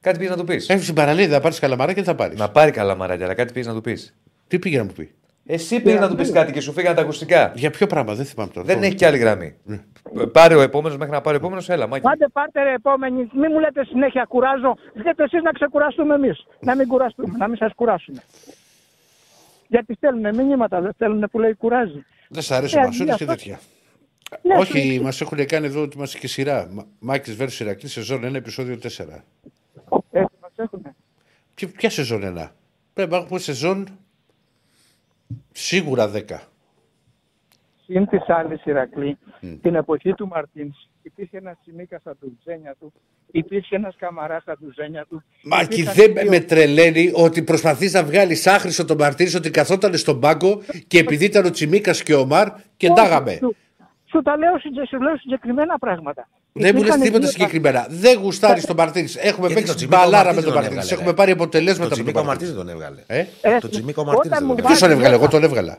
[0.01, 0.69] Κάτι πήγες να του πεις.
[0.69, 2.39] Έχει στην παραλία, θα πάρεις καλαμαράκια και θα πάρεις.
[2.39, 4.15] Να πάρει καλαμαράκια, αλλά κάτι πήγες να του πεις.
[4.49, 5.15] Τι πήγε να μου πει;
[5.47, 7.53] Εσύ πήγε να του πεις κάτι και σου φύγανε τα ακουστικά.
[7.55, 8.67] Για ποιο πράγμα, δεν θυμάμαι τώρα.
[8.67, 9.55] Δεν Το- έχει κι άλλη γραμμή.
[10.33, 12.03] Πάρε ο επόμενος μέχρι να πάρει ο επόμενος, έλα, Μάκη.
[12.03, 14.77] Πάντε πάρτε ρε επόμενη, μην μου λέτε συνέχεια κουράζω.
[14.95, 16.47] Βγείτε εσείς να ξεκουραστούμε εμείς.
[16.61, 18.23] Να μην κουραστούμε, να μην σας κουράσουμε.
[19.69, 22.05] Γιατί στέλνουν μηνύματα, δεν στέλνουν που λέει κουράζει.
[22.29, 23.59] Δεν σ' αρέσει ο Ε, Μασούρη και αυτό- τέτοια.
[24.43, 26.87] Ναι, Όχι, μας έχουν κάνει εδώ ότι είμαστε και σειρά.
[26.99, 29.25] Μάκης Βέρσου Ηρακλής, σεζόν 1, επεισόδιο 4.
[30.11, 30.95] Έτσι μας έχουνε.
[31.55, 32.53] Και ποια σεζόν 1.
[32.95, 33.87] Πρέπει να έχουμε σεζόν
[35.61, 36.21] σίγουρα 10.
[37.85, 39.19] Συν τη άλλη Ηρακλή,
[39.63, 42.93] την εποχή του Μαρτίνς, υπήρχε ένας Τσιμίκα στα τουζένια του,
[43.31, 45.23] υπήρχε ένας Καμαρά στα τουζένια του.
[45.45, 49.97] Μάκη, υπήρχαν δεν δύο- με τρελαίνει ότι προσπαθείς να βγάλεις άχρηστο τον Μαρτίνη ότι καθόταν
[49.97, 53.33] στον πάγκο και επειδή ήταν ο Τσιμίκας και ο Μαρ και Όχι, ντάγαμε.
[53.33, 53.57] Σου,
[54.11, 56.29] σου τα λέω, συγκε- σου λέω συγκεκριμένα πράγματα.
[56.59, 57.87] Δεν μου λε Υπήρχαν τίποτα δύο- συγκεκριμένα.
[57.91, 59.09] Δεν γουστάρεις τον Μαρτίνη.
[59.17, 60.79] Έχουμε Γιατί παίξει το Τσιμίκα ο μπαλάρα με Μαρτίνς τον τον Μαρτίνη.
[60.81, 61.17] έβγαλε, Έχουμε ρε.
[61.17, 62.75] πάρει Το αποτελέσματα με τον Τσιμίκα ο Μαρτίνς Μαρτίνη.
[62.77, 63.01] δεν τον έβγαλε.
[63.21, 65.23] Ε; Ε, Το Τσιμίκα ο όταν Μαρτίνς μου δεν τον βάζει Ποιος τον έβγαλε, μέσα-
[65.23, 65.75] εγώ τον έβγαλα.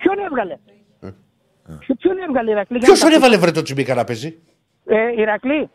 [0.00, 0.54] Ποιον έβγαλε;
[1.84, 4.30] Ποιο- Ποιον έβγαλε Ηρακλή; για Ποιος να τον τα- έβαλε βρε το Τσιμίκα να παίζει;
[4.86, 5.70] Ε, Ηρακλή,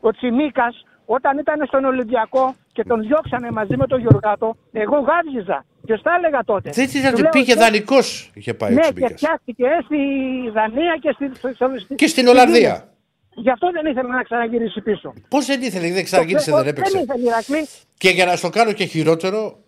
[0.00, 0.74] ο Τσιμίκας
[1.16, 5.64] όταν ήταν στον Ολυμπιακό και τον διώξανε μαζί με τον Γιωργάτο, εγώ γάβγιζα.
[5.86, 8.30] Και στα έλεγα τότε; Δεν Του ήταν, λέω, πήγε «Ε, δανεικός.
[8.34, 9.14] Είχε πάει ο Ναι, και Τσιμίκα.
[9.16, 9.96] φτιάχτηκε ε, στη
[10.56, 11.48] Δανία και, στη, στο-
[11.78, 12.88] στη- Και στην στη Ολλανδία.
[13.36, 13.42] Λίβια.
[13.42, 15.12] Γι' αυτό δεν ήθελε να ξαναγυρίσει πίσω.
[15.28, 16.98] Πώς δεν ήθελε, δεν ξαναγύρισε, δεν Δεν έπαιξε.
[16.98, 17.66] ήθελε Ηρακλή.
[17.98, 19.58] Και για να στο κάνω και χειρότερο,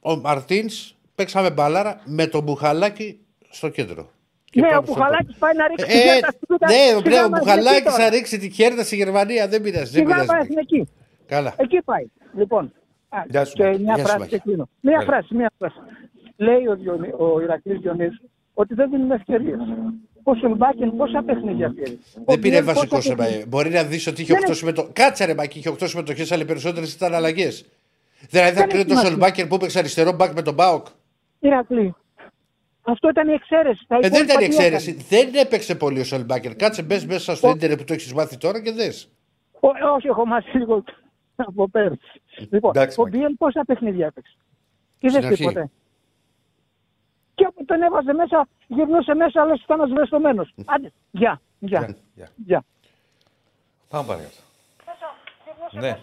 [0.00, 3.20] ο Μαρτίνς παίξαμε μπαλάρα με τον Μπουχαλάκη
[3.50, 4.10] στο κέντρο.
[4.50, 6.66] Και Ναι, ο πάμε στο Πουχαλάκης πάει να ρίξει τη Ε, χέρτα στην Τούτα.
[6.66, 8.08] ναι, Στη ναι, ο Γάμα Μπουχαλάκης Εθνική θα τώρα.
[8.08, 9.48] ρίξει τη χέρτα στη Γερμανία.
[9.48, 9.84] Δεν πειράζει.
[9.90, 10.48] Στη Δεν Γάμα πειράζει.
[10.50, 10.88] Εθνική.
[11.26, 11.54] Καλά.
[11.56, 12.04] Εκεί πάει.
[12.36, 12.72] Λοιπόν.
[13.08, 13.82] Α, Γεια σου, και Μάκη.
[13.82, 14.30] μια Γεια σου, φράση Μάκη.
[14.30, 14.68] και κλείνω.
[14.80, 15.04] Μια Έλα.
[15.04, 15.76] φράση, μια φράση.
[16.36, 18.20] Λέει ο, Διονύ, ο Ηρακλής Διονύσης
[18.54, 19.58] ότι δεν δίνουν ευκαιρίες.
[20.30, 21.90] Ο Σουλμπάκεν πόσα παιχνίδια πήρε.
[21.90, 23.44] Ο Δεν πήρε Μπιέλ βασικό πόσα σε παιχνίδια.
[23.48, 24.88] Μπορεί να δεις ότι είχε Δεν 8 είναι- συμμετοχέ.
[24.92, 27.64] Κάτσε ρε Μάκη, είχε 8 συμμετοχές, αλλά οι περισσότερες ήταν αλλαγές.
[28.30, 29.08] Δηλαδή θα Δεν κρίνει έχει το σημασία.
[29.10, 30.86] Σολμπάκερ που έπαιξε αριστερό μπακ με τον Μπάουκ.
[31.40, 31.94] Ηρακλή.
[32.82, 33.84] Αυτό ήταν η εξαίρεση.
[33.88, 34.90] Τα Ε, δεν υπόλοιπα ήταν η τι εξαίρεση.
[34.90, 35.04] έκανε.
[35.32, 36.56] Δεν έπαιξε πολύ ο Σολμπάκερ.
[36.56, 39.08] Κάτσε μπες μέσα στο ίντερνετ που το έχεις μάθει τώρα και δες.
[39.60, 40.84] Ο- όχι, έχω μάθει λίγο
[41.36, 42.22] από πέρυσι.
[42.50, 43.16] Λοιπόν, Εντάξει, ο Μάκη.
[43.16, 44.36] Μπιέλ πόσα παιχνίδια έπαιξε.
[45.00, 45.70] Είδε Στην αρχή.
[47.38, 47.42] Τίποτε.
[47.42, 50.54] Και όπου τον έβαζε μέσα, γυρνούσε μέσα, αλλά ήταν ασβεστομένος.
[50.66, 52.28] Άντε, γεια, γεια, Γεια.
[52.36, 52.64] γεια.
[53.88, 54.22] Πάμε πάλι.
[55.72, 55.80] Ναι.
[55.80, 55.98] Ναι.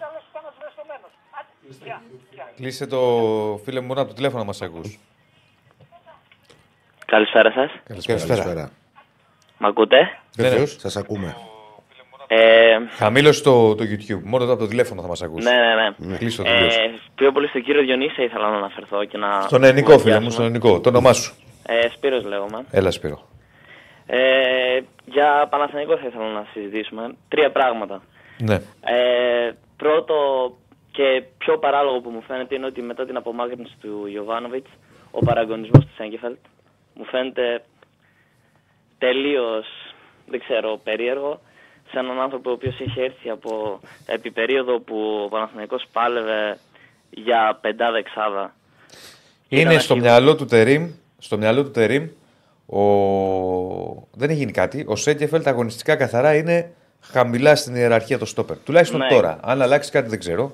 [2.56, 3.00] Κλείσε το
[3.64, 5.00] φίλε μου μόνο από το τηλέφωνο να μας ακούς.
[7.06, 7.72] Καλησπέρα σας.
[7.84, 8.72] Καλησπέρα.
[9.58, 10.76] Μ' ακούτε; Βεβαίως.
[10.80, 11.36] Σας ακούμε.
[12.28, 14.22] Ε, Χαμήλωσε το, το YouTube.
[14.24, 15.48] Μόνο από το τηλέφωνο θα μας ακούσει.
[15.48, 16.18] ναι, ναι, ναι.
[16.18, 16.76] Κλείσε το τελείως.
[16.78, 19.42] Ε, πιο πολύ στον κύριο Διονύση ήθελα να αναφερθώ και να.
[19.42, 20.32] Στον ελληνικό, φίλε μου, κουβεντιάσουμε.
[20.32, 20.80] στον ελληνικό.
[20.80, 21.34] Το όνομά σου.
[21.68, 22.66] Ε, Σπύρος λέγομαι.
[22.72, 23.28] Έλα, Σπύρο.
[24.06, 27.16] Ε, για Παναθηναϊκό θα ήθελα να συζητήσουμε.
[27.28, 28.02] Τρία πράγματα.
[28.38, 28.56] Ναι.
[28.56, 30.16] Ε, πρώτο
[30.92, 34.70] και πιο παράλογο που μου φαίνεται είναι ότι μετά την απομάκρυνση του Ιωβάνοβιτς,
[35.12, 36.38] ο παραγωνισμός του Σέγκεφελτ
[36.94, 37.64] μου φαίνεται
[38.98, 39.66] τελείως,
[40.28, 41.40] δεν ξέρω, περίεργο
[41.96, 46.58] σε έναν άνθρωπο ο οποίος έχει έρθει από επί περίοδο που ο Παναθηναϊκός πάλευε
[47.10, 48.54] για πεντάδα-εξάδα.
[49.50, 52.08] Είναι Ήταν στο αρχή- μυαλό του Τερίμ, στο μυαλό του Τερίμ,
[52.66, 52.82] ο...
[54.12, 54.86] δεν έχει γίνει κάτι.
[54.88, 58.58] Ο Σέγκεφελτ αγωνιστικά καθαρά είναι χαμηλά στην ιεραρχία το στόπερ.
[58.58, 59.08] Τουλάχιστον Ναι.
[59.08, 59.40] τώρα.
[59.44, 60.52] Αν αλλάξει κάτι δεν ξέρω.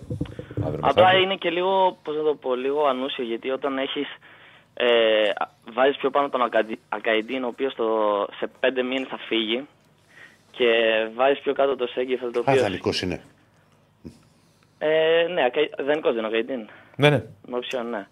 [0.65, 1.23] Αύριο Απλά μεθαύριο.
[1.23, 4.07] είναι και λίγο, πώς να το πω, λίγο ανούσιο γιατί όταν έχεις
[4.73, 4.87] ε,
[5.73, 7.85] βάζεις πιο πάνω τον Ακαντι- Ακαϊντίν ο οποίος το,
[8.39, 9.67] σε πέντε μήνες θα φύγει
[10.51, 10.65] και
[11.15, 12.61] βάζεις πιο κάτω το Σέγκεφελ το Α, οποίο...
[12.61, 13.21] δανεικός είναι.
[14.77, 16.69] Ε, ναι, Ακα- δανεικός δεν είναι ο Ακαϊντίν.
[16.95, 17.23] Ναι, ναι.
[17.47, 18.07] Με οψιόν, ναι.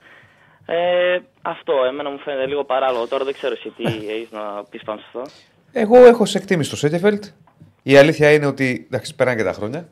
[0.65, 3.07] Ε, αυτό, εμένα μου φαίνεται λίγο παράλογο.
[3.07, 3.83] Τώρα δεν ξέρω εσύ τι
[4.13, 5.21] έχεις να πεις πάνω σε αυτό.
[5.71, 7.23] Εγώ έχω σε εκτίμηση το Σέγκεφελτ.
[7.83, 9.89] Η αλήθεια είναι ότι εντάξει, περνάνε και τα χρόνια.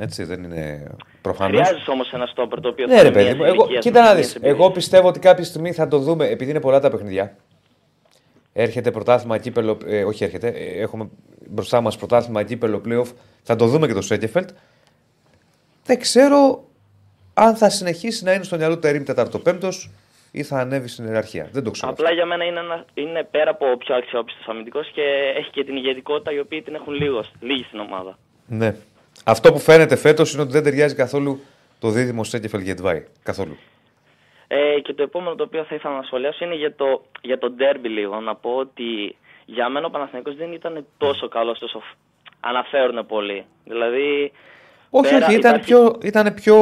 [0.00, 0.90] Έτσι, δεν είναι
[1.22, 1.60] προφανώς.
[1.60, 3.44] Χρειάζεσαι όμως ένα στόπερ το οποίο Ναι, θα ρε είναι παιδί μιας μου.
[3.44, 4.34] Εγώ, ηλικίας, κοίτα να μιας δεις.
[4.34, 4.58] εμπειρίας.
[4.58, 7.36] Εγώ πιστεύω ότι κάποια στιγμή θα το δούμε, επειδή είναι πολλά τα παιχνιδιά.
[8.62, 9.78] Έρχεται πρωτάθλημα κύπελο.
[9.86, 10.48] Ε, όχι, έρχεται.
[10.48, 11.08] ε, Έχουμε
[11.48, 13.12] μπροστά μας πρωτάθλημα κύπελο playoff.
[13.42, 14.48] Θα το δούμε και το Σέγκεφελτ.
[15.84, 16.64] Δεν ξέρω
[17.34, 19.70] αν θα συνεχίσει να είναι στο μυαλό του Τερήμ 4ο-5ο
[20.30, 21.48] ή θα ανέβει στην ιεραρχία.
[21.52, 21.90] Δεν το ξέρω.
[21.92, 25.02] Απλά για μένα είναι, ένα, είναι πέρα από ο πιο αξιόπιστος αμυντικός και
[25.36, 28.18] έχει και την ηγετικότητα οι οποίοι την έχουν λίγος, λίγοι στην ομάδα.
[28.46, 28.74] Ναι.
[29.24, 31.40] Αυτό που φαίνεται φέτος είναι ότι δεν ταιριάζει καθόλου
[31.78, 33.04] το δίδυμο Σέγκεφελ Γετβάη.
[33.22, 33.56] Καθόλου.
[34.52, 37.54] Ε, και το επόμενο το οποίο θα ήθελα να σχολιάσω είναι για το, για το
[37.58, 38.20] derby λίγο.
[38.20, 41.96] Να πω ότι για μένα ο Παναθηναϊκός δεν ήταν τόσο καλός όσο φ-
[42.40, 43.44] αναφέρουν πολύ.
[43.64, 44.32] Δηλαδή
[44.90, 46.56] Όχι, Πέρα όχι, ήταν υπάρχει- πιο, ήταν πιο.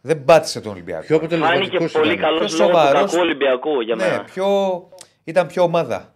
[0.00, 1.06] Δεν πάτησε τον Ολυμπιακό.
[1.06, 3.10] Πιο Φάνηκε αποτελεσματικό πολύ καλός Πιο λόγω του σοβαρός.
[3.10, 4.24] κακού Ολυμπιακού για Ναι, μένα.
[4.24, 4.46] πιο.
[5.24, 6.12] ήταν πιο ομάδα.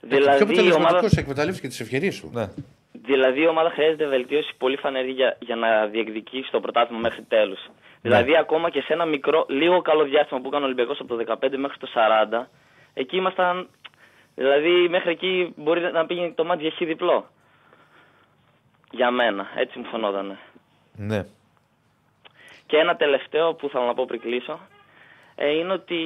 [0.00, 2.30] Πιο Δηλαδή η, ομάδα, αποτελεσματικό εκμεταλλεύτηκε τις ευκαιρίες σου.
[2.32, 2.46] Ναι.
[2.92, 7.60] δηλαδή η ομάδα χρειάζεται βελτίωση πολύ φανερή για, για να διεκδικήσει το πρωτάθλημα μέχρι τέλους.
[8.02, 11.38] Δηλαδή ακόμα και σε ένα μικρό, λίγο καλό διάστημα που έκανε ο Ολυμπιακός από το
[11.42, 12.44] 15 μέχρι το 40,
[12.94, 13.68] εκεί ήμασταν.
[14.34, 17.26] Δηλαδή μέχρι εκεί μπορεί να πήγαινε το μάτι για χι διπλό.
[18.90, 20.38] Για μένα, έτσι μου φαινόταν.
[20.96, 21.26] ναι.
[22.66, 24.60] Και ένα τελευταίο που θέλω να πω πριν κλείσω
[25.34, 26.00] ε, είναι ότι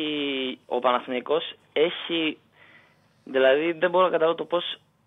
[0.66, 2.38] ο Παναθηναϊκός έχει.
[3.24, 4.44] Δηλαδή δεν μπορώ να καταλάβω το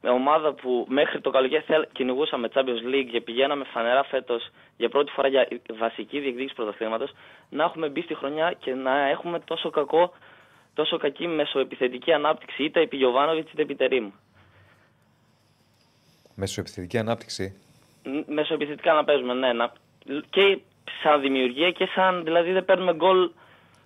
[0.01, 4.89] πώ ομάδα που μέχρι το καλοκαίρι θέλ- κυνηγούσαμε Champions League και πηγαίναμε φανερά φέτος για
[4.89, 5.47] πρώτη φορά για
[5.79, 7.11] βασική διεκδίκηση πρωταθλήματος,
[7.49, 10.13] να έχουμε μπει στη χρονιά και να έχουμε τόσο κακό,
[10.73, 14.11] τόσο κακή μεσοεπιθετική ανάπτυξη είτε επί Γιωβάνοβιτς είτε επί Τερίμ.
[16.35, 17.61] Μεσοεπιθετική ανάπτυξη;
[18.03, 19.53] Μ- Μεσοεπιθετικά να παίζουμε, ναι.
[19.53, 19.73] Να...
[20.29, 20.59] Και
[21.03, 22.23] σαν δημιουργία και σαν.
[22.23, 23.29] Δηλαδή δεν παίρνουμε γκολ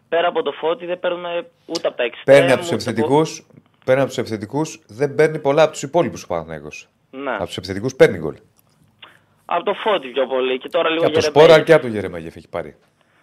[0.10, 2.38] πέρα από το φώτι, δεν παίρνουμε ούτε από τα εξτρέμ.
[2.38, 3.46] Παίρνει από τους ούτε επιθετικούς.
[3.86, 6.88] Παίρνει από τους επιθετικούς, δεν παίρνει πολλά από τους υπόλοιπους ο Παναθηναϊκός.
[7.12, 7.36] Ναι.
[7.36, 8.36] Από τους επιθετικούς παίρνει γκολ.
[9.46, 10.58] Από το φώτι πιο πολύ.
[10.58, 11.46] Και τώρα λίγο Και από το Γερεμέγεφ.
[11.48, 12.76] Σπόρα και από τον Γερεμέγεφ έχει πάρει.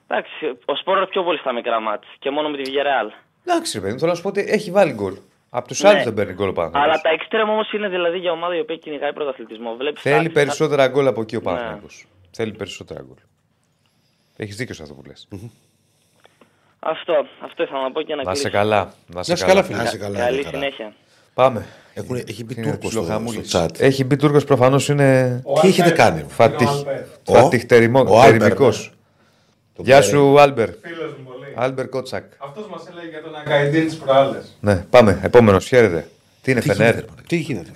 [0.09, 3.11] Εντάξει, ο Σπόρας πιο πολύ στα μικρά μάτς και μόνο με τη Villarreal.
[3.45, 5.15] Εντάξει, ρε παιδί μου, θέλω να σου πω ότι έχει βάλει γκολ.
[5.51, 5.89] Από τους Ναι.
[5.89, 6.93] άλλου δεν παίρνει γκολ ο Παναθηναϊκός.
[6.93, 9.75] Αλλά τα εξτρέμ όμως είναι δηλαδή για ομάδα η οποία κυνηγάει πρωταθλητισμό.
[9.77, 11.45] Βλέπεις Θέλει τα- περισσότερα γκολ από εκεί ο Ναι.
[11.45, 12.07] Παναθηναϊκός.
[12.31, 13.17] Θέλει περισσότερα γκολ.
[14.37, 15.29] Έχεις δίκιο σε αυτό που λες.
[16.81, 17.13] Αυτό,
[17.45, 18.57] αυτό ήθελα να πω και να Να σε κλείσω.
[18.57, 18.77] καλά.
[19.07, 19.67] Να Να σε είσαι καλά, καλά.
[19.67, 19.77] φίλε.
[19.79, 20.19] Να είσαι καλά.
[20.19, 20.57] Καλή ρε, χαρά.
[20.59, 20.93] συνέχεια.
[21.35, 21.67] Πάμε.
[21.95, 23.49] Έχουν, έχει μπει Είναι Τούρκος στο, ψιλοχαμούλης.
[23.49, 23.81] στο chat.
[23.81, 25.43] Έχει μπει Τούρκος προφανώς είναι.
[25.63, 28.05] Τι έχετε κάνει; Ο- Φατιχτερικό.
[28.09, 28.55] ο Άλμπερ, ναι.
[29.75, 30.07] Το Γεια Μπέρι.
[30.11, 30.69] σου, Άλμπερ.
[30.83, 31.53] Φίλος μου πολύ.
[31.57, 32.25] Άλμπερ Κότσακ.
[32.39, 34.57] Αυτός μας έλεγε για τον Ακαϊντίν τις προάλλες.
[34.61, 35.21] Ναι, πάμε.
[35.23, 36.09] Επόμενος, χαίρετε.
[36.43, 37.71] Τι είναι, Τι Φενέρ; γίνεται, ρε, Τι γίνεται;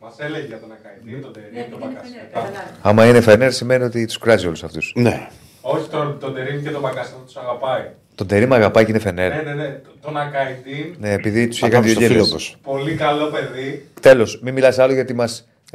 [0.00, 2.64] Μας έλεγε για τον Ακαϊντίν, τον Τερίμ, τον Μπακασέτα.
[2.82, 4.92] Άμα είναι Φενέρ, σημαίνει ότι τους κράζει όλους αυτούς.
[4.96, 5.28] Ναι.
[5.62, 7.90] Όχι τον, τον Τερίμ και τον Μπακασέτα τους αγαπάει.
[8.14, 9.34] Τον Τερήμα αγαπάει και είναι Φενέρ.
[9.34, 9.80] Ναι, ναι, ναι.
[10.00, 12.32] Τον Ακαϊντίν, Ναι, επειδή τους είχε Θα κάνει πάμε δύο στο φίλο γέλε.
[12.32, 12.56] μας.
[12.62, 13.88] πολύ καλό παιδί.
[14.00, 15.28] Τέλος, μην μιλάς άλλο γιατί μα.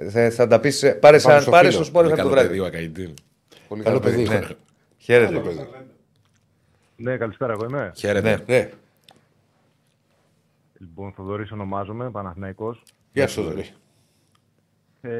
[0.09, 0.97] Θα, θα τα πεις.
[0.99, 1.76] Πάρε, σαν, στο πάρε φίλο.
[1.77, 2.47] στο σπόρο Πολύ από το καλό βράδυ.
[2.47, 3.14] παιδί ο Ακαϊντίν.
[3.68, 4.23] Πολύ Καλό παιδί.
[4.27, 4.39] Ναι.
[4.97, 5.41] Χαίρετε.
[6.95, 7.91] Ναι, καλησπέρα, εγώ είμαι.
[7.95, 8.30] Χαίρετε.
[8.47, 8.55] Ναι.
[8.57, 8.69] Ναι.
[10.80, 12.84] Λοιπόν, Θοδωρής ονομάζομαι, Παναθηναϊκός.
[13.11, 13.65] Γεια σου, Δωρή.
[15.01, 15.11] Ε,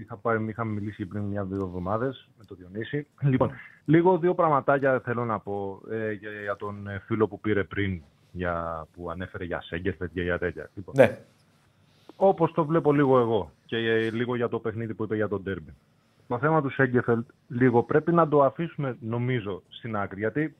[0.00, 3.06] είχα πάρει, είχαμε μιλήσει πριν μια-δύο εβδομάδες με τον Διονύση.
[3.20, 3.50] Λοιπόν,
[3.86, 8.02] λίγο δύο πραγματάκια θέλω να πω ε, για, για τον ε, φίλο που πήρε πριν,
[8.32, 10.70] για, που ανέφερε για Σέγκεφετ και για τέτοια.
[10.74, 11.18] Λοιπόν, ναι.
[12.16, 15.42] Όπως το βλέπω λίγο εγώ και ε, λίγο για το παιχνίδι που είπε για τον
[15.42, 15.74] Ντέρμπι.
[16.28, 20.56] Το θέμα του Σέγκεφελτ λίγο πρέπει να το αφήσουμε νομίζω στην άκρη γιατί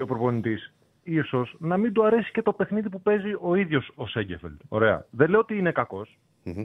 [0.00, 0.72] ο προπονητής
[1.02, 4.60] ίσως να μην του αρέσει και το παιχνίδι που παίζει ο ίδιος ο Σέγκεφελτ.
[4.68, 5.06] Ωραία.
[5.10, 6.18] Δεν λέω ότι είναι κακός,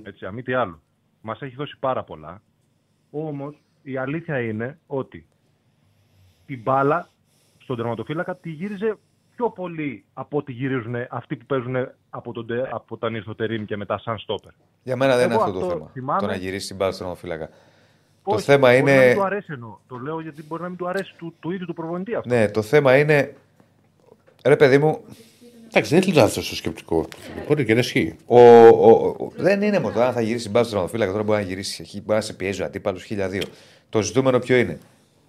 [0.04, 0.80] έτσι, αμή τι άλλο.
[1.22, 2.42] Μας έχει δώσει πάρα πολλά.
[3.12, 5.26] Όμως η αλήθεια είναι ότι
[6.46, 7.10] την μπάλα
[7.64, 8.98] στον τερματοφύλακα τη γύριζε
[9.36, 11.76] πιο πολύ από ό,τι γυρίζουν αυτοί που παίζουν
[12.10, 14.52] από, τον, Τε- από όταν ήρθε ο Τερίμ και μετά σαν στόπερ.
[14.84, 15.90] Για μένα δεν είναι Εγώ αυτό το αυτό θέμα.
[15.94, 16.20] θυμάμαι.
[16.22, 17.46] Το να γυρίσει την μπάλα στον ομοφύλακα.
[18.24, 19.14] Το Όχι, θέμα μπορεί Να μην είναι.
[19.14, 19.78] του αρέσει εννοώ.
[19.88, 22.30] Το λέω γιατί μπορεί να μην του αρέσει του, του ίδιου του προπονητή αυτό.
[22.36, 23.36] Ναι, το θέμα είναι.
[24.46, 25.00] Ρε παιδί μου,
[25.68, 27.08] Εντάξει, δεν είναι λάθο το σκεπτικό.
[27.48, 28.16] Μπορεί και να ισχύει.
[28.26, 31.12] ο, ο, ο- δεν είναι μόνο τώρα αν θα γυρίσει την μπάλα στον ομοφύλακα.
[31.12, 33.42] Τώρα μπορεί να γυρίσει, έχει- μπορεί να σε πιέζει ο αντίπαλος 1002.
[33.90, 34.80] Το ζητούμενο ποιο είναι;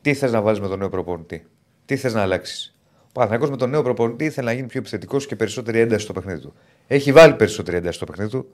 [0.06, 1.46] Τι θες να βάλεις με τον νέο προπονητή;
[1.84, 5.26] Τι θες να αλλάξεις; Ο Παναθηναϊκός με τον νέο προπονητή ήθελε να γίνει πιο επιθετικός
[5.26, 6.54] και περισσότερη ένταση στο παιχνίδι του.
[6.86, 8.48] Έχει βάλει περισσότερη ένταση στο παιχνίδι του.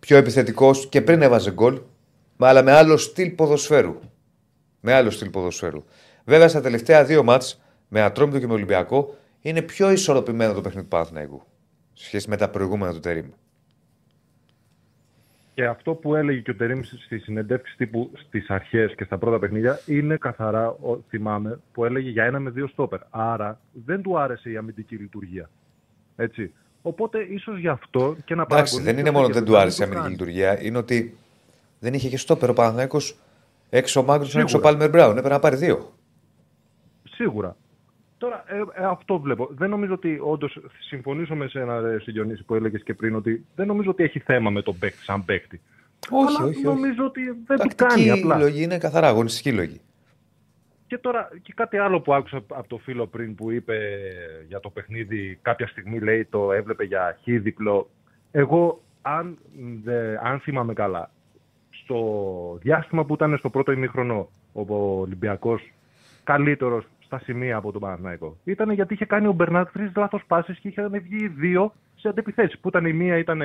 [0.00, 1.80] Πιο επιθετικός και πριν έβαζε γκολ,
[2.38, 3.98] αλλά με άλλο στυλ ποδοσφαίρου.
[4.80, 5.84] Με άλλο στυλ ποδοσφαίρου.
[6.24, 10.82] Βέβαια στα τελευταία δύο μάτς με Ατρόμητο και με Ολυμπιακό είναι πιο ισορροπημένο το παιχνίδι
[10.82, 11.42] του Παναθηναϊκού
[11.92, 13.26] σε σχέση με τα προηγούμενα του Τερήμ.
[15.54, 19.38] Και αυτό που έλεγε και ο Τερίμ στη συνεντεύξη τύπου στις αρχές και στα πρώτα
[19.38, 23.00] παιχνίδια είναι καθαρά, ο- θυμάμαι, που έλεγε για ένα με δύο στόπερ.
[23.10, 25.50] Άρα δεν του άρεσε η αμυντική λειτουργία.
[26.16, 26.52] Έτσι.
[26.82, 29.52] Οπότε ίσως γι' αυτό και να Εντάξει, παραγωνίσει δεν είναι ο μόνο ότι δεν του
[29.52, 30.40] Σέγκεφελτ, άρεσε η να μην το αμυντική κάνει.
[30.50, 31.16] λειτουργία, είναι ότι
[31.78, 33.16] δεν είχε και στόπερ ο Παναθηναϊκός
[33.70, 34.78] έξω ο Μάγκρουσον, έξω ο Σίγουρα.
[34.78, 35.16] Πάλμερ Μπράουν.
[35.16, 35.92] Έπρεπε να πάρει δύο.
[37.10, 37.56] Σίγουρα.
[38.20, 39.48] Τώρα, ε, ε, αυτό βλέπω.
[39.50, 43.66] Δεν νομίζω ότι όντως συμφωνήσω με σένα, ρε, Συγγιονίση, που έλεγες και πριν, ότι δεν
[43.66, 45.60] νομίζω ότι έχει θέμα με τον παίκτη σαν παίκτη.
[46.10, 46.62] Όχι, Αλλά όχι, όχι.
[46.64, 48.36] νομίζω ότι δεν του Τακτική κάνει απλά.
[48.36, 49.80] λόγη είναι καθαρά αγωνιστική λόγη.
[50.86, 54.00] Και τώρα και κάτι άλλο που άκουσα από το φίλο πριν που είπε
[54.48, 57.90] για το παιχνίδι, κάποια στιγμή λέει το έβλεπε για χ διπλό.
[58.30, 59.38] Εγώ, αν,
[59.84, 61.10] δε, αν θυμάμαι καλά,
[61.70, 65.72] στο διάστημα που ήταν στο πρώτο ημίχρονο ο Ολυμπιακός
[66.24, 70.58] καλύτερος στα σημεία από τον Παναθηναϊκό, ήταν γιατί είχε κάνει ο Μπερνάτ τρεις λάθος πάσεις
[70.58, 72.58] και είχαν βγει οι δύο σε αντεπιθέσεις.
[72.58, 73.40] Που ήταν η μία ήταν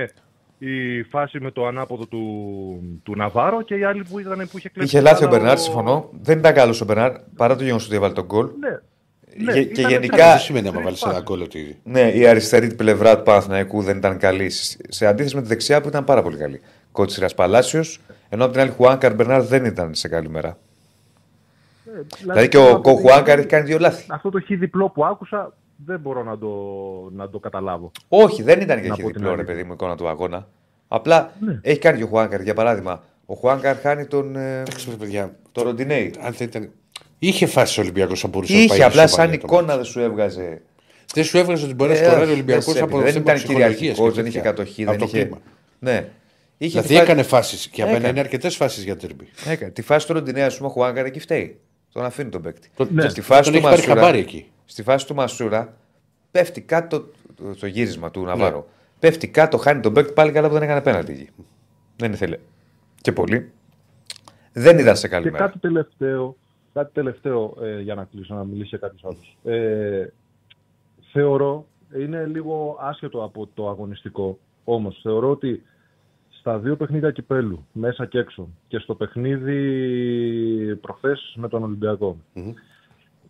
[0.58, 4.70] η φάση με το ανάποδο του, του Ναβάρο και η άλλη που ήταν που είχε
[4.70, 4.96] κλέψει.
[4.96, 6.10] Είχε λάθη ο μπάλα Μπερνάρ, συμφωνώ.
[6.22, 8.50] Δεν ήταν καλός ο Μπερνάρ παρά το γεγονός ότι έβαλε τον γκολ.
[8.60, 8.70] Ναι.
[9.38, 10.30] Ναι, Γε- και ήταν γενικά.
[10.30, 11.80] Δεν σημαίνει άμα βάλεις ένα γκολ ότι.
[11.84, 14.50] Ναι, η αριστερή πλευρά του Παναθηναϊκού δεν ήταν καλή.
[14.50, 16.62] Σε σε αντίθεση με τη δεξιά που ήταν πάρα πολύ καλή.
[16.92, 20.58] Κότσιρας Παλάσιος, ενώ από την άλλη Χουάνκαρ Μπερνάρ δεν ήταν σε καλή μέρα.
[21.96, 24.06] Ε, Δηλαδή και ο Κο Χουάνκαρ έχει κάνει δύο λάθη.
[24.10, 25.54] Αυτό το χ διπλό που άκουσα
[25.86, 26.50] δεν μπορώ να το,
[27.12, 27.92] να το καταλάβω.
[28.08, 29.54] Όχι, δεν ήταν και Να έχει πω την διπλό ρε αλήθεια.
[29.54, 30.48] παιδί μου εικόνα του αγώνα.
[30.88, 31.60] Απλά Ναι.
[31.62, 33.04] έχει κάνει και ο Χουάνκαρ για παράδειγμα.
[33.26, 34.36] Ο Χουάνκαρ χάνει τον.
[34.36, 36.14] Ε, Εντάξει, ρε παιδιά, το Ροντινέη.
[36.22, 36.70] αν δεν ήταν.
[37.20, 39.76] Είχε φάσεις ο Ολυμπιακός θα μπορούσε να πάει Είχε, στην απλά ισοπαλία σαν το εικόνα
[39.76, 40.62] δεν σου έβγαζε.
[41.14, 43.04] Δεν σου έβγαζε ότι μπορεί να Ε, σκοράρει ο όχι, Ολυμπιακός δεν σε από έπαιρνε.
[43.12, 44.52] Δεν θέμα ήταν ψυχολογίας κυριαρχικός, και δεν είχε τέτοια.
[44.52, 44.82] κατοχή.
[44.84, 45.22] Από Δεν το είχε...
[45.24, 45.38] κλίμα.
[45.80, 46.08] Ναι.
[46.58, 47.70] Είχε Δηλαδή τη φάση- έκανε φάσεις.
[47.74, 48.12] Για μένα Έκανε.
[48.12, 49.28] είναι αρκετές φάσεις για τερμπι.
[49.50, 49.72] Έκανε.
[49.72, 51.60] Τη φάση του Ροντινέα, ας πούμε, ο Χουάνκαρ εκεί φταίει.
[51.96, 52.70] Τον αφήνει τον παίκτη.
[52.76, 54.52] Τον- Και ναι, στη φάση τον του έχει πάρει Μασούρα, χαμπάρι εκεί.
[54.66, 55.78] Στη φάση του Μασούρα
[56.32, 57.00] πέφτει κάτω
[57.36, 58.12] το, το γύρισμα Ναι.
[58.12, 58.68] του Ναβάρο.
[59.00, 61.30] Πέφτει κάτω, χάνει τον παίκτη πάλι καλά που δεν έκανε πέναλτι εκεί.
[61.96, 62.38] Δεν ήθελε.
[63.02, 63.52] Και πολύ.
[64.54, 65.46] Δεν ήταν σε καλή Και μέρα.
[65.46, 66.36] κάτι τελευταίο,
[66.74, 69.56] κάτι τελευταίο ε, για να κλείσω, να μιλήσει κάποιο άλλο.
[69.58, 70.14] Ε,
[71.12, 71.66] θεωρώ,
[71.98, 75.64] είναι λίγο άσχετο από το αγωνιστικό, όμως θεωρώ ότι
[76.46, 82.18] στα δύο παιχνίδια κυπέλου, μέσα και έξω, και στο παιχνίδι προχθές με τον ολυμπιακο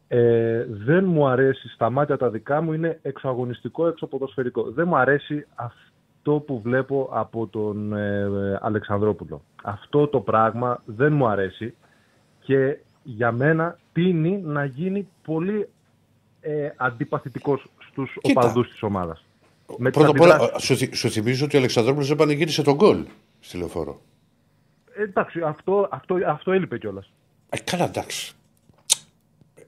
[0.07, 4.63] ε, δεν μου αρέσει, στα μάτια τα δικά μου, είναι εξωαγωνιστικό, εξωποδοσφαιρικό.
[4.63, 9.41] Δεν μου αρέσει αυτό που βλέπω από τον ε, ε, Αλεξανδρόπουλο.
[9.63, 11.73] Αυτό το πράγμα δεν μου αρέσει
[12.39, 15.69] και για μένα τίνει να γίνει πολύ
[16.41, 18.41] ε, αντιπαθητικός στους Κοίτα.
[18.41, 19.25] οπαδούς της ομάδας.
[19.77, 20.63] Με τις Πρώτα απ' όλα, αντιδράσεις.
[20.67, 23.05] σου, θυ- σου θυμίζω ότι ο Αλεξανδρόπουλος δεν πανηγύρισε τον γκολ
[23.39, 24.01] στη λεωφόρο.
[24.97, 27.11] Ε, εντάξει, αυτό, αυτό, αυτό έλειπε κιόλας.
[27.49, 28.33] Ε, καλά, εντάξει.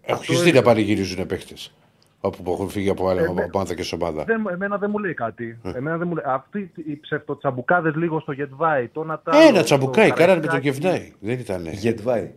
[0.01, 1.53] Έχει δει να πανηγυρίζουν παίχτε.
[2.19, 3.47] Όπου που έχουν φύγει από, άλλα, Ε, από ναι.
[3.53, 4.23] ομάδα και σε ομάδα.
[4.23, 5.59] Δεν, μου- εμένα δεν μου λέει κάτι.
[5.63, 5.69] Ε.
[5.69, 6.23] Εμένα δεν μου λέει.
[6.27, 11.13] Αυτοί οι ψευτοτσαμπουκάδες λίγο στο Γετβάη, το να Ένα τσαμπουκάι, κάνανε με τον Κεβνάη.
[11.19, 11.67] Δεν ήταν.
[11.67, 12.31] Γετβάη.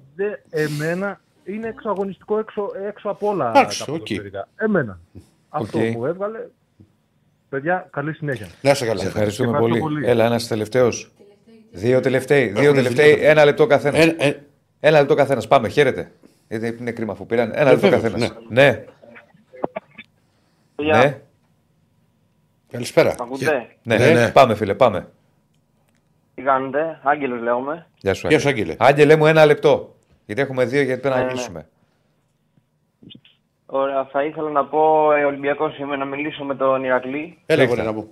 [0.51, 3.99] Εμένα είναι εξωαγωνιστικό έξω, έξω από όλα Εντάξει, τα οκ.
[3.99, 4.49] ποδοσφαιρικά.
[4.57, 5.01] Εμένα.
[5.49, 5.85] Αυτό Οκ.
[5.85, 6.39] μου έβγαλε.
[7.51, 8.47] Παιδιά, καλή συνέχεια.
[8.62, 9.01] Να σε καλά.
[9.01, 9.74] Σε ευχαριστούμε Και πολύ.
[9.77, 10.09] ευχαριστώ πολύ.
[10.10, 11.10] Έλα, ένας τελευταίος.
[11.70, 12.47] Δύο τελευταίοι.
[12.48, 13.28] Δύο Έχουμε τελευταίοι, δύο.
[13.31, 14.05] ένα λεπτό καθένας.
[14.06, 14.35] Ε, ε,
[14.81, 15.48] Ένα λεπτό καθένας.
[15.48, 16.10] Πάμε, χαίρετε.
[16.48, 17.51] Γιατί είναι κρίμα αφού πήραν.
[17.55, 18.32] Ένα λεπτό βέβαια, καθένας.
[18.48, 18.85] Ναι.
[20.77, 20.97] Γεια.
[20.97, 21.20] Ναι.
[22.70, 23.14] καλησπέρα.
[23.20, 24.31] Ακούτε, Ναι, Ναι, ναι.
[24.31, 25.09] Πάμε, φίλε, πάμε.
[26.35, 27.86] τι κάνετε, Άγγελος λέγομαι.
[27.97, 28.74] Γεια σου, Γεια σου, Άγγελε.
[28.78, 29.97] Άγγελε μου, ένα λεπτό.
[30.27, 31.32] Γιατί έχουμε δύο, γιατί πρέπει να Ναι, ναι.
[31.32, 31.68] κλείσουμε.
[33.73, 37.39] Ωραία, θα ήθελα να πω ε, Ολυμπιακός είμαι να μιλήσω με τον Ηρακλή.
[37.47, 37.75] Έλα, Ρίχτα.
[37.83, 38.09] γόρι να μου.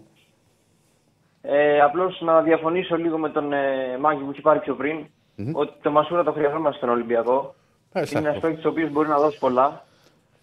[1.42, 5.06] Ε, απλώς να διαφωνήσω λίγο με τον ε, Μάκη που έχει πάρει πιο πριν.
[5.52, 7.54] Ότι το Μασούρα το χρειαζόμαστε στον Ολυμπιακό.
[7.92, 8.48] Ε, θα είναι ένας πω.
[8.48, 9.84] παίκτης ο οποίος μπορεί να δώσει πολλά.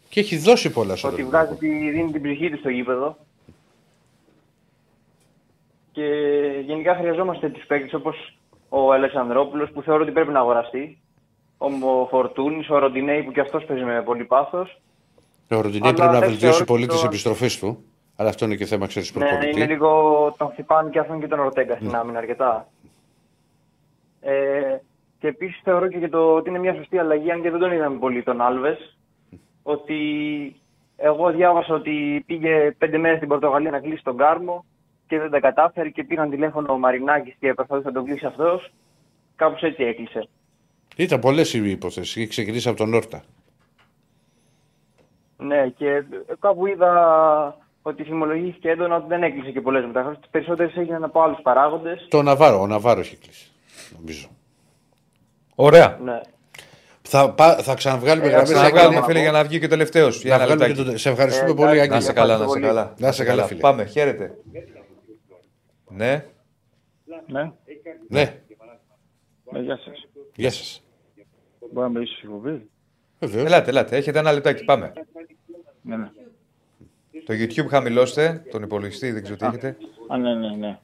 [0.10, 1.46] Και έχει δώσει πολλά στον Ότι Ολυμπιακό.
[1.46, 3.18] βγάζει, τη, δίνει την ψυχή του στο γήπεδο.
[5.92, 6.06] Και
[6.66, 8.38] γενικά χρειαζόμαστε τους παίκτες όπως
[8.70, 11.00] ο Αλεξανδρόπουλος που θεωρώ ότι πρέπει να αγοραστεί.
[11.58, 14.80] Ο Φορτούνης, ο Ροντινέη που και αυτός παίζει με πολύ πάθος.
[15.51, 17.84] Ο Ροντινέη Αλλά πρέπει να δεν βελτιώσει θεωρώ πολύ το- τι επιστροφές του.
[18.15, 19.57] Αλλά αυτό είναι και θέμα, ξέρεις, Ναι, προπονητή.
[19.59, 19.89] είναι λίγο.
[20.38, 22.67] Τον χτυπάνε και αυτόν και τον Ορτέγκα στην άμυνα αρκετά.
[24.22, 24.77] Ε,
[25.19, 27.72] και επίσης θεωρώ και, για το, ότι είναι μια σωστή αλλαγή, αν και δεν τον
[27.72, 28.97] είδαμε πολύ τον Άλβες.
[29.63, 29.95] Ότι
[30.97, 34.65] εγώ διάβασα ότι πήγε πέντε μέρες στην Πορτογαλία να κλείσει τον Κάρμο
[35.07, 38.72] και δεν τα κατάφερε και πήραν τηλέφωνο ο Μαρινάκης και προσπαθούσε να τον κλείσει αυτός.
[39.35, 40.27] Κάπως έτσι έκλεισε.
[40.95, 42.19] Ήταν πολλές οι υποθέσει.
[42.19, 43.23] Είχε ξεκινήσει από τον Όρτα.
[45.38, 46.03] Ναι, και
[46.40, 50.20] κάπου είδα ότι φημολογήθηκε έντονα ότι δεν έκλεισε και πολλές μεταχρήσει.
[50.20, 52.07] Τις περισσότερες έγιναν από άλλους παράγοντες.
[52.10, 53.52] Το Ναβάρο, ο Ναβάρο έχει κλείσει.
[53.98, 54.28] Νομίζω.
[55.56, 55.99] Ωραία.
[56.03, 56.22] Ναι.
[57.02, 58.52] Θα, πά- θα ξαναβγάλουμε Ε, γραμμές.
[58.52, 60.24] Να βγάλουμε, φίλε, για να βγει και ο τελευταίος.
[60.24, 61.95] Να βγάλουμε και το- Σε ευχαριστούμε Ε, πολύ, εντάξει, Άγγελε.
[61.95, 62.94] Να σε καλά, να σε καλά.
[62.98, 63.60] Να σε καλά, φίλε.
[63.60, 64.38] Πάμε, χαίρετε.
[65.90, 66.26] Ναι.
[67.28, 67.52] Ναι,
[68.07, 68.40] Ναι,
[69.52, 70.07] ναι, γεια σας.
[70.36, 70.84] γεια σας.
[71.72, 72.70] Μπορώ να μιλήσω στη εκπομπή.
[73.20, 73.46] Βεβαίως.
[73.46, 73.96] Ελάτε, ελάτε.
[73.98, 74.64] Έχετε ένα λεπτάκι.
[74.64, 74.94] Πάμε.
[75.82, 76.10] Ναι, ναι.
[77.26, 79.78] Το YouTube χαμηλώστε, τον υπολογιστή, δεν ξέρω τι έχετε.
[80.08, 80.80] Α, ναι, ναι, ναι.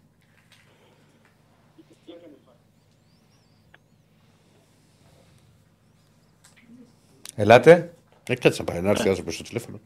[7.35, 7.93] Ελάτε.
[8.27, 9.79] Ε, κάτσε να πάει να έρθει άνθρωπος στο τηλέφωνο.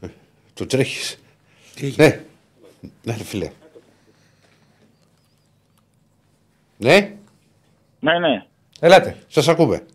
[0.00, 0.06] Ε,
[0.54, 1.18] Το τρέχεις.
[1.96, 2.20] Ναι.
[3.02, 3.50] Ναι, ρε φίλε.
[6.78, 7.16] Ναι,
[8.00, 8.46] Ναι, ναι.
[8.80, 9.16] Ελάτε.
[9.28, 9.86] σας ακούμε.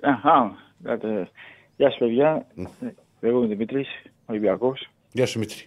[0.00, 0.63] Αχα, κάτε.
[1.76, 2.46] Γεια σας παιδιά.
[3.20, 3.88] Εγώ είμαι Δημήτρης,
[4.26, 4.88] Ολυμπιακός.
[5.12, 5.64] Γεια σου, Μήτρη.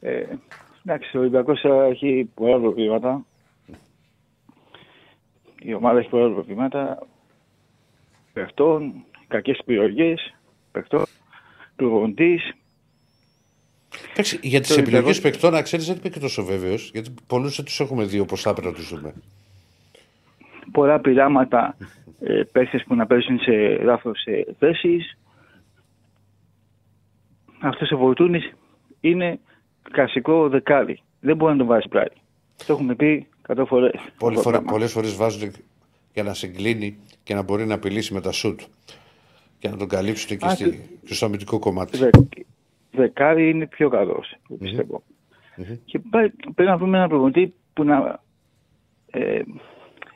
[0.00, 0.24] Ε,
[0.84, 3.24] εντάξει, ο Ολυμπιακός έχει πολλά προβλήματα.
[5.62, 7.06] Η ομάδα έχει πολλά προβλήματα.
[8.32, 8.92] Παιχτών,
[9.28, 10.34] κακές επιλογές,
[10.72, 11.04] παιχτών,
[11.76, 12.52] προπονητής.
[14.10, 16.90] Εντάξει, για τις Το επιλογές Ολυμπιακός- παικτών, να ξέρεις, δεν είμαι και τόσο βέβαιος.
[16.92, 19.14] Γιατί πολλούς δεν τους έχουμε δει όπως θα έπρεπε να τους δούμε.
[20.72, 21.76] πολλά πειράματα
[22.20, 25.18] ε, παίχτες που να παίζουν σε λάθος ε, θέσεις.
[27.60, 28.52] Αυτός ο Φορτούνης
[29.00, 29.38] είναι
[29.92, 31.00] κλασικό δεκάρι.
[31.20, 32.06] Δεν μπορεί να τον βάζει πλάι.
[32.66, 33.92] Το έχουμε πει 100 φορές.
[34.18, 35.52] Πολλέ φορέ, πολλές φορές βάζουν
[36.12, 38.60] για να συγκλίνει και να μπορεί να απειλήσει με τα σουτ.
[39.58, 41.98] Και να τον καλύψουν και, Α, στη, και στο αμυντικό κομμάτι.
[41.98, 42.10] Δε,
[42.90, 45.02] δεκάρι είναι πιο καλός, πιστεύω.
[45.84, 48.20] Και πάει- πρέπει να βρούμε ένα προπονητή που να
[49.10, 49.40] ε,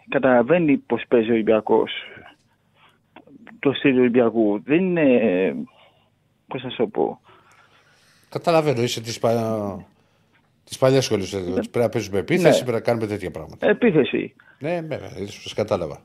[0.08, 1.92] καταλαβαίνει πώς παίζει ο Ολυμπιακός.
[3.58, 4.60] Το στυλ του Ολυμπιακού.
[4.64, 5.54] Δεν είναι, ε,
[6.46, 7.20] πώς θα σου το πω,
[8.28, 9.86] Καταλαβαίνω, είσαι της πα...
[10.64, 11.30] της παλιάς σχολής.
[11.30, 12.64] Πρέπει να παίζουμε επίθεση, Ναι.
[12.64, 13.68] πρέπει να κάνουμε τέτοια πράγματα.
[13.68, 14.34] επίθεση.
[14.58, 16.00] Ναι, βέβαια, σας κατάλαβα.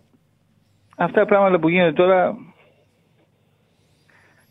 [0.97, 2.37] Αυτά τα πράγματα που γίνονται τώρα.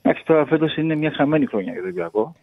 [0.02, 2.35] Εντάξει, τώρα φέτος είναι μια χαμένη χρονιά για τον Ολυμπιακό.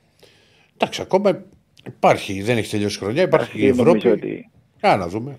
[0.74, 1.44] Εντάξει, ακόμα
[1.88, 4.28] υπάρχει, δεν έχει τελειώσει η χρονιά, υπάρχει η Δεν νομίζω Ευρώπη.
[4.28, 4.50] ότι-
[4.88, 5.38] Α, να δούμε.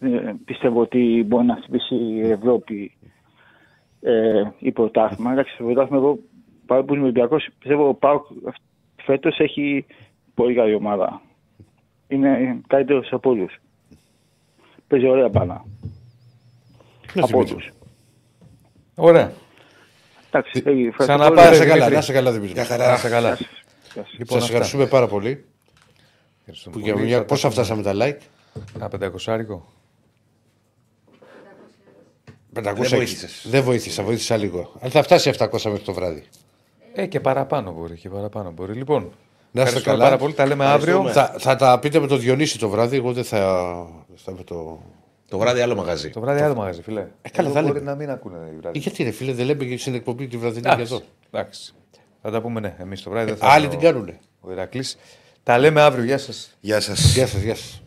[0.00, 2.92] Ε, πιστεύω ότι μπορεί να χτυπήσει η Ευρώπη
[4.00, 5.32] ε, η πρωτάθλημα.
[5.32, 6.18] Εντάξει, το πρωτάθλημα εγώ
[6.66, 8.26] παρόλο που είμαι Ολυμπιακός, πιστεύω ο Πάουκ
[9.04, 9.86] φέτος έχει
[10.34, 11.20] πολύ καλή ομάδα.
[12.08, 13.56] Είναι καλύτερος από όλους.
[14.86, 15.64] Παίζει ωραία μπάλα.
[17.20, 17.70] από όλους.
[18.94, 19.32] Ωραία.
[20.30, 21.50] Εντάξει, ε, ευχαριστώ Ξαναπάρε, πολύ.
[21.50, 21.94] Να σε καλά, Δημήτρη.
[21.94, 22.58] να σε καλά, Δημήτρη.
[22.58, 23.34] Να σε καλά.
[23.34, 23.46] Γεια
[23.94, 24.12] σας.
[24.18, 24.44] Λοιπόν, Σας αυτά.
[24.46, 25.44] ευχαριστούμε πάρα πολύ.
[26.38, 27.04] Ευχαριστούμε Που για πολύ.
[27.06, 27.64] μια, Θα πόσα τα πούμε.
[27.64, 28.20] φτάσαμε τα like;
[28.76, 29.66] Ένα πεντακοσάρικο.
[32.56, 33.46] 500 Δεν βοήθησες.
[33.48, 34.72] Δεν βοήθησα, βοήθησα λίγο.
[34.80, 36.24] Αλλά θα φτάσει 700 μέχρι το βράδυ.
[36.94, 37.94] Ε, και παραπάνω μπορεί.
[37.96, 38.72] Και παραπάνω μπορεί.
[38.72, 39.08] Λοιπόν, Να
[39.62, 40.04] είστε ευχαριστούμε καλά.
[40.04, 40.34] πάρα πολύ.
[40.34, 41.08] Τα λέμε αύριο.
[41.12, 42.96] Θα, θα τα πείτε με το Διονύση το βράδυ.
[42.96, 43.38] Εγώ δεν θα.
[44.14, 44.80] θα με το...
[45.28, 46.10] Το βράδυ άλλο μαγαζί.
[46.10, 47.06] Το βράδυ άλλο μαγαζί, φίλε.
[47.22, 47.90] Ε, καλά, Εδώ θα μπορεί λέμε.
[47.90, 48.78] να μην ακούνε η βράδυ.
[48.78, 51.02] Ε, Γιατί ρε φίλε, δεν λέμε και στην εκπομπή τη βραδινή και Εντάξει, εδώ.
[51.30, 51.74] εντάξει.
[52.22, 52.74] Θα τα πούμε, ναι.
[52.78, 54.18] Εμείς το βράδυ δεν θα άλλοι είναι την ο- κάνουνε.
[54.40, 54.96] Ο Ηρακλής.
[55.42, 56.04] Τα λέμε αύριο.
[56.04, 56.50] Γεια σας.
[56.60, 57.14] Γεια σας.
[57.14, 57.82] Γεια σας, γεια σας.